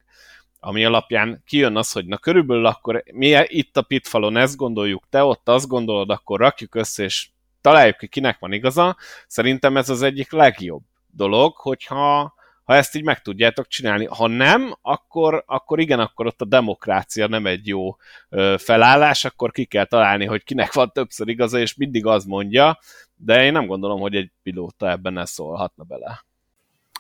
ami 0.61 0.85
alapján 0.85 1.43
kijön 1.47 1.77
az, 1.77 1.93
hogy 1.93 2.07
na 2.07 2.19
körülbelül 2.19 2.67
akkor 2.67 3.03
mi 3.13 3.45
itt 3.47 3.77
a 3.77 3.83
pitfalon 3.83 4.37
ezt 4.37 4.57
gondoljuk, 4.57 5.07
te 5.11 5.23
ott 5.23 5.49
azt 5.49 5.69
gondolod, 5.69 6.11
akkor 6.11 6.41
rakjuk 6.41 6.75
össze, 6.75 7.03
és 7.03 7.29
találjuk 7.67 7.97
ki, 7.97 8.07
kinek 8.07 8.39
van 8.39 8.53
igaza. 8.53 8.97
Szerintem 9.27 9.77
ez 9.77 9.89
az 9.89 10.03
egyik 10.03 10.33
legjobb 10.33 10.83
dolog, 11.11 11.57
hogyha 11.57 12.35
ha 12.65 12.75
ezt 12.75 12.97
így 12.97 13.05
meg 13.05 13.23
tudjátok 13.23 13.67
csinálni. 13.67 14.05
Ha 14.05 14.27
nem, 14.27 14.77
akkor, 14.83 15.43
akkor 15.47 15.81
igen, 15.81 16.01
akkor 16.01 16.27
ott 16.27 16.41
a 16.41 16.45
demokrácia 16.45 17.27
nem 17.27 17.47
egy 17.47 17.67
jó 17.67 17.97
ö, 18.29 18.55
felállás, 18.59 19.25
akkor 19.25 19.51
ki 19.51 19.65
kell 19.65 19.85
találni, 19.85 20.25
hogy 20.25 20.45
kinek 20.45 20.73
van 20.73 20.91
többször 20.93 21.29
igaza, 21.29 21.59
és 21.59 21.75
mindig 21.75 22.07
az 22.07 22.25
mondja, 22.25 22.79
de 23.17 23.45
én 23.45 23.53
nem 23.53 23.67
gondolom, 23.67 24.01
hogy 24.01 24.15
egy 24.15 24.31
pilóta 24.43 24.91
ebben 24.91 25.13
ne 25.13 25.25
szólhatna 25.25 25.85
bele. 25.85 26.25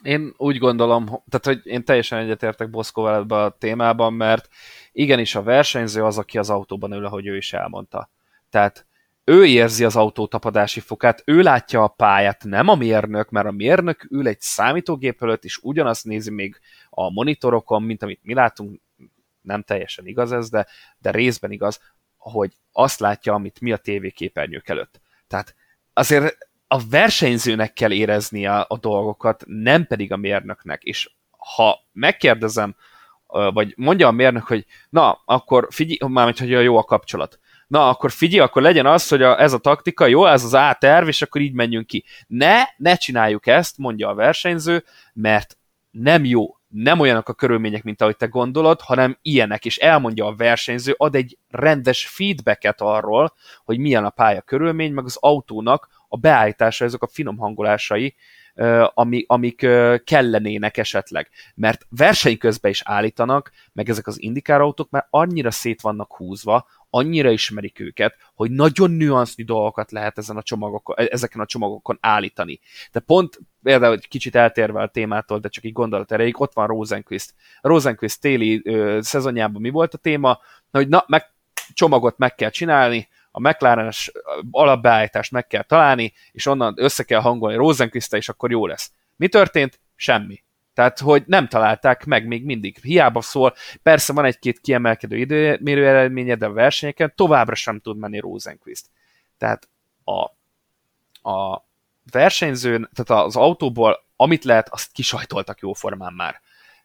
Én 0.02 0.34
úgy 0.36 0.58
gondolom, 0.58 1.04
tehát 1.04 1.46
hogy 1.46 1.60
én 1.64 1.84
teljesen 1.84 2.18
egyetértek 2.18 2.70
Boszkóval 2.70 3.14
ebben 3.14 3.44
a 3.44 3.50
témában, 3.58 4.12
mert 4.12 4.48
igenis 4.92 5.34
a 5.34 5.42
versenyző 5.42 6.04
az, 6.04 6.18
aki 6.18 6.38
az 6.38 6.50
autóban 6.50 6.92
ül, 6.92 7.06
ahogy 7.06 7.26
ő 7.26 7.36
is 7.36 7.52
elmondta. 7.52 8.10
Tehát 8.50 8.85
ő 9.28 9.44
érzi 9.44 9.84
az 9.84 9.96
autó 9.96 10.26
tapadási 10.26 10.80
fokát, 10.80 11.22
ő 11.24 11.42
látja 11.42 11.82
a 11.82 11.88
pályát, 11.88 12.44
nem 12.44 12.68
a 12.68 12.74
mérnök, 12.74 13.30
mert 13.30 13.46
a 13.46 13.50
mérnök 13.50 14.06
ül 14.10 14.28
egy 14.28 14.40
számítógép 14.40 15.22
előtt, 15.22 15.44
és 15.44 15.58
ugyanazt 15.62 16.04
nézi 16.04 16.30
még 16.30 16.60
a 16.90 17.10
monitorokon, 17.10 17.82
mint 17.82 18.02
amit 18.02 18.20
mi 18.22 18.34
látunk, 18.34 18.80
nem 19.40 19.62
teljesen 19.62 20.06
igaz 20.06 20.32
ez, 20.32 20.48
de, 20.50 20.66
de 20.98 21.10
részben 21.10 21.50
igaz, 21.50 21.80
hogy 22.16 22.56
azt 22.72 23.00
látja, 23.00 23.34
amit 23.34 23.60
mi 23.60 23.72
a 23.72 23.76
tévéképernyők 23.76 24.68
előtt. 24.68 25.00
Tehát 25.26 25.54
azért 25.92 26.36
a 26.68 26.88
versenyzőnek 26.88 27.72
kell 27.72 27.92
érezni 27.92 28.46
a, 28.46 28.64
a 28.68 28.78
dolgokat, 28.78 29.42
nem 29.46 29.86
pedig 29.86 30.12
a 30.12 30.16
mérnöknek. 30.16 30.82
És 30.82 31.10
ha 31.30 31.78
megkérdezem, 31.92 32.76
vagy 33.26 33.74
mondja 33.76 34.08
a 34.08 34.12
mérnök, 34.12 34.46
hogy 34.46 34.66
na, 34.88 35.22
akkor 35.24 35.66
figyelj, 35.70 36.12
mármint, 36.12 36.38
hogy 36.38 36.50
jó 36.50 36.76
a 36.76 36.84
kapcsolat 36.84 37.38
na 37.66 37.88
akkor 37.88 38.10
figyelj, 38.10 38.40
akkor 38.40 38.62
legyen 38.62 38.86
az, 38.86 39.08
hogy 39.08 39.22
a, 39.22 39.40
ez 39.40 39.52
a 39.52 39.58
taktika, 39.58 40.06
jó, 40.06 40.26
ez 40.26 40.44
az 40.44 40.54
A 40.54 40.76
terv, 40.80 41.08
és 41.08 41.22
akkor 41.22 41.40
így 41.40 41.52
menjünk 41.52 41.86
ki. 41.86 42.04
Ne, 42.26 42.62
ne 42.76 42.96
csináljuk 42.96 43.46
ezt, 43.46 43.78
mondja 43.78 44.08
a 44.08 44.14
versenyző, 44.14 44.84
mert 45.12 45.56
nem 45.90 46.24
jó, 46.24 46.56
nem 46.68 47.00
olyanok 47.00 47.28
a 47.28 47.34
körülmények, 47.34 47.82
mint 47.82 48.02
ahogy 48.02 48.16
te 48.16 48.26
gondolod, 48.26 48.80
hanem 48.80 49.18
ilyenek, 49.22 49.64
és 49.64 49.76
elmondja 49.76 50.26
a 50.26 50.34
versenyző, 50.34 50.94
ad 50.96 51.14
egy 51.14 51.38
rendes 51.48 52.06
feedbacket 52.06 52.80
arról, 52.80 53.34
hogy 53.64 53.78
milyen 53.78 54.04
a 54.04 54.10
pálya 54.10 54.40
körülmény, 54.40 54.92
meg 54.92 55.04
az 55.04 55.16
autónak 55.20 55.88
a 56.08 56.16
beállítása, 56.16 56.84
ezek 56.84 57.02
a 57.02 57.08
finom 57.12 57.36
hangolásai, 57.36 58.14
ami, 58.94 59.24
amik 59.26 59.66
kellenének 60.04 60.76
esetleg. 60.76 61.28
Mert 61.54 61.86
verseny 61.88 62.38
közben 62.38 62.70
is 62.70 62.82
állítanak, 62.84 63.50
meg 63.72 63.88
ezek 63.88 64.06
az 64.06 64.22
indikárautók 64.22 64.90
már 64.90 65.06
annyira 65.10 65.50
szét 65.50 65.80
vannak 65.80 66.16
húzva, 66.16 66.66
annyira 66.96 67.30
ismerik 67.30 67.80
őket, 67.80 68.16
hogy 68.34 68.50
nagyon 68.50 68.90
nüansznyi 68.90 69.44
dolgokat 69.44 69.90
lehet 69.90 70.18
ezen 70.18 70.36
a 70.36 70.42
csomagokon, 70.42 70.96
ezeken 70.98 71.40
a 71.40 71.46
csomagokon 71.46 71.98
állítani. 72.00 72.60
De 72.92 73.00
pont 73.00 73.38
például 73.62 73.94
egy 73.94 74.08
kicsit 74.08 74.34
eltérve 74.34 74.82
a 74.82 74.88
témától, 74.88 75.38
de 75.38 75.48
csak 75.48 75.64
így 75.64 75.72
gondolat 75.72 76.12
erejéig, 76.12 76.40
ott 76.40 76.52
van 76.54 76.66
Rosenquist. 76.66 77.34
Rosenquist 77.60 78.20
téli 78.20 78.60
ö, 78.64 78.98
szezonjában 79.02 79.60
mi 79.60 79.70
volt 79.70 79.94
a 79.94 79.98
téma? 79.98 80.38
Hogy 80.70 80.88
na, 80.88 81.04
meg, 81.06 81.24
csomagot 81.74 82.18
meg 82.18 82.34
kell 82.34 82.50
csinálni, 82.50 83.08
a 83.30 83.40
McLaren-es 83.40 84.12
alapbeállítást 84.50 85.30
meg 85.30 85.46
kell 85.46 85.62
találni, 85.62 86.12
és 86.32 86.46
onnan 86.46 86.74
össze 86.76 87.02
kell 87.02 87.20
hangolni 87.20 87.56
rosenquist 87.56 88.14
és 88.14 88.28
akkor 88.28 88.50
jó 88.50 88.66
lesz. 88.66 88.92
Mi 89.16 89.28
történt? 89.28 89.80
Semmi. 89.96 90.44
Tehát, 90.76 90.98
hogy 90.98 91.22
nem 91.26 91.48
találták 91.48 92.04
meg 92.04 92.26
még 92.26 92.44
mindig. 92.44 92.78
Hiába 92.82 93.20
szól, 93.20 93.54
persze 93.82 94.12
van 94.12 94.24
egy-két 94.24 94.60
kiemelkedő 94.60 95.16
időmérő 95.16 95.86
eredménye, 95.86 96.34
de 96.34 96.46
a 96.46 96.52
versenyeken 96.52 97.12
továbbra 97.14 97.54
sem 97.54 97.80
tud 97.80 97.98
menni 97.98 98.18
Rosenquist. 98.18 98.86
Tehát 99.38 99.68
a, 100.04 100.20
a 101.30 101.64
versenyzőn, 102.10 102.90
tehát 102.94 103.24
az 103.24 103.36
autóból, 103.36 104.04
amit 104.16 104.44
lehet, 104.44 104.68
azt 104.68 104.92
kisajtoltak 104.92 105.60
jó 105.60 105.72
formán 105.72 106.12
már. 106.12 106.40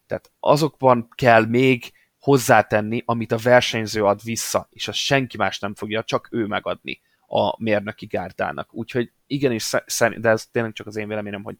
Tehát 0.06 0.30
azokban 0.40 1.08
kell 1.14 1.44
még 1.44 1.92
hozzátenni, 2.20 3.02
amit 3.04 3.32
a 3.32 3.38
versenyző 3.42 4.04
ad 4.04 4.22
vissza, 4.22 4.68
és 4.70 4.88
azt 4.88 4.98
senki 4.98 5.36
más 5.36 5.58
nem 5.58 5.74
fogja, 5.74 6.04
csak 6.04 6.28
ő 6.30 6.46
megadni 6.46 7.00
a 7.26 7.62
mérnöki 7.62 8.06
gárdának. 8.06 8.74
Úgyhogy 8.74 9.12
igenis, 9.26 9.70
de 10.16 10.28
ez 10.28 10.46
tényleg 10.46 10.72
csak 10.72 10.86
az 10.86 10.96
én 10.96 11.08
véleményem, 11.08 11.42
hogy 11.42 11.56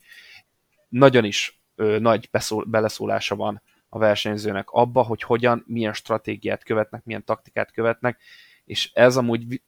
nagyon 0.89 1.25
is 1.25 1.62
ö, 1.75 1.99
nagy 1.99 2.29
beszól, 2.31 2.65
beleszólása 2.65 3.37
van 3.37 3.63
a 3.89 3.99
versenyzőnek 3.99 4.71
abba, 4.71 5.03
hogy 5.03 5.23
hogyan, 5.23 5.65
milyen 5.67 5.93
stratégiát 5.93 6.65
követnek, 6.65 7.05
milyen 7.05 7.25
taktikát 7.25 7.73
követnek, 7.73 8.21
és 8.65 8.91
ez 8.95 9.17
amúgy 9.17 9.63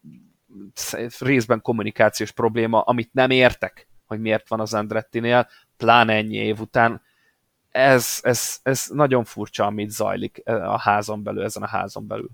részben 1.19 1.61
kommunikációs 1.61 2.31
probléma, 2.31 2.81
amit 2.81 3.13
nem 3.13 3.31
értek, 3.31 3.89
hogy 4.07 4.21
miért 4.21 4.49
van 4.49 4.61
az 4.61 4.75
Andrettinél, 4.75 5.49
pláne 5.77 6.13
ennyi 6.13 6.37
év 6.37 6.61
után, 6.61 7.03
ez, 7.71 8.19
ez, 8.23 8.59
ez 8.63 8.87
nagyon 8.89 9.25
furcsa, 9.25 9.65
amit 9.65 9.91
zajlik 9.91 10.43
a 10.45 10.79
házon 10.79 11.23
belül, 11.23 11.45
ezen 11.45 11.63
a 11.63 11.69
házon 11.69 12.07
belül. 12.07 12.31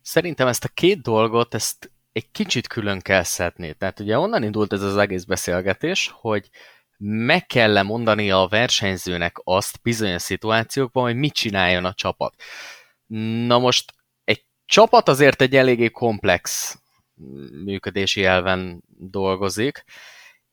Szerintem 0.00 0.46
ezt 0.46 0.64
a 0.64 0.68
két 0.68 1.02
dolgot, 1.02 1.54
ezt 1.54 1.90
egy 2.12 2.30
kicsit 2.30 2.66
külön 2.66 3.00
kell 3.00 3.22
szedni. 3.22 3.72
Tehát 3.72 4.00
ugye 4.00 4.18
onnan 4.18 4.42
indult 4.42 4.72
ez 4.72 4.82
az 4.82 4.96
egész 4.96 5.24
beszélgetés, 5.24 6.14
hogy 6.14 6.50
meg 6.98 7.46
kell 7.46 7.82
mondani 7.82 8.30
a 8.30 8.46
versenyzőnek 8.50 9.36
azt 9.44 9.78
bizonyos 9.82 10.22
szituációkban, 10.22 11.04
hogy 11.04 11.16
mit 11.16 11.32
csináljon 11.32 11.84
a 11.84 11.94
csapat. 11.94 12.34
Na 13.46 13.58
most 13.58 13.94
egy 14.24 14.44
csapat 14.66 15.08
azért 15.08 15.40
egy 15.40 15.56
eléggé 15.56 15.88
komplex 15.88 16.74
működési 17.64 18.24
elven 18.24 18.82
dolgozik, 18.98 19.84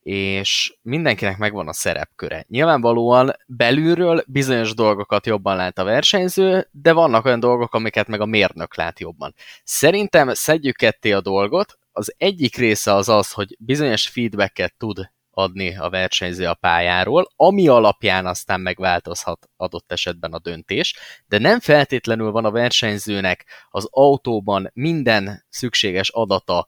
és 0.04 0.78
mindenkinek 0.82 1.38
megvan 1.38 1.68
a 1.68 1.74
szerepköre. 1.74 2.46
Nyilvánvalóan 2.48 3.34
belülről 3.46 4.24
bizonyos 4.28 4.74
dolgokat 4.74 5.26
jobban 5.26 5.56
lát 5.56 5.78
a 5.78 5.84
versenyző, 5.84 6.68
de 6.72 6.94
vannak 6.94 7.26
olyan 7.26 7.39
dolgok, 7.39 7.74
amiket 7.74 8.08
meg 8.08 8.22
a 8.22 8.26
mérnök 8.26 8.76
lát 8.76 9.00
jobban. 9.00 9.34
Szerintem 9.64 10.34
szedjük 10.34 10.76
ketté 10.76 11.12
a 11.12 11.22
dolgot, 11.22 11.80
az 11.92 12.14
egyik 12.18 12.56
része 12.56 12.94
az 12.94 13.10
az, 13.10 13.32
hogy 13.32 13.58
bizonyos 13.60 14.08
feedbacket 14.08 14.74
tud 14.78 15.12
adni 15.32 15.78
a 15.78 15.90
versenyző 15.90 16.48
a 16.48 16.54
pályáról, 16.54 17.32
ami 17.36 17.68
alapján 17.68 18.26
aztán 18.26 18.62
megváltozhat 18.62 19.50
adott 19.58 19.92
esetben 19.92 20.34
a 20.34 20.40
döntés, 20.40 20.96
de 21.28 21.38
nem 21.38 21.60
feltétlenül 21.60 22.32
van 22.32 22.46
a 22.46 22.52
versenyzőnek 22.52 23.46
az 23.70 23.88
autóban 23.92 24.70
minden 24.74 25.46
szükséges 25.50 26.10
adata 26.10 26.68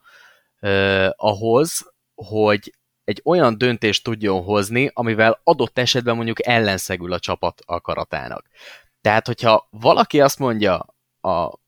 eh, 0.60 1.10
ahhoz, 1.16 1.94
hogy 2.16 2.74
egy 3.04 3.22
olyan 3.24 3.58
döntést 3.58 4.04
tudjon 4.04 4.44
hozni, 4.44 4.92
amivel 4.94 5.40
adott 5.44 5.78
esetben 5.78 6.16
mondjuk 6.16 6.48
ellenszegül 6.48 7.14
a 7.14 7.20
csapat 7.20 7.62
akaratának. 7.66 8.46
Tehát, 9.02 9.26
hogyha 9.26 9.68
valaki 9.70 10.22
azt 10.22 10.40
mondja 10.40 10.96
a 11.22 11.62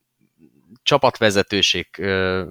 csapatvezetőség 0.83 1.87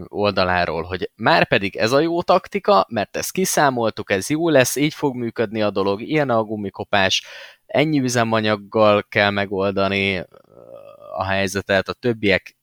oldaláról, 0.08 0.82
hogy 0.82 1.10
már 1.16 1.48
pedig 1.48 1.76
ez 1.76 1.92
a 1.92 2.00
jó 2.00 2.22
taktika, 2.22 2.86
mert 2.88 3.16
ezt 3.16 3.32
kiszámoltuk, 3.32 4.10
ez 4.10 4.30
jó 4.30 4.48
lesz, 4.48 4.76
így 4.76 4.94
fog 4.94 5.16
működni 5.16 5.62
a 5.62 5.70
dolog, 5.70 6.02
ilyen 6.02 6.30
a 6.30 6.44
gumikopás, 6.44 7.24
ennyi 7.66 8.00
üzemanyaggal 8.00 9.04
kell 9.08 9.30
megoldani 9.30 10.24
a 11.16 11.24
helyzetet, 11.24 11.88
a 11.88 11.92
többiek 11.92 12.56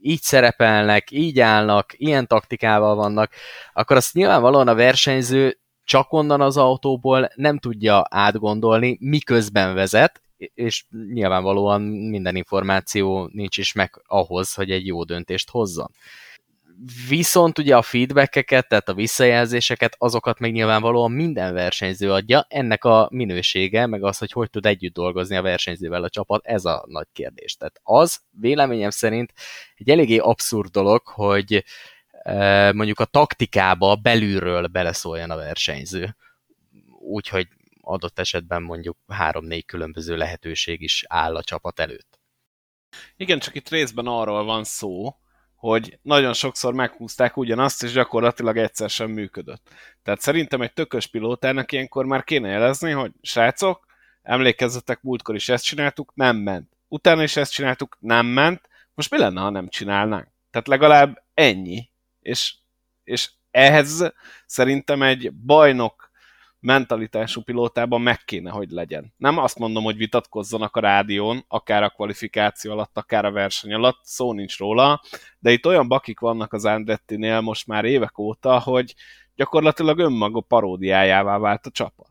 így 0.00 0.20
szerepelnek, 0.20 1.10
így 1.10 1.40
állnak, 1.40 1.92
ilyen 1.96 2.26
taktikával 2.26 2.94
vannak, 2.94 3.32
akkor 3.72 3.96
azt 3.96 4.14
nyilvánvalóan 4.14 4.68
a 4.68 4.74
versenyző 4.74 5.58
csak 5.84 6.12
onnan 6.12 6.40
az 6.40 6.56
autóból 6.56 7.30
nem 7.34 7.58
tudja 7.58 8.04
átgondolni, 8.08 8.96
miközben 9.00 9.74
vezet, 9.74 10.22
és 10.54 10.84
nyilvánvalóan 11.12 11.82
minden 11.82 12.36
információ 12.36 13.28
nincs 13.32 13.58
is 13.58 13.72
meg 13.72 14.02
ahhoz, 14.06 14.54
hogy 14.54 14.70
egy 14.70 14.86
jó 14.86 15.04
döntést 15.04 15.50
hozzon. 15.50 15.90
Viszont 17.08 17.58
ugye 17.58 17.76
a 17.76 17.82
feedbackeket, 17.82 18.68
tehát 18.68 18.88
a 18.88 18.94
visszajelzéseket, 18.94 19.94
azokat 19.98 20.38
még 20.38 20.52
nyilvánvalóan 20.52 21.12
minden 21.12 21.54
versenyző 21.54 22.12
adja. 22.12 22.46
Ennek 22.48 22.84
a 22.84 23.08
minősége, 23.12 23.86
meg 23.86 24.04
az, 24.04 24.18
hogy 24.18 24.32
hogy 24.32 24.50
tud 24.50 24.66
együtt 24.66 24.94
dolgozni 24.94 25.36
a 25.36 25.42
versenyzővel 25.42 26.02
a 26.02 26.08
csapat, 26.08 26.46
ez 26.46 26.64
a 26.64 26.84
nagy 26.88 27.06
kérdés. 27.12 27.56
Tehát 27.56 27.80
az 27.82 28.20
véleményem 28.30 28.90
szerint 28.90 29.32
egy 29.76 29.90
eléggé 29.90 30.16
abszurd 30.16 30.70
dolog, 30.70 31.02
hogy 31.04 31.64
e, 32.10 32.72
mondjuk 32.72 33.00
a 33.00 33.04
taktikába 33.04 33.96
belülről 33.96 34.66
beleszóljon 34.66 35.30
a 35.30 35.36
versenyző. 35.36 36.16
Úgyhogy 37.00 37.48
adott 37.90 38.18
esetben 38.18 38.62
mondjuk 38.62 38.96
három-négy 39.08 39.64
különböző 39.64 40.16
lehetőség 40.16 40.80
is 40.82 41.04
áll 41.08 41.36
a 41.36 41.42
csapat 41.42 41.80
előtt. 41.80 42.18
Igen, 43.16 43.38
csak 43.38 43.54
itt 43.54 43.68
részben 43.68 44.06
arról 44.06 44.44
van 44.44 44.64
szó, 44.64 45.14
hogy 45.54 45.98
nagyon 46.02 46.32
sokszor 46.32 46.74
meghúzták 46.74 47.36
ugyanazt, 47.36 47.82
és 47.82 47.92
gyakorlatilag 47.92 48.56
egyszer 48.56 48.90
sem 48.90 49.10
működött. 49.10 49.68
Tehát 50.02 50.20
szerintem 50.20 50.60
egy 50.60 50.72
tökös 50.72 51.06
pilótának 51.06 51.72
ilyenkor 51.72 52.04
már 52.04 52.24
kéne 52.24 52.48
jelezni, 52.48 52.90
hogy 52.90 53.12
srácok, 53.22 53.86
emlékezzetek, 54.22 55.02
múltkor 55.02 55.34
is 55.34 55.48
ezt 55.48 55.64
csináltuk, 55.64 56.12
nem 56.14 56.36
ment. 56.36 56.76
Utána 56.88 57.22
is 57.22 57.36
ezt 57.36 57.52
csináltuk, 57.52 57.96
nem 58.00 58.26
ment. 58.26 58.68
Most 58.94 59.10
mi 59.10 59.18
lenne, 59.18 59.40
ha 59.40 59.50
nem 59.50 59.68
csinálnánk? 59.68 60.28
Tehát 60.50 60.68
legalább 60.68 61.24
ennyi. 61.34 61.90
És, 62.20 62.54
és 63.04 63.30
ehhez 63.50 64.12
szerintem 64.46 65.02
egy 65.02 65.32
bajnok 65.32 66.09
mentalitású 66.60 67.42
pilótában 67.42 68.00
meg 68.00 68.24
kéne, 68.24 68.50
hogy 68.50 68.70
legyen. 68.70 69.12
Nem 69.16 69.38
azt 69.38 69.58
mondom, 69.58 69.84
hogy 69.84 69.96
vitatkozzanak 69.96 70.76
a 70.76 70.80
rádión, 70.80 71.44
akár 71.48 71.82
a 71.82 71.90
kvalifikáció 71.90 72.72
alatt, 72.72 72.96
akár 72.96 73.24
a 73.24 73.32
verseny 73.32 73.72
alatt, 73.72 73.98
szó 74.02 74.32
nincs 74.32 74.58
róla, 74.58 75.02
de 75.38 75.52
itt 75.52 75.66
olyan 75.66 75.88
bakik 75.88 76.20
vannak 76.20 76.52
az 76.52 76.64
Andretti-nél 76.64 77.40
most 77.40 77.66
már 77.66 77.84
évek 77.84 78.18
óta, 78.18 78.58
hogy 78.58 78.94
gyakorlatilag 79.34 79.98
önmaga 79.98 80.40
paródiájává 80.40 81.38
vált 81.38 81.66
a 81.66 81.70
csapat. 81.70 82.08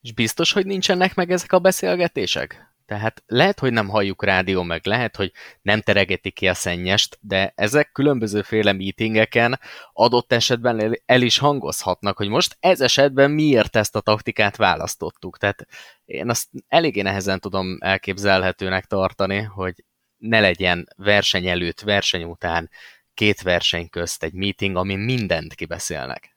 És 0.00 0.12
biztos, 0.12 0.52
hogy 0.52 0.66
nincsenek 0.66 1.14
meg 1.14 1.30
ezek 1.30 1.52
a 1.52 1.58
beszélgetések? 1.58 2.67
Tehát 2.88 3.22
lehet, 3.26 3.58
hogy 3.58 3.72
nem 3.72 3.88
halljuk 3.88 4.24
rádió, 4.24 4.62
meg 4.62 4.86
lehet, 4.86 5.16
hogy 5.16 5.32
nem 5.62 5.80
teregetik 5.80 6.34
ki 6.34 6.48
a 6.48 6.54
szennyest, 6.54 7.18
de 7.20 7.52
ezek 7.56 7.92
különbözőféle 7.92 8.72
meetingeken 8.72 9.60
adott 9.92 10.32
esetben 10.32 10.98
el 11.06 11.22
is 11.22 11.38
hangozhatnak, 11.38 12.16
hogy 12.16 12.28
most 12.28 12.56
ez 12.60 12.80
esetben 12.80 13.30
miért 13.30 13.76
ezt 13.76 13.96
a 13.96 14.00
taktikát 14.00 14.56
választottuk. 14.56 15.38
Tehát 15.38 15.66
én 16.04 16.28
azt 16.28 16.48
eléggé 16.68 17.00
nehezen 17.00 17.40
tudom 17.40 17.76
elképzelhetőnek 17.80 18.84
tartani, 18.84 19.40
hogy 19.42 19.84
ne 20.16 20.40
legyen 20.40 20.88
verseny 20.96 21.46
előtt, 21.46 21.80
verseny 21.80 22.24
után, 22.24 22.70
két 23.14 23.42
verseny 23.42 23.88
közt 23.88 24.22
egy 24.22 24.32
meeting, 24.32 24.76
amin 24.76 24.98
mindent 24.98 25.54
kibeszélnek. 25.54 26.36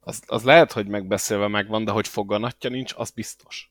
Az, 0.00 0.22
az 0.26 0.42
lehet, 0.44 0.72
hogy 0.72 0.86
megbeszélve 0.86 1.48
megvan, 1.48 1.84
de 1.84 1.90
hogy 1.90 2.08
foganatja 2.08 2.70
nincs, 2.70 2.92
az 2.96 3.10
biztos. 3.10 3.70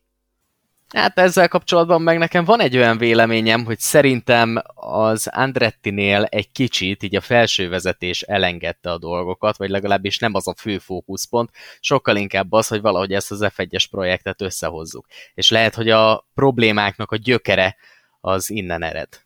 Hát 0.94 1.18
ezzel 1.18 1.48
kapcsolatban 1.48 2.02
meg 2.02 2.18
nekem 2.18 2.44
van 2.44 2.60
egy 2.60 2.76
olyan 2.76 2.98
véleményem, 2.98 3.64
hogy 3.64 3.78
szerintem 3.78 4.62
az 4.74 5.26
Andrettinél 5.26 6.24
egy 6.24 6.52
kicsit 6.52 7.02
így 7.02 7.16
a 7.16 7.20
felső 7.20 7.68
vezetés 7.68 8.22
elengedte 8.22 8.90
a 8.90 8.98
dolgokat, 8.98 9.56
vagy 9.56 9.70
legalábbis 9.70 10.18
nem 10.18 10.34
az 10.34 10.48
a 10.48 10.54
fő 10.56 10.78
fókuszpont, 10.78 11.50
sokkal 11.80 12.16
inkább 12.16 12.52
az, 12.52 12.68
hogy 12.68 12.80
valahogy 12.80 13.12
ezt 13.12 13.30
az 13.30 13.46
F1-es 13.56 13.84
projektet 13.90 14.42
összehozzuk. 14.42 15.06
És 15.34 15.50
lehet, 15.50 15.74
hogy 15.74 15.90
a 15.90 16.26
problémáknak 16.34 17.12
a 17.12 17.16
gyökere 17.16 17.76
az 18.20 18.50
innen 18.50 18.82
ered. 18.82 19.24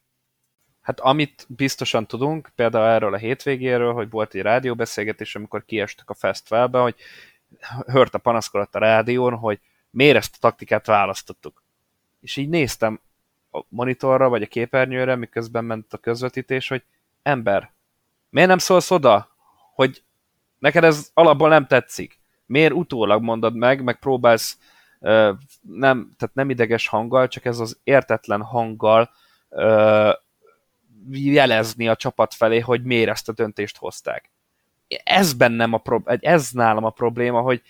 Hát 0.80 1.00
amit 1.00 1.46
biztosan 1.48 2.06
tudunk, 2.06 2.50
például 2.54 2.86
erről 2.86 3.14
a 3.14 3.18
hétvégéről, 3.18 3.92
hogy 3.92 4.10
volt 4.10 4.34
egy 4.34 4.42
rádióbeszélgetés, 4.42 5.36
amikor 5.36 5.64
kiestek 5.64 6.10
a 6.10 6.14
festivalbe, 6.14 6.78
hogy 6.78 6.94
hört 7.86 8.14
a 8.14 8.18
panaszkodott 8.18 8.74
a 8.74 8.78
rádión, 8.78 9.34
hogy 9.34 9.60
miért 9.90 10.16
ezt 10.16 10.34
a 10.34 10.38
taktikát 10.40 10.86
választottuk. 10.86 11.62
És 12.20 12.36
így 12.36 12.48
néztem 12.48 13.00
a 13.50 13.62
monitorra, 13.68 14.28
vagy 14.28 14.42
a 14.42 14.46
képernyőre, 14.46 15.16
miközben 15.16 15.64
ment 15.64 15.92
a 15.92 15.98
közvetítés, 15.98 16.68
hogy 16.68 16.82
ember, 17.22 17.72
miért 18.30 18.48
nem 18.48 18.58
szólsz 18.58 18.90
oda, 18.90 19.36
hogy 19.74 20.02
neked 20.58 20.84
ez 20.84 21.10
alapból 21.14 21.48
nem 21.48 21.66
tetszik? 21.66 22.18
Miért 22.46 22.72
utólag 22.72 23.22
mondod 23.22 23.54
meg, 23.54 23.82
meg 23.82 23.98
próbálsz 23.98 24.58
uh, 24.98 25.30
nem, 25.60 26.10
tehát 26.18 26.34
nem 26.34 26.50
ideges 26.50 26.86
hanggal, 26.86 27.28
csak 27.28 27.44
ez 27.44 27.58
az 27.58 27.78
értetlen 27.84 28.42
hanggal 28.42 29.10
uh, 29.48 30.12
jelezni 31.10 31.88
a 31.88 31.96
csapat 31.96 32.34
felé, 32.34 32.60
hogy 32.60 32.82
miért 32.82 33.10
ezt 33.10 33.28
a 33.28 33.32
döntést 33.32 33.76
hozták. 33.76 34.30
Ez 35.04 35.32
bennem 35.32 35.72
a 35.72 35.78
pro- 35.78 36.24
ez 36.24 36.50
nálam 36.50 36.84
a 36.84 36.90
probléma, 36.90 37.40
hogy 37.40 37.62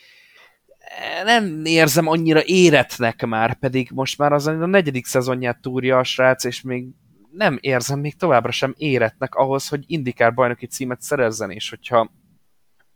nem 1.25 1.65
érzem 1.65 2.07
annyira 2.07 2.41
éretnek 2.45 3.27
már, 3.27 3.59
pedig 3.59 3.91
most 3.95 4.19
már 4.19 4.33
az 4.33 4.47
a 4.47 4.67
negyedik 4.67 5.07
szezonját 5.07 5.61
túrja 5.61 5.99
a 5.99 6.05
srác, 6.05 6.45
és 6.45 6.63
még 6.63 6.87
nem 7.31 7.59
érzem 7.61 8.01
még 8.01 8.17
továbbra 8.17 8.51
sem 8.51 8.75
éretnek 8.77 9.35
ahhoz, 9.35 9.69
hogy 9.69 9.85
indikár 9.87 10.35
bajnoki 10.35 10.67
címet 10.67 11.01
szerezzen, 11.01 11.51
és 11.51 11.71
hogyha, 11.71 12.11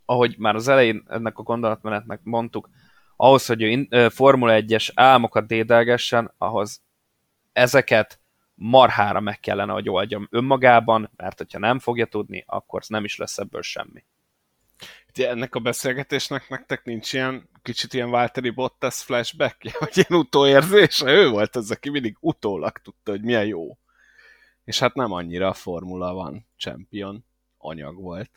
ahogy 0.05 0.34
már 0.38 0.55
az 0.55 0.68
elején 0.68 1.03
ennek 1.09 1.38
a 1.38 1.42
gondolatmenetnek 1.42 2.20
mondtuk, 2.22 2.68
ahhoz, 3.16 3.47
hogy 3.47 3.62
ő 3.62 4.09
Formula 4.09 4.61
1-es 4.61 4.90
álmokat 4.95 5.47
dédelgessen, 5.47 6.34
ahhoz 6.38 6.82
ezeket 7.53 8.20
marhára 8.55 9.20
meg 9.20 9.40
kellene, 9.40 9.72
hogy 9.72 9.88
oldjam 9.88 10.28
önmagában, 10.30 11.11
mert 11.16 11.38
hogyha 11.38 11.59
nem 11.59 11.78
fogja 11.78 12.07
tudni, 12.07 12.45
akkor 12.47 12.82
nem 12.86 13.05
is 13.05 13.16
lesz 13.16 13.38
ebből 13.38 13.62
semmi 13.62 14.05
ennek 15.14 15.55
a 15.55 15.61
beszélgetésnek 15.61 16.49
nektek 16.49 16.85
nincs 16.85 17.12
ilyen 17.12 17.49
kicsit 17.62 17.95
ilyen 17.95 18.11
Valtteri 18.11 18.51
Bottas 18.51 19.03
flashback, 19.03 19.57
vagy 19.80 19.97
ilyen 19.97 20.20
utóérzése? 20.20 21.12
Ő 21.12 21.28
volt 21.28 21.57
az, 21.57 21.70
aki 21.70 21.91
mindig 21.91 22.16
utólag 22.20 22.78
tudta, 22.78 23.11
hogy 23.11 23.22
milyen 23.22 23.47
jó. 23.47 23.78
És 24.64 24.78
hát 24.78 24.95
nem 24.95 25.12
annyira 25.12 25.49
a 25.49 25.53
Formula 25.53 26.12
van 26.12 26.47
champion 26.57 27.24
anyag 27.59 28.01
volt. 28.01 28.30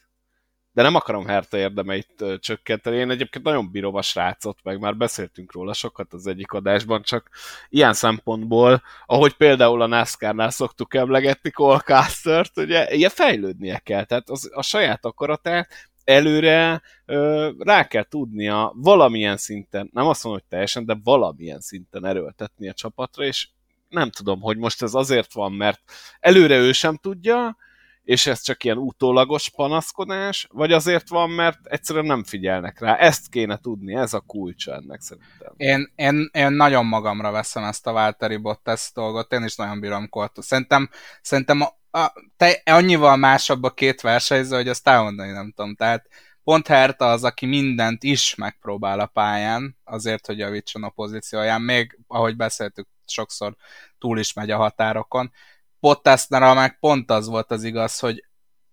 De 0.72 0.84
nem 0.84 0.96
akarom 0.96 1.26
Herta 1.26 1.58
érdemeit 1.58 2.24
csökkenteni. 2.40 2.98
Én 2.98 3.10
egyébként 3.10 3.46
nagyon 3.46 3.72
bírom 3.72 3.96
a 3.96 4.02
srácot, 4.02 4.60
meg 4.64 4.80
már 4.80 4.98
beszéltünk 4.98 5.52
róla 5.52 5.74
sokat 5.74 6.14
az 6.14 6.28
egyik 6.28 6.52
adásban, 6.52 7.02
csak 7.02 7.30
ilyen 7.70 7.94
szempontból, 7.94 8.82
ahogy 9.06 9.34
például 9.34 9.82
a 9.82 9.88
NASCAR-nál 9.88 10.50
szoktuk 10.50 10.94
emlegetni 10.94 11.52
Cole 11.52 11.80
Custer-t, 11.80 12.58
ugye 12.58 12.94
ilyen 12.96 13.10
fejlődnie 13.10 13.78
kell. 13.80 14.04
Tehát 14.04 14.30
az, 14.30 14.52
a 14.54 14.62
saját 14.62 15.06
akaratát 15.06 15.70
előre 16.08 16.82
ö, 17.06 17.50
rá 17.58 17.88
kell 17.88 18.04
tudnia 18.04 18.72
valamilyen 18.76 19.38
szinten, 19.38 19.90
nem 19.94 20.08
azt 20.08 20.24
mondom, 20.24 20.42
hogy 20.42 20.50
teljesen, 20.52 20.86
de 20.86 20.98
valamilyen 21.04 21.60
szinten 21.60 22.06
erőltetni 22.06 22.70
a 22.70 22.74
csapatra, 22.74 23.24
és 23.24 23.48
nem 23.90 24.10
tudom, 24.10 24.42
hogy 24.42 24.58
most 24.58 24.82
ez 24.82 24.94
azért 24.94 25.34
van, 25.34 25.52
mert 25.52 25.82
előre 26.20 26.58
ő 26.58 26.72
sem 26.72 26.96
tudja, 26.96 27.58
és 28.04 28.28
ez 28.28 28.42
csak 28.42 28.64
ilyen 28.64 28.78
utólagos 28.78 29.50
panaszkodás, 29.50 30.48
vagy 30.52 30.72
azért 30.72 31.10
van, 31.10 31.30
mert 31.30 31.60
egyszerűen 31.64 32.06
nem 32.06 32.24
figyelnek 32.24 32.80
rá. 32.80 32.96
Ezt 32.96 33.30
kéne 33.30 33.58
tudni, 33.58 33.96
ez 33.96 34.14
a 34.14 34.20
kulcsa 34.20 34.74
ennek 34.74 35.02
szerintem. 35.02 35.54
Én, 35.58 35.92
én, 35.96 36.30
én 36.34 36.52
nagyon 36.52 36.86
magamra 36.86 37.32
veszem 37.32 37.64
ezt 37.64 37.88
a 37.88 37.92
Valtteri 37.92 38.38
Bottas 38.38 38.92
dolgot, 38.94 39.34
én 39.34 39.44
is 39.44 39.56
nagyon 39.56 39.80
bírom 39.80 40.10
Kortot. 40.10 40.44
Szerintem, 40.44 40.90
szerintem 41.22 41.62
a, 41.92 42.14
te, 42.38 42.62
annyival 42.66 43.16
másabb 43.16 43.64
a 43.64 43.74
két 43.74 44.02
versenyző, 44.02 44.56
hogy 44.56 44.68
azt 44.68 44.88
elmondani 44.88 45.32
nem 45.32 45.52
tudom. 45.56 45.76
Tehát 45.76 46.08
pont 46.44 46.68
Herta 46.68 47.12
az, 47.12 47.24
aki 47.24 47.46
mindent 47.46 48.04
is 48.04 48.36
megpróbál 48.36 49.00
a 49.00 49.06
pályán, 49.06 49.78
azért, 49.84 50.26
hogy 50.26 50.38
javítson 50.38 50.84
a 50.84 50.90
pozícióján, 50.90 51.62
még, 51.62 52.00
ahogy 52.08 52.36
beszéltük, 52.36 52.88
sokszor 53.06 53.56
túl 54.00 54.20
is 54.20 54.34
megy 54.34 54.52
a 54.52 54.58
határokon. 54.58 55.32
Bottasnál 55.80 56.54
meg 56.54 56.80
pont 56.80 57.12
az 57.12 57.28
volt 57.28 57.52
az 57.52 57.64
igaz, 57.64 58.00
hogy 58.00 58.26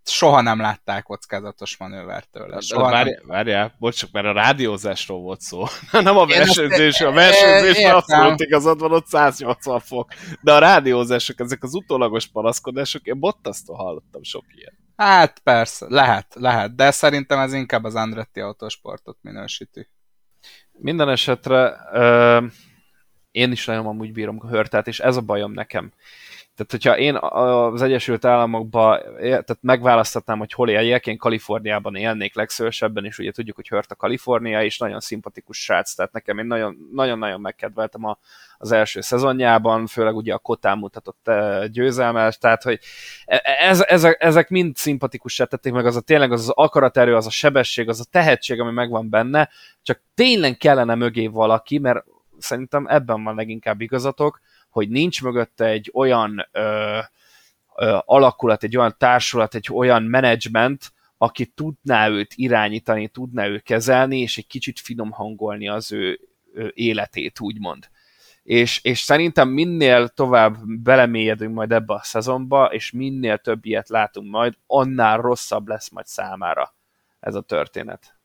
soha 0.04 0.40
nem 0.40 0.60
látták 0.60 1.02
kockázatos 1.02 1.76
manővert 1.76 2.28
tőle. 2.28 2.60
Soha 2.60 2.90
várjál, 2.90 3.04
nem... 3.18 3.26
várjál, 3.26 3.74
bocs, 3.78 4.12
mert 4.12 4.26
a 4.26 4.32
rádiózásról 4.32 5.20
volt 5.20 5.40
szó. 5.40 5.64
nem 5.92 6.16
a 6.16 6.26
versenyzés, 6.26 7.00
a 7.00 7.12
versenyzés 7.12 7.84
abszolút 7.84 8.40
igazad 8.40 8.80
van, 8.80 8.92
ott 8.92 9.06
180 9.06 9.80
fok. 9.80 10.08
De 10.40 10.52
a 10.52 10.58
rádiózások, 10.58 11.40
ezek 11.40 11.62
az 11.62 11.74
utólagos 11.74 12.26
panaszkodások, 12.26 13.06
én 13.06 13.18
Bottasztól 13.18 13.76
hallottam 13.76 14.22
sok 14.22 14.44
ilyen. 14.54 14.72
Hát 14.96 15.38
persze, 15.38 15.86
lehet, 15.88 16.26
lehet, 16.34 16.74
de 16.74 16.90
szerintem 16.90 17.38
ez 17.38 17.52
inkább 17.52 17.84
az 17.84 17.94
Andretti 17.94 18.40
autósportot 18.40 19.18
minősíti. 19.20 19.88
Minden 20.72 21.08
esetre 21.08 21.76
uh, 21.92 22.44
én 23.30 23.52
is 23.52 23.66
nagyon 23.66 23.86
amúgy 23.86 24.12
bírom 24.12 24.38
a 24.40 24.46
hörtát, 24.46 24.86
és 24.86 25.00
ez 25.00 25.16
a 25.16 25.20
bajom 25.20 25.52
nekem. 25.52 25.92
Tehát, 26.56 26.70
hogyha 26.70 26.98
én 26.98 27.16
az 27.16 27.82
Egyesült 27.82 28.24
Államokban 28.24 29.00
tehát 29.20 29.58
megválasztatnám, 29.60 30.38
hogy 30.38 30.52
hol 30.52 30.68
éljek, 30.68 31.06
én 31.06 31.16
Kaliforniában 31.16 31.94
élnék 31.94 32.34
legszősebben, 32.34 33.04
és 33.04 33.18
ugye 33.18 33.30
tudjuk, 33.30 33.56
hogy 33.56 33.68
hört 33.68 33.90
a 33.90 33.94
Kalifornia, 33.94 34.62
és 34.62 34.78
nagyon 34.78 35.00
szimpatikus 35.00 35.62
srác, 35.62 35.94
tehát 35.94 36.12
nekem 36.12 36.38
én 36.38 36.74
nagyon-nagyon 36.92 37.40
megkedveltem 37.40 38.04
a, 38.04 38.18
az 38.58 38.72
első 38.72 39.00
szezonjában, 39.00 39.86
főleg 39.86 40.16
ugye 40.16 40.34
a 40.34 40.38
Kotán 40.38 40.78
mutatott 40.78 41.30
győzelmet, 41.70 42.40
tehát 42.40 42.62
hogy 42.62 42.78
e, 43.24 43.40
e, 43.44 43.68
ez, 43.68 43.80
ezek, 43.80 44.22
ezek 44.22 44.48
mind 44.48 44.76
szimpatikus 44.76 45.36
tették 45.36 45.72
meg, 45.72 45.86
az 45.86 45.96
a 45.96 46.00
tényleg 46.00 46.32
az, 46.32 46.40
az 46.40 46.48
akaraterő, 46.48 47.14
az 47.16 47.26
a 47.26 47.30
sebesség, 47.30 47.88
az 47.88 48.00
a 48.00 48.10
tehetség, 48.10 48.60
ami 48.60 48.72
megvan 48.72 49.10
benne, 49.10 49.48
csak 49.82 50.00
tényleg 50.14 50.56
kellene 50.56 50.94
mögé 50.94 51.26
valaki, 51.26 51.78
mert 51.78 52.04
szerintem 52.38 52.86
ebben 52.88 53.24
van 53.24 53.34
leginkább 53.34 53.80
igazatok, 53.80 54.40
hogy 54.74 54.88
nincs 54.88 55.22
mögötte 55.22 55.64
egy 55.64 55.90
olyan 55.92 56.48
ö, 56.52 56.98
ö, 57.76 57.98
alakulat, 58.04 58.62
egy 58.62 58.76
olyan 58.76 58.94
társulat, 58.98 59.54
egy 59.54 59.68
olyan 59.72 60.02
menedzsment, 60.02 60.92
aki 61.18 61.46
tudná 61.46 62.08
őt 62.08 62.32
irányítani, 62.34 63.08
tudná 63.08 63.46
őt 63.46 63.62
kezelni, 63.62 64.20
és 64.20 64.38
egy 64.38 64.46
kicsit 64.46 64.80
finom 64.80 65.10
hangolni 65.10 65.68
az 65.68 65.92
ő, 65.92 66.20
ő 66.54 66.72
életét, 66.74 67.40
úgymond. 67.40 67.88
És, 68.42 68.80
és 68.82 68.98
szerintem 68.98 69.48
minél 69.48 70.08
tovább 70.08 70.56
belemélyedünk 70.66 71.54
majd 71.54 71.72
ebbe 71.72 71.94
a 71.94 72.00
szezonba, 72.02 72.64
és 72.64 72.90
minél 72.90 73.38
több 73.38 73.64
ilyet 73.64 73.88
látunk 73.88 74.30
majd, 74.30 74.54
annál 74.66 75.20
rosszabb 75.20 75.68
lesz 75.68 75.90
majd 75.90 76.06
számára 76.06 76.74
ez 77.20 77.34
a 77.34 77.40
történet. 77.40 78.18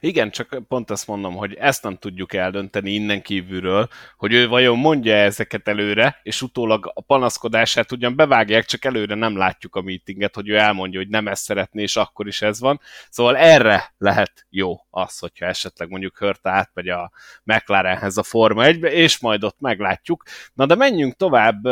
Igen, 0.00 0.30
csak 0.30 0.62
pont 0.68 0.90
azt 0.90 1.06
mondom, 1.06 1.34
hogy 1.34 1.54
ezt 1.54 1.82
nem 1.82 1.96
tudjuk 1.96 2.34
eldönteni 2.34 2.90
innen 2.90 3.22
kívülről, 3.22 3.88
hogy 4.16 4.32
ő 4.32 4.48
vajon 4.48 4.78
mondja 4.78 5.14
ezeket 5.14 5.68
előre, 5.68 6.20
és 6.22 6.42
utólag 6.42 6.90
a 6.94 7.00
panaszkodását 7.00 7.92
ugyan 7.92 8.16
bevágják, 8.16 8.64
csak 8.64 8.84
előre 8.84 9.14
nem 9.14 9.36
látjuk 9.36 9.76
a 9.76 9.80
meetinget, 9.80 10.34
hogy 10.34 10.48
ő 10.48 10.56
elmondja, 10.56 10.98
hogy 10.98 11.08
nem 11.08 11.28
ezt 11.28 11.42
szeretné, 11.42 11.82
és 11.82 11.96
akkor 11.96 12.26
is 12.26 12.42
ez 12.42 12.60
van. 12.60 12.80
Szóval 13.10 13.36
erre 13.36 13.94
lehet 13.98 14.46
jó 14.50 14.76
az, 14.90 15.18
hogyha 15.18 15.46
esetleg 15.46 15.88
mondjuk 15.88 16.18
hört 16.18 16.46
átmegy 16.46 16.88
a 16.88 17.10
McLarenhez 17.42 18.16
a 18.16 18.22
Forma 18.22 18.64
1 18.64 18.82
és 18.82 19.18
majd 19.18 19.44
ott 19.44 19.60
meglátjuk. 19.60 20.22
Na 20.54 20.66
de 20.66 20.74
menjünk 20.74 21.16
tovább 21.16 21.64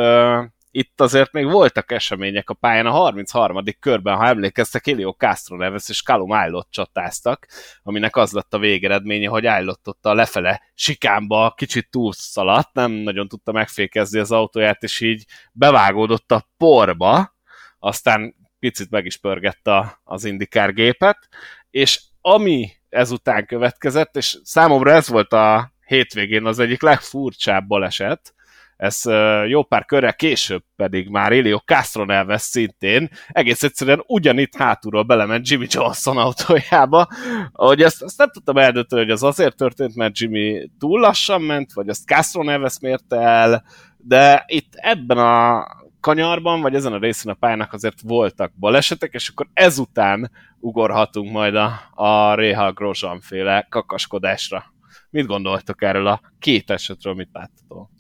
itt 0.70 1.00
azért 1.00 1.32
még 1.32 1.44
voltak 1.44 1.92
események 1.92 2.50
a 2.50 2.54
pályán. 2.54 2.86
A 2.86 2.90
33. 2.90 3.62
körben, 3.80 4.16
ha 4.16 4.26
emlékeztek, 4.26 4.86
Elio 4.86 5.12
Castro 5.12 5.56
Neves 5.56 5.88
és 5.88 6.02
Callum 6.02 6.30
Aylott 6.30 6.70
csatáztak, 6.70 7.46
aminek 7.82 8.16
az 8.16 8.32
lett 8.32 8.54
a 8.54 8.58
végeredménye, 8.58 9.28
hogy 9.28 9.46
Aylott 9.46 9.88
ott 9.88 10.06
a 10.06 10.14
lefele 10.14 10.62
sikánba 10.74 11.54
kicsit 11.56 11.90
túlszaladt, 11.90 12.72
nem 12.72 12.92
nagyon 12.92 13.28
tudta 13.28 13.52
megfékezni 13.52 14.18
az 14.18 14.32
autóját, 14.32 14.82
és 14.82 15.00
így 15.00 15.24
bevágódott 15.52 16.32
a 16.32 16.48
porba, 16.56 17.36
aztán 17.78 18.34
picit 18.58 18.90
meg 18.90 19.06
is 19.06 19.16
pörgette 19.16 20.00
az 20.04 20.24
indikár 20.24 20.72
gépet, 20.72 21.28
és 21.70 22.02
ami 22.20 22.70
ezután 22.88 23.46
következett, 23.46 24.16
és 24.16 24.38
számomra 24.42 24.92
ez 24.92 25.08
volt 25.08 25.32
a 25.32 25.72
hétvégén 25.86 26.44
az 26.44 26.58
egyik 26.58 26.82
legfurcsább 26.82 27.66
baleset, 27.66 28.34
ez 28.78 29.02
jó 29.46 29.62
pár 29.62 29.84
körre 29.84 30.12
később 30.12 30.62
pedig 30.76 31.08
már 31.08 31.32
Elio 31.32 31.58
Castroneves 31.58 32.42
szintén 32.42 33.08
egész 33.28 33.62
egyszerűen 33.62 34.02
ugyanitt 34.06 34.56
hátulról 34.56 35.02
belement 35.02 35.48
Jimmy 35.48 35.66
Johnson 35.68 36.16
autójába, 36.16 37.08
hogy 37.52 37.82
ezt, 37.82 38.02
ezt 38.02 38.18
nem 38.18 38.30
tudtam 38.30 38.56
eldönteni, 38.56 39.02
hogy 39.02 39.10
az 39.10 39.22
azért 39.22 39.56
történt, 39.56 39.94
mert 39.94 40.18
Jimmy 40.18 40.70
túl 40.78 41.00
lassan 41.00 41.42
ment, 41.42 41.72
vagy 41.72 41.88
azt 41.88 42.06
Castroneves 42.06 42.78
mérte 42.80 43.16
el, 43.16 43.64
de 43.96 44.44
itt 44.46 44.72
ebben 44.74 45.18
a 45.18 45.66
kanyarban, 46.00 46.60
vagy 46.60 46.74
ezen 46.74 46.92
a 46.92 46.98
részen 46.98 47.32
a 47.32 47.36
pályának 47.36 47.72
azért 47.72 48.00
voltak 48.00 48.52
balesetek, 48.58 49.12
és 49.12 49.28
akkor 49.28 49.48
ezután 49.52 50.30
ugorhatunk 50.60 51.30
majd 51.30 51.54
a, 51.54 51.80
a 51.94 52.34
Réha 52.34 52.72
Grosjean 52.72 53.20
féle 53.20 53.66
kakaskodásra. 53.70 54.64
Mit 55.10 55.26
gondoltok 55.26 55.82
erről 55.82 56.06
a 56.06 56.20
két 56.38 56.70
esetről, 56.70 57.14
mit 57.14 57.28
láttatok? 57.32 57.90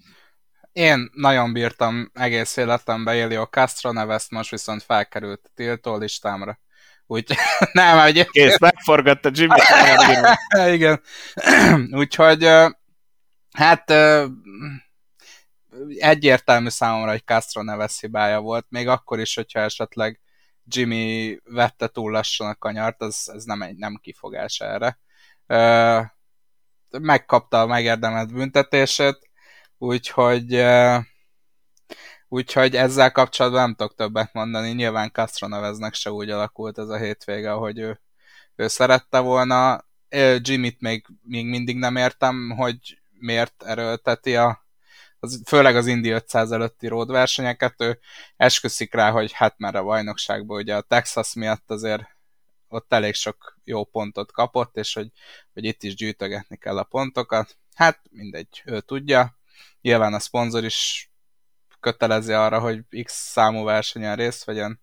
Én 0.78 1.10
nagyon 1.12 1.52
bírtam 1.52 2.10
egész 2.14 2.56
életembe 2.56 3.14
élni 3.14 3.34
a 3.34 3.46
Castro 3.46 3.92
nevezt, 3.92 4.30
most 4.30 4.50
viszont 4.50 4.82
felkerült 4.82 5.40
a 5.44 5.50
tiltó 5.54 5.96
listámra. 5.96 6.58
Úgy, 7.06 7.34
nem, 7.72 7.98
egyébként... 7.98 8.46
Kész, 8.48 8.58
megforgatta 8.58 9.30
Jimmy. 9.32 9.58
Igen. 10.74 11.00
Úgyhogy, 12.00 12.48
hát 13.52 13.90
egyértelmű 15.98 16.68
számomra, 16.68 17.10
hogy 17.10 17.24
Castro 17.24 17.62
neves 17.62 18.00
hibája 18.00 18.40
volt, 18.40 18.66
még 18.68 18.88
akkor 18.88 19.20
is, 19.20 19.34
hogyha 19.34 19.60
esetleg 19.60 20.20
Jimmy 20.64 21.38
vette 21.44 21.86
túl 21.86 22.10
lassan 22.10 22.48
a 22.48 22.54
kanyart, 22.54 23.02
az, 23.02 23.30
ez 23.34 23.44
nem 23.44 23.62
egy 23.62 23.76
nem 23.76 23.98
kifogás 24.02 24.60
erre. 24.60 24.98
Megkapta 26.90 27.60
a 27.60 27.66
megérdemelt 27.66 28.32
büntetését, 28.32 29.27
Úgyhogy 29.78 30.64
úgyhogy 32.28 32.76
ezzel 32.76 33.12
kapcsolatban 33.12 33.60
nem 33.60 33.74
tudok 33.74 33.94
többet 33.94 34.32
mondani. 34.32 34.70
Nyilván 34.70 35.10
Castro 35.12 35.48
neveznek 35.48 35.94
se 35.94 36.10
úgy 36.10 36.30
alakult 36.30 36.78
ez 36.78 36.88
a 36.88 36.96
hétvége, 36.96 37.52
ahogy 37.52 37.78
ő, 37.78 38.00
ő 38.56 38.68
szerette 38.68 39.18
volna. 39.18 39.86
Jimmy-t 40.38 40.80
még, 40.80 41.06
még 41.22 41.46
mindig 41.46 41.76
nem 41.76 41.96
értem, 41.96 42.50
hogy 42.50 43.00
miért 43.10 43.62
erőlteti 43.62 44.36
a, 44.36 44.66
az, 45.20 45.42
főleg 45.46 45.76
az 45.76 45.86
Indy 45.86 46.10
500 46.10 46.52
előtti 46.52 46.86
road 46.86 47.10
versenyeket, 47.10 47.74
ő 47.80 47.98
esküszik 48.36 48.94
rá, 48.94 49.10
hogy 49.10 49.32
hát 49.32 49.58
már 49.58 49.74
a 49.74 49.84
bajnokságban 49.84 50.60
ugye 50.60 50.76
a 50.76 50.80
Texas 50.80 51.34
miatt 51.34 51.70
azért 51.70 52.02
ott 52.68 52.92
elég 52.92 53.14
sok 53.14 53.58
jó 53.64 53.84
pontot 53.84 54.32
kapott, 54.32 54.76
és 54.76 54.94
hogy, 54.94 55.10
hogy 55.52 55.64
itt 55.64 55.82
is 55.82 55.94
gyűjtögetni 55.94 56.56
kell 56.56 56.78
a 56.78 56.82
pontokat. 56.82 57.56
Hát 57.74 58.00
mindegy, 58.10 58.62
ő 58.64 58.80
tudja. 58.80 59.37
Nyilván 59.80 60.14
a 60.14 60.18
szponzor 60.18 60.64
is 60.64 61.10
kötelezi 61.80 62.32
arra, 62.32 62.58
hogy 62.58 63.02
X 63.02 63.12
számú 63.12 63.64
versenyen 63.64 64.16
részt 64.16 64.44
vegyen, 64.44 64.80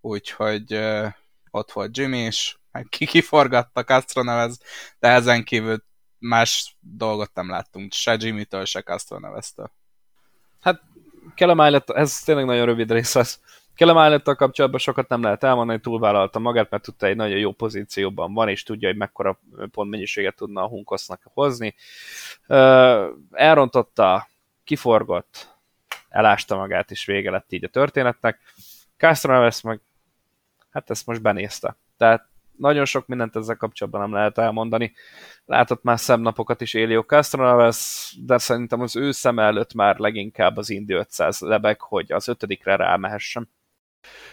úgyhogy 0.00 0.74
uh, 0.74 1.12
ott 1.50 1.72
volt 1.72 1.96
Jimmy 1.96 2.26
is, 2.26 2.60
meg 2.72 2.86
ki 2.88 3.06
kiforgatta 3.06 3.84
Castro 3.84 4.22
nevez, 4.22 4.60
de 4.98 5.08
ezen 5.08 5.44
kívül 5.44 5.84
más 6.18 6.76
dolgot 6.80 7.34
nem 7.34 7.50
láttunk, 7.50 7.92
se 7.92 8.16
Jimmy-től, 8.18 8.64
se 8.64 8.82
Castro 8.82 9.18
neveztől. 9.18 9.72
Hát 10.60 10.82
Kelem 11.34 11.82
ez 11.86 12.20
tényleg 12.20 12.44
nagyon 12.44 12.66
rövid 12.66 12.90
rész 12.92 13.14
lesz. 13.14 13.40
Kelem 13.80 14.20
kapcsolatban 14.22 14.80
sokat 14.80 15.08
nem 15.08 15.22
lehet 15.22 15.44
elmondani, 15.44 15.80
túlvállalta 15.80 16.38
magát, 16.38 16.70
mert 16.70 16.82
tudta 16.82 17.06
egy 17.06 17.16
nagyon 17.16 17.38
jó 17.38 17.52
pozícióban 17.52 18.34
van, 18.34 18.48
és 18.48 18.62
tudja, 18.62 18.88
hogy 18.88 18.96
mekkora 18.96 19.40
pontmennyiséget 19.70 20.36
tudna 20.36 20.62
a 20.62 20.68
Hunkosznak 20.68 21.20
hozni. 21.24 21.74
Elrontotta 23.30 24.28
kiforgott, 24.64 25.56
elásta 26.08 26.56
magát, 26.56 26.90
és 26.90 27.04
vége 27.04 27.30
lett 27.30 27.52
így 27.52 27.64
a 27.64 27.68
történetnek. 27.68 28.40
Castro 28.96 29.32
Neves 29.32 29.60
meg, 29.60 29.80
hát 30.70 30.90
ezt 30.90 31.06
most 31.06 31.22
benézte. 31.22 31.76
Tehát 31.96 32.28
nagyon 32.56 32.84
sok 32.84 33.06
mindent 33.06 33.36
ezzel 33.36 33.56
kapcsolatban 33.56 34.00
nem 34.00 34.12
lehet 34.12 34.38
elmondani. 34.38 34.92
Látott 35.44 35.82
már 35.82 35.98
szemnapokat 35.98 36.60
is 36.60 36.74
Elio 36.74 37.02
Castroneves, 37.02 38.14
de 38.24 38.38
szerintem 38.38 38.80
az 38.80 38.96
ő 38.96 39.10
szem 39.10 39.38
előtt 39.38 39.74
már 39.74 39.98
leginkább 39.98 40.56
az 40.56 40.70
Indy 40.70 40.92
500 40.92 41.40
lebeg, 41.40 41.80
hogy 41.80 42.12
az 42.12 42.28
ötödikre 42.28 42.76
rámehessen. 42.76 43.48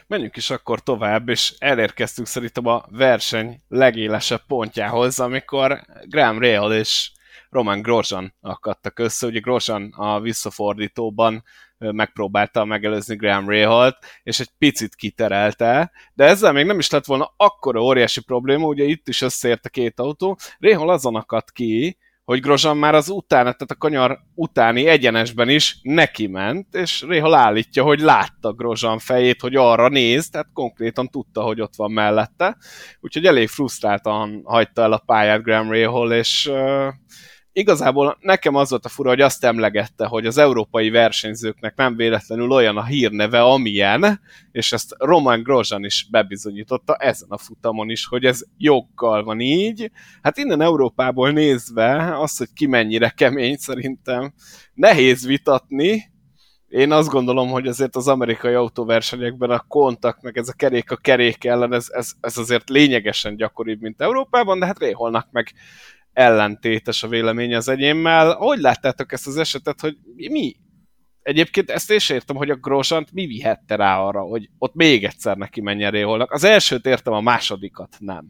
Menjünk 0.08 0.36
is 0.36 0.50
akkor 0.50 0.80
tovább, 0.80 1.30
és 1.30 1.54
elérkeztünk 1.58 2.28
szerintem 2.28 2.66
a 2.66 2.86
verseny 2.90 3.62
legélesebb 3.68 4.42
pontjához, 4.48 5.20
amikor 5.20 5.82
Graham 6.04 6.40
Rail 6.40 6.72
és 6.72 7.12
Roman 7.50 7.82
Grosjean 7.82 8.34
akadtak 8.42 9.00
össze. 9.00 9.28
Ugye 9.28 9.40
Grosjean 9.40 9.94
a 9.96 10.20
visszafordítóban 10.20 11.44
megpróbálta 11.78 12.66
megelőzni 12.66 13.16
Graham 13.16 13.50
Rahal-t, 13.50 13.98
és 14.24 14.40
egy 14.40 14.50
picit 14.58 14.96
kiterelte, 14.96 15.92
de 16.14 16.24
ezzel 16.24 16.52
még 16.52 16.66
nem 16.66 16.80
is 16.80 16.90
lett 16.90 17.06
volna 17.06 17.34
akkora 17.38 17.82
óriási 17.82 18.22
probléma, 18.22 18.68
ugye 18.68 18.84
itt 18.84 19.08
is 19.08 19.22
összeért 19.22 19.66
a 19.66 19.70
két 19.70 20.00
autó. 20.00 20.38
Rahal 20.60 20.90
azon 20.90 21.16
akadt 21.16 21.52
ki, 21.52 21.98
hogy 22.28 22.42
Grosjean 22.42 22.78
már 22.78 22.96
az 22.96 23.10
utána, 23.10 23.44
tehát 23.44 23.72
a 23.72 23.76
kanyar 23.76 24.20
utáni 24.34 24.86
egyenesben 24.86 25.50
is 25.50 25.80
neki 25.82 26.28
ment, 26.28 26.76
és 26.76 27.02
Rahal 27.02 27.34
állítja, 27.34 27.84
hogy 27.84 28.00
látta 28.00 28.54
Grosjean 28.54 29.00
fejét, 29.00 29.42
hogy 29.42 29.56
arra 29.56 29.88
néz, 29.88 30.30
tehát 30.30 30.48
konkrétan 30.54 31.08
tudta, 31.08 31.42
hogy 31.42 31.62
ott 31.62 31.76
van 31.76 31.92
mellette, 31.92 32.58
úgyhogy 33.00 33.26
elég 33.26 33.48
frusztráltan 33.48 34.42
hagyta 34.44 34.82
el 34.82 34.92
a 34.92 35.04
pályát 35.06 35.44
Graham 35.44 35.72
Rahal, 35.72 36.12
és 36.12 36.52
igazából 37.58 38.18
nekem 38.22 38.56
az 38.56 38.70
volt 38.70 38.86
a 38.86 38.90
fura, 38.90 39.10
hogy 39.10 39.22
azt 39.22 39.44
emlegette, 39.44 40.06
hogy 40.06 40.26
az 40.26 40.38
európai 40.38 40.90
versenyzőknek 40.90 41.76
nem 41.76 41.96
véletlenül 41.96 42.52
olyan 42.52 42.78
a 42.78 42.86
hírneve, 42.86 43.42
amilyen, 43.42 44.20
és 44.52 44.72
ezt 44.72 44.96
Roman 44.98 45.44
Grosjean 45.44 45.86
is 45.86 46.08
bebizonyította 46.12 46.96
ezen 46.96 47.30
a 47.30 47.38
futamon 47.38 47.90
is, 47.90 48.06
hogy 48.06 48.24
ez 48.24 48.42
joggal 48.58 49.24
van 49.24 49.40
így. 49.40 49.92
Hát 50.22 50.38
innen 50.38 50.62
Európából 50.62 51.32
nézve 51.32 52.20
az, 52.20 52.38
hogy 52.38 52.48
ki 52.54 52.66
mennyire 52.66 53.10
kemény, 53.10 53.56
szerintem 53.56 54.34
nehéz 54.74 55.26
vitatni, 55.26 56.16
én 56.68 56.92
azt 56.92 57.10
gondolom, 57.10 57.50
hogy 57.50 57.68
azért 57.68 57.96
az 57.96 58.08
amerikai 58.08 58.54
autóversenyekben 58.54 59.50
a 59.50 59.66
kontakt, 59.68 60.22
meg 60.22 60.38
ez 60.38 60.48
a 60.48 60.54
kerék 60.54 60.92
a 60.92 60.96
kerék 60.96 61.46
ellen, 61.46 61.74
ez, 61.74 61.88
ez, 61.90 62.12
ez 62.22 62.38
azért 62.38 62.70
lényegesen 62.70 63.36
gyakoribb, 63.36 63.82
mint 63.82 64.02
Európában, 64.02 64.60
de 64.60 64.66
hát 64.66 64.80
Réholnak 64.80 65.28
meg 65.32 65.54
ellentétes 66.18 67.04
a 67.04 67.08
vélemény 67.08 67.56
az 67.56 67.68
enyémmel. 67.68 68.34
Hogy 68.34 68.60
láttátok 68.60 69.12
ezt 69.12 69.28
az 69.28 69.38
esetet, 69.38 69.82
hogy 69.82 69.98
mi? 70.16 70.56
Egyébként 71.22 71.70
ezt 71.70 71.92
is 71.92 72.10
értem, 72.10 72.36
hogy 72.36 72.50
a 72.50 72.56
Grosant 72.56 73.12
mi 73.12 73.26
vihette 73.26 73.76
rá 73.76 74.00
arra, 74.00 74.22
hogy 74.22 74.50
ott 74.58 74.74
még 74.74 75.04
egyszer 75.04 75.38
neki 75.38 75.62
menjen 75.62 75.92
Réholnak. 75.92 76.32
Az 76.32 76.44
elsőt 76.44 76.86
értem, 76.86 77.14
a 77.14 77.22
másodikat 77.22 77.96
nem. 78.00 78.26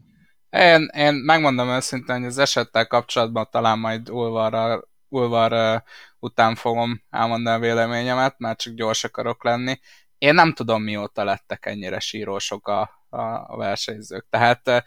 Én, 0.50 0.90
én 0.98 1.14
megmondom 1.14 1.70
őszintén, 1.70 2.16
hogy 2.16 2.26
az 2.26 2.38
esettel 2.38 2.88
kapcsolatban 2.88 3.48
talán 3.52 3.80
majd 3.80 4.10
Ulvarra, 4.10 4.84
Ulvar 5.10 5.84
után 6.20 6.56
fogom 6.56 7.02
elmondani 7.10 7.56
a 7.56 7.60
véleményemet, 7.60 8.36
mert 8.38 8.60
csak 8.60 8.74
gyors 8.74 9.04
akarok 9.04 9.44
lenni. 9.44 9.80
Én 10.18 10.34
nem 10.34 10.54
tudom, 10.54 10.84
mióta 10.84 11.24
lettek 11.24 11.66
ennyire 11.66 12.00
sírósok 12.00 12.68
a, 12.68 12.82
a, 13.10 13.22
a 13.48 13.58
versenyzők. 13.58 14.28
Tehát 14.30 14.84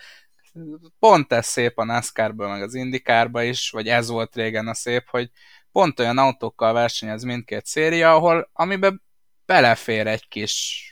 pont 0.99 1.33
ez 1.33 1.47
szép 1.47 1.79
a 1.79 1.85
NASCAR-ből, 1.85 2.49
meg 2.49 2.63
az 2.63 2.75
IndyCar-ba 2.75 3.43
is, 3.43 3.71
vagy 3.71 3.89
ez 3.89 4.09
volt 4.09 4.37
régen 4.37 4.69
a 4.69 4.75
szép, 4.75 5.09
hogy 5.09 5.31
pont 5.73 6.01
olyan 6.01 6.19
autókkal 6.19 6.73
versenyez 6.73 7.23
mindkét 7.23 7.67
széria, 7.67 8.15
ahol 8.15 8.51
amiben 8.53 9.03
belefér 9.47 10.07
egy 10.07 10.29
kis 10.29 10.85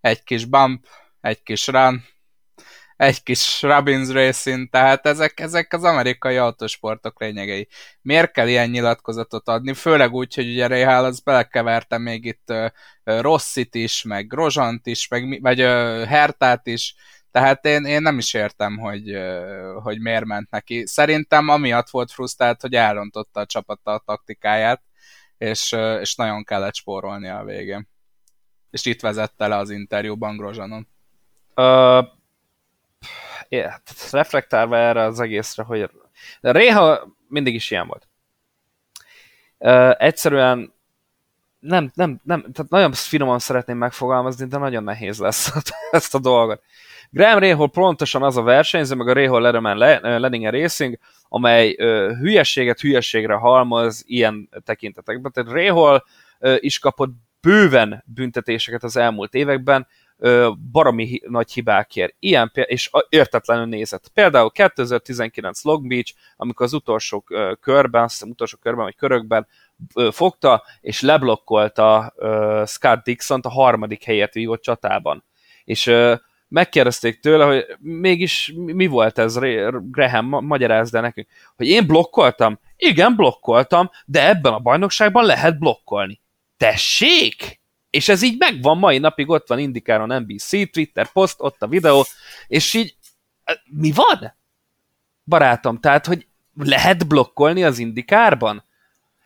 egy 0.00 0.22
kis 0.22 0.44
bump, 0.44 0.86
egy 1.20 1.42
kis 1.42 1.66
run, 1.66 2.04
egy 2.96 3.22
kis 3.22 3.62
Robbins 3.62 4.08
Racing, 4.08 4.70
tehát 4.70 5.06
ezek, 5.06 5.40
ezek 5.40 5.72
az 5.72 5.84
amerikai 5.84 6.36
autósportok 6.36 7.20
lényegei. 7.20 7.68
Miért 8.00 8.32
kell 8.32 8.48
ilyen 8.48 8.70
nyilatkozatot 8.70 9.48
adni? 9.48 9.74
Főleg 9.74 10.12
úgy, 10.12 10.34
hogy 10.34 10.48
ugye 10.48 10.66
Réhál 10.66 11.04
az 11.04 11.20
belekeverte 11.20 11.98
még 11.98 12.24
itt 12.24 12.50
uh, 12.50 12.70
Rossit 13.20 13.74
is, 13.74 14.02
meg 14.02 14.26
Grozsant 14.26 14.86
is, 14.86 15.08
meg, 15.08 15.42
vagy 15.42 15.62
uh, 15.62 16.04
Hertát 16.04 16.66
is, 16.66 16.94
tehát 17.32 17.64
én, 17.64 17.84
én 17.84 18.02
nem 18.02 18.18
is 18.18 18.34
értem, 18.34 18.78
hogy, 18.78 19.18
hogy 19.82 20.00
miért 20.00 20.24
ment 20.24 20.50
neki. 20.50 20.86
Szerintem 20.86 21.48
amiatt 21.48 21.90
volt 21.90 22.10
frusztrált, 22.10 22.60
hogy 22.60 22.74
elrontotta 22.74 23.40
a 23.40 23.46
csapata 23.46 23.92
a 23.92 24.02
taktikáját, 24.06 24.82
és, 25.38 25.72
és 26.00 26.14
nagyon 26.14 26.44
kellett 26.44 26.74
spórolni 26.74 27.28
a 27.28 27.44
végén. 27.44 27.88
És 28.70 28.84
itt 28.84 29.00
vezette 29.00 29.46
le 29.46 29.56
az 29.56 29.70
interjúban 29.70 30.36
Grozsanon. 30.36 30.88
Uh, 31.56 32.06
yeah, 33.48 33.74
reflektálva 34.10 34.76
erre 34.76 35.02
az 35.02 35.20
egészre, 35.20 35.62
hogy 35.62 35.90
Réha 36.40 37.16
mindig 37.28 37.54
is 37.54 37.70
ilyen 37.70 37.86
volt. 37.86 38.08
Uh, 39.58 39.94
egyszerűen 39.98 40.74
nem, 41.62 41.90
nem, 41.94 42.20
nem, 42.24 42.40
tehát 42.40 42.70
nagyon 42.70 42.92
finoman 42.92 43.38
szeretném 43.38 43.76
megfogalmazni, 43.76 44.46
de 44.46 44.58
nagyon 44.58 44.84
nehéz 44.84 45.18
lesz 45.18 45.52
ezt 45.90 46.14
a 46.14 46.18
dolgot. 46.18 46.62
Graham 47.10 47.38
Rahal 47.38 47.70
pontosan 47.70 48.22
az 48.22 48.36
a 48.36 48.42
versenyző, 48.42 48.94
meg 48.94 49.08
a 49.08 49.12
Rahal 49.12 49.40
Letterman 49.40 49.76
Leninger 50.20 50.52
Racing, 50.52 50.98
amely 51.28 51.74
ö, 51.78 52.12
hülyességet 52.20 52.80
hülyességre 52.80 53.34
halmoz 53.34 54.02
ilyen 54.06 54.48
tekintetekben. 54.64 55.32
Tehát 55.32 55.50
Rahal 55.50 56.04
ö, 56.38 56.56
is 56.58 56.78
kapott 56.78 57.10
bőven 57.40 58.04
büntetéseket 58.06 58.82
az 58.82 58.96
elmúlt 58.96 59.34
években, 59.34 59.86
ö, 60.18 60.50
nagy 61.28 61.52
hibákért. 61.52 62.14
Ilyen 62.18 62.50
és 62.54 62.90
értetlenül 63.08 63.66
nézett. 63.66 64.10
Például 64.14 64.50
2019 64.50 65.64
Long 65.64 65.86
Beach, 65.86 66.14
amikor 66.36 66.66
az 66.66 66.72
utolsó 66.72 67.24
körben, 67.60 68.02
azt 68.02 68.12
hiszem 68.12 68.30
utolsó 68.30 68.56
körben 68.60 68.84
vagy 68.84 68.96
körökben 68.96 69.46
fogta, 70.10 70.62
és 70.80 71.00
leblokkolta 71.00 72.12
ö, 72.16 72.62
Scott 72.66 73.04
Dixon-t 73.04 73.46
a 73.46 73.50
harmadik 73.50 74.04
helyet 74.04 74.34
vívott 74.34 74.62
csatában. 74.62 75.24
És 75.64 75.86
ö, 75.86 76.14
megkérdezték 76.52 77.20
tőle, 77.20 77.44
hogy 77.44 77.66
mégis 77.78 78.52
mi 78.54 78.86
volt 78.86 79.18
ez, 79.18 79.38
Graham, 79.90 80.26
magyarázd 80.26 80.94
el 80.94 81.00
nekünk, 81.00 81.28
hogy 81.56 81.68
én 81.68 81.86
blokkoltam? 81.86 82.58
Igen, 82.76 83.16
blokkoltam, 83.16 83.90
de 84.06 84.28
ebben 84.28 84.52
a 84.52 84.58
bajnokságban 84.58 85.24
lehet 85.24 85.58
blokkolni. 85.58 86.20
Tessék? 86.56 87.60
És 87.90 88.08
ez 88.08 88.22
így 88.22 88.38
megvan 88.38 88.78
mai 88.78 88.98
napig, 88.98 89.28
ott 89.28 89.48
van 89.48 89.58
Indikáron 89.58 90.22
NBC, 90.22 90.70
Twitter 90.72 91.12
poszt, 91.12 91.40
ott 91.40 91.62
a 91.62 91.66
videó, 91.66 92.04
és 92.46 92.74
így 92.74 92.96
mi 93.64 93.92
van? 93.92 94.34
Barátom, 95.24 95.80
tehát, 95.80 96.06
hogy 96.06 96.26
lehet 96.54 97.08
blokkolni 97.08 97.64
az 97.64 97.78
Indikárban? 97.78 98.64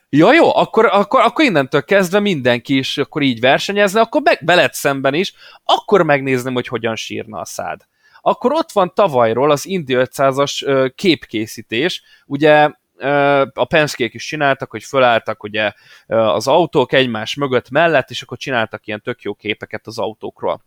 Ja, 0.09 0.33
jó, 0.33 0.57
akkor, 0.57 0.87
akkor, 0.87 1.21
akkor 1.21 1.45
innentől 1.45 1.85
kezdve 1.85 2.21
mindenki 2.21 2.77
is 2.77 2.99
akkor 2.99 3.23
így 3.23 3.41
versenyezne, 3.41 4.01
akkor 4.01 4.23
be, 4.23 4.39
veled 4.41 4.73
szemben 4.73 5.15
is, 5.15 5.33
akkor 5.65 6.03
megnézném, 6.03 6.55
hogy 6.55 6.67
hogyan 6.67 6.97
sírna 6.97 7.41
a 7.41 7.45
szád. 7.45 7.81
Akkor 8.21 8.53
ott 8.53 8.73
van 8.73 8.95
tavalyról 8.95 9.51
az 9.51 9.67
Indy 9.67 9.95
500-as 9.97 10.91
képkészítés, 10.95 12.03
ugye 12.27 12.71
a 13.55 13.65
Penskék 13.65 14.15
is 14.15 14.27
csináltak, 14.27 14.71
hogy 14.71 14.83
fölálltak 14.83 15.43
ugye 15.43 15.73
az 16.07 16.49
autók 16.49 16.93
egymás 16.93 17.35
mögött 17.35 17.71
mellett, 17.71 18.11
és 18.11 18.23
akkor 18.23 18.39
csináltak 18.39 18.87
ilyen 18.87 19.03
tök 19.03 19.23
jó 19.23 19.35
képeket 19.35 19.87
az 19.87 19.99
autókról 19.99 20.65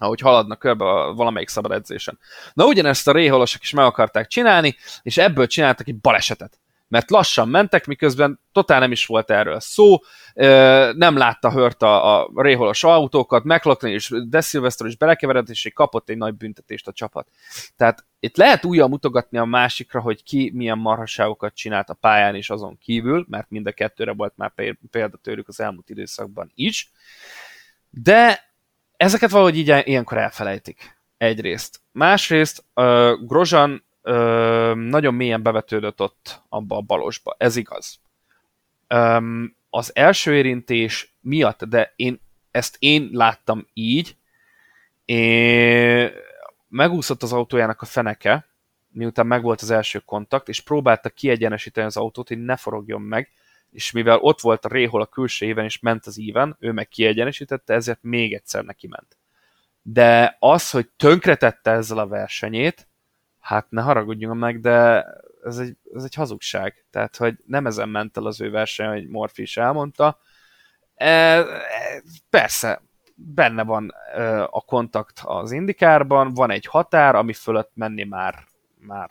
ahogy 0.00 0.20
haladnak 0.20 0.58
körbe 0.58 0.84
a 0.84 1.14
valamelyik 1.14 1.48
szabad 1.48 1.72
edzésen. 1.72 2.18
Na 2.52 2.66
ugyanezt 2.66 3.08
a 3.08 3.12
réholosok 3.12 3.62
is 3.62 3.72
meg 3.72 3.84
akarták 3.84 4.26
csinálni, 4.26 4.76
és 5.02 5.16
ebből 5.16 5.46
csináltak 5.46 5.88
egy 5.88 5.96
balesetet 5.96 6.58
mert 6.88 7.10
lassan 7.10 7.48
mentek, 7.48 7.86
miközben 7.86 8.40
totál 8.52 8.80
nem 8.80 8.92
is 8.92 9.06
volt 9.06 9.30
erről 9.30 9.60
szó, 9.60 9.98
nem 10.94 11.16
látta 11.16 11.50
hört 11.50 11.82
a, 11.82 12.20
a 12.20 12.30
réholos 12.34 12.84
autókat, 12.84 13.44
McLaughlin 13.44 13.92
és 13.92 14.14
De 14.28 14.40
Silvester 14.40 14.86
is 14.86 14.96
belekeveredett, 14.96 15.48
és 15.48 15.70
kapott 15.74 16.08
egy 16.08 16.16
nagy 16.16 16.34
büntetést 16.34 16.88
a 16.88 16.92
csapat. 16.92 17.28
Tehát 17.76 18.04
itt 18.20 18.36
lehet 18.36 18.64
újra 18.64 18.88
mutogatni 18.88 19.38
a 19.38 19.44
másikra, 19.44 20.00
hogy 20.00 20.22
ki 20.22 20.50
milyen 20.54 20.78
marhaságokat 20.78 21.54
csinált 21.54 21.88
a 21.88 21.94
pályán 21.94 22.34
is 22.34 22.50
azon 22.50 22.78
kívül, 22.78 23.26
mert 23.28 23.50
mind 23.50 23.66
a 23.66 23.72
kettőre 23.72 24.12
volt 24.12 24.36
már 24.36 24.52
példa 24.90 25.16
tőlük 25.16 25.48
az 25.48 25.60
elmúlt 25.60 25.90
időszakban 25.90 26.50
is, 26.54 26.90
de 27.90 28.46
ezeket 28.96 29.30
valahogy 29.30 29.56
így 29.56 29.82
ilyenkor 29.84 30.18
elfelejtik. 30.18 30.96
Egyrészt. 31.16 31.80
Másrészt 31.92 32.64
uh, 32.74 33.12
Grozan 33.26 33.84
ö, 34.08 34.74
nagyon 34.74 35.14
mélyen 35.14 35.42
bevetődött 35.42 36.00
ott 36.00 36.42
abba 36.48 36.76
a 36.76 36.80
balosba. 36.80 37.34
Ez 37.38 37.56
igaz. 37.56 38.00
Ö, 38.86 39.18
az 39.70 39.96
első 39.96 40.34
érintés 40.34 41.16
miatt, 41.20 41.64
de 41.64 41.92
én 41.96 42.20
ezt 42.50 42.76
én 42.78 43.08
láttam 43.12 43.66
így, 43.72 44.16
én, 45.04 46.10
megúszott 46.68 47.22
az 47.22 47.32
autójának 47.32 47.82
a 47.82 47.86
feneke, 47.86 48.46
miután 48.88 49.26
megvolt 49.26 49.60
az 49.60 49.70
első 49.70 49.98
kontakt, 49.98 50.48
és 50.48 50.60
próbálta 50.60 51.08
kiegyenesíteni 51.08 51.86
az 51.86 51.96
autót, 51.96 52.28
hogy 52.28 52.44
ne 52.44 52.56
forogjon 52.56 53.02
meg, 53.02 53.30
és 53.70 53.90
mivel 53.90 54.18
ott 54.18 54.40
volt 54.40 54.64
a 54.64 54.68
réhol 54.68 55.00
a 55.00 55.06
külső 55.06 55.46
éven, 55.46 55.64
és 55.64 55.78
ment 55.78 56.06
az 56.06 56.18
íven, 56.18 56.56
ő 56.60 56.72
meg 56.72 56.88
kiegyenesítette, 56.88 57.74
ezért 57.74 58.02
még 58.02 58.34
egyszer 58.34 58.64
neki 58.64 58.86
ment. 58.86 59.16
de 59.82 60.36
az, 60.38 60.70
hogy 60.70 60.88
tönkretette 60.96 61.70
ezzel 61.70 61.98
a 61.98 62.06
versenyét, 62.06 62.88
hát 63.48 63.70
ne 63.70 63.82
haragudjunk 63.82 64.40
meg, 64.40 64.60
de 64.60 65.06
ez 65.44 65.58
egy, 65.58 65.76
ez 65.94 66.04
egy 66.04 66.14
hazugság. 66.14 66.86
Tehát, 66.90 67.16
hogy 67.16 67.38
nem 67.46 67.66
ezen 67.66 67.88
ment 67.88 68.16
el 68.16 68.26
az 68.26 68.40
ő 68.40 68.50
verseny, 68.50 68.88
hogy 68.88 69.08
Morfi 69.08 69.42
is 69.42 69.56
elmondta. 69.56 70.18
E, 70.94 71.06
e, 71.06 71.46
persze, 72.30 72.82
benne 73.14 73.64
van 73.64 73.94
e, 74.14 74.42
a 74.42 74.60
kontakt 74.66 75.20
az 75.24 75.52
indikárban, 75.52 76.34
van 76.34 76.50
egy 76.50 76.66
határ, 76.66 77.14
ami 77.14 77.32
fölött 77.32 77.70
menni 77.74 78.04
már, 78.04 78.44
már 78.78 79.10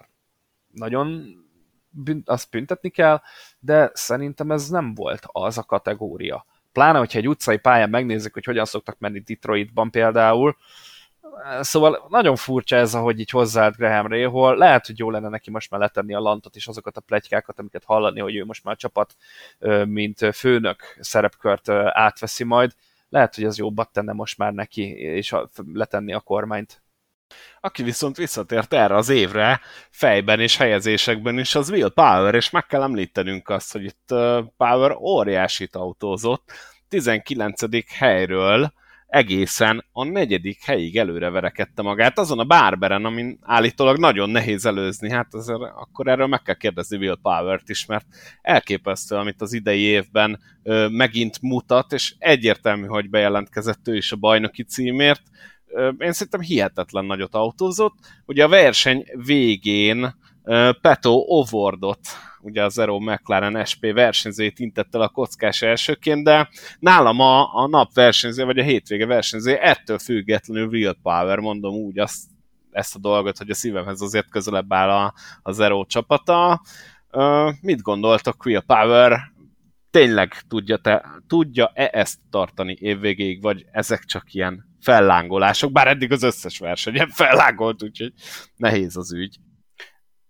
nagyon 0.72 1.26
bünt, 1.90 2.30
azt 2.30 2.50
büntetni 2.50 2.90
kell, 2.90 3.22
de 3.60 3.92
szerintem 3.94 4.52
ez 4.52 4.70
nem 4.70 4.94
volt 4.94 5.26
az 5.32 5.58
a 5.58 5.64
kategória. 5.64 6.46
Pláne, 6.72 6.98
hogyha 6.98 7.20
egy 7.20 7.28
utcai 7.28 7.58
pályán 7.58 7.90
megnézzük, 7.90 8.34
hogy 8.34 8.46
hogyan 8.46 8.66
szoktak 8.66 9.00
menni 9.00 9.20
Detroitban 9.20 9.92
például, 9.92 10.58
Szóval 11.62 12.06
nagyon 12.10 12.36
furcsa 12.36 12.76
ez, 12.76 12.94
ahogy 12.94 13.20
így 13.20 13.30
hozzáállt 13.30 13.76
Graham 13.76 14.08
Rahal. 14.08 14.58
Lehet, 14.58 14.86
hogy 14.86 15.00
jó 15.00 15.10
lenne 15.10 15.30
neki 15.30 15.52
most 15.52 15.72
már 15.72 15.80
letenni 15.80 16.14
a 16.14 16.20
lantot 16.20 16.56
és 16.56 16.68
azokat 16.68 16.98
a 16.98 17.02
pletykákat, 17.02 17.60
amiket 17.60 17.84
hallani, 17.84 18.20
hogy 18.20 18.36
ő 18.36 18.46
most 18.46 18.64
már 18.64 18.74
a 18.74 18.78
csapat, 18.78 19.16
mint 19.86 20.36
főnök 20.36 20.98
szerepkört 21.00 21.70
átveszi 21.70 22.44
majd. 22.44 22.72
Lehet, 23.10 23.36
hogy 23.36 23.44
az 23.44 23.58
jobbat 23.58 23.92
tenne 23.92 24.14
most 24.14 24.38
már 24.38 24.54
neki, 24.54 24.90
és 24.92 25.36
letenni 25.74 26.14
a 26.14 26.20
kormányt. 26.20 26.82
Aki 27.60 27.84
viszont 27.84 28.18
visszatért 28.18 28.74
erre 28.74 28.96
az 28.96 29.10
évre, 29.10 29.62
fejben 29.90 30.40
és 30.40 30.58
helyezésekben 30.58 31.40
is, 31.40 31.56
az 31.56 31.70
Will 31.70 31.90
Power, 31.90 32.36
és 32.36 32.50
meg 32.50 32.66
kell 32.66 32.82
említenünk 32.82 33.50
azt, 33.50 33.72
hogy 33.72 33.84
itt 33.84 34.14
Power 34.58 34.92
óriásit 34.92 35.76
autózott, 35.76 36.52
19. 36.88 37.62
helyről 37.98 38.74
egészen 39.08 39.86
a 39.92 40.04
negyedik 40.04 40.64
helyig 40.64 40.98
előre 40.98 41.30
verekedte 41.30 41.82
magát, 41.82 42.20
azon 42.20 42.40
a 42.40 42.44
bárberen, 42.44 43.06
amin 43.06 43.40
állítólag 43.42 43.98
nagyon 43.98 44.30
nehéz 44.30 44.66
előzni, 44.66 45.10
hát 45.12 45.34
azért 45.34 45.60
akkor 45.60 46.08
erről 46.08 46.28
meg 46.28 46.42
kell 46.42 46.56
kérdezni 46.56 46.98
Will 46.98 47.18
Power-t 47.22 47.70
is, 47.70 47.86
mert 47.86 48.06
elképesztő, 48.42 49.16
amit 49.16 49.42
az 49.42 49.54
idei 49.54 49.82
évben 49.82 50.40
ö, 50.64 50.88
megint 50.88 51.42
mutat, 51.42 51.94
és 51.94 52.16
egyértelmű, 52.18 52.86
hogy 52.86 53.10
bejelentkezett 53.10 53.88
ő 53.88 53.96
is 53.96 54.12
a 54.12 54.16
bajnoki 54.16 54.64
címért, 54.64 55.22
ö, 55.68 55.88
én 55.88 56.14
szerintem 56.14 56.42
hihetetlen 56.42 57.06
nagyot 57.06 57.36
autózott. 57.36 57.96
Ugye 58.26 58.44
a 58.44 58.50
verseny 58.50 59.06
végén 59.26 60.16
Peto 60.82 61.24
Ovordot, 61.26 62.00
ugye 62.48 62.64
az 62.64 62.74
Zero 62.74 63.00
McLaren 63.00 63.66
SP 63.72 63.84
versenyzőjét 63.94 64.60
intett 64.60 64.96
el 64.96 65.02
a 65.02 65.10
kockás 65.10 65.62
elsőként, 65.62 66.24
de 66.24 66.50
nálam 66.80 67.20
a, 67.20 67.56
a 67.56 67.68
nap 67.68 67.94
versenyző, 67.94 68.46
vagy 68.46 68.60
a 68.60 68.64
hétvége 68.64 69.06
versenyző 69.06 69.56
ettől 69.56 70.00
függetlenül 70.00 70.70
real 70.70 70.98
power, 71.04 71.40
mondom 71.40 71.74
úgy 71.74 72.00
azt, 72.00 72.24
ezt 72.72 72.96
a 72.96 73.00
dolgot, 73.00 73.38
hogy 73.38 73.50
a 73.50 73.56
szívemhez 73.56 74.02
azért 74.02 74.30
közelebb 74.30 74.74
áll 74.74 74.90
a, 74.90 75.14
a 75.42 75.52
Zero 75.52 75.86
csapata. 75.86 76.62
Uh, 77.12 77.54
mit 77.62 77.82
gondoltok, 77.82 78.46
Real 78.46 78.62
Power 78.62 79.32
tényleg 79.92 80.34
tudja 80.48 80.78
te, 80.78 81.06
tudja-e 81.28 81.90
ezt 81.94 82.20
tartani 82.30 82.78
évvégéig, 82.80 83.42
vagy 83.42 83.66
ezek 83.72 84.04
csak 84.04 84.34
ilyen 84.34 84.66
fellángolások, 84.82 85.72
bár 85.72 85.88
eddig 85.88 86.12
az 86.12 86.24
összes 86.24 86.60
versenyen 86.60 87.10
fellángolt, 87.10 87.84
úgyhogy 87.84 88.14
nehéz 88.56 88.98
az 88.98 89.14
ügy. 89.14 89.38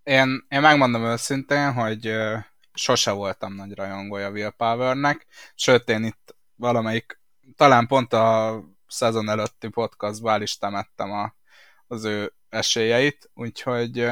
Én, 0.08 0.45
én 0.49 0.62
megmondom 0.62 1.03
őszintén, 1.03 1.74
hogy 1.74 2.16
sose 2.74 3.12
voltam 3.12 3.53
nagy 3.53 3.76
rajongója 3.76 4.30
Will 4.30 4.49
Powernek, 4.49 5.26
sőt 5.55 5.89
én 5.89 6.03
itt 6.03 6.36
valamelyik, 6.55 7.22
talán 7.55 7.88
pont 7.88 8.14
a 8.14 8.60
szezon 8.88 9.30
előtti 9.30 9.68
podcastban 9.68 10.34
el 10.34 10.41
is 10.41 10.58
temettem 10.58 11.12
a, 11.12 11.36
az 11.88 12.03
ő 12.03 12.34
esélyeit, 12.49 13.30
úgyhogy 13.34 14.08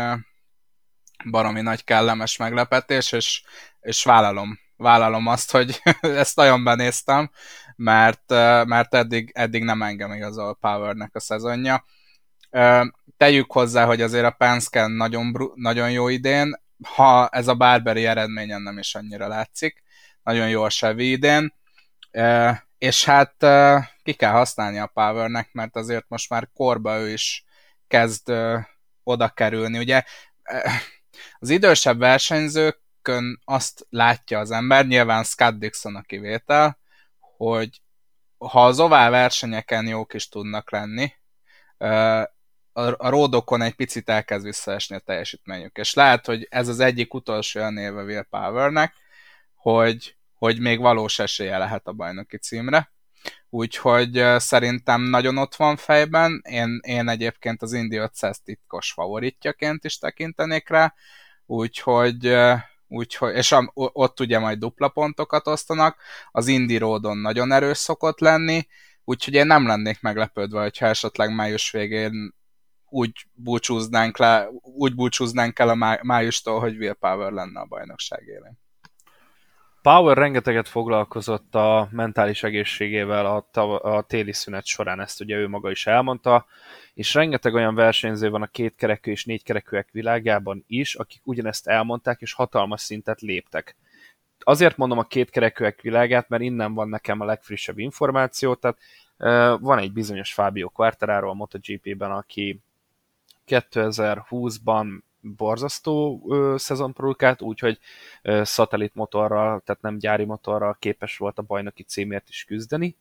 baromi 1.29 1.61
nagy 1.61 1.83
kellemes 1.83 2.37
meglepetés, 2.37 3.11
és, 3.11 3.43
és 3.79 4.03
vállalom, 4.03 4.59
vállalom 4.77 5.27
azt, 5.27 5.51
hogy 5.51 5.81
ezt 6.01 6.35
nagyon 6.35 6.63
benéztem, 6.63 7.31
mert, 7.75 8.29
mert 8.65 8.93
eddig, 8.95 9.31
eddig 9.33 9.63
nem 9.63 9.81
engem 9.81 10.13
igazol 10.13 10.55
Powernek 10.55 11.15
a 11.15 11.19
szezonja 11.19 11.85
tegyük 13.17 13.51
hozzá, 13.51 13.85
hogy 13.85 14.01
azért 14.01 14.25
a 14.25 14.31
Penske 14.31 14.87
nagyon, 14.87 15.51
nagyon 15.55 15.91
jó 15.91 16.07
idén, 16.07 16.63
ha 16.83 17.27
ez 17.27 17.47
a 17.47 17.55
Barberi 17.55 18.05
eredményen 18.05 18.61
nem 18.61 18.77
is 18.77 18.95
annyira 18.95 19.27
látszik, 19.27 19.83
nagyon 20.23 20.49
jó 20.49 20.63
a 20.63 20.69
Chevy 20.69 21.11
idén, 21.11 21.53
és 22.77 23.05
hát 23.05 23.35
ki 24.03 24.13
kell 24.13 24.31
használni 24.31 24.79
a 24.79 24.87
Powernek, 24.87 25.49
mert 25.51 25.75
azért 25.75 26.05
most 26.07 26.29
már 26.29 26.49
korba 26.53 26.99
ő 26.99 27.09
is 27.09 27.45
kezd 27.87 28.33
oda 29.03 29.29
kerülni. 29.29 29.77
Ugye 29.77 30.03
az 31.39 31.49
idősebb 31.49 31.99
versenyzőkön 31.99 33.41
azt 33.45 33.85
látja 33.89 34.39
az 34.39 34.51
ember, 34.51 34.85
nyilván 34.85 35.23
Scott 35.23 35.59
Dixon 35.59 35.95
a 35.95 36.01
kivétel, 36.01 36.79
hogy 37.37 37.81
ha 38.37 38.65
az 38.65 38.79
ovál 38.79 39.09
versenyeken 39.09 39.87
jók 39.87 40.13
is 40.13 40.29
tudnak 40.29 40.71
lenni, 40.71 41.13
a, 42.77 43.05
a 43.07 43.09
ródokon 43.09 43.61
egy 43.61 43.73
picit 43.73 44.09
elkezd 44.09 44.45
visszaesni 44.45 44.95
a 44.95 44.99
teljesítményük. 44.99 45.77
És 45.77 45.93
lehet, 45.93 46.25
hogy 46.25 46.47
ez 46.49 46.67
az 46.67 46.79
egyik 46.79 47.13
utolsó 47.13 47.59
olyan 47.59 47.77
éve 47.77 48.03
Will 48.03 48.23
Powernek, 48.29 48.93
hogy, 49.55 50.15
hogy 50.33 50.59
még 50.59 50.79
valós 50.79 51.19
esélye 51.19 51.57
lehet 51.57 51.87
a 51.87 51.93
bajnoki 51.93 52.37
címre. 52.37 52.93
Úgyhogy 53.49 54.23
szerintem 54.37 55.01
nagyon 55.01 55.37
ott 55.37 55.55
van 55.55 55.75
fejben. 55.75 56.41
Én, 56.49 56.79
én 56.81 57.09
egyébként 57.09 57.61
az 57.61 57.73
Indy 57.73 57.95
500 57.95 58.39
titkos 58.39 58.91
favoritjaként 58.91 59.83
is 59.83 59.97
tekintenék 59.97 60.69
rá, 60.69 60.93
úgyhogy, 61.45 62.35
úgyhogy 62.87 63.35
és 63.35 63.51
a, 63.51 63.71
ott 63.73 64.19
ugye 64.19 64.39
majd 64.39 64.59
dupla 64.59 64.87
pontokat 64.87 65.47
osztanak. 65.47 66.01
Az 66.31 66.47
Indy 66.47 66.77
Roadon 66.77 67.17
nagyon 67.17 67.51
erős 67.51 67.77
szokott 67.77 68.19
lenni, 68.19 68.67
úgyhogy 69.03 69.33
én 69.33 69.47
nem 69.47 69.67
lennék 69.67 70.01
meglepődve, 70.01 70.61
hogyha 70.61 70.85
esetleg 70.85 71.35
május 71.35 71.71
végén 71.71 72.33
úgy 72.95 73.27
búcsúznánk, 73.33 74.17
le, 74.17 74.47
úgy 74.61 74.95
búcsúznánk 74.95 75.59
el 75.59 75.69
a 75.69 75.99
májustól, 76.01 76.59
hogy 76.59 76.77
Will 76.77 76.93
Power 76.93 77.31
lenne 77.31 77.59
a 77.59 77.65
bajnokság 77.65 78.23
élén. 78.27 78.57
Power 79.81 80.17
rengeteget 80.17 80.67
foglalkozott 80.67 81.55
a 81.55 81.87
mentális 81.91 82.43
egészségével 82.43 83.25
a, 83.25 83.47
tav- 83.51 83.83
a 83.83 84.01
téli 84.01 84.33
szünet 84.33 84.65
során, 84.65 85.01
ezt 85.01 85.21
ugye 85.21 85.35
ő 85.35 85.47
maga 85.47 85.71
is 85.71 85.87
elmondta, 85.87 86.45
és 86.93 87.13
rengeteg 87.13 87.53
olyan 87.53 87.75
versenyző 87.75 88.29
van 88.29 88.41
a 88.41 88.47
kétkerekű 88.47 89.11
és 89.11 89.25
négykerekűek 89.25 89.89
világában 89.91 90.63
is, 90.67 90.95
akik 90.95 91.21
ugyanezt 91.23 91.67
elmondták, 91.67 92.21
és 92.21 92.33
hatalmas 92.33 92.81
szintet 92.81 93.21
léptek. 93.21 93.75
Azért 94.39 94.77
mondom 94.77 94.97
a 94.97 95.03
kétkerekűek 95.03 95.81
világát, 95.81 96.29
mert 96.29 96.43
innen 96.43 96.73
van 96.73 96.89
nekem 96.89 97.21
a 97.21 97.25
legfrissebb 97.25 97.79
információ, 97.79 98.53
tehát 98.55 98.77
van 99.59 99.77
egy 99.77 99.91
bizonyos 99.91 100.33
Fábio 100.33 100.69
Quartararo 100.69 101.29
a 101.29 101.33
MotoGP-ben, 101.33 102.11
aki 102.11 102.61
2020-ban 103.47 105.01
borzasztó 105.21 106.25
ö, 106.29 106.55
szezon 106.57 106.93
produkált, 106.93 107.41
úgyhogy 107.41 107.79
ö, 108.21 108.41
szatellit 108.43 108.95
motorral, 108.95 109.61
tehát 109.65 109.81
nem 109.81 109.97
gyári 109.97 110.25
motorral 110.25 110.75
képes 110.79 111.17
volt 111.17 111.39
a 111.39 111.41
bajnoki 111.41 111.83
címért 111.83 112.29
is 112.29 112.43
küzdeni, 112.43 112.97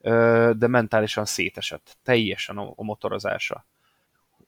ö, 0.00 0.50
de 0.56 0.66
mentálisan 0.66 1.24
szétesett, 1.24 1.96
teljesen 2.02 2.58
a, 2.58 2.72
a 2.76 2.84
motorozása. 2.84 3.66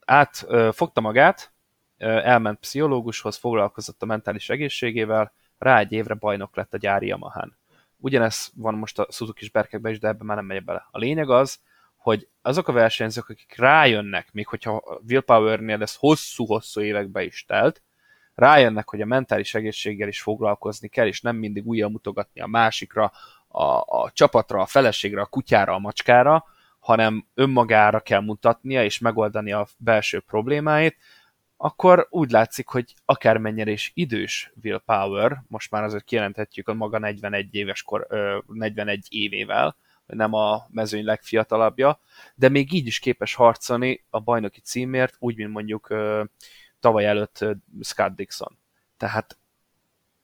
Át 0.05 0.45
ö, 0.47 0.69
fogta 0.73 1.01
magát, 1.01 1.53
ö, 1.99 2.07
elment 2.07 2.59
pszichológushoz, 2.59 3.37
foglalkozott 3.37 4.03
a 4.03 4.07
mentális 4.07 4.49
egészségével, 4.49 5.33
rá 5.59 5.79
egy 5.79 5.93
évre 5.93 6.15
bajnok 6.15 6.57
lett 6.57 6.75
a 6.75 6.79
gyári 6.79 7.07
Yamahán. 7.07 7.57
Ugyanez 7.97 8.53
van 8.55 8.75
most 8.75 8.99
a 8.99 9.07
Suzuki-s 9.11 9.51
berkekben 9.51 9.93
is, 9.93 9.99
de 9.99 10.09
ebben 10.09 10.27
már 10.27 10.37
nem 10.37 10.47
megy 10.47 10.65
bele. 10.65 10.89
A 10.91 10.99
lényeg 10.99 11.31
az, 11.31 11.61
hogy 12.07 12.29
azok 12.43 12.69
a 12.69 12.73
versenyzők, 12.73 13.29
akik 13.29 13.55
rájönnek, 13.57 14.33
még 14.33 14.47
hogyha 14.47 15.01
Willpower-nél 15.09 15.83
ez 15.83 15.95
hosszú-hosszú 15.95 16.81
évekbe 16.81 17.25
is 17.25 17.45
telt, 17.45 17.83
rájönnek, 18.35 18.89
hogy 18.89 19.01
a 19.01 19.07
mentális 19.07 19.55
egészséggel 19.55 20.09
is 20.09 20.21
foglalkozni 20.21 20.89
kell, 20.89 21.07
és 21.07 21.21
nem 21.21 21.37
mindig 21.37 21.67
újra 21.67 21.89
mutogatni 21.89 22.41
a 22.41 22.47
másikra, 22.47 23.13
a, 23.49 23.63
a 23.77 24.11
csapatra, 24.13 24.61
a 24.61 24.67
feleségre, 24.67 25.21
a 25.21 25.27
kutyára, 25.27 25.75
a 25.75 25.79
macskára, 25.79 26.45
hanem 26.79 27.27
önmagára 27.35 28.01
kell 28.01 28.21
mutatnia 28.21 28.85
és 28.85 28.99
megoldani 28.99 29.53
a 29.53 29.67
belső 29.77 30.21
problémáit, 30.21 30.97
akkor 31.57 32.07
úgy 32.11 32.31
látszik, 32.31 32.67
hogy 32.67 32.95
akármennyire 33.05 33.71
is 33.71 33.91
idős 33.95 34.53
Will 34.63 34.79
Power, 34.79 35.43
most 35.49 35.71
már 35.71 35.83
azért 35.83 36.05
kijelenthetjük 36.05 36.69
a 36.69 36.75
maga 36.75 36.99
41 36.99 37.55
éves 37.55 37.83
kor, 37.83 38.07
41 38.47 39.07
évével, 39.09 39.77
nem 40.07 40.33
a 40.33 40.67
mezőny 40.71 41.05
legfiatalabbja, 41.05 42.01
de 42.35 42.49
még 42.49 42.73
így 42.73 42.87
is 42.87 42.99
képes 42.99 43.35
harcolni 43.35 44.05
a 44.11 44.21
bajnoki 44.21 44.61
címért, 44.61 45.17
úgy, 45.19 45.37
mint 45.37 45.53
mondjuk 45.53 45.95
tavaly 46.81 47.07
előtt 47.07 47.45
Scott 47.81 48.17
Dixon. 48.17 48.59
Tehát 48.97 49.39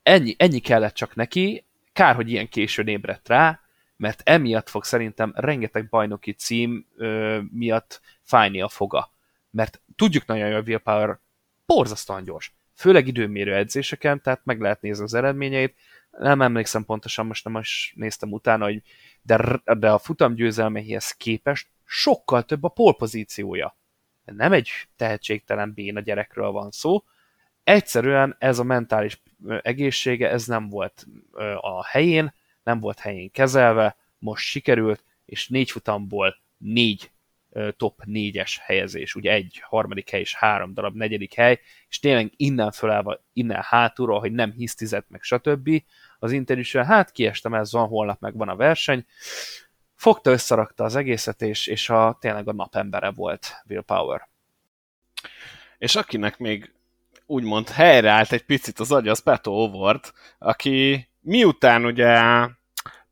ennyi, 0.02 0.34
ennyi 0.38 0.58
kellett 0.58 0.94
csak 0.94 1.14
neki, 1.14 1.64
kár, 1.92 2.14
hogy 2.14 2.30
ilyen 2.30 2.48
későn 2.48 2.86
ébredt 2.86 3.28
rá, 3.28 3.60
mert 3.96 4.20
emiatt 4.24 4.68
fog 4.68 4.84
szerintem 4.84 5.32
rengeteg 5.36 5.88
bajnoki 5.88 6.32
cím 6.32 6.86
ö, 6.96 7.40
miatt 7.50 8.00
fájni 8.22 8.60
a 8.60 8.68
foga. 8.68 9.12
Mert 9.50 9.80
tudjuk 9.96 10.26
nagyon 10.26 10.46
jól, 10.46 10.56
hogy 10.56 10.68
Willpower 10.68 11.18
borzasztóan 11.66 12.24
gyors. 12.24 12.54
Főleg 12.74 13.06
időmérő 13.06 13.54
edzéseken, 13.54 14.22
tehát 14.22 14.40
meg 14.44 14.60
lehet 14.60 14.80
nézni 14.80 15.04
az 15.04 15.14
eredményeit. 15.14 15.76
Nem 16.10 16.42
emlékszem 16.42 16.84
pontosan, 16.84 17.26
most 17.26 17.44
nem 17.44 17.56
is 17.56 17.92
néztem 17.96 18.32
utána, 18.32 18.64
hogy 18.64 18.82
de, 19.22 19.62
de 19.78 19.90
a 19.90 19.98
futam 19.98 20.34
győzelmeihez 20.34 21.12
képest 21.12 21.68
sokkal 21.84 22.42
több 22.42 22.64
a 22.64 22.68
polpozíciója. 22.68 23.76
Nem 24.24 24.52
egy 24.52 24.70
tehetségtelen 24.96 25.72
béna 25.74 26.00
gyerekről 26.00 26.50
van 26.50 26.70
szó, 26.70 27.04
egyszerűen 27.64 28.36
ez 28.38 28.58
a 28.58 28.62
mentális 28.62 29.22
egészsége, 29.62 30.30
ez 30.30 30.46
nem 30.46 30.68
volt 30.68 31.06
a 31.60 31.86
helyén, 31.86 32.34
nem 32.62 32.80
volt 32.80 32.98
helyén 32.98 33.30
kezelve, 33.30 33.96
most 34.18 34.44
sikerült, 34.44 35.04
és 35.24 35.48
négy 35.48 35.70
futamból 35.70 36.36
négy 36.58 37.10
top 37.76 38.00
négyes 38.04 38.60
helyezés, 38.62 39.14
ugye 39.14 39.32
egy 39.32 39.62
harmadik 39.64 40.10
hely 40.10 40.20
és 40.20 40.34
három 40.34 40.74
darab 40.74 40.96
negyedik 40.96 41.34
hely, 41.34 41.60
és 41.88 41.98
tényleg 41.98 42.32
innen 42.36 42.70
fölállva, 42.70 43.24
innen 43.32 43.62
hátulról, 43.62 44.20
hogy 44.20 44.32
nem 44.32 44.52
hisztizett 44.52 45.06
meg, 45.08 45.22
stb. 45.22 45.82
Az 46.18 46.32
interjúsra, 46.32 46.84
hát 46.84 47.12
kiestem, 47.12 47.54
ez 47.54 47.72
van, 47.72 47.88
holnap 47.88 48.20
meg 48.20 48.36
van 48.36 48.48
a 48.48 48.56
verseny, 48.56 49.06
fogta, 49.94 50.30
összerakta 50.30 50.84
az 50.84 50.96
egészet, 50.96 51.42
és, 51.42 51.66
és 51.66 51.88
a, 51.88 52.16
tényleg 52.20 52.48
a 52.48 52.52
napembere 52.52 53.10
volt 53.10 53.62
Will 53.68 53.82
Power. 53.82 54.28
És 55.78 55.96
akinek 55.96 56.38
még 56.38 56.72
úgymond 57.26 57.68
helyreállt 57.68 58.32
egy 58.32 58.44
picit 58.44 58.78
az 58.78 58.92
agy, 58.92 59.08
az 59.08 59.22
Peto 59.22 59.50
Ovort, 59.50 60.12
aki 60.38 61.08
miután 61.20 61.84
ugye 61.84 62.20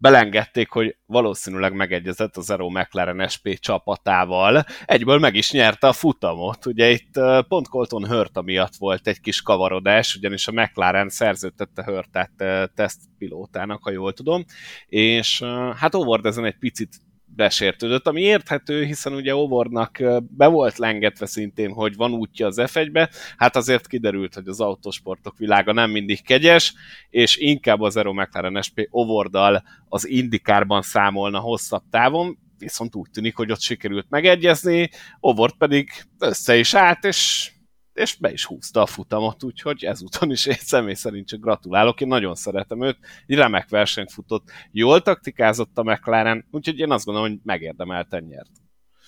belengedték, 0.00 0.70
hogy 0.70 0.96
valószínűleg 1.06 1.72
megegyezett 1.72 2.36
az 2.36 2.44
Zero 2.44 2.68
McLaren 2.68 3.28
SP 3.34 3.46
csapatával, 3.58 4.64
egyből 4.84 5.18
meg 5.18 5.34
is 5.34 5.52
nyerte 5.52 5.86
a 5.86 5.92
futamot. 5.92 6.66
Ugye 6.66 6.90
itt 6.90 7.20
pont 7.48 7.68
Colton 7.68 8.06
Hurta 8.06 8.42
miatt 8.42 8.76
volt 8.78 9.06
egy 9.06 9.20
kis 9.20 9.42
kavarodás, 9.42 10.14
ugyanis 10.14 10.48
a 10.48 10.52
McLaren 10.52 11.08
szerződtette 11.08 11.84
Hurtát 11.84 12.30
tesztpilótának, 12.74 13.82
ha 13.82 13.90
jól 13.90 14.12
tudom, 14.12 14.44
és 14.86 15.42
hát 15.76 15.94
Ovard 15.94 16.26
ezen 16.26 16.44
egy 16.44 16.58
picit 16.58 16.96
besértődött, 17.40 18.06
ami 18.06 18.20
érthető, 18.20 18.84
hiszen 18.84 19.12
ugye 19.12 19.34
Ovornak 19.34 19.98
be 20.36 20.46
volt 20.46 20.78
lengetve 20.78 21.26
szintén, 21.26 21.72
hogy 21.72 21.96
van 21.96 22.12
útja 22.12 22.46
az 22.46 22.60
F1-be, 22.60 23.10
hát 23.36 23.56
azért 23.56 23.86
kiderült, 23.86 24.34
hogy 24.34 24.48
az 24.48 24.60
autosportok 24.60 25.38
világa 25.38 25.72
nem 25.72 25.90
mindig 25.90 26.22
kegyes, 26.22 26.74
és 27.10 27.36
inkább 27.36 27.80
az 27.80 27.96
Aero 27.96 28.12
McLaren 28.12 28.62
SP 28.66 28.78
Ovordal 28.90 29.62
az 29.88 30.08
Indikárban 30.08 30.82
számolna 30.82 31.38
hosszabb 31.38 31.82
távon, 31.90 32.38
viszont 32.58 32.94
úgy 32.94 33.10
tűnik, 33.10 33.36
hogy 33.36 33.50
ott 33.50 33.60
sikerült 33.60 34.06
megegyezni, 34.08 34.90
Ovord 35.20 35.54
pedig 35.58 35.90
össze 36.18 36.56
is 36.56 36.74
állt, 36.74 37.04
és 37.04 37.50
és 37.92 38.16
be 38.16 38.32
is 38.32 38.44
húzta 38.44 38.82
a 38.82 38.86
futamot, 38.86 39.42
úgyhogy 39.42 39.84
ezúton 39.84 40.30
is 40.30 40.46
én 40.46 40.56
személy 40.58 40.94
szerint 40.94 41.28
csak 41.28 41.40
gratulálok, 41.40 42.00
én 42.00 42.08
nagyon 42.08 42.34
szeretem 42.34 42.82
őt, 42.82 42.98
egy 43.26 43.36
remek 43.36 43.68
versenyt 43.68 44.12
futott, 44.12 44.50
jól 44.70 45.02
taktikázott 45.02 45.78
a 45.78 45.82
McLaren, 45.82 46.46
úgyhogy 46.50 46.78
én 46.78 46.90
azt 46.90 47.04
gondolom, 47.04 47.30
hogy 47.30 47.40
megérdemelten 47.44 48.22
nyert. 48.22 48.50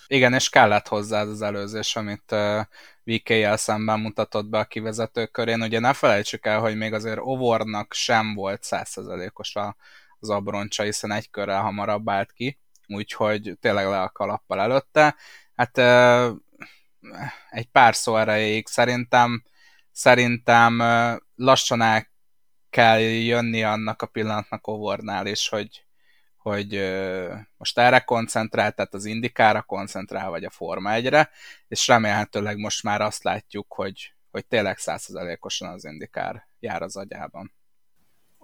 Igen, 0.07 0.33
és 0.33 0.49
kellett 0.49 0.87
hozzá 0.87 1.21
az 1.21 1.41
előzés, 1.41 1.95
amit 1.95 2.31
uh, 2.31 2.59
VK-jel 3.03 3.57
szemben 3.57 3.99
mutatott 3.99 4.45
be 4.45 4.59
a 4.59 4.65
kivezető 4.65 5.25
körén. 5.25 5.61
Ugye 5.61 5.79
ne 5.79 5.93
felejtsük 5.93 6.45
el, 6.45 6.59
hogy 6.59 6.75
még 6.75 6.93
azért 6.93 7.19
Ovornak 7.21 7.93
sem 7.93 8.33
volt 8.33 8.63
százszerzelékos 8.63 9.53
az 10.19 10.29
abroncsa, 10.29 10.83
hiszen 10.83 11.11
egy 11.11 11.29
körrel 11.29 11.61
hamarabb 11.61 12.09
állt 12.09 12.31
ki, 12.31 12.59
úgyhogy 12.87 13.57
tényleg 13.59 13.85
le 13.85 14.01
a 14.01 14.09
kalappal 14.09 14.59
előtte. 14.59 15.15
Hát 15.55 15.77
uh, 15.77 16.37
egy 17.49 17.65
pár 17.65 17.95
szó 17.95 18.17
erejéig 18.17 18.67
szerintem, 18.67 19.43
szerintem 19.91 20.79
lassan 21.35 21.81
el 21.81 22.11
kell 22.69 22.99
jönni 22.99 23.63
annak 23.63 24.01
a 24.01 24.05
pillanatnak 24.05 24.67
Ovornál 24.67 25.27
is, 25.27 25.49
hogy, 25.49 25.85
hogy 26.37 26.93
most 27.57 27.77
erre 27.77 27.99
koncentrál, 27.99 28.71
tehát 28.71 28.93
az 28.93 29.05
indikára 29.05 29.61
koncentrál, 29.61 30.29
vagy 30.29 30.43
a 30.43 30.49
Forma 30.49 30.89
1-re, 30.93 31.29
és 31.67 31.87
remélhetőleg 31.87 32.57
most 32.57 32.83
már 32.83 33.01
azt 33.01 33.23
látjuk, 33.23 33.73
hogy, 33.73 34.13
hogy 34.31 34.45
tényleg 34.45 34.77
százszerzelékosan 34.77 35.69
az 35.69 35.85
indikár 35.85 36.47
jár 36.59 36.81
az 36.81 36.95
agyában. 36.95 37.53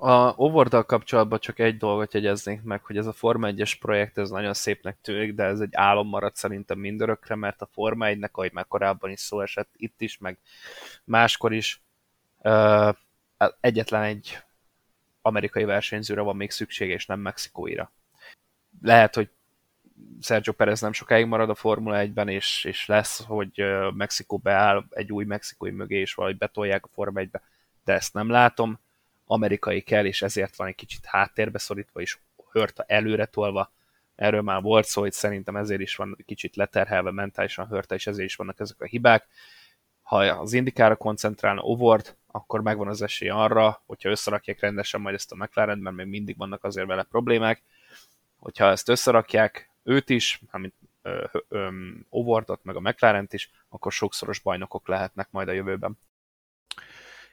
A 0.02 0.34
Overdal 0.36 0.84
kapcsolatban 0.84 1.40
csak 1.40 1.60
egy 1.60 1.78
dolgot 1.78 2.14
jegyeznénk 2.14 2.64
meg, 2.64 2.84
hogy 2.84 2.98
ez 2.98 3.06
a 3.06 3.14
Forma 3.14 3.50
1-es 3.52 3.74
projekt, 3.80 4.18
ez 4.18 4.30
nagyon 4.30 4.54
szépnek 4.54 4.98
tűnik, 5.02 5.34
de 5.34 5.44
ez 5.44 5.60
egy 5.60 5.70
álom 5.72 6.08
maradt 6.08 6.36
szerintem 6.36 6.80
mindörökre, 6.80 7.36
mert 7.36 7.62
a 7.62 7.70
Forma 7.72 8.06
1-nek, 8.10 8.32
ahogy 8.32 8.54
már 8.54 8.68
korábban 8.68 9.12
is 9.12 9.20
szó 9.20 9.42
esett, 9.42 9.70
itt 9.76 10.02
is, 10.02 10.18
meg 10.18 10.38
máskor 11.04 11.54
is, 11.54 11.82
egyetlen 13.60 14.04
egy 14.04 14.38
amerikai 15.22 15.64
versenyzőre 15.64 16.22
van 16.22 16.36
még 16.36 16.52
szüksége, 16.52 16.94
és 16.94 17.06
nem 17.06 17.20
mexikóira. 17.20 17.92
Lehet, 18.82 19.16
hogy 19.16 19.30
Sergio 20.22 20.54
Perez 20.54 20.82
nem 20.82 20.94
sokáig 20.94 21.26
marad 21.26 21.50
a 21.50 21.56
Formula 21.56 22.04
1-ben, 22.06 22.28
és, 22.28 22.64
és 22.64 22.86
lesz, 22.86 23.24
hogy 23.26 23.64
Mexikó 23.94 24.38
beáll 24.38 24.86
egy 24.90 25.12
új 25.12 25.26
mexikói 25.26 25.72
mögé, 25.72 26.00
és 26.00 26.14
valahogy 26.14 26.38
betolják 26.38 26.86
a 26.86 26.90
Forma 26.94 27.22
1-be, 27.22 27.42
de 27.84 27.94
ezt 27.94 28.14
nem 28.14 28.30
látom 28.30 28.80
amerikai 29.32 29.82
kell, 29.82 30.06
és 30.06 30.22
ezért 30.22 30.56
van 30.56 30.68
egy 30.68 30.76
kicsit 30.76 31.06
háttérbe 31.06 31.58
szorítva, 31.58 32.02
és 32.02 32.18
hörta 32.52 32.84
előre 32.88 33.26
tolva. 33.26 33.72
Erről 34.16 34.42
már 34.42 34.62
volt 34.62 34.86
szó, 34.86 35.02
hogy 35.02 35.12
szerintem 35.12 35.56
ezért 35.56 35.82
is 35.82 35.96
van 35.96 36.18
kicsit 36.26 36.56
leterhelve 36.56 37.12
mentálisan 37.12 37.68
hörta, 37.68 37.96
és 37.96 38.08
ezért 38.08 38.28
is 38.28 38.36
vannak 38.36 38.60
ezek 38.60 38.82
a 38.82 38.86
hibák. 38.86 39.28
Ha 40.02 40.18
az 40.18 40.54
indikára 40.54 40.96
koncentrálna 40.96 41.62
Ovord, 41.62 42.16
akkor 42.28 42.62
megvan 42.62 42.88
az 42.88 43.02
esély 43.02 43.30
arra, 43.30 43.84
hogyha 43.86 44.10
összerakják 44.10 44.60
rendesen 44.60 45.02
majd 45.02 45.16
ezt 45.16 45.32
a 45.32 45.36
McLaren, 45.36 45.78
mert 45.78 45.96
még 45.96 46.08
mindig 46.08 46.38
vannak 46.38 46.64
azért 46.64 46.88
vele 46.88 47.04
problémák, 47.04 47.64
hogyha 48.38 48.66
ezt 48.66 48.90
összerakják, 48.90 49.70
őt 49.84 50.10
is, 50.10 50.42
amit 50.52 50.76
Ovordot, 52.10 52.64
meg 52.64 52.76
a 52.76 52.80
McLaren-t 52.80 53.34
is, 53.34 53.52
akkor 53.70 53.92
sokszoros 53.92 54.40
bajnokok 54.40 54.88
lehetnek 54.88 55.28
majd 55.32 55.48
a 55.48 55.52
jövőben 55.52 55.98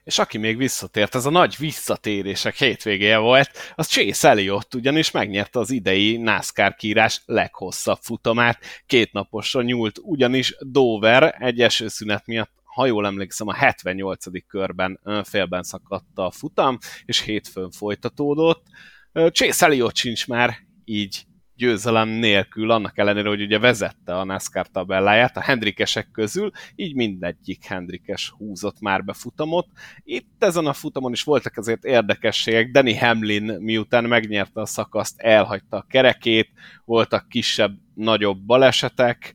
és 0.07 0.19
aki 0.19 0.39
még 0.39 0.57
visszatért, 0.57 1.15
ez 1.15 1.27
a 1.27 1.31
nagy 1.31 1.57
visszatérések 1.59 2.57
hétvégéje 2.57 3.19
volt, 3.19 3.51
az 3.75 3.87
Chase 3.87 4.29
Elliott, 4.29 4.75
ugyanis 4.75 5.11
megnyerte 5.11 5.59
az 5.59 5.71
idei 5.71 6.17
NASCAR 6.17 6.75
kírás 6.75 7.23
leghosszabb 7.25 7.99
futamát, 8.03 8.59
két 8.87 9.13
naposra 9.13 9.63
nyúlt, 9.63 9.99
ugyanis 10.03 10.57
Dover 10.61 11.37
egy 11.39 11.61
esőszünet 11.61 12.27
miatt 12.27 12.55
ha 12.65 12.87
jól 12.87 13.07
emlékszem, 13.07 13.49
a 13.49 13.55
78. 13.55 14.47
körben 14.47 15.01
félben 15.25 15.63
szakadta 15.63 16.27
a 16.27 16.31
futam, 16.31 16.79
és 17.05 17.21
hétfőn 17.21 17.71
folytatódott. 17.71 18.67
Chase 19.13 19.65
Elliott 19.67 19.97
sincs 19.97 20.27
már 20.27 20.57
így 20.85 21.25
győzelem 21.57 22.09
nélkül, 22.09 22.71
annak 22.71 22.99
ellenére, 22.99 23.29
hogy 23.29 23.43
ugye 23.43 23.59
vezette 23.59 24.19
a 24.19 24.25
NASCAR 24.25 24.67
tabelláját 24.67 25.37
a 25.37 25.41
Hendrikesek 25.41 26.11
közül, 26.11 26.51
így 26.75 26.95
mindegyik 26.95 27.65
Hendrikes 27.65 28.31
húzott 28.31 28.81
már 28.81 29.05
be 29.05 29.13
futamot. 29.13 29.67
Itt 30.05 30.45
ezen 30.45 30.67
a 30.67 30.73
futamon 30.73 31.13
is 31.13 31.23
voltak 31.23 31.57
azért 31.57 31.85
érdekességek. 31.85 32.71
Danny 32.71 32.99
Hamlin 32.99 33.57
miután 33.59 34.05
megnyerte 34.05 34.61
a 34.61 34.67
szakaszt, 34.67 35.21
elhagyta 35.21 35.77
a 35.77 35.87
kerekét, 35.89 36.51
voltak 36.85 37.29
kisebb, 37.29 37.73
nagyobb 37.95 38.39
balesetek. 38.39 39.35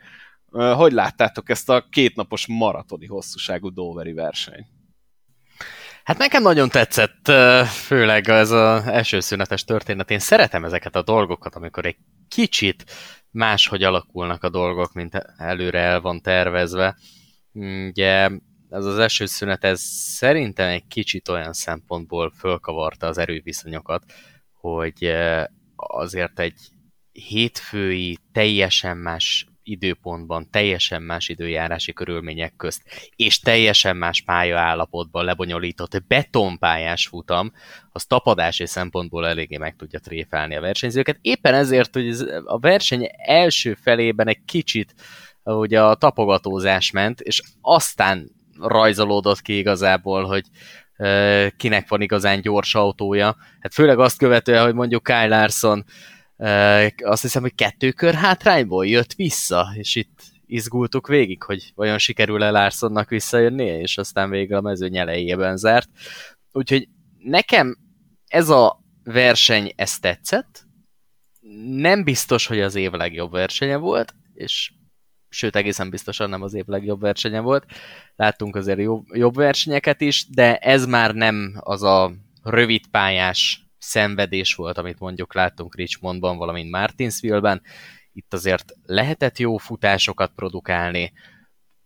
Hogy 0.52 0.92
láttátok 0.92 1.50
ezt 1.50 1.70
a 1.70 1.86
kétnapos 1.90 2.48
maratoni 2.48 3.06
hosszúságú 3.06 3.70
Doveri 3.70 4.14
versenyt? 4.14 4.68
Hát 6.04 6.18
nekem 6.18 6.42
nagyon 6.42 6.70
tetszett, 6.70 7.32
főleg 7.68 8.30
ez 8.30 8.52
az 8.52 8.88
elsőszünetes 8.88 9.64
történet. 9.64 10.12
Én 10.12 10.20
szeretem 10.20 10.66
ezeket 10.66 10.96
a 10.96 11.02
dolgokat, 11.02 11.56
amikor 11.56 11.86
egy 11.86 11.98
kicsit 12.28 12.84
máshogy 13.32 13.84
alakulnak 13.84 14.44
a 14.44 14.50
dolgok, 14.50 14.94
mint 14.94 15.16
előre 15.38 15.80
el 15.80 16.02
van 16.02 16.22
tervezve. 16.22 16.98
Ugye 17.88 18.30
ez 18.70 18.86
az 18.86 18.98
első 18.98 19.26
szünet, 19.26 19.64
ez 19.64 19.82
szerintem 19.82 20.68
egy 20.68 20.88
kicsit 20.88 21.30
olyan 21.30 21.54
szempontból 21.54 22.34
fölkavarta 22.38 23.08
az 23.08 23.18
erőviszonyokat, 23.18 24.04
hogy 24.52 25.14
azért 25.76 26.40
egy 26.40 26.60
hétfői, 27.12 28.18
teljesen 28.32 28.98
más 28.98 29.46
időpontban, 29.64 30.50
teljesen 30.50 31.02
más 31.02 31.30
időjárási 31.30 31.94
körülmények 31.94 32.54
közt, 32.58 32.82
és 33.16 33.40
teljesen 33.40 33.98
más 33.98 34.22
pályaállapotban 34.22 35.26
lebonyolított 35.26 36.04
betonpályás 36.08 37.08
futam, 37.08 37.52
az 37.92 38.06
tapadási 38.06 38.66
szempontból 38.66 39.28
eléggé 39.28 39.58
meg 39.58 39.76
tudja 39.76 40.00
tréfálni 40.00 40.56
a 40.56 40.62
versenyzőket. 40.62 41.18
Éppen 41.22 41.54
ezért, 41.54 41.94
hogy 41.94 42.10
a 42.46 42.60
verseny 42.60 43.10
első 43.18 43.74
felében 43.74 44.28
egy 44.28 44.44
kicsit 44.46 44.94
ugye 45.44 45.82
a 45.82 45.96
tapogatózás 45.96 46.92
ment, 46.92 47.20
és 47.20 47.42
aztán 47.62 48.32
rajzolódott 48.60 49.42
ki 49.42 49.58
igazából, 49.58 50.24
hogy 50.24 50.46
kinek 51.58 51.90
van 51.90 52.02
igazán 52.02 52.42
gyors 52.42 52.76
autója. 52.76 53.36
Hát 53.60 53.74
főleg 53.74 54.00
azt 54.00 54.18
követően, 54.18 54.64
hogy 54.64 54.74
mondjuk 54.74 55.04
Kyle 55.04 55.28
Larson 55.28 55.86
azt 57.04 57.22
hiszem, 57.22 57.42
hogy 57.42 57.56
kettő 57.56 57.92
kör 57.92 58.14
hátrányból 58.14 58.88
jött 58.88 59.14
vissza, 59.14 59.74
és 59.74 59.96
itt 59.96 60.22
izgultuk 60.46 61.08
végig, 61.08 61.44
hogy 61.44 61.72
vajon 61.76 61.98
sikerül-e 61.98 62.50
Larsonnak 62.50 63.10
visszajönnie, 63.10 63.80
és 63.80 63.98
aztán 63.98 64.30
végül 64.30 64.58
a 64.58 64.62
mező 64.62 64.88
nyelejében 64.88 65.58
zárt. 65.58 65.90
Úgyhogy 66.52 66.88
nekem 67.18 67.78
ez 68.28 68.50
a 68.50 68.80
verseny 69.04 69.72
ezt 69.76 70.02
tetszett, 70.02 70.64
nem 71.66 72.04
biztos, 72.04 72.48
hogy 72.48 72.60
az 72.60 72.76
év 72.76 72.92
legjobb 72.92 73.32
versenye 73.32 73.78
volt, 73.78 74.14
és 74.34 74.72
sőt, 75.30 75.56
egészen 75.56 75.90
biztosan 75.90 76.30
nem 76.30 76.42
az 76.42 76.54
év 76.54 76.66
legjobb 76.66 77.00
versenye 77.00 77.40
volt. 77.40 77.66
Láttunk 78.16 78.56
azért 78.56 78.80
jobb, 78.80 79.06
jobb 79.14 79.36
versenyeket 79.36 80.02
is, 80.02 80.30
de 80.30 80.58
ez 80.58 80.86
már 80.86 81.14
nem 81.14 81.54
az 81.60 81.84
a 81.84 82.12
rövid 82.44 82.88
pályás 82.88 83.71
szenvedés 83.82 84.54
volt, 84.56 84.78
amit 84.78 85.00
mondjuk 85.00 85.34
láttunk 85.34 85.76
Richmondban, 85.76 86.38
valamint 86.38 86.72
Martinsville-ben. 86.72 87.62
Itt 88.14 88.34
azért 88.34 88.74
lehetett 88.86 89.38
jó 89.38 89.58
futásokat 89.58 90.32
produkálni, 90.36 91.14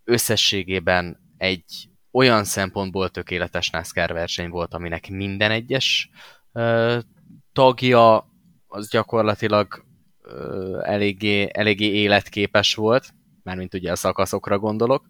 összességében 0.04 1.20
egy 1.38 1.90
olyan 2.12 2.44
szempontból 2.44 3.10
tökéletes 3.10 3.70
NASCAR 3.70 4.14
verseny 4.14 4.50
volt, 4.50 4.74
aminek 4.74 5.10
minden 5.10 5.52
egyes 5.52 6.10
uh, 6.52 7.02
tagja 7.54 8.30
az 8.68 8.90
gyakorlatilag 8.90 9.86
uh, 10.24 10.90
eléggé, 10.90 11.50
eléggé 11.52 11.86
életképes 11.86 12.76
volt, 12.76 13.14
mármint 13.44 13.74
ugye 13.74 13.92
a 13.92 13.96
szakaszokra 13.96 14.60
gondolok. 14.60 15.10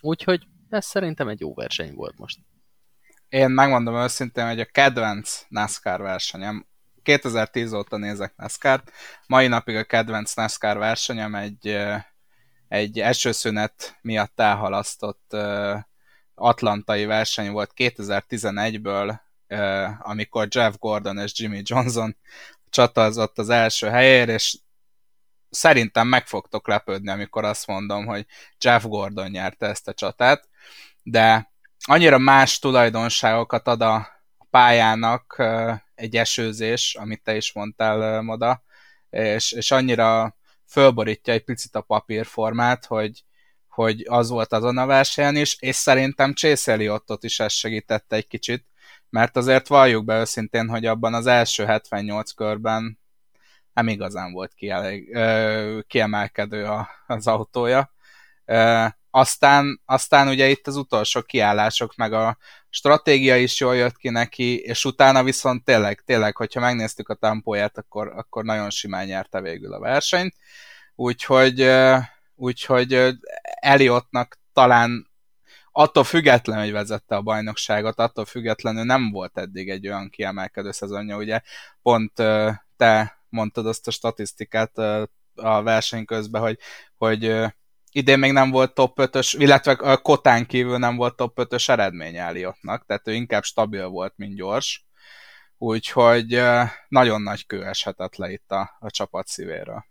Úgyhogy 0.00 0.46
ez 0.68 0.86
szerintem 0.86 1.28
egy 1.28 1.40
jó 1.40 1.54
verseny 1.54 1.94
volt 1.94 2.18
most. 2.18 2.38
Én 3.32 3.50
megmondom 3.50 3.94
őszintén, 3.94 4.46
hogy 4.46 4.60
a 4.60 4.64
kedvenc 4.64 5.44
NASCAR 5.48 6.00
versenyem, 6.00 6.66
2010 7.02 7.72
óta 7.72 7.96
nézek 7.96 8.36
NASCAR-t, 8.36 8.92
mai 9.26 9.46
napig 9.46 9.76
a 9.76 9.84
kedvenc 9.84 10.34
NASCAR 10.34 10.78
versenyem 10.78 11.34
egy, 11.34 11.78
egy 12.68 13.00
esőszünet 13.00 13.98
miatt 14.02 14.40
elhalasztott 14.40 15.36
atlantai 16.34 17.04
verseny 17.04 17.50
volt 17.50 17.72
2011-ből, 17.76 19.18
amikor 19.98 20.48
Jeff 20.50 20.74
Gordon 20.78 21.18
és 21.18 21.32
Jimmy 21.40 21.60
Johnson 21.64 22.16
csatazott 22.70 23.38
az 23.38 23.48
első 23.48 23.88
helyér, 23.88 24.28
és 24.28 24.58
szerintem 25.50 26.08
meg 26.08 26.26
fogtok 26.26 26.68
lepődni, 26.68 27.10
amikor 27.10 27.44
azt 27.44 27.66
mondom, 27.66 28.06
hogy 28.06 28.26
Jeff 28.60 28.84
Gordon 28.84 29.30
nyerte 29.30 29.66
ezt 29.66 29.88
a 29.88 29.94
csatát, 29.94 30.48
de 31.02 31.51
annyira 31.82 32.18
más 32.18 32.58
tulajdonságokat 32.58 33.66
ad 33.66 33.80
a 33.80 34.08
pályának 34.50 35.42
egy 35.94 36.16
esőzés, 36.16 36.94
amit 36.94 37.22
te 37.22 37.36
is 37.36 37.52
mondtál, 37.52 38.22
Moda, 38.22 38.62
és, 39.10 39.52
és 39.52 39.70
annyira 39.70 40.36
fölborítja 40.66 41.32
egy 41.32 41.44
picit 41.44 41.74
a 41.74 41.80
papírformát, 41.80 42.84
hogy, 42.84 43.24
hogy 43.68 44.04
az 44.08 44.28
volt 44.28 44.52
azon 44.52 44.78
a 44.78 44.86
versenyen 44.86 45.36
is, 45.36 45.56
és 45.60 45.76
szerintem 45.76 46.34
Chase 46.34 46.72
Elliotot 46.72 47.24
is 47.24 47.40
ez 47.40 47.52
segítette 47.52 48.16
egy 48.16 48.26
kicsit, 48.26 48.66
mert 49.10 49.36
azért 49.36 49.66
valljuk 49.66 50.04
be 50.04 50.18
őszintén, 50.18 50.68
hogy 50.68 50.86
abban 50.86 51.14
az 51.14 51.26
első 51.26 51.64
78 51.64 52.32
körben 52.32 52.98
nem 53.72 53.88
igazán 53.88 54.32
volt 54.32 54.54
kielég, 54.54 55.18
kiemelkedő 55.86 56.64
a, 56.64 56.88
az 57.06 57.26
autója. 57.26 57.92
Aztán, 59.14 59.80
aztán 59.84 60.28
ugye 60.28 60.48
itt 60.48 60.66
az 60.66 60.76
utolsó 60.76 61.22
kiállások, 61.22 61.94
meg 61.96 62.12
a 62.12 62.36
stratégia 62.70 63.36
is 63.36 63.60
jól 63.60 63.76
jött 63.76 63.96
ki 63.96 64.08
neki, 64.08 64.58
és 64.58 64.84
utána 64.84 65.22
viszont 65.22 65.64
tényleg, 65.64 66.00
tényleg, 66.00 66.36
hogyha 66.36 66.60
megnéztük 66.60 67.08
a 67.08 67.14
tempóját, 67.14 67.78
akkor, 67.78 68.12
akkor 68.16 68.44
nagyon 68.44 68.70
simán 68.70 69.06
nyerte 69.06 69.40
végül 69.40 69.72
a 69.72 69.78
versenyt. 69.78 70.34
Úgyhogy, 70.94 71.70
úgyhogy 72.34 73.08
Eliottnak 73.60 74.38
talán 74.52 75.10
attól 75.72 76.04
függetlenül, 76.04 76.62
hogy 76.62 76.72
vezette 76.72 77.16
a 77.16 77.22
bajnokságot, 77.22 77.98
attól 77.98 78.24
függetlenül 78.24 78.84
nem 78.84 79.10
volt 79.10 79.38
eddig 79.38 79.70
egy 79.70 79.88
olyan 79.88 80.10
kiemelkedő 80.10 80.70
szezonja, 80.70 81.16
ugye 81.16 81.40
pont 81.82 82.12
te 82.76 83.18
mondtad 83.28 83.66
azt 83.66 83.86
a 83.86 83.90
statisztikát 83.90 84.78
a 85.34 85.62
verseny 85.62 86.04
közben, 86.04 86.42
hogy, 86.42 86.58
hogy 86.96 87.52
idén 87.92 88.18
még 88.18 88.32
nem 88.32 88.50
volt 88.50 88.74
top 88.74 88.98
5-ös, 89.00 89.34
illetve 89.38 89.72
a 89.72 89.96
kotán 89.96 90.46
kívül 90.46 90.78
nem 90.78 90.96
volt 90.96 91.16
top 91.16 91.38
5-ös 91.40 91.68
eredmény 91.68 92.16
Eliottnak, 92.16 92.86
tehát 92.86 93.08
ő 93.08 93.12
inkább 93.12 93.44
stabil 93.44 93.88
volt, 93.88 94.12
mint 94.16 94.36
gyors. 94.36 94.86
Úgyhogy 95.58 96.42
nagyon 96.88 97.22
nagy 97.22 97.46
kő 97.46 97.64
eshetett 97.64 98.16
le 98.16 98.30
itt 98.30 98.50
a, 98.50 98.76
a 98.80 98.90
csapat 98.90 99.26
szívéről. 99.26 99.84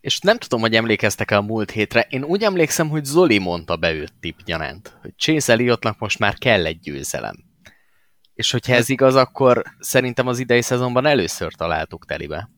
És 0.00 0.18
nem 0.18 0.38
tudom, 0.38 0.60
hogy 0.60 0.74
emlékeztek-e 0.74 1.36
a 1.36 1.42
múlt 1.42 1.70
hétre, 1.70 2.06
én 2.08 2.24
úgy 2.24 2.42
emlékszem, 2.42 2.88
hogy 2.88 3.04
Zoli 3.04 3.38
mondta 3.38 3.76
be 3.76 3.92
őt 3.92 4.12
tip 4.20 4.42
gyanánt, 4.44 4.98
hogy 5.00 5.14
Chase 5.16 5.52
Elliottnak 5.52 5.98
most 5.98 6.18
már 6.18 6.34
kell 6.38 6.66
egy 6.66 6.78
győzelem. 6.78 7.36
És 8.34 8.50
hogyha 8.50 8.74
ez 8.74 8.88
igaz, 8.88 9.14
akkor 9.14 9.62
szerintem 9.78 10.26
az 10.26 10.38
idei 10.38 10.62
szezonban 10.62 11.06
először 11.06 11.52
találtuk 11.54 12.06
telibe. 12.06 12.50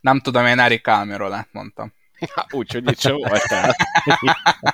Nem 0.00 0.20
tudom, 0.20 0.46
én 0.46 0.58
Eric 0.58 0.86
Almirolat 0.86 1.48
mondtam. 1.52 1.92
Úgyhogy 2.50 2.90
itt 2.90 3.00
sem 3.00 3.16
voltál. 3.16 3.76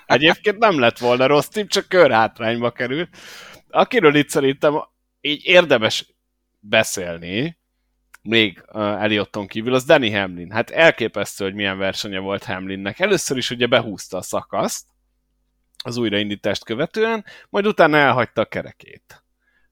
Egyébként 0.06 0.58
nem 0.58 0.78
lett 0.78 0.98
volna 0.98 1.26
rossz 1.26 1.48
tip, 1.48 1.68
csak 1.68 1.88
körhátrányba 1.88 2.70
került. 2.70 3.08
Akiről 3.70 4.14
itt 4.14 4.28
szerintem 4.28 4.74
így 5.20 5.44
érdemes 5.44 6.06
beszélni, 6.60 7.58
még 8.22 8.64
uh, 8.72 9.02
Eliotton 9.02 9.46
kívül, 9.46 9.74
az 9.74 9.84
Danny 9.84 10.14
Hamlin. 10.14 10.50
Hát 10.50 10.70
elképesztő, 10.70 11.44
hogy 11.44 11.54
milyen 11.54 11.78
versenye 11.78 12.18
volt 12.18 12.44
Hamlinnek. 12.44 13.00
Először 13.00 13.36
is 13.36 13.50
ugye 13.50 13.66
behúzta 13.66 14.16
a 14.16 14.22
szakaszt, 14.22 14.86
az 15.84 15.96
újraindítást 15.96 16.64
követően, 16.64 17.24
majd 17.48 17.66
utána 17.66 17.96
elhagyta 17.96 18.40
a 18.40 18.44
kerekét. 18.44 19.24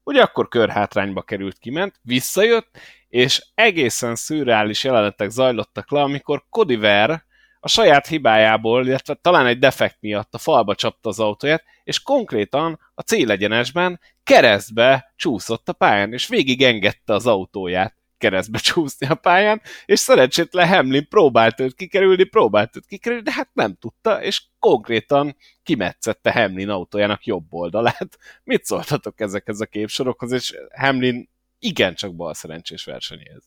Ugye 0.03 0.21
akkor 0.21 0.47
körhátrányba 0.47 1.21
került, 1.21 1.57
kiment, 1.57 1.99
visszajött, 2.01 2.79
és 3.07 3.45
egészen 3.55 4.15
szürreális 4.15 4.83
jelenetek 4.83 5.29
zajlottak 5.29 5.91
le, 5.91 6.01
amikor 6.01 6.43
Cody 6.49 6.75
Ver 6.75 7.25
a 7.59 7.67
saját 7.67 8.07
hibájából, 8.07 8.87
illetve 8.87 9.13
talán 9.13 9.45
egy 9.45 9.59
defekt 9.59 9.97
miatt 9.99 10.33
a 10.33 10.37
falba 10.37 10.75
csapta 10.75 11.09
az 11.09 11.19
autóját, 11.19 11.63
és 11.83 12.01
konkrétan 12.01 12.79
a 12.93 13.01
célegyenesben 13.01 13.99
keresztbe 14.23 15.13
csúszott 15.15 15.69
a 15.69 15.73
pályán, 15.73 16.13
és 16.13 16.27
végig 16.27 16.61
engedte 16.63 17.13
az 17.13 17.27
autóját 17.27 17.95
keresztbe 18.17 18.57
csúszni 18.57 19.07
a 19.07 19.15
pályán, 19.15 19.61
és 19.85 19.99
szerencsétlen 19.99 20.67
Hamlin 20.67 21.07
próbált 21.07 21.59
őt 21.59 21.75
kikerülni, 21.75 22.23
próbált 22.23 22.75
őt 22.75 22.85
kikerülni, 22.85 23.23
de 23.23 23.31
hát 23.31 23.49
nem 23.53 23.75
tudta, 23.75 24.23
és 24.23 24.43
konkrétan 24.59 25.35
kimetszette 25.63 26.31
Hamlin 26.31 26.69
autójának 26.69 27.25
jobb 27.25 27.53
oldalát. 27.53 28.17
Mit 28.43 28.65
szóltatok 28.65 29.19
ezekhez 29.19 29.61
a 29.61 29.65
képsorokhoz, 29.65 30.31
és 30.31 30.55
Hamlin 30.75 31.29
igencsak 31.59 32.15
bal 32.15 32.33
szerencsés 32.33 32.83
versenyéhez? 32.83 33.43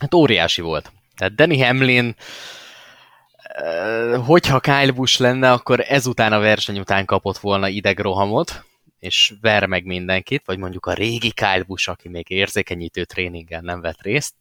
Hát 0.00 0.14
óriási 0.14 0.60
volt. 0.62 0.92
Tehát 1.16 1.34
Danny 1.34 1.64
Hamlin 1.64 2.14
hogyha 4.26 4.60
Kyle 4.60 4.90
Busch 4.90 5.20
lenne, 5.20 5.52
akkor 5.52 5.84
ezután 5.88 6.32
a 6.32 6.38
verseny 6.38 6.78
után 6.78 7.04
kapott 7.04 7.38
volna 7.38 7.68
idegrohamot, 7.68 8.64
és 8.98 9.34
ver 9.40 9.66
meg 9.66 9.84
mindenkit, 9.84 10.42
vagy 10.44 10.58
mondjuk 10.58 10.86
a 10.86 10.92
régi 10.92 11.32
Kyle 11.32 11.64
Busch, 11.66 11.88
aki 11.88 12.08
még 12.08 12.30
érzékenyítő 12.30 13.04
tréningen 13.04 13.64
nem 13.64 13.80
vett 13.80 14.02
részt. 14.02 14.34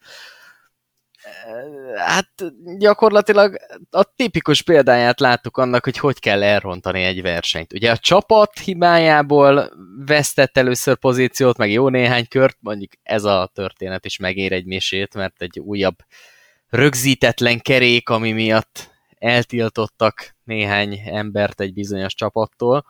Hát 1.96 2.30
gyakorlatilag 2.78 3.58
a 3.90 4.04
tipikus 4.16 4.62
példáját 4.62 5.20
láttuk 5.20 5.58
annak, 5.58 5.84
hogy 5.84 5.98
hogy 5.98 6.20
kell 6.20 6.44
elrontani 6.44 7.04
egy 7.04 7.22
versenyt. 7.22 7.74
Ugye 7.74 7.92
a 7.92 7.98
csapat 7.98 8.60
hibájából 8.60 9.72
vesztett 10.06 10.58
először 10.58 10.96
pozíciót, 10.98 11.58
meg 11.58 11.72
jó 11.72 11.90
néhány 11.90 12.28
kört, 12.28 12.58
mondjuk 12.60 12.92
ez 13.04 13.24
a 13.24 13.52
történet 13.54 14.06
is 14.06 14.18
megér 14.18 14.52
egy 14.52 14.66
misét, 14.66 15.14
mert 15.14 15.42
egy 15.42 15.60
újabb 15.60 15.96
rögzítetlen 16.70 17.60
kerék, 17.60 18.10
ami 18.10 18.32
miatt 18.32 18.95
eltiltottak 19.26 20.36
néhány 20.44 21.02
embert 21.06 21.62
egy 21.62 21.74
bizonyos 21.74 22.14
csapattól, 22.14 22.86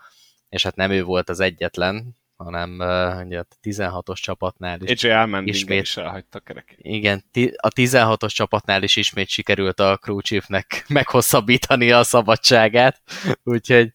és 0.50 0.64
hát 0.64 0.76
nem 0.76 0.92
ő 0.92 1.04
volt 1.04 1.30
az 1.30 1.40
egyetlen, 1.40 2.16
hanem 2.36 2.80
ugye 3.26 3.40
a 3.40 3.46
16-os 3.64 4.20
csapatnál 4.22 4.82
is. 4.82 5.04
AJ 5.04 5.42
ismét, 5.44 5.82
is 5.82 5.98
elhagyta 5.98 6.40
kerek. 6.40 6.76
Igen, 6.78 7.24
a 7.58 7.70
16-os 7.70 8.34
csapatnál 8.34 8.84
is 8.84 8.96
ismét 8.96 9.28
sikerült 9.28 9.80
a 9.80 9.98
crew 9.98 10.22
chiefnek 10.22 10.86
meghosszabbítani 10.88 11.92
a 11.92 12.04
szabadságát, 12.04 13.02
úgyhogy 13.44 13.94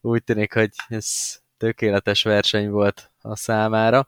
úgy 0.00 0.24
tűnik, 0.24 0.52
hogy 0.52 0.70
ez 0.88 1.38
tökéletes 1.56 2.22
verseny 2.22 2.70
volt 2.70 3.10
a 3.20 3.36
számára. 3.36 4.06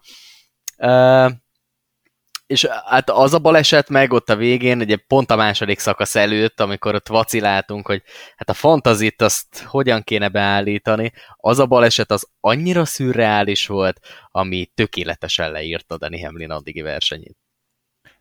És 2.52 2.66
hát 2.84 3.10
az 3.10 3.34
a 3.34 3.38
baleset 3.38 3.88
meg 3.88 4.12
ott 4.12 4.30
a 4.30 4.36
végén, 4.36 4.80
ugye 4.80 4.96
pont 4.96 5.30
a 5.30 5.36
második 5.36 5.78
szakasz 5.78 6.16
előtt, 6.16 6.60
amikor 6.60 6.94
ott 6.94 7.08
vaciláltunk, 7.08 7.86
hogy 7.86 8.02
hát 8.36 8.48
a 8.48 8.54
fantazit 8.54 9.22
azt 9.22 9.62
hogyan 9.62 10.02
kéne 10.02 10.28
beállítani, 10.28 11.12
az 11.36 11.58
a 11.58 11.66
baleset 11.66 12.10
az 12.10 12.28
annyira 12.40 12.84
szürreális 12.84 13.66
volt, 13.66 14.00
ami 14.30 14.70
tökéletesen 14.74 15.52
leírta 15.52 15.98
Danny 15.98 16.24
Hamlin 16.24 16.50
addigi 16.50 16.80
versenyét. 16.80 17.41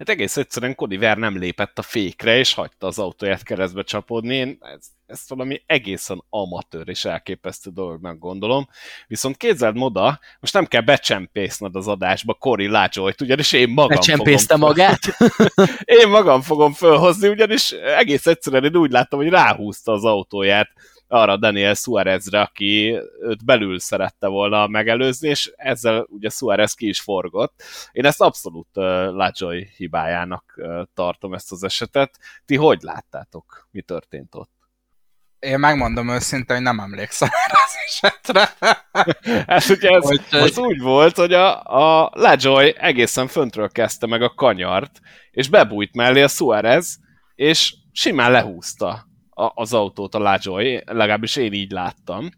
Hát 0.02 0.10
egész 0.10 0.38
egyszerűen 0.38 0.76
Cody 0.76 0.98
Ver 0.98 1.18
nem 1.18 1.38
lépett 1.38 1.78
a 1.78 1.82
fékre, 1.82 2.38
és 2.38 2.54
hagyta 2.54 2.88
az 2.88 3.00
autóját 3.00 3.44
keresztbe 3.44 3.84
csapódni. 3.84 4.36
Én 4.36 4.58
ez, 4.60 4.88
ezt 5.06 5.30
valami 5.30 5.62
egészen 5.66 6.24
amatőr 6.30 6.90
és 6.90 7.06
elképesztő 7.06 7.70
dolognak 7.70 8.20
gondolom. 8.20 8.68
Viszont 9.08 9.38
képzeld 9.38 9.76
moda, 9.76 10.20
most 10.40 10.54
nem 10.54 10.66
kell 10.66 10.82
becsempészned 10.82 11.76
az 11.76 11.88
adásba 11.88 12.34
Cory 12.34 12.68
Lajoyt, 12.68 13.22
ugyanis 13.22 13.52
én 13.52 13.70
magam 13.70 13.98
Becsempészte 13.98 14.54
fogom 14.54 14.70
magát? 14.70 15.00
én 16.02 16.08
magam 16.08 16.42
fogom 16.42 16.74
fölhozni, 16.74 17.28
ugyanis 17.28 17.72
egész 17.72 18.28
egyszerűen 18.28 18.64
én 18.64 18.76
úgy 18.76 18.92
láttam, 18.92 19.20
hogy 19.20 19.30
ráhúzta 19.30 19.92
az 19.92 20.06
autóját 20.06 20.70
arra 21.12 21.38
Daniel 21.38 21.74
Suarezre, 21.74 22.42
aki 22.42 23.00
őt 23.22 23.46
belül 23.46 23.80
szerette 23.80 24.28
volna 24.28 24.68
megelőzni, 24.68 25.28
és 25.30 25.52
ezzel 25.56 26.06
ugye 26.10 26.30
Suarez 26.30 26.74
ki 26.74 26.88
is 26.88 27.02
forgott. 27.02 27.64
Én 27.92 28.06
ezt 28.06 28.22
abszolút 28.22 28.68
uh, 28.74 28.84
Lajoy 29.06 29.70
hibájának 29.78 30.54
uh, 30.58 30.82
tartom 30.94 31.34
ezt 31.34 31.52
az 31.52 31.64
esetet. 31.64 32.20
Ti 32.46 32.56
hogy 32.56 32.82
láttátok? 32.82 33.68
Mi 33.72 33.82
történt 33.82 34.36
ott? 34.36 34.52
Én 35.40 35.60
megmondom 35.60 36.10
őszintén, 36.10 36.56
hogy 36.56 36.66
nem 36.66 36.80
emlékszem 36.80 37.30
erre 37.32 37.60
az 37.66 37.76
esetre. 37.86 38.50
Ez 39.46 39.70
ugye 39.78 39.90
ez, 39.90 40.04
Hogy- 40.04 40.26
az 40.30 40.58
úgy 40.58 40.80
volt, 40.80 41.16
hogy 41.16 41.34
a, 41.34 41.64
a 41.64 42.12
Lajoy 42.14 42.76
egészen 42.78 43.28
föntről 43.28 43.70
kezdte 43.70 44.08
meg 44.08 44.22
a 44.22 44.34
kanyart, 44.34 45.00
és 45.32 45.50
bebújt 45.50 45.96
mellé 45.96 46.22
a 46.22 46.28
Suarez, 46.28 46.98
és 47.36 47.74
simán 47.92 48.32
lehúzta 48.32 49.10
a, 49.42 49.52
az 49.56 49.74
autót 49.74 50.16
a 50.16 50.20
Lajoy, 50.20 50.84
legalábbis 50.86 51.36
én 51.36 51.54
így 51.54 51.72
láttam. 51.72 52.30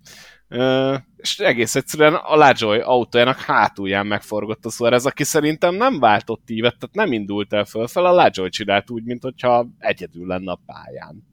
Ö, 0.47 0.95
és 1.15 1.39
egész 1.39 1.75
egyszerűen 1.75 2.13
a 2.13 2.35
Lajoy 2.35 2.79
autójának 2.79 3.39
hátulján 3.39 4.07
megforgott 4.07 4.65
a 4.65 4.69
Suarez, 4.69 5.05
aki 5.05 5.23
szerintem 5.23 5.75
nem 5.75 5.99
váltott 5.99 6.49
ívet, 6.49 6.77
tehát 6.79 6.95
nem 6.95 7.11
indult 7.11 7.53
el 7.53 7.65
fölfel, 7.65 8.05
a 8.05 8.11
Lajoy 8.11 8.49
csinált 8.49 8.89
úgy, 8.89 9.03
mintha 9.03 9.67
egyedül 9.79 10.27
lenne 10.27 10.51
a 10.51 10.59
pályán. 10.65 11.31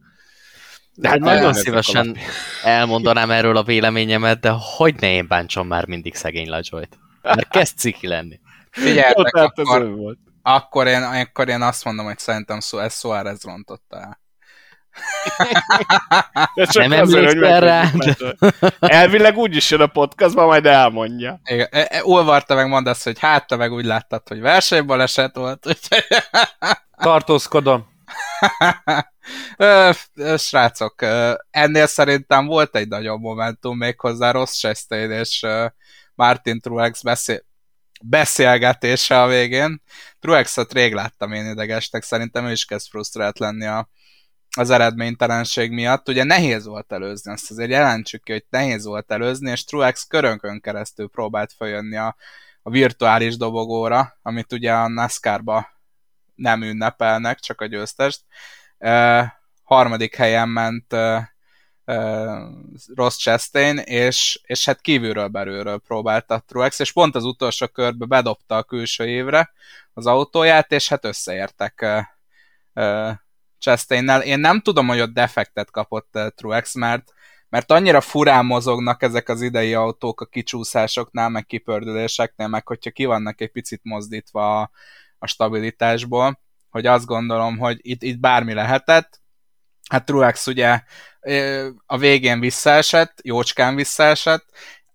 De 0.95 1.09
hát 1.09 1.19
nagyon 1.19 1.53
szívesen 1.53 2.05
alapján. 2.05 2.25
elmondanám 2.65 3.31
erről 3.31 3.57
a 3.57 3.63
véleményemet, 3.63 4.41
de 4.41 4.53
hogy 4.77 4.95
ne 5.01 5.13
én 5.13 5.27
bántsam 5.29 5.67
már 5.67 5.87
mindig 5.87 6.15
szegény 6.15 6.49
Lajoyt? 6.49 6.99
Mert 7.23 7.49
kezd 7.49 7.79
ciki 7.79 8.07
lenni. 8.07 8.41
Figyeljetek, 8.71 9.35
akkor, 9.35 9.95
volt. 9.95 10.19
akkor, 10.43 10.87
én, 10.87 11.03
akkor 11.03 11.49
én 11.49 11.63
azt 11.63 11.85
mondom, 11.85 12.07
hogy 12.07 12.19
szerintem 12.19 12.61
szó, 12.61 12.79
ez 12.79 12.99
Suarez 12.99 13.45
rontotta 13.45 13.97
el. 13.97 14.21
De 16.55 16.65
csak 16.65 16.87
Nem 16.87 17.01
azért, 17.01 17.27
hogy 17.27 17.39
rá, 17.39 17.91
Elvileg 18.81 19.37
úgy 19.37 19.57
is 19.57 19.71
jön 19.71 19.81
a 19.81 19.87
podcastban, 19.87 20.47
majd 20.47 20.67
elmondja. 20.67 21.41
Igen, 21.45 21.69
e- 21.71 21.89
e- 21.91 22.01
Olvarta 22.03 22.55
meg 22.55 22.69
mondasz, 22.69 23.05
hogy 23.05 23.19
hát 23.19 23.47
te 23.47 23.57
meg 23.57 23.73
úgy 23.73 23.85
láttad, 23.85 24.29
hogy 24.29 24.41
versenybaleset 24.41 25.37
volt, 25.37 25.67
úgyhogy... 25.67 26.05
Tartózkodom. 27.03 27.89
Srácok, 30.37 30.95
ennél 31.51 31.87
szerintem 31.87 32.47
volt 32.47 32.77
egy 32.77 32.89
nagyobb 32.89 33.21
momentum 33.21 33.77
méghozzá 33.77 34.31
Ross 34.31 34.59
Chastain 34.59 35.11
és 35.11 35.47
Martin 36.15 36.61
Truex 36.61 37.03
beszél 37.03 37.49
beszélgetése 38.03 39.23
a 39.23 39.27
végén. 39.27 39.83
Truexot 40.19 40.73
rég 40.73 40.95
láttam 40.95 41.33
én 41.33 41.47
idegesnek, 41.47 42.03
szerintem 42.03 42.47
ő 42.47 42.51
is 42.51 42.65
kezd 42.65 42.89
frusztrált 42.89 43.39
lenni 43.39 43.67
a, 43.67 43.89
az 44.57 44.71
eredménytelenség 44.71 45.71
miatt. 45.71 46.09
Ugye 46.09 46.25
nehéz 46.25 46.67
volt 46.67 46.93
előzni, 46.93 47.33
azt 47.33 47.51
azért 47.51 47.71
jelentsük 47.71 48.23
ki, 48.23 48.33
hogy 48.33 48.45
nehéz 48.51 48.85
volt 48.85 49.13
előzni, 49.13 49.51
és 49.51 49.65
Truex 49.65 50.07
körönkön 50.07 50.61
keresztül 50.61 51.09
próbált 51.09 51.53
följönni 51.53 51.97
a, 51.97 52.17
a 52.63 52.71
virtuális 52.71 53.37
dobogóra, 53.37 54.19
amit 54.23 54.53
ugye 54.53 54.73
a 54.73 54.89
NASCAR-ba 54.89 55.69
nem 56.35 56.63
ünnepelnek, 56.63 57.39
csak 57.39 57.61
a 57.61 57.67
győztest. 57.67 58.21
Uh, 58.79 59.25
harmadik 59.63 60.15
helyen 60.15 60.49
ment 60.49 60.93
uh, 60.93 61.23
uh, 61.85 62.39
Ross 62.95 63.17
Chastain, 63.17 63.79
és, 63.79 64.41
és 64.43 64.65
hát 64.65 64.81
kívülről 64.81 65.29
belülről 65.29 65.79
próbálta 65.79 66.39
Truex, 66.39 66.79
és 66.79 66.93
pont 66.93 67.15
az 67.15 67.25
utolsó 67.25 67.67
körbe 67.67 68.05
bedobta 68.05 68.57
a 68.57 68.63
külső 68.63 69.07
évre 69.07 69.53
az 69.93 70.07
autóját, 70.07 70.73
és 70.73 70.89
hát 70.89 71.05
összeértek 71.05 71.81
uh, 71.83 72.85
uh, 72.85 73.13
Chastainnel. 73.61 74.23
Én 74.23 74.39
nem 74.39 74.61
tudom, 74.61 74.87
hogy 74.87 75.01
ott 75.01 75.13
defektet 75.13 75.71
kapott 75.71 76.09
uh, 76.13 76.29
Truex, 76.29 76.75
mert 76.75 77.13
mert 77.51 77.71
annyira 77.71 78.01
furán 78.01 78.45
mozognak 78.47 79.03
ezek 79.03 79.29
az 79.29 79.43
idei 79.43 79.75
autók 79.75 80.21
a 80.21 80.27
kicsúszásoknál, 80.27 81.29
meg 81.29 81.47
kipördüléseknél, 81.47 82.49
meg 82.49 82.67
hogyha 82.67 82.91
ki 82.91 83.05
vannak 83.05 83.41
egy 83.41 83.51
picit 83.51 83.81
mozdítva 83.83 84.61
a, 84.61 84.71
a 85.19 85.27
stabilitásból, 85.27 86.41
hogy 86.71 86.87
azt 86.87 87.07
gondolom, 87.07 87.59
hogy 87.59 87.79
itt, 87.83 88.03
itt 88.03 88.19
bármi 88.21 88.53
lehetett. 88.53 89.21
Hát 89.89 90.05
Truex 90.05 90.47
ugye 90.47 90.83
ö, 91.21 91.69
a 91.87 91.99
végén 91.99 92.41
visszaesett, 92.41 93.19
jócskán 93.23 93.75
visszaesett, 93.75 94.45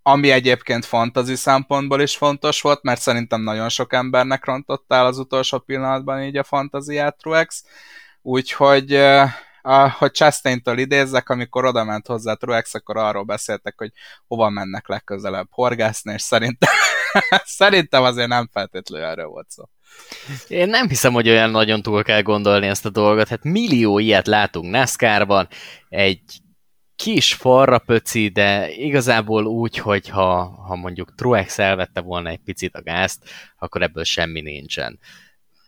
ami 0.01 0.31
egyébként 0.31 0.85
fantazi 0.85 1.35
szempontból 1.35 2.01
is 2.01 2.17
fontos 2.17 2.61
volt, 2.61 2.83
mert 2.83 3.01
szerintem 3.01 3.41
nagyon 3.41 3.69
sok 3.69 3.93
embernek 3.93 4.45
rontotta 4.45 4.95
el 4.95 5.05
az 5.05 5.17
utolsó 5.17 5.59
pillanatban 5.59 6.23
így 6.23 6.37
a 6.37 6.43
fantaziát 6.43 7.17
Truex, 7.17 7.63
úgyhogy 8.25 8.93
a, 9.61 9.89
hogy 9.89 10.11
Chastain-től 10.11 10.77
idézzek, 10.77 11.29
amikor 11.29 11.65
oda 11.65 11.83
ment 11.83 12.07
hozzá 12.07 12.33
Truex, 12.33 12.73
akkor 12.73 12.97
arról 12.97 13.23
beszéltek, 13.23 13.73
hogy 13.77 13.91
hova 14.27 14.49
mennek 14.49 14.87
legközelebb 14.87 15.47
horgászni, 15.49 16.13
és 16.13 16.21
szerintem, 16.21 16.69
szerintem 17.59 18.03
azért 18.03 18.27
nem 18.27 18.49
feltétlenül 18.51 19.07
erről 19.07 19.27
volt 19.27 19.49
szó. 19.49 19.63
Én 20.47 20.69
nem 20.69 20.87
hiszem, 20.87 21.13
hogy 21.13 21.29
olyan 21.29 21.49
nagyon 21.49 21.81
túl 21.81 22.03
kell 22.03 22.21
gondolni 22.21 22.67
ezt 22.67 22.85
a 22.85 22.89
dolgot. 22.89 23.27
Hát 23.27 23.43
millió 23.43 23.99
ilyet 23.99 24.27
látunk 24.27 24.71
NASCAR-ban, 24.71 25.47
egy 25.89 26.21
kis 26.95 27.33
forra 27.33 27.79
pöci, 27.79 28.27
de 28.27 28.69
igazából 28.71 29.45
úgy, 29.45 29.77
hogy 29.77 30.09
ha, 30.09 30.43
ha 30.67 30.75
mondjuk 30.75 31.15
Truex 31.15 31.59
elvette 31.59 32.01
volna 32.01 32.29
egy 32.29 32.41
picit 32.45 32.75
a 32.75 32.81
gázt, 32.81 33.23
akkor 33.57 33.81
ebből 33.81 34.03
semmi 34.03 34.41
nincsen. 34.41 34.99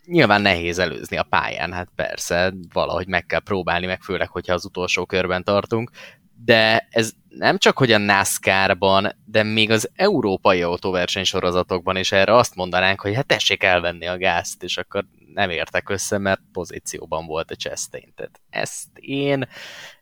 Nyilván 0.08 0.42
nehéz 0.42 0.80
előzni 0.80 1.18
a 1.18 1.24
pályán, 1.24 1.74
hát 1.74 1.90
persze, 1.96 2.54
valahogy 2.74 3.08
meg 3.08 3.26
kell 3.26 3.40
próbálni, 3.40 3.86
meg 3.86 4.02
főleg, 4.02 4.30
hogyha 4.30 4.54
az 4.54 4.66
utolsó 4.66 5.06
körben 5.06 5.44
tartunk, 5.44 5.92
de 6.44 6.88
ez 6.90 7.12
nem 7.30 7.58
csak, 7.58 7.78
hogy 7.78 7.92
a 7.92 7.98
NASCAR-ban, 7.98 9.16
de 9.26 9.44
még 9.44 9.72
az 9.72 9.90
európai 9.96 10.62
autóverseny 10.62 11.24
sorozatokban 11.24 11.98
is 11.98 12.12
erre 12.12 12.36
azt 12.36 12.56
mondanánk, 12.56 13.02
hogy 13.02 13.16
hát 13.16 13.26
tessék 13.26 13.64
elvenni 13.64 14.06
a 14.06 14.18
gázt, 14.18 14.64
és 14.64 14.78
akkor 14.78 15.06
nem 15.34 15.50
értek 15.50 15.90
össze, 15.90 16.18
mert 16.18 16.42
pozícióban 16.52 17.26
volt 17.26 17.52
a 17.52 17.56
Chastain. 17.56 18.14
Tehát 18.16 18.42
ezt 18.50 18.88
én 19.00 19.48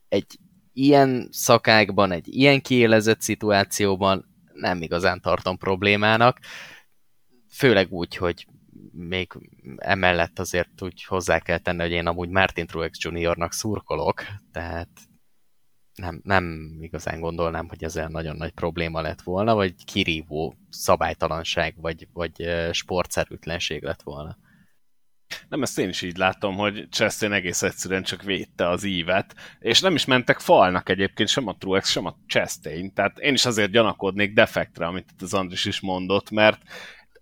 egy 0.10 0.40
ilyen 0.74 1.28
szakákban, 1.32 2.12
egy 2.12 2.28
ilyen 2.28 2.62
kiélezett 2.62 3.22
szituációban 3.22 4.26
nem 4.54 4.82
igazán 4.82 5.22
tartom 5.22 5.58
problémának, 5.58 6.40
főleg 7.50 7.92
úgy, 7.92 8.16
hogy 8.16 8.46
még 8.96 9.32
emellett 9.78 10.40
azért 10.40 10.82
úgy 10.82 11.04
hozzá 11.04 11.40
kell 11.40 11.58
tenni, 11.58 11.82
hogy 11.82 11.92
én 11.92 12.08
amúgy 12.08 12.30
Martin 12.30 12.68
Truex 12.68 12.98
Juniornak 13.02 13.54
szurkolok, 13.54 14.24
tehát 14.52 14.90
nem, 15.96 16.22
nem 16.24 16.78
igazán 16.82 17.20
gondolnám, 17.20 17.68
hogy 17.68 17.84
ez 17.84 17.98
olyan 17.98 18.12
nagyon 18.12 18.36
nagy 18.36 18.52
probléma 18.52 19.02
lett 19.02 19.22
volna, 19.22 19.56
vagy 19.56 19.86
kirívó 19.86 20.56
szabálytalanság, 20.70 21.76
vagy, 21.78 22.08
vagy 22.14 22.50
sportszerűtlenség 22.72 23.84
lett 23.84 24.02
volna. 24.02 24.38
Nem, 25.50 25.62
ezt 25.62 25.80
én 25.80 25.90
is 25.90 26.02
így 26.02 26.18
látom, 26.18 26.56
hogy 26.56 26.88
Chastain 26.90 27.32
egész 27.32 27.62
egyszerűen 27.62 28.04
csak 28.04 28.24
védte 28.24 28.70
az 28.70 28.84
ívet, 28.84 29.36
és 29.60 29.80
nem 29.82 29.96
is 29.96 30.06
mentek 30.06 30.40
falnak 30.40 30.90
egyébként 30.90 31.30
sem 31.30 31.48
a 31.48 31.58
Truex, 31.58 31.90
sem 31.90 32.06
a 32.06 32.18
Chastain, 32.28 32.94
tehát 32.94 33.20
én 33.20 33.34
is 33.34 33.46
azért 33.46 33.72
gyanakodnék 33.72 34.34
defektre, 34.34 34.86
amit 34.86 35.10
az 35.20 35.34
Andris 35.34 35.66
is 35.66 35.80
mondott, 35.80 36.30
mert 36.30 36.62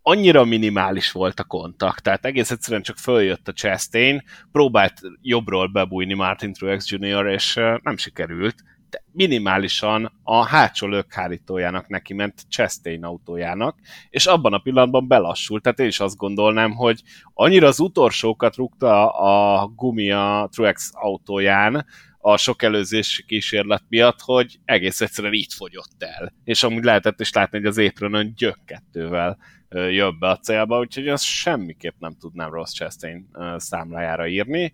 annyira 0.05 0.43
minimális 0.43 1.11
volt 1.11 1.39
a 1.39 1.43
kontakt, 1.43 2.03
tehát 2.03 2.25
egész 2.25 2.51
egyszerűen 2.51 2.81
csak 2.81 2.97
följött 2.97 3.47
a 3.47 3.53
Chastain, 3.53 4.23
próbált 4.51 4.93
jobbról 5.21 5.67
bebújni 5.67 6.13
Martin 6.13 6.53
Truex 6.53 6.91
Jr., 6.91 7.25
és 7.25 7.53
nem 7.83 7.97
sikerült, 7.97 8.55
de 8.89 9.03
minimálisan 9.11 10.19
a 10.23 10.45
hátsó 10.45 10.87
lökhárítójának 10.87 11.87
neki 11.87 12.13
ment 12.13 12.41
Chastain 12.49 13.03
autójának, 13.03 13.77
és 14.09 14.25
abban 14.25 14.53
a 14.53 14.57
pillanatban 14.57 15.07
belassult, 15.07 15.63
tehát 15.63 15.79
én 15.79 15.87
is 15.87 15.99
azt 15.99 16.17
gondolnám, 16.17 16.71
hogy 16.71 17.01
annyira 17.33 17.67
az 17.67 17.79
utolsókat 17.79 18.55
rúgta 18.55 19.09
a 19.09 19.67
gumi 19.67 20.11
a 20.11 20.47
Truex 20.51 20.91
autóján, 20.93 21.85
a 22.25 22.37
sok 22.37 22.61
előzés 22.63 23.23
kísérlet 23.27 23.83
miatt, 23.87 24.21
hogy 24.21 24.59
egész 24.65 25.01
egyszerűen 25.01 25.33
itt 25.33 25.51
fogyott 25.51 25.95
el. 26.03 26.33
És 26.43 26.63
amúgy 26.63 26.83
lehetett 26.83 27.19
is 27.19 27.31
látni, 27.31 27.57
hogy 27.57 27.67
az 27.67 27.77
éprönön 27.77 28.33
gyökkettővel 28.35 29.37
ö, 29.69 29.89
jön 29.89 30.19
be 30.19 30.29
a 30.29 30.37
célba, 30.37 30.79
úgyhogy 30.79 31.07
azt 31.07 31.23
semmiképp 31.23 31.95
nem 31.99 32.15
tudnám 32.19 32.49
Ross 32.49 32.71
Chastain 32.71 33.29
számlájára 33.57 34.27
írni. 34.27 34.73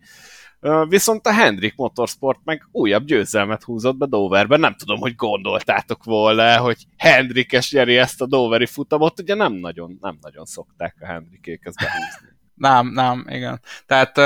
Viszont 0.88 1.26
a 1.26 1.34
Hendrik 1.34 1.76
Motorsport 1.76 2.40
meg 2.44 2.68
újabb 2.72 3.06
győzelmet 3.06 3.64
húzott 3.64 3.98
be 3.98 4.06
Doverben. 4.06 4.60
Nem 4.60 4.76
tudom, 4.76 5.00
hogy 5.00 5.16
gondoltátok 5.16 6.04
volna, 6.04 6.58
hogy 6.58 6.86
Hendrikes 6.98 7.72
nyeri 7.72 7.98
ezt 7.98 8.22
a 8.22 8.28
Doveri 8.28 8.66
futamot. 8.66 9.20
Ugye 9.20 9.36
nem 9.36 9.54
nagyon, 9.54 9.98
nem 10.02 10.18
nagyon 10.22 10.46
szokták 10.46 10.96
a 11.00 11.06
Hendrikék 11.06 11.62
ezt 11.66 11.78
behúzni. 11.78 12.38
Nem, 12.54 12.88
nem, 12.88 13.26
igen. 13.30 13.62
Tehát 13.86 14.20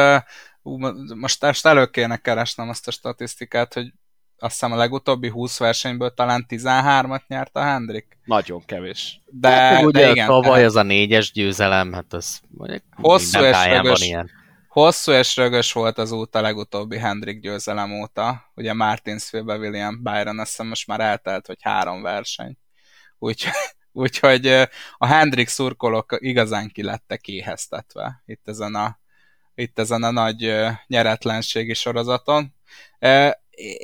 ú, 0.64 0.78
most, 1.16 1.42
most 1.42 1.66
elő 1.66 1.86
kéne 1.86 2.18
keresnem 2.18 2.70
azt 2.70 2.88
a 2.88 2.92
statisztikát, 2.92 3.74
hogy 3.74 3.94
azt 4.38 4.52
hiszem 4.52 4.72
a 4.72 4.76
legutóbbi 4.76 5.30
20 5.30 5.58
versenyből 5.58 6.14
talán 6.14 6.46
13-at 6.50 7.28
nyert 7.28 7.56
a 7.56 7.62
Hendrik. 7.62 8.18
Nagyon 8.24 8.66
kevés. 8.66 9.22
De, 9.26 9.50
hát, 9.50 9.84
ugye 9.84 10.02
de 10.02 10.12
igen, 10.12 10.28
tavaly 10.28 10.66
az 10.66 10.76
a 10.76 10.84
négyes 10.84 11.32
győzelem, 11.32 11.94
hát 11.94 12.14
az 12.14 12.42
hosszú 12.96 13.40
és, 13.40 13.66
rögös, 13.66 14.02
ilyen. 14.02 14.30
hosszú 14.68 15.12
és 15.12 15.36
rögös 15.36 15.74
volt 15.74 15.98
az 15.98 16.12
út 16.12 16.36
a 16.36 16.42
legutóbbi 16.42 16.98
Hendrik 16.98 17.40
győzelem 17.40 18.02
óta. 18.02 18.52
Ugye 18.56 18.74
Martinsville-be 18.74 19.58
William 19.58 20.04
Byron, 20.04 20.40
azt 20.40 20.50
hiszem 20.50 20.68
most 20.68 20.88
már 20.88 21.00
eltelt, 21.00 21.46
hogy 21.46 21.58
három 21.62 22.02
verseny. 22.02 22.58
Úgyhogy 23.20 23.54
Úgyhogy 23.96 24.48
a 24.98 25.08
Hendrik 25.08 25.48
szurkolók 25.48 26.18
igazán 26.20 26.70
ki 26.70 26.84
lettek 26.84 27.28
éheztetve 27.28 28.24
itt 28.26 28.48
ezen 28.48 28.76
a, 28.76 29.00
itt 29.56 29.80
ezen 29.80 30.04
a 30.04 30.12
nagy 30.12 30.56
nyeretlenségi 30.88 31.74
sorozaton. 31.74 32.54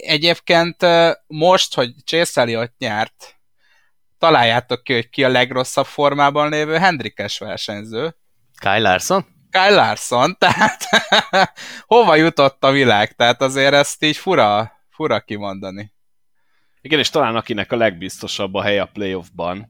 Egyébként 0.01 0.85
most, 1.27 1.75
hogy 1.75 1.93
Chase 2.05 2.57
ott 2.59 2.77
nyert, 2.77 3.39
találjátok 4.17 4.83
ki, 4.83 4.93
hogy 4.93 5.09
ki 5.09 5.23
a 5.23 5.29
legrosszabb 5.29 5.85
formában 5.85 6.49
lévő 6.49 6.77
Hendrikes 6.77 7.37
versenyző. 7.37 8.15
Kyle 8.59 8.79
Larson? 8.79 9.25
Kyle 9.51 9.69
Larson, 9.69 10.37
tehát 10.39 10.83
hova 11.85 12.15
jutott 12.15 12.63
a 12.63 12.71
világ? 12.71 13.15
Tehát 13.15 13.41
azért 13.41 13.73
ezt 13.73 14.03
így 14.03 14.17
fura, 14.17 14.71
fura 14.89 15.19
kimondani. 15.19 15.93
Igen, 16.81 16.99
és 16.99 17.09
talán 17.09 17.35
akinek 17.35 17.71
a 17.71 17.75
legbiztosabb 17.75 18.53
a 18.53 18.61
hely 18.61 18.79
a 18.79 18.89
playoffban, 18.93 19.69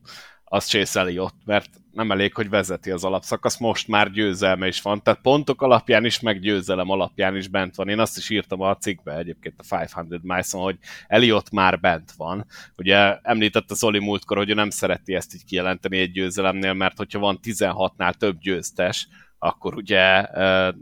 az 0.49 0.67
Chase 0.67 1.21
ott, 1.21 1.45
mert 1.45 1.69
nem 1.91 2.11
elég, 2.11 2.33
hogy 2.33 2.49
vezeti 2.49 2.91
az 2.91 3.03
alapszakasz, 3.03 3.57
most 3.57 3.87
már 3.87 4.11
győzelme 4.11 4.67
is 4.67 4.81
van, 4.81 5.03
tehát 5.03 5.21
pontok 5.21 5.61
alapján 5.61 6.05
is, 6.05 6.19
meg 6.19 6.39
győzelem 6.39 6.89
alapján 6.89 7.35
is 7.35 7.47
bent 7.47 7.75
van. 7.75 7.89
Én 7.89 7.99
azt 7.99 8.17
is 8.17 8.29
írtam 8.29 8.61
a 8.61 8.75
cikkbe 8.75 9.17
egyébként 9.17 9.55
a 9.57 9.63
500 9.81 10.19
miles 10.21 10.51
hogy 10.51 10.77
Eliott 11.07 11.51
már 11.51 11.79
bent 11.79 12.11
van. 12.11 12.45
Ugye 12.77 13.19
említette 13.21 13.73
Zoli 13.73 13.99
múltkor, 13.99 14.37
hogy 14.37 14.49
ő 14.49 14.53
nem 14.53 14.69
szereti 14.69 15.15
ezt 15.15 15.33
így 15.33 15.45
kijelenteni 15.45 15.97
egy 15.97 16.11
győzelemnél, 16.11 16.73
mert 16.73 16.97
hogyha 16.97 17.19
van 17.19 17.39
16-nál 17.43 18.13
több 18.13 18.39
győztes, 18.39 19.07
akkor 19.37 19.75
ugye 19.75 20.27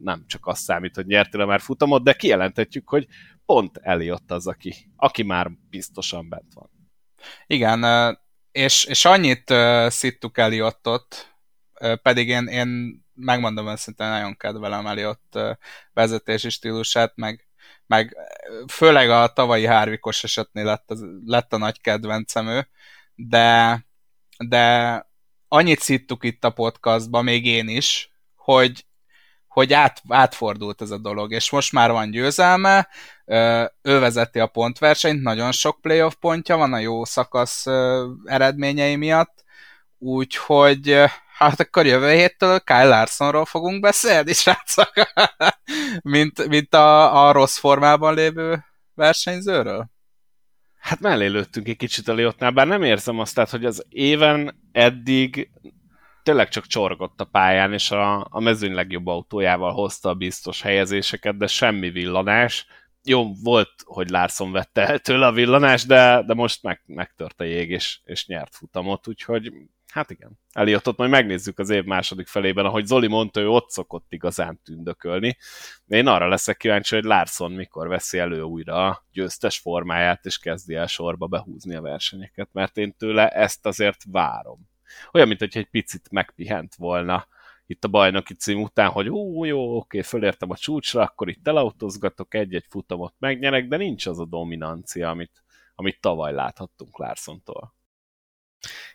nem 0.03 0.23
csak 0.27 0.47
azt 0.47 0.63
számít, 0.63 0.95
hogy 0.95 1.05
nyertél 1.05 1.45
már 1.45 1.59
futamot, 1.61 2.03
de 2.03 2.13
kijelenthetjük, 2.13 2.89
hogy 2.89 3.07
pont 3.45 3.77
Eliott 3.81 4.31
az, 4.31 4.47
aki, 4.47 4.73
aki 4.95 5.23
már 5.23 5.51
biztosan 5.69 6.29
bent 6.29 6.53
van. 6.53 6.69
Igen, 7.47 7.79
és, 8.57 8.83
és 8.83 9.05
annyit 9.05 9.49
uh, 9.49 9.89
szittuk 9.89 10.37
Eliottot, 10.37 11.35
uh, 11.79 11.95
pedig 11.95 12.27
én, 12.27 12.47
én 12.47 13.01
megmondom 13.13 13.67
őszintén, 13.67 14.07
nagyon 14.07 14.37
kedvelem 14.37 14.87
Eliott 14.87 15.31
uh, 15.33 15.51
vezetési 15.93 16.49
stílusát, 16.49 17.11
meg, 17.15 17.47
meg 17.85 18.15
főleg 18.67 19.09
a 19.09 19.33
tavalyi 19.33 19.65
hárvikos 19.65 20.23
esetnél 20.23 20.63
lett, 20.63 20.91
az, 20.91 21.05
lett 21.25 21.53
a 21.53 21.57
nagy 21.57 21.81
kedvencem 21.81 22.47
ő, 22.47 22.67
de, 23.15 23.85
de 24.37 25.05
annyit 25.47 25.79
szittuk 25.79 26.23
itt 26.23 26.43
a 26.43 26.49
podcastban, 26.49 27.23
még 27.23 27.45
én 27.45 27.67
is, 27.67 28.11
hogy 28.35 28.85
hogy 29.47 29.73
át, 29.73 30.01
átfordult 30.07 30.81
ez 30.81 30.91
a 30.91 30.97
dolog, 30.97 31.31
és 31.31 31.49
most 31.49 31.71
már 31.71 31.91
van 31.91 32.11
győzelme, 32.11 32.87
ő 33.81 33.99
vezeti 33.99 34.39
a 34.39 34.47
pontversenyt, 34.47 35.21
nagyon 35.21 35.51
sok 35.51 35.81
playoff 35.81 36.13
pontja 36.19 36.57
van 36.57 36.73
a 36.73 36.79
jó 36.79 37.05
szakasz 37.05 37.65
eredményei 38.25 38.95
miatt, 38.95 39.43
úgyhogy 39.97 41.03
hát 41.37 41.59
akkor 41.59 41.85
jövő 41.85 42.11
héttől 42.11 42.59
Kyle 42.59 42.87
Larsonról 42.87 43.45
fogunk 43.45 43.81
beszélni, 43.81 44.33
srácok, 44.43 44.91
mint, 46.01 46.47
mint 46.47 46.73
a, 46.73 47.27
a 47.27 47.31
rossz 47.31 47.57
formában 47.57 48.13
lévő 48.13 48.65
versenyzőről. 48.93 49.89
Hát 50.79 50.99
mellé 50.99 51.25
lőttünk 51.25 51.67
egy 51.67 51.77
kicsit 51.77 52.07
a 52.07 52.13
Liottnál, 52.13 52.51
bár 52.51 52.67
nem 52.67 52.83
érzem 52.83 53.19
azt, 53.19 53.35
tehát, 53.35 53.49
hogy 53.49 53.65
az 53.65 53.85
éven 53.89 54.61
eddig 54.71 55.49
tényleg 56.23 56.49
csak 56.49 56.65
csorgott 56.65 57.21
a 57.21 57.25
pályán, 57.25 57.73
és 57.73 57.91
a, 57.91 58.27
a 58.29 58.39
mezőny 58.39 58.73
legjobb 58.73 59.07
autójával 59.07 59.71
hozta 59.71 60.09
a 60.09 60.13
biztos 60.13 60.61
helyezéseket, 60.61 61.37
de 61.37 61.47
semmi 61.47 61.89
villanás. 61.89 62.65
Jó, 63.09 63.33
volt, 63.43 63.71
hogy 63.83 64.09
Larson 64.09 64.51
vette 64.51 64.87
el 64.87 64.99
tőle 64.99 65.25
a 65.25 65.31
villanás, 65.31 65.85
de, 65.85 66.23
de 66.25 66.33
most 66.33 66.63
meg, 66.63 66.81
megtört 66.85 67.41
a 67.41 67.43
jég, 67.43 67.69
és, 67.69 67.99
és 68.03 68.27
nyert 68.27 68.55
futamot, 68.55 69.07
úgyhogy 69.07 69.51
hát 69.87 70.09
igen. 70.09 70.39
Eliottot 70.51 70.97
majd 70.97 71.09
megnézzük 71.09 71.59
az 71.59 71.69
év 71.69 71.83
második 71.83 72.27
felében, 72.27 72.65
ahogy 72.65 72.85
Zoli 72.85 73.07
mondta, 73.07 73.39
ő 73.39 73.49
ott 73.49 73.69
szokott 73.69 74.05
igazán 74.09 74.61
tündökölni. 74.63 75.37
Én 75.87 76.07
arra 76.07 76.27
leszek 76.27 76.57
kíváncsi, 76.57 76.95
hogy 76.95 77.03
Larson 77.03 77.51
mikor 77.51 77.87
veszi 77.87 78.17
elő 78.17 78.41
újra 78.41 78.87
a 78.87 79.05
győztes 79.11 79.57
formáját, 79.57 80.25
és 80.25 80.37
kezdi 80.37 80.75
el 80.75 80.87
sorba 80.87 81.27
behúzni 81.27 81.75
a 81.75 81.81
versenyeket, 81.81 82.49
mert 82.51 82.77
én 82.77 82.95
tőle 82.97 83.29
ezt 83.29 83.65
azért 83.65 84.03
várom 84.11 84.69
olyan, 85.11 85.27
mint 85.27 85.41
egy 85.41 85.67
picit 85.71 86.11
megpihent 86.11 86.75
volna 86.75 87.27
itt 87.67 87.83
a 87.83 87.87
bajnoki 87.87 88.33
cím 88.33 88.61
után, 88.61 88.89
hogy 88.89 89.09
ó, 89.09 89.45
jó, 89.45 89.77
oké, 89.77 90.01
fölértem 90.01 90.49
a 90.49 90.57
csúcsra, 90.57 91.01
akkor 91.01 91.29
itt 91.29 91.47
elautózgatok, 91.47 92.33
egy-egy 92.33 92.65
futamot 92.69 93.13
megnyerek, 93.19 93.67
de 93.67 93.77
nincs 93.77 94.05
az 94.05 94.19
a 94.19 94.25
dominancia, 94.25 95.09
amit, 95.09 95.43
amit 95.75 96.01
tavaly 96.01 96.33
láthattunk 96.33 96.97
Larsontól. 96.97 97.75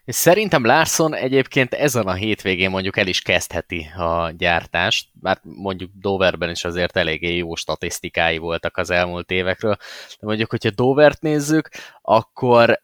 És 0.04 0.14
szerintem 0.14 0.64
Larson 0.64 1.14
egyébként 1.14 1.74
ezen 1.74 2.06
a 2.06 2.12
hétvégén 2.12 2.70
mondjuk 2.70 2.96
el 2.96 3.06
is 3.06 3.20
kezdheti 3.20 3.90
a 3.96 4.30
gyártást, 4.30 5.08
mert 5.20 5.40
mondjuk 5.44 5.90
Doverben 5.94 6.50
is 6.50 6.64
azért 6.64 6.96
eléggé 6.96 7.36
jó 7.36 7.54
statisztikái 7.54 8.38
voltak 8.38 8.76
az 8.76 8.90
elmúlt 8.90 9.30
évekről, 9.30 9.76
de 10.20 10.26
mondjuk, 10.26 10.50
hogyha 10.50 10.70
Dovert 10.70 11.20
nézzük, 11.20 11.68
akkor 12.02 12.82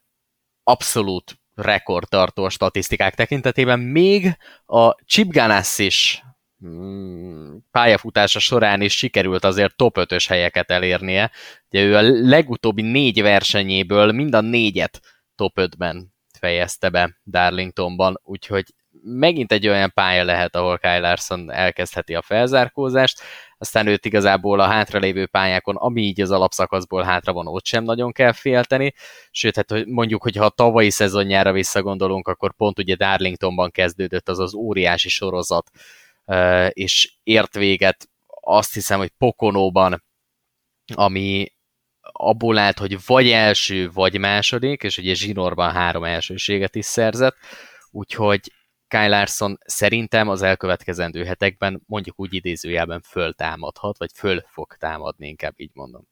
abszolút 0.63 1.38
rekordtartó 1.59 2.45
a 2.45 2.51
statisztikák 2.51 3.15
tekintetében, 3.15 3.81
még 3.81 4.37
a 4.67 4.95
Chip 5.05 5.33
Ganassi 5.33 5.85
is 5.85 6.23
mm, 6.67 7.57
pályafutása 7.71 8.39
során 8.39 8.81
is 8.81 8.97
sikerült 8.97 9.45
azért 9.45 9.77
top 9.77 9.97
5-ös 10.01 10.25
helyeket 10.29 10.71
elérnie. 10.71 11.31
Ugye 11.71 11.83
ő 11.83 11.97
a 11.97 12.03
legutóbbi 12.29 12.83
négy 12.83 13.23
versenyéből 13.23 14.13
mind 14.13 14.35
a 14.35 14.41
négyet 14.41 15.01
top 15.35 15.53
5-ben 15.61 16.15
fejezte 16.39 16.89
be 16.89 17.21
Darlingtonban, 17.25 18.21
úgyhogy 18.23 18.65
megint 19.03 19.53
egy 19.53 19.69
olyan 19.69 19.93
pálya 19.95 20.25
lehet, 20.25 20.57
ahol 20.57 20.79
Kyle 20.79 20.99
Larson 20.99 21.53
elkezdheti 21.53 22.15
a 22.15 22.23
felzárkózást, 22.23 23.21
aztán 23.59 23.87
őt 23.87 24.05
igazából 24.05 24.61
a 24.61 24.67
hátralévő 24.67 25.27
pályákon, 25.27 25.77
ami 25.77 26.03
így 26.03 26.21
az 26.21 26.31
alapszakaszból 26.31 27.03
hátra 27.03 27.33
van, 27.33 27.47
ott 27.47 27.67
sem 27.67 27.85
nagyon 27.85 28.13
kell 28.13 28.33
félteni, 28.33 28.95
sőt, 29.31 29.57
hát 29.57 29.85
mondjuk, 29.87 30.23
hogyha 30.23 30.45
a 30.45 30.49
tavalyi 30.51 30.91
szezonjára 30.91 31.53
visszagondolunk, 31.53 32.29
akkor 32.29 32.55
pont 32.55 32.79
ugye 32.79 32.95
Darlingtonban 32.95 33.71
kezdődött 33.71 34.29
az 34.29 34.39
az 34.39 34.55
óriási 34.55 35.09
sorozat, 35.09 35.71
és 36.69 37.13
ért 37.23 37.55
véget 37.55 38.09
azt 38.41 38.75
hiszem, 38.75 38.99
hogy 38.99 39.13
Pokonóban, 39.19 40.05
ami 40.95 41.53
abból 42.13 42.59
állt, 42.59 42.79
hogy 42.79 42.97
vagy 43.07 43.31
első, 43.31 43.91
vagy 43.91 44.19
második, 44.19 44.83
és 44.83 44.99
ugye 44.99 45.15
Zsinorban 45.15 45.73
három 45.73 46.05
elsőséget 46.05 46.75
is 46.75 46.85
szerzett, 46.85 47.37
úgyhogy 47.91 48.53
Kyle 48.89 49.09
Larson 49.09 49.59
szerintem 49.65 50.29
az 50.29 50.43
elkövetkezendő 50.43 51.25
hetekben 51.25 51.83
mondjuk 51.87 52.21
úgy 52.21 52.35
idézőjelben 52.35 53.01
föltámadhat, 53.01 53.99
vagy 53.99 54.11
föl 54.15 54.45
fog 54.47 54.77
támadni, 54.79 55.29
inkább 55.29 55.55
így 55.57 55.71
mondom. 55.73 56.09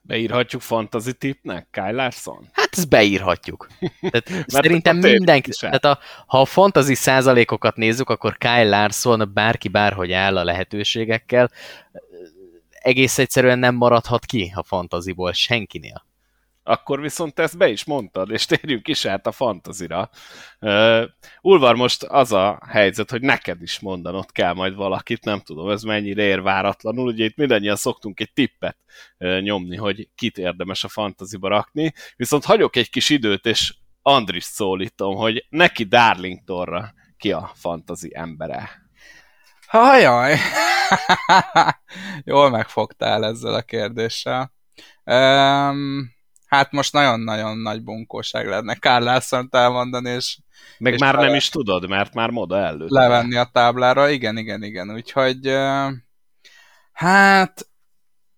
Beírhatjuk 0.00 0.62
fantasy 0.62 1.12
tipnek, 1.12 1.68
Kyle 1.70 1.92
Larson? 1.92 2.48
Hát 2.52 2.68
ezt 2.72 2.88
beírhatjuk. 2.88 3.68
Tehát 4.00 4.44
szerintem 4.50 4.96
mindenki, 4.96 5.50
tehát 5.50 5.84
a, 5.84 5.98
ha 6.26 6.40
a 6.40 6.44
fantasy 6.44 6.94
százalékokat 6.94 7.76
nézzük, 7.76 8.10
akkor 8.10 8.36
Kyle 8.38 8.68
Larson 8.68 9.30
bárki 9.34 9.68
bárhogy 9.68 10.12
áll 10.12 10.36
a 10.36 10.44
lehetőségekkel, 10.44 11.50
egész 12.70 13.18
egyszerűen 13.18 13.58
nem 13.58 13.74
maradhat 13.74 14.24
ki 14.24 14.52
a 14.54 14.62
fantaziból 14.62 15.32
senkinél 15.32 16.04
akkor 16.66 17.00
viszont 17.00 17.38
ezt 17.38 17.56
be 17.58 17.68
is 17.68 17.84
mondtad, 17.84 18.30
és 18.30 18.44
térjünk 18.46 18.88
is 18.88 19.04
át 19.04 19.26
a 19.26 19.32
fantazira. 19.32 20.10
Uh, 20.60 21.02
Ulvar, 21.40 21.74
most 21.74 22.02
az 22.02 22.32
a 22.32 22.60
helyzet, 22.68 23.10
hogy 23.10 23.20
neked 23.20 23.62
is 23.62 23.80
mondanod 23.80 24.32
kell 24.32 24.52
majd 24.52 24.74
valakit, 24.74 25.24
nem 25.24 25.40
tudom, 25.40 25.70
ez 25.70 25.82
mennyire 25.82 26.22
ér 26.22 26.42
váratlanul, 26.42 27.06
ugye 27.06 27.24
itt 27.24 27.36
mindannyian 27.36 27.76
szoktunk 27.76 28.20
egy 28.20 28.32
tippet 28.32 28.76
uh, 29.18 29.40
nyomni, 29.40 29.76
hogy 29.76 30.08
kit 30.14 30.38
érdemes 30.38 30.84
a 30.84 30.88
fantaziba 30.88 31.48
rakni, 31.48 31.92
viszont 32.16 32.44
hagyok 32.44 32.76
egy 32.76 32.90
kis 32.90 33.10
időt, 33.10 33.46
és 33.46 33.74
Andris 34.02 34.44
szólítom, 34.44 35.14
hogy 35.14 35.46
neki 35.48 35.84
Darlingtonra 35.84 36.94
ki 37.16 37.32
a 37.32 37.50
fantazi 37.54 38.10
embere. 38.14 38.70
Hajaj! 39.66 40.36
Jól 42.24 42.50
megfogtál 42.50 43.24
ezzel 43.24 43.54
a 43.54 43.62
kérdéssel. 43.62 44.52
Um, 45.04 46.15
Hát 46.46 46.72
most 46.72 46.92
nagyon-nagyon 46.92 47.58
nagy 47.58 47.82
bunkóság 47.82 48.46
lenne 48.46 48.74
Kárlászont 48.74 49.54
elmondani, 49.54 50.10
és 50.10 50.38
Meg 50.78 50.92
És 50.92 51.00
már 51.00 51.14
nem 51.14 51.34
is 51.34 51.48
tudod, 51.48 51.88
mert 51.88 52.14
már 52.14 52.30
moda 52.30 52.58
előtt. 52.58 52.90
levenni 52.90 53.36
a 53.36 53.50
táblára. 53.52 54.08
Igen, 54.08 54.36
igen, 54.36 54.62
igen. 54.62 54.94
Úgyhogy 54.94 55.56
hát 56.92 57.68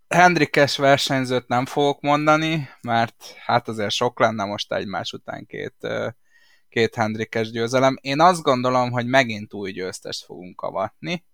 Hendrikes 0.09 0.77
versenyzőt 0.77 1.49
nem 1.49 1.67
fogok 1.67 2.01
mondani, 2.01 2.69
mert 2.81 3.35
hát 3.45 3.69
azért 3.69 3.91
sok 3.91 4.21
lenne 4.21 4.45
most 4.45 4.73
egymás 4.73 5.13
után 5.13 5.47
két, 5.47 5.77
két 6.69 6.95
Hendrikes 6.95 7.51
győzelem. 7.51 7.99
Én 8.01 8.21
azt 8.21 8.43
gondolom, 8.43 8.91
hogy 8.91 9.07
megint 9.07 9.55
új 9.55 9.73
győztest 9.73 10.25
fogunk 10.25 10.61
avatni, 10.61 11.25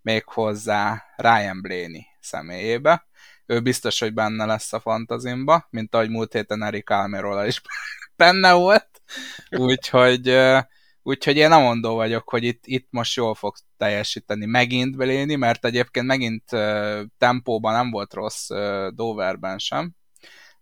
méghozzá 0.00 1.02
Ryan 1.16 1.62
Blaney 1.62 2.06
személyébe. 2.20 3.06
Ő 3.52 3.60
biztos, 3.60 3.98
hogy 3.98 4.14
benne 4.14 4.44
lesz 4.44 4.72
a 4.72 4.80
fantazimba, 4.80 5.66
mint 5.70 5.94
ahogy 5.94 6.10
múlt 6.10 6.32
héten 6.32 6.62
Eric 6.62 6.90
Almirola 6.90 7.46
is 7.46 7.60
benne 8.16 8.52
volt. 8.52 9.02
Úgyhogy, 9.50 10.38
úgyhogy 11.02 11.36
én 11.36 11.48
nem 11.48 11.60
mondó 11.60 11.94
vagyok, 11.94 12.28
hogy 12.28 12.44
itt, 12.44 12.62
itt 12.66 12.86
most 12.90 13.16
jól 13.16 13.34
fog 13.34 13.54
teljesíteni 13.76 14.46
megint 14.46 14.96
Beléni, 14.96 15.34
mert 15.34 15.64
egyébként 15.64 16.06
megint 16.06 16.44
tempóban 17.18 17.72
nem 17.72 17.90
volt 17.90 18.14
rossz 18.14 18.48
Doverben 18.90 19.58
sem, 19.58 19.94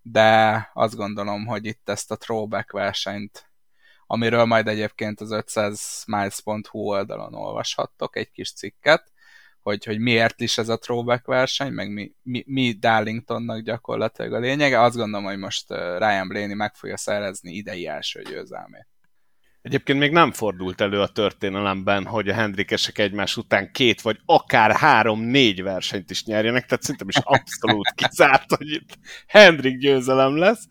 de 0.02 0.70
azt 0.74 0.96
gondolom, 0.96 1.46
hogy 1.46 1.66
itt 1.66 1.88
ezt 1.88 2.10
a 2.10 2.16
throwback 2.16 2.70
versenyt, 2.70 3.50
amiről 4.06 4.44
majd 4.44 4.68
egyébként 4.68 5.20
az 5.20 5.30
500miles.hu 5.32 6.78
oldalon 6.78 7.34
olvashattok 7.34 8.16
egy 8.16 8.30
kis 8.30 8.52
cikket, 8.52 9.12
hogy, 9.62 9.84
hogy 9.84 9.98
miért 9.98 10.40
is 10.40 10.58
ez 10.58 10.68
a 10.68 10.78
throwback 10.78 11.26
verseny, 11.26 11.72
meg 11.72 11.92
mi, 11.92 12.12
mi, 12.22 12.44
mi 12.46 12.72
Darlingtonnak 12.72 13.60
gyakorlatilag 13.62 14.32
a 14.32 14.38
lényege. 14.38 14.80
Azt 14.80 14.96
gondolom, 14.96 15.26
hogy 15.26 15.38
most 15.38 15.68
Ryan 15.98 16.28
Blaney 16.28 16.54
meg 16.54 16.74
fogja 16.74 16.96
szerezni 16.96 17.52
idei 17.52 17.86
első 17.86 18.22
győzelmét. 18.22 18.88
Egyébként 19.62 19.98
még 19.98 20.12
nem 20.12 20.32
fordult 20.32 20.80
elő 20.80 21.00
a 21.00 21.08
történelemben, 21.08 22.04
hogy 22.04 22.28
a 22.28 22.34
Hendrikesek 22.34 22.98
egymás 22.98 23.36
után 23.36 23.72
két 23.72 24.00
vagy 24.00 24.20
akár 24.24 24.72
három-négy 24.72 25.62
versenyt 25.62 26.10
is 26.10 26.24
nyerjenek, 26.24 26.66
tehát 26.66 26.82
szerintem 26.82 27.08
is 27.08 27.16
abszolút 27.16 27.92
kizárt, 28.06 28.54
hogy 28.56 28.70
itt 28.70 28.98
Hendrik 29.26 29.78
győzelem 29.78 30.36
lesz. 30.36 30.66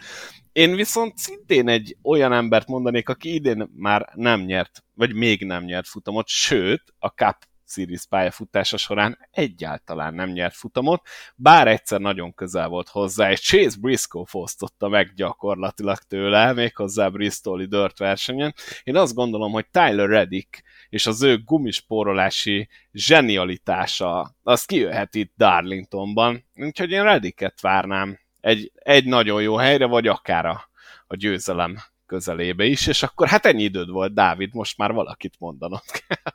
Én 0.51 0.75
viszont 0.75 1.17
szintén 1.17 1.67
egy 1.67 1.97
olyan 2.03 2.33
embert 2.33 2.67
mondanék, 2.67 3.09
aki 3.09 3.33
idén 3.33 3.69
már 3.75 4.09
nem 4.13 4.41
nyert, 4.41 4.83
vagy 4.93 5.13
még 5.13 5.45
nem 5.45 5.63
nyert 5.63 5.87
futamot, 5.87 6.27
sőt, 6.27 6.83
a 6.99 7.07
Cup 7.07 7.35
Series 7.69 8.05
pályafutása 8.05 8.77
során 8.77 9.27
egyáltalán 9.31 10.13
nem 10.13 10.29
nyert 10.29 10.55
futamot, 10.55 11.07
bár 11.35 11.67
egyszer 11.67 11.99
nagyon 11.99 12.33
közel 12.33 12.67
volt 12.67 12.87
hozzá, 12.87 13.31
és 13.31 13.41
Chase 13.41 13.77
Briscoe 13.79 14.25
fosztotta 14.25 14.87
meg 14.87 15.13
gyakorlatilag 15.15 15.97
tőle, 15.97 16.53
méghozzá 16.53 17.09
Bristoli 17.09 17.65
Dirt 17.65 17.97
versenyen. 17.97 18.53
Én 18.83 18.95
azt 18.95 19.13
gondolom, 19.13 19.51
hogy 19.51 19.67
Tyler 19.71 20.09
Reddick 20.09 20.63
és 20.89 21.05
az 21.05 21.21
ő 21.21 21.43
gumispórolási 21.43 22.69
zsenialitása, 22.93 24.35
az 24.43 24.65
kijöhet 24.65 25.15
itt 25.15 25.33
Darlingtonban, 25.37 26.45
úgyhogy 26.55 26.91
én 26.91 27.03
Reddicket 27.03 27.61
várnám 27.61 28.19
egy, 28.41 28.71
egy 28.75 29.05
nagyon 29.05 29.41
jó 29.41 29.55
helyre, 29.55 29.85
vagy 29.85 30.07
akár 30.07 30.45
a, 30.45 30.69
a 31.07 31.15
győzelem 31.15 31.77
közelébe 32.05 32.65
is, 32.65 32.87
és 32.87 33.03
akkor 33.03 33.27
hát 33.27 33.45
ennyi 33.45 33.63
időd 33.63 33.89
volt, 33.89 34.13
Dávid, 34.13 34.53
most 34.53 34.77
már 34.77 34.91
valakit 34.91 35.35
mondanod 35.39 35.83
kell. 35.91 36.33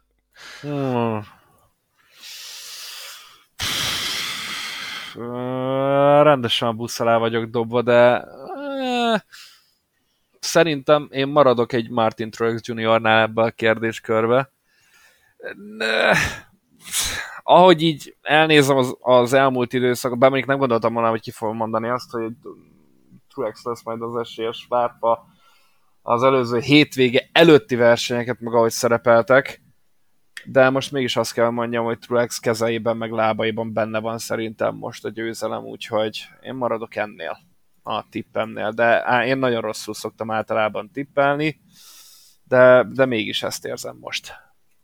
Hmm. 0.60 1.20
Rendesen 6.22 6.68
a 6.68 6.72
busz 6.72 7.00
alá 7.00 7.16
vagyok 7.16 7.44
dobva, 7.44 7.82
de 7.82 8.24
szerintem 10.40 11.08
én 11.10 11.28
maradok 11.28 11.72
egy 11.72 11.90
Martin 11.90 12.30
Truex 12.30 12.60
Jr.-nál 12.64 13.22
ebbe 13.22 13.42
a 13.42 13.50
kérdéskörbe. 13.50 14.52
Ahogy 17.42 17.82
így 17.82 18.16
elnézem 18.22 18.76
az, 18.76 18.96
az 19.00 19.32
elmúlt 19.32 19.72
időszakot, 19.72 20.18
bár 20.18 20.30
mondjuk 20.30 20.50
nem 20.50 20.58
gondoltam 20.58 20.92
volna, 20.92 21.10
hogy 21.10 21.20
ki 21.20 21.30
fogom 21.30 21.56
mondani 21.56 21.88
azt, 21.88 22.10
hogy 22.10 22.32
Truex 23.28 23.64
lesz 23.64 23.84
majd 23.84 24.02
az 24.02 24.16
esélyes 24.16 24.66
várpa 24.68 25.26
az 26.02 26.22
előző 26.22 26.58
hétvége 26.58 27.28
előtti 27.32 27.76
versenyeket, 27.76 28.40
meg 28.40 28.54
ahogy 28.54 28.70
szerepeltek 28.70 29.63
de 30.44 30.70
most 30.70 30.92
mégis 30.92 31.16
azt 31.16 31.32
kell 31.32 31.50
mondjam, 31.50 31.84
hogy 31.84 31.98
Truex 31.98 32.38
kezeiben 32.38 32.96
meg 32.96 33.10
lábaiban 33.10 33.72
benne 33.72 33.98
van 34.00 34.18
szerintem 34.18 34.74
most 34.74 35.04
a 35.04 35.08
győzelem, 35.08 35.64
úgyhogy 35.64 36.28
én 36.42 36.54
maradok 36.54 36.96
ennél 36.96 37.38
a 37.82 38.08
tippemnél, 38.08 38.70
de 38.70 39.08
á, 39.08 39.24
én 39.24 39.38
nagyon 39.38 39.60
rosszul 39.60 39.94
szoktam 39.94 40.30
általában 40.30 40.90
tippelni, 40.90 41.60
de, 42.44 42.86
de 42.92 43.06
mégis 43.06 43.42
ezt 43.42 43.64
érzem 43.64 43.96
most. 44.00 44.32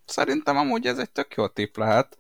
Szerintem 0.05 0.57
amúgy 0.57 0.87
ez 0.87 0.99
egy 0.99 1.11
tök 1.11 1.35
jó 1.35 1.47
tipp 1.47 1.77
lehet. 1.77 2.19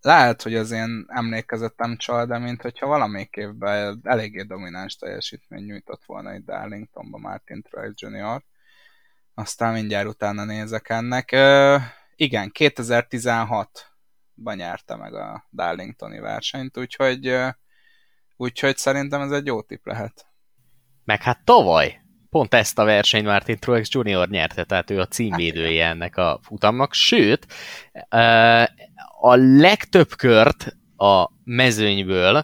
Lehet, 0.00 0.42
hogy 0.42 0.54
az 0.54 0.70
én 0.70 1.04
emlékezetem 1.08 1.96
csal, 1.96 2.26
de 2.26 2.38
mint 2.38 2.62
hogyha 2.62 2.86
valamelyik 2.86 3.36
évben 3.36 4.00
eléggé 4.04 4.42
domináns 4.42 4.96
teljesítmény 4.96 5.64
nyújtott 5.64 6.04
volna 6.04 6.34
itt 6.34 6.44
Darlingtonba 6.44 7.18
Martin 7.18 7.62
Truex 7.62 7.92
Jr. 7.96 8.42
Aztán 9.38 9.72
mindjárt 9.72 10.08
utána 10.08 10.44
nézek 10.44 10.88
ennek. 10.88 11.32
Ö, 11.32 11.76
igen, 12.14 12.50
2016-ban 12.58 14.54
nyerte 14.54 14.96
meg 14.96 15.14
a 15.14 15.48
Darlingtoni 15.52 16.18
versenyt, 16.18 16.78
úgyhogy, 16.78 17.36
úgyhogy 18.36 18.76
szerintem 18.76 19.20
ez 19.20 19.30
egy 19.30 19.46
jó 19.46 19.62
tipp 19.62 19.86
lehet. 19.86 20.26
Meg 21.04 21.22
hát 21.22 21.44
tavaly 21.44 22.00
pont 22.30 22.54
ezt 22.54 22.78
a 22.78 22.84
versenyt 22.84 23.24
Martin 23.24 23.58
Truex 23.58 23.88
Jr. 23.90 24.28
nyerte, 24.28 24.64
tehát 24.64 24.90
ő 24.90 25.00
a 25.00 25.06
címvédője 25.06 25.86
ennek 25.86 26.16
a 26.16 26.40
futamnak, 26.42 26.92
sőt, 26.92 27.46
a 29.20 29.34
legtöbb 29.34 30.08
kört 30.16 30.76
a 30.96 31.30
mezőnyből, 31.44 32.36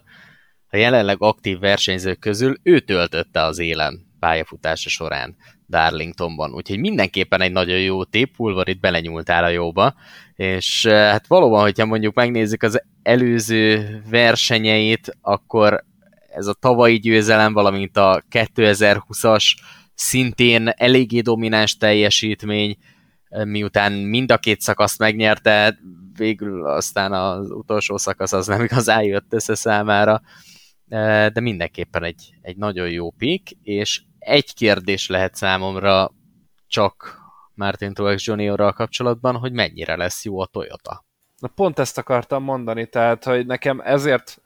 a 0.68 0.76
jelenleg 0.76 1.16
aktív 1.22 1.58
versenyzők 1.58 2.18
közül 2.18 2.56
ő 2.62 2.80
töltötte 2.80 3.42
az 3.42 3.58
élen 3.58 4.10
pályafutása 4.18 4.88
során 4.88 5.36
Darlingtonban. 5.72 6.52
Úgyhogy 6.52 6.78
mindenképpen 6.78 7.40
egy 7.40 7.52
nagyon 7.52 7.78
jó 7.78 8.04
tipp, 8.04 8.34
Pulvar 8.36 8.68
itt 8.68 8.80
belenyúltál 8.80 9.44
a 9.44 9.48
jóba, 9.48 9.94
és 10.34 10.84
eh, 10.84 11.10
hát 11.10 11.26
valóban, 11.26 11.62
hogyha 11.62 11.86
mondjuk 11.86 12.14
megnézzük 12.14 12.62
az 12.62 12.82
előző 13.02 14.02
versenyeit, 14.10 15.16
akkor 15.20 15.84
ez 16.34 16.46
a 16.46 16.52
tavalyi 16.52 16.98
győzelem, 16.98 17.52
valamint 17.52 17.96
a 17.96 18.22
2020-as 18.30 19.44
szintén 19.94 20.68
eléggé 20.68 21.20
domináns 21.20 21.76
teljesítmény, 21.76 22.76
eh, 23.28 23.44
miután 23.44 23.92
mind 23.92 24.32
a 24.32 24.38
két 24.38 24.60
szakaszt 24.60 24.98
megnyerte, 24.98 25.78
végül 26.16 26.66
aztán 26.66 27.12
az 27.12 27.50
utolsó 27.50 27.96
szakasz 27.96 28.32
az 28.32 28.46
nem 28.46 28.64
igazán 28.70 29.02
jött 29.02 29.32
össze 29.32 29.54
számára, 29.54 30.22
eh, 30.88 31.28
de 31.28 31.40
mindenképpen 31.40 32.04
egy, 32.04 32.34
egy 32.42 32.56
nagyon 32.56 32.90
jó 32.90 33.10
pik, 33.10 33.50
és 33.62 34.02
egy 34.24 34.54
kérdés 34.54 35.08
lehet 35.08 35.34
számomra 35.34 36.10
csak 36.66 37.20
Martin 37.54 37.94
Truex 37.94 38.26
Jr. 38.26 38.72
kapcsolatban, 38.72 39.36
hogy 39.36 39.52
mennyire 39.52 39.96
lesz 39.96 40.24
jó 40.24 40.40
a 40.40 40.46
Toyota. 40.46 41.04
Na 41.38 41.48
pont 41.48 41.78
ezt 41.78 41.98
akartam 41.98 42.42
mondani, 42.42 42.86
tehát, 42.86 43.24
hogy 43.24 43.46
nekem 43.46 43.80
ezért 43.80 44.40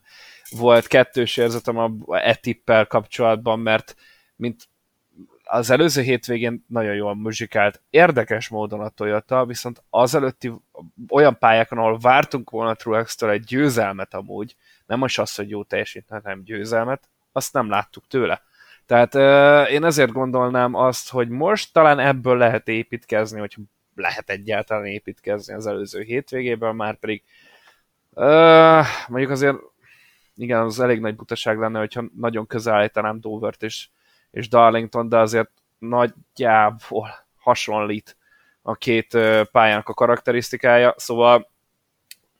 volt 0.50 0.86
kettős 0.86 1.36
érzetem 1.36 1.76
a 1.76 1.90
e-tippel 2.08 2.86
kapcsolatban, 2.86 3.58
mert 3.58 3.94
mint 4.36 4.68
az 5.44 5.70
előző 5.70 6.02
hétvégén 6.02 6.64
nagyon 6.68 6.94
jól 6.94 7.14
muzsikált, 7.14 7.82
érdekes 7.90 8.48
módon 8.48 8.80
a 8.80 8.88
Toyota, 8.88 9.44
viszont 9.44 9.82
az 9.90 10.14
előtti 10.14 10.52
olyan 11.08 11.38
pályákon, 11.38 11.78
ahol 11.78 11.98
vártunk 11.98 12.50
volna 12.50 12.74
Truex-től 12.74 13.30
egy 13.30 13.44
győzelmet 13.44 14.14
amúgy, 14.14 14.56
nem 14.86 14.98
most 14.98 15.18
az, 15.18 15.34
hogy 15.34 15.50
jó 15.50 15.64
teljesítményt, 15.64 16.22
hanem 16.22 16.42
győzelmet, 16.42 17.08
azt 17.32 17.52
nem 17.52 17.68
láttuk 17.68 18.06
tőle. 18.06 18.42
Tehát 18.86 19.14
euh, 19.14 19.72
én 19.72 19.84
ezért 19.84 20.12
gondolnám 20.12 20.74
azt, 20.74 21.10
hogy 21.10 21.28
most 21.28 21.72
talán 21.72 21.98
ebből 21.98 22.36
lehet 22.36 22.68
építkezni, 22.68 23.38
hogy 23.38 23.56
lehet 23.94 24.30
egyáltalán 24.30 24.86
építkezni 24.86 25.54
az 25.54 25.66
előző 25.66 26.02
hétvégéből, 26.02 26.72
már 26.72 26.98
pedig 26.98 27.22
euh, 28.14 28.84
mondjuk 29.08 29.30
azért 29.30 29.56
igen, 30.36 30.60
az 30.60 30.80
elég 30.80 31.00
nagy 31.00 31.16
butaság 31.16 31.58
lenne, 31.58 31.78
hogyha 31.78 32.04
nagyon 32.16 32.46
közel 32.46 32.74
állítanám 32.74 33.20
Dovert 33.20 33.62
és, 33.62 33.88
és 34.30 34.48
Darlington, 34.48 35.08
de 35.08 35.18
azért 35.18 35.50
nagyjából 35.78 37.26
hasonlít 37.36 38.16
a 38.62 38.74
két 38.74 39.18
pályának 39.52 39.88
a 39.88 39.94
karakterisztikája, 39.94 40.94
szóval 40.96 41.50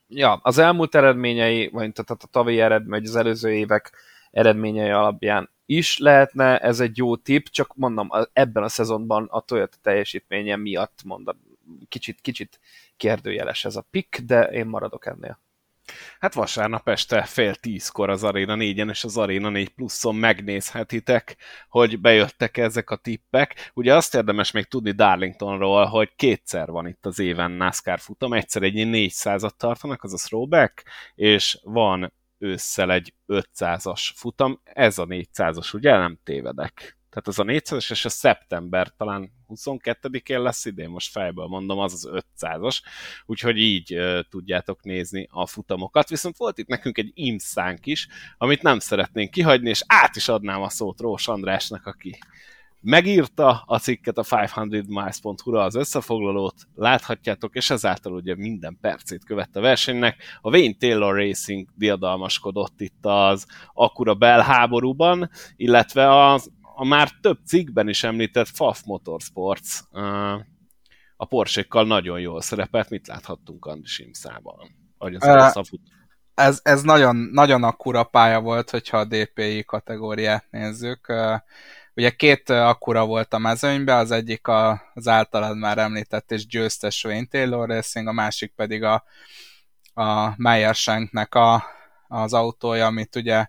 ja, 0.07 0.39
az 0.41 0.57
elmúlt 0.57 0.95
eredményei, 0.95 1.67
vagy 1.67 1.91
tehát 1.91 2.23
a 2.23 2.27
tavalyi 2.31 2.59
eredmény, 2.59 2.99
vagy 2.99 3.09
az 3.09 3.15
előző 3.15 3.53
évek 3.53 3.91
eredményei 4.31 4.89
alapján 4.89 5.49
is 5.65 5.97
lehetne, 5.97 6.57
ez 6.59 6.79
egy 6.79 6.97
jó 6.97 7.15
tipp, 7.15 7.45
csak 7.45 7.75
mondom, 7.75 8.09
ebben 8.33 8.63
a 8.63 8.69
szezonban 8.69 9.27
a 9.29 9.41
Toyota 9.41 9.77
teljesítménye 9.81 10.55
miatt 10.55 10.99
mondom, 11.03 11.35
kicsit, 11.87 12.21
kicsit 12.21 12.59
kérdőjeles 12.97 13.65
ez 13.65 13.75
a 13.75 13.87
pick, 13.91 14.19
de 14.19 14.43
én 14.43 14.65
maradok 14.65 15.05
ennél. 15.05 15.39
Hát 16.19 16.33
vasárnap 16.33 16.89
este 16.89 17.23
fél 17.23 17.55
tízkor 17.55 18.09
az 18.09 18.23
Arena 18.23 18.55
4-en 18.57 18.89
és 18.89 19.03
az 19.03 19.17
Arena 19.17 19.49
4 19.49 19.69
pluszon 19.69 20.15
megnézhetitek, 20.15 21.35
hogy 21.69 21.99
bejöttek 21.99 22.57
ezek 22.57 22.89
a 22.89 22.95
tippek. 22.95 23.71
Ugye 23.73 23.95
azt 23.95 24.15
érdemes 24.15 24.51
még 24.51 24.65
tudni 24.65 24.91
Darlingtonról, 24.91 25.85
hogy 25.85 26.15
kétszer 26.15 26.67
van 26.67 26.87
itt 26.87 27.05
az 27.05 27.19
éven 27.19 27.51
NASCAR 27.51 27.99
futam, 27.99 28.33
egyszer 28.33 28.63
egy 28.63 28.73
400-at 28.75 29.49
tartanak, 29.57 30.03
az 30.03 30.13
a 30.13 30.17
throwback, 30.27 30.83
és 31.15 31.59
van 31.63 32.13
ősszel 32.37 32.91
egy 32.91 33.13
500-as 33.27 34.09
futam, 34.15 34.61
ez 34.63 34.97
a 34.97 35.05
400-as, 35.05 35.75
ugye 35.75 35.97
nem 35.97 36.19
tévedek? 36.23 36.97
Tehát 37.09 37.27
az 37.27 37.39
a 37.39 37.43
400-as 37.43 37.91
és 37.91 38.05
a 38.05 38.09
szeptember 38.09 38.91
talán 38.97 39.31
22-én 39.47 40.41
lesz 40.41 40.65
idén, 40.65 40.89
most 40.89 41.11
fejből 41.11 41.47
mondom, 41.47 41.79
az 41.79 41.93
az 41.93 42.23
500-as, 42.39 42.77
úgyhogy 43.25 43.57
így 43.57 43.95
uh, 43.95 44.19
tudjátok 44.29 44.83
nézni 44.83 45.27
a 45.31 45.47
futamokat. 45.47 46.09
Viszont 46.09 46.37
volt 46.37 46.57
itt 46.57 46.67
nekünk 46.67 46.97
egy 46.97 47.11
imszánk 47.13 47.85
is, 47.85 48.07
amit 48.37 48.61
nem 48.61 48.79
szeretnénk 48.79 49.31
kihagyni, 49.31 49.69
és 49.69 49.83
át 49.87 50.15
is 50.15 50.27
adnám 50.27 50.61
a 50.61 50.69
szót 50.69 50.99
Rós 50.99 51.27
Andrásnak, 51.27 51.85
aki 51.85 52.17
megírta 52.87 53.63
a 53.65 53.79
cikket 53.79 54.17
a 54.17 54.23
500miles.hu-ra 54.23 55.63
az 55.63 55.75
összefoglalót, 55.75 56.55
láthatjátok, 56.75 57.55
és 57.55 57.69
ezáltal 57.69 58.13
ugye 58.13 58.35
minden 58.35 58.77
percét 58.81 59.25
követte 59.25 59.59
a 59.59 59.61
versenynek. 59.61 60.23
A 60.41 60.49
Wayne 60.49 60.75
Taylor 60.79 61.15
Racing 61.15 61.67
diadalmaskodott 61.75 62.81
itt 62.81 63.05
az 63.05 63.45
Akura 63.73 64.15
belháborúban, 64.15 65.29
illetve 65.55 66.31
az 66.31 66.51
a 66.75 66.85
már 66.85 67.09
több 67.21 67.39
cikkben 67.45 67.89
is 67.89 68.03
említett 68.03 68.47
FAF 68.47 68.81
Motorsports 68.85 69.79
a 71.17 71.25
Porsche-kkal 71.25 71.85
nagyon 71.85 72.19
jól 72.19 72.41
szerepelt. 72.41 72.89
Mit 72.89 73.07
láthattunk 73.07 73.65
Andris 73.65 73.99
Imszában? 73.99 74.55
Uh, 74.97 75.51
ez, 76.33 76.59
ez 76.63 76.81
nagyon, 76.81 77.15
nagyon 77.15 77.63
akkura 77.63 78.03
pálya 78.03 78.41
volt, 78.41 78.69
hogyha 78.69 78.97
a 78.97 79.05
DPI 79.05 79.63
kategóriát 79.63 80.45
nézzük. 80.49 81.13
Ugye 81.97 82.09
két 82.09 82.49
akkura 82.49 83.05
volt 83.05 83.33
a 83.33 83.37
mezőnyben, 83.37 83.97
az 83.97 84.11
egyik 84.11 84.47
a, 84.47 84.91
az 84.93 85.07
általad 85.07 85.57
már 85.57 85.77
említett 85.77 86.31
és 86.31 86.47
győztes 86.47 87.03
Wayne 87.03 87.25
Taylor 87.25 87.67
Racing, 87.67 88.07
a 88.07 88.11
másik 88.11 88.53
pedig 88.55 88.83
a, 88.83 89.03
a 89.93 90.33
Meyer 90.35 90.75
a, 91.29 91.63
az 92.07 92.33
autója, 92.33 92.85
amit 92.85 93.15
ugye 93.15 93.45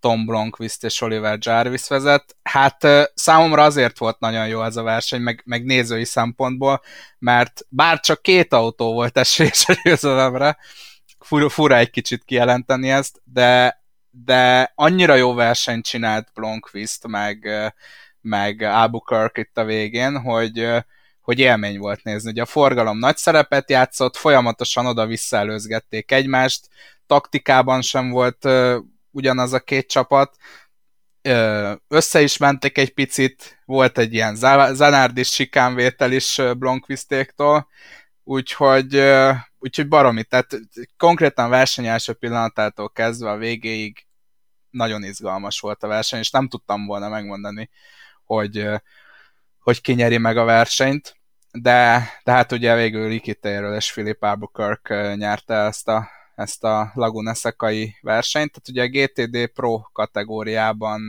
Tom 0.00 0.26
Blomqvist 0.26 0.84
és 0.84 1.00
Oliver 1.00 1.38
Jarvis 1.40 1.88
vezet. 1.88 2.36
Hát 2.42 2.86
számomra 3.14 3.62
azért 3.62 3.98
volt 3.98 4.18
nagyon 4.18 4.48
jó 4.48 4.62
ez 4.62 4.76
a 4.76 4.82
verseny, 4.82 5.20
meg, 5.20 5.42
meg 5.44 5.64
nézői 5.64 6.04
szempontból, 6.04 6.82
mert 7.18 7.60
bár 7.68 8.00
csak 8.00 8.22
két 8.22 8.52
autó 8.52 8.92
volt 8.92 9.18
esélyes 9.26 9.68
a 9.68 9.80
győzelemre, 9.82 10.56
fura, 11.18 11.48
fura 11.48 11.76
egy 11.76 11.90
kicsit 11.90 12.24
kijelenteni 12.24 12.90
ezt, 12.90 13.20
de, 13.24 13.84
de 14.24 14.72
annyira 14.74 15.14
jó 15.14 15.34
versenyt 15.34 15.84
csinált 15.84 16.28
Blomqvist, 16.34 17.06
meg, 17.06 17.48
meg 18.20 18.62
Albuquerque 18.62 19.42
itt 19.42 19.58
a 19.58 19.64
végén, 19.64 20.20
hogy, 20.20 20.68
hogy 21.20 21.38
élmény 21.38 21.78
volt 21.78 22.02
nézni. 22.02 22.30
Ugye 22.30 22.42
a 22.42 22.46
forgalom 22.46 22.98
nagy 22.98 23.16
szerepet 23.16 23.70
játszott, 23.70 24.16
folyamatosan 24.16 24.86
oda-vissza 24.86 25.36
előzgették 25.36 26.12
egymást, 26.12 26.68
taktikában 27.06 27.82
sem 27.82 28.10
volt 28.10 28.48
ugyanaz 29.10 29.52
a 29.52 29.60
két 29.60 29.88
csapat, 29.88 30.36
össze 31.88 32.20
is 32.20 32.36
mentek 32.36 32.78
egy 32.78 32.94
picit, 32.94 33.62
volt 33.64 33.98
egy 33.98 34.14
ilyen 34.14 34.34
Zanárdis 34.74 35.28
sikánvétel 35.28 36.12
is 36.12 36.40
Blomqvistéktól, 36.58 37.68
úgyhogy, 38.24 39.02
úgyhogy 39.58 39.88
baromi, 39.88 40.24
tehát 40.24 40.58
konkrétan 40.96 41.50
verseny 41.50 41.86
első 41.86 42.12
pillanatától 42.12 42.90
kezdve 42.90 43.30
a 43.30 43.36
végéig 43.36 44.05
nagyon 44.76 45.02
izgalmas 45.02 45.60
volt 45.60 45.82
a 45.82 45.88
verseny, 45.88 46.18
és 46.18 46.30
nem 46.30 46.48
tudtam 46.48 46.86
volna 46.86 47.08
megmondani, 47.08 47.70
hogy, 48.24 48.68
hogy 49.58 49.80
ki 49.80 49.92
nyeri 49.92 50.18
meg 50.18 50.36
a 50.36 50.44
versenyt, 50.44 51.16
de, 51.52 52.08
de 52.24 52.32
hát 52.32 52.52
ugye 52.52 52.74
végül 52.74 53.20
Taylor 53.40 53.74
és 53.74 53.92
Philip 53.92 54.22
Albuquerque 54.22 55.14
nyerte 55.14 55.54
ezt 55.54 55.88
a 55.88 56.08
ezt 56.36 56.64
a 56.64 56.90
Laguna 56.94 57.34
Sekai 57.34 57.96
versenyt. 58.00 58.52
Tehát 58.52 58.68
ugye 58.68 58.82
a 58.82 59.06
GTD 59.06 59.46
Pro 59.46 59.80
kategóriában 59.92 61.00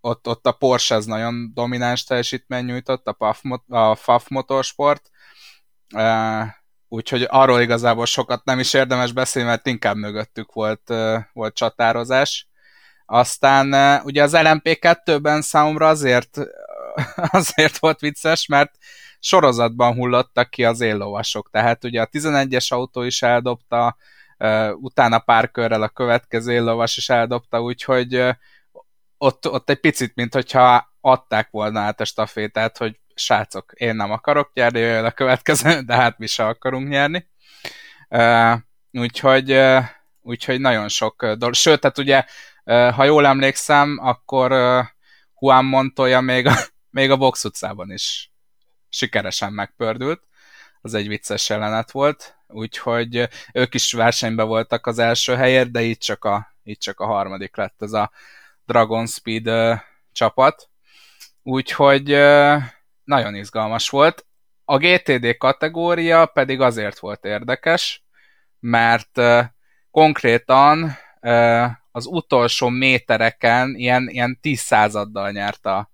ott, 0.00 0.28
ott 0.28 0.46
a 0.46 0.52
Porsche 0.52 0.94
az 0.94 1.06
nagyon 1.06 1.50
domináns 1.54 2.04
teljesítmény 2.04 2.64
nyújtott, 2.64 3.06
a 3.06 3.14
FAF, 3.14 3.42
a 3.68 3.94
FAF 3.94 4.28
Motorsport, 4.28 5.10
úgyhogy 6.88 7.26
arról 7.28 7.60
igazából 7.60 8.06
sokat 8.06 8.44
nem 8.44 8.58
is 8.58 8.74
érdemes 8.74 9.12
beszélni, 9.12 9.48
mert 9.48 9.66
inkább 9.66 9.96
mögöttük 9.96 10.52
volt, 10.52 10.92
volt 11.32 11.54
csatározás. 11.54 12.48
Aztán 13.06 14.00
ugye 14.04 14.22
az 14.22 14.32
LMP2-ben 14.34 15.42
számomra 15.42 15.88
azért, 15.88 16.38
azért 17.40 17.78
volt 17.78 18.00
vicces, 18.00 18.46
mert 18.46 18.72
sorozatban 19.18 19.94
hullottak 19.94 20.50
ki 20.50 20.64
az 20.64 20.80
éllovasok. 20.80 21.50
Tehát 21.50 21.84
ugye 21.84 22.00
a 22.00 22.06
11-es 22.06 22.68
autó 22.68 23.02
is 23.02 23.22
eldobta, 23.22 23.96
utána 24.74 25.18
pár 25.18 25.50
körrel 25.50 25.82
a 25.82 25.88
következő 25.88 26.52
éllovas 26.52 26.96
is 26.96 27.08
eldobta, 27.08 27.62
úgyhogy 27.62 28.22
ott, 29.18 29.48
ott 29.48 29.70
egy 29.70 29.80
picit, 29.80 30.14
mint 30.14 30.34
hogyha 30.34 30.92
adták 31.00 31.50
volna 31.50 31.80
át 31.80 32.00
a 32.00 32.04
stafétát, 32.04 32.78
hogy 32.78 32.98
srácok, 33.18 33.72
én 33.74 33.96
nem 33.96 34.10
akarok 34.10 34.50
nyerni, 34.54 34.78
jöjjön 34.78 35.04
a 35.04 35.10
következő, 35.10 35.80
de 35.80 35.94
hát 35.94 36.18
mi 36.18 36.26
se 36.26 36.46
akarunk 36.46 36.88
nyerni. 36.88 37.28
Úgyhogy, 38.92 39.60
úgyhogy 40.20 40.60
nagyon 40.60 40.88
sok 40.88 41.26
dolog. 41.26 41.54
Sőt, 41.54 41.80
tehát 41.80 41.98
ugye, 41.98 42.24
ha 42.90 43.04
jól 43.04 43.26
emlékszem, 43.26 43.98
akkor 44.02 44.50
Juan 45.40 45.64
Montoya 45.64 46.20
még 46.20 46.46
a, 46.46 46.54
még 46.90 47.10
a 47.10 47.16
box 47.16 47.44
utcában 47.44 47.90
is 47.92 48.30
sikeresen 48.88 49.52
megpördült, 49.52 50.22
az 50.80 50.94
egy 50.94 51.08
vicces 51.08 51.48
jelenet 51.48 51.90
volt, 51.90 52.36
úgyhogy 52.46 53.28
ők 53.52 53.74
is 53.74 53.92
versenyben 53.92 54.46
voltak 54.46 54.86
az 54.86 54.98
első 54.98 55.34
helyért, 55.34 55.70
de 55.70 55.82
itt 55.82 56.00
csak 56.00 56.24
a, 56.24 56.54
itt 56.62 56.80
csak 56.80 57.00
a 57.00 57.06
harmadik 57.06 57.56
lett 57.56 57.82
ez 57.82 57.92
a 57.92 58.10
Dragon 58.66 59.06
Speed 59.06 59.78
csapat, 60.12 60.68
úgyhogy 61.42 62.10
nagyon 63.06 63.34
izgalmas 63.34 63.88
volt. 63.88 64.26
A 64.64 64.76
GTD 64.76 65.36
kategória 65.36 66.26
pedig 66.26 66.60
azért 66.60 66.98
volt 66.98 67.24
érdekes, 67.24 68.04
mert 68.60 69.20
konkrétan 69.90 70.96
az 71.90 72.06
utolsó 72.06 72.68
métereken 72.68 73.74
ilyen, 73.76 74.08
ilyen 74.08 74.38
10 74.40 74.60
századdal 74.60 75.30
nyert 75.30 75.66
a, 75.66 75.90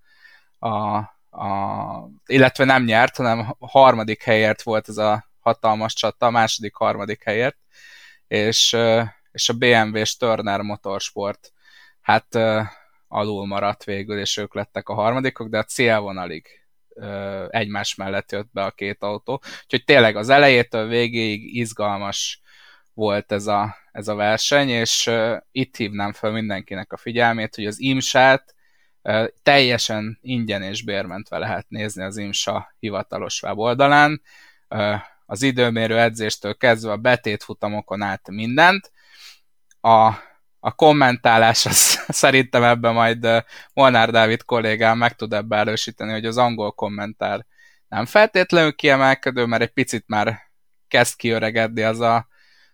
a, 0.58 0.96
a, 1.30 2.08
illetve 2.26 2.64
nem 2.64 2.84
nyert, 2.84 3.16
hanem 3.16 3.56
harmadik 3.58 4.22
helyért 4.22 4.62
volt 4.62 4.88
ez 4.88 4.96
a 4.96 5.30
hatalmas 5.40 5.94
csata, 5.94 6.26
a 6.26 6.30
második, 6.30 6.74
harmadik 6.74 7.22
helyért, 7.22 7.56
és, 8.26 8.76
és 9.32 9.48
a 9.48 9.54
BMW-s 9.54 10.16
Turner 10.16 10.60
Motorsport 10.60 11.52
hát 12.00 12.38
alul 13.08 13.46
maradt 13.46 13.84
végül, 13.84 14.18
és 14.18 14.36
ők 14.36 14.54
lettek 14.54 14.88
a 14.88 14.94
harmadikok, 14.94 15.48
de 15.48 15.58
a 15.58 15.64
célvonalig 15.64 16.61
egymás 17.48 17.94
mellett 17.94 18.32
jött 18.32 18.52
be 18.52 18.62
a 18.64 18.70
két 18.70 19.02
autó. 19.02 19.42
Úgyhogy 19.62 19.84
tényleg 19.84 20.16
az 20.16 20.28
elejétől 20.28 20.88
végéig 20.88 21.56
izgalmas 21.56 22.40
volt 22.94 23.32
ez 23.32 23.46
a, 23.46 23.76
ez 23.92 24.08
a 24.08 24.14
verseny, 24.14 24.68
és 24.68 25.10
itt 25.52 25.76
hívnám 25.76 26.12
fel 26.12 26.30
mindenkinek 26.30 26.92
a 26.92 26.96
figyelmét, 26.96 27.54
hogy 27.54 27.66
az 27.66 27.80
IMSA-t 27.80 28.54
teljesen 29.42 30.18
ingyen 30.20 30.62
és 30.62 30.84
bérmentve 30.84 31.38
lehet 31.38 31.68
nézni 31.68 32.02
az 32.02 32.16
IMSA 32.16 32.74
hivatalos 32.78 33.42
weboldalán. 33.42 34.22
Az 35.26 35.42
időmérő 35.42 35.98
edzéstől 35.98 36.56
kezdve 36.56 36.92
a 36.92 36.96
betétfutamokon 36.96 38.02
át 38.02 38.30
mindent. 38.30 38.92
A, 39.80 40.12
a 40.64 40.72
kommentálás 40.72 41.66
az, 41.66 42.04
szerintem 42.22 42.62
ebben 42.62 42.94
majd 42.94 43.44
Molnár 43.74 44.10
Dávid 44.10 44.44
kollégám 44.44 44.98
meg 44.98 45.16
tud 45.16 45.32
ebbe 45.32 45.56
erősíteni, 45.56 46.12
hogy 46.12 46.24
az 46.24 46.36
angol 46.36 46.72
kommentár 46.72 47.46
nem 47.88 48.06
feltétlenül 48.06 48.74
kiemelkedő, 48.74 49.44
mert 49.46 49.62
egy 49.62 49.72
picit 49.72 50.04
már 50.06 50.40
kezd 50.88 51.16
kiöregedni 51.16 51.82
az 51.82 52.00
a, 52.00 52.28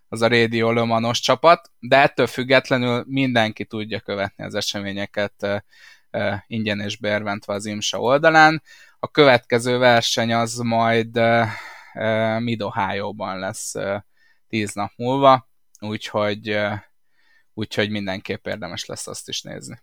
az 0.09 0.23
a 0.23 0.29
Radio 0.29 0.73
Lomanos 0.73 1.21
csapat, 1.21 1.71
de 1.79 1.97
ettől 1.97 2.27
függetlenül 2.27 3.05
mindenki 3.07 3.65
tudja 3.65 4.01
követni 4.01 4.45
az 4.45 4.55
eseményeket 4.55 5.65
ingyen 6.47 6.81
és 6.81 6.97
bérventve 6.97 7.55
az 7.55 7.67
IMSA 7.67 8.01
oldalán. 8.01 8.63
A 8.99 9.11
következő 9.11 9.79
verseny 9.79 10.35
az 10.35 10.57
majd 10.57 11.21
mid 12.39 12.63
ban 13.17 13.39
lesz 13.39 13.75
tíz 14.49 14.73
nap 14.73 14.93
múlva, 14.97 15.49
úgyhogy, 15.81 16.59
úgyhogy 17.59 17.91
mindenképp 17.91 18.47
érdemes 18.47 18.85
lesz 18.85 19.07
azt 19.07 19.29
is 19.29 19.43
nézni. 19.43 19.83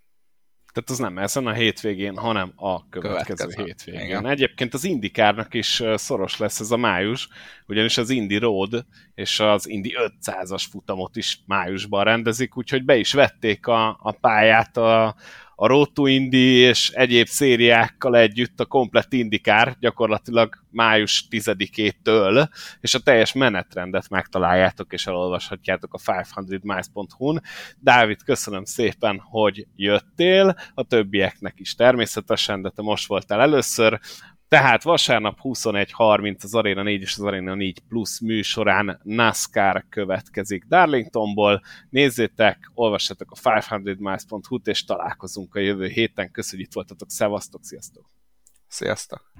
Tehát 0.73 0.89
az 0.89 0.97
nem 0.97 1.17
ezen 1.17 1.47
a 1.47 1.53
hétvégén, 1.53 2.17
hanem 2.17 2.53
a 2.55 2.89
következő, 2.89 3.35
következő. 3.35 3.63
hétvégén. 3.63 4.05
Igen. 4.05 4.27
Egyébként 4.27 4.73
az 4.73 4.83
Indikárnak 4.83 5.53
is 5.53 5.83
szoros 5.95 6.37
lesz 6.37 6.59
ez 6.59 6.71
a 6.71 6.77
május, 6.77 7.27
ugyanis 7.67 7.97
az 7.97 8.09
Indi 8.09 8.37
Road 8.37 8.85
és 9.13 9.39
az 9.39 9.67
Indi 9.67 9.95
500-as 9.97 10.65
futamot 10.69 11.15
is 11.15 11.39
májusban 11.45 12.03
rendezik, 12.03 12.57
úgyhogy 12.57 12.85
be 12.85 12.95
is 12.95 13.13
vették 13.13 13.67
a, 13.67 13.99
a 14.01 14.11
pályát 14.11 14.77
a, 14.77 15.15
a 15.55 15.67
Road 15.67 15.91
to 15.93 16.05
Indy 16.05 16.53
és 16.53 16.89
egyéb 16.89 17.27
szériákkal 17.27 18.17
együtt 18.17 18.59
a 18.59 18.65
komplett 18.65 19.13
indikár 19.13 19.75
gyakorlatilag 19.79 20.63
május 20.71 21.27
10-től, 21.29 22.49
és 22.81 22.93
a 22.93 22.99
teljes 22.99 23.33
menetrendet 23.33 24.09
megtaláljátok 24.09 24.93
és 24.93 25.07
elolvashatjátok 25.07 25.93
a 25.93 25.97
500miles.hu-n. 25.97 27.41
Dávid, 27.79 28.23
köszönöm 28.23 28.63
szépen, 28.63 29.19
hogy 29.19 29.67
jöttél, 29.75 30.55
a 30.73 30.83
többieknek 30.83 31.53
is 31.57 31.75
természetesen, 31.75 32.61
de 32.61 32.69
te 32.69 32.81
most 32.81 33.07
voltál 33.07 33.41
először. 33.41 33.99
Tehát 34.55 34.83
vasárnap 34.83 35.39
21.30 35.41 36.43
az 36.43 36.55
Arena 36.55 36.83
4 36.83 37.01
és 37.01 37.15
az 37.17 37.23
Arena 37.23 37.53
4 37.55 37.79
Plus 37.79 38.19
műsorán 38.19 38.99
NASCAR 39.03 39.85
következik 39.89 40.63
Darlingtonból. 40.63 41.61
Nézzétek, 41.89 42.71
olvassatok 42.73 43.31
a 43.31 43.35
500miles.hu-t, 43.35 44.67
és 44.67 44.85
találkozunk 44.85 45.55
a 45.55 45.59
jövő 45.59 45.87
héten. 45.87 46.31
Köszönjük, 46.31 46.67
itt 46.67 46.73
voltatok, 46.73 47.09
szevasztok, 47.09 47.63
sziasztok! 47.63 48.09
Sziasztok! 48.67 49.31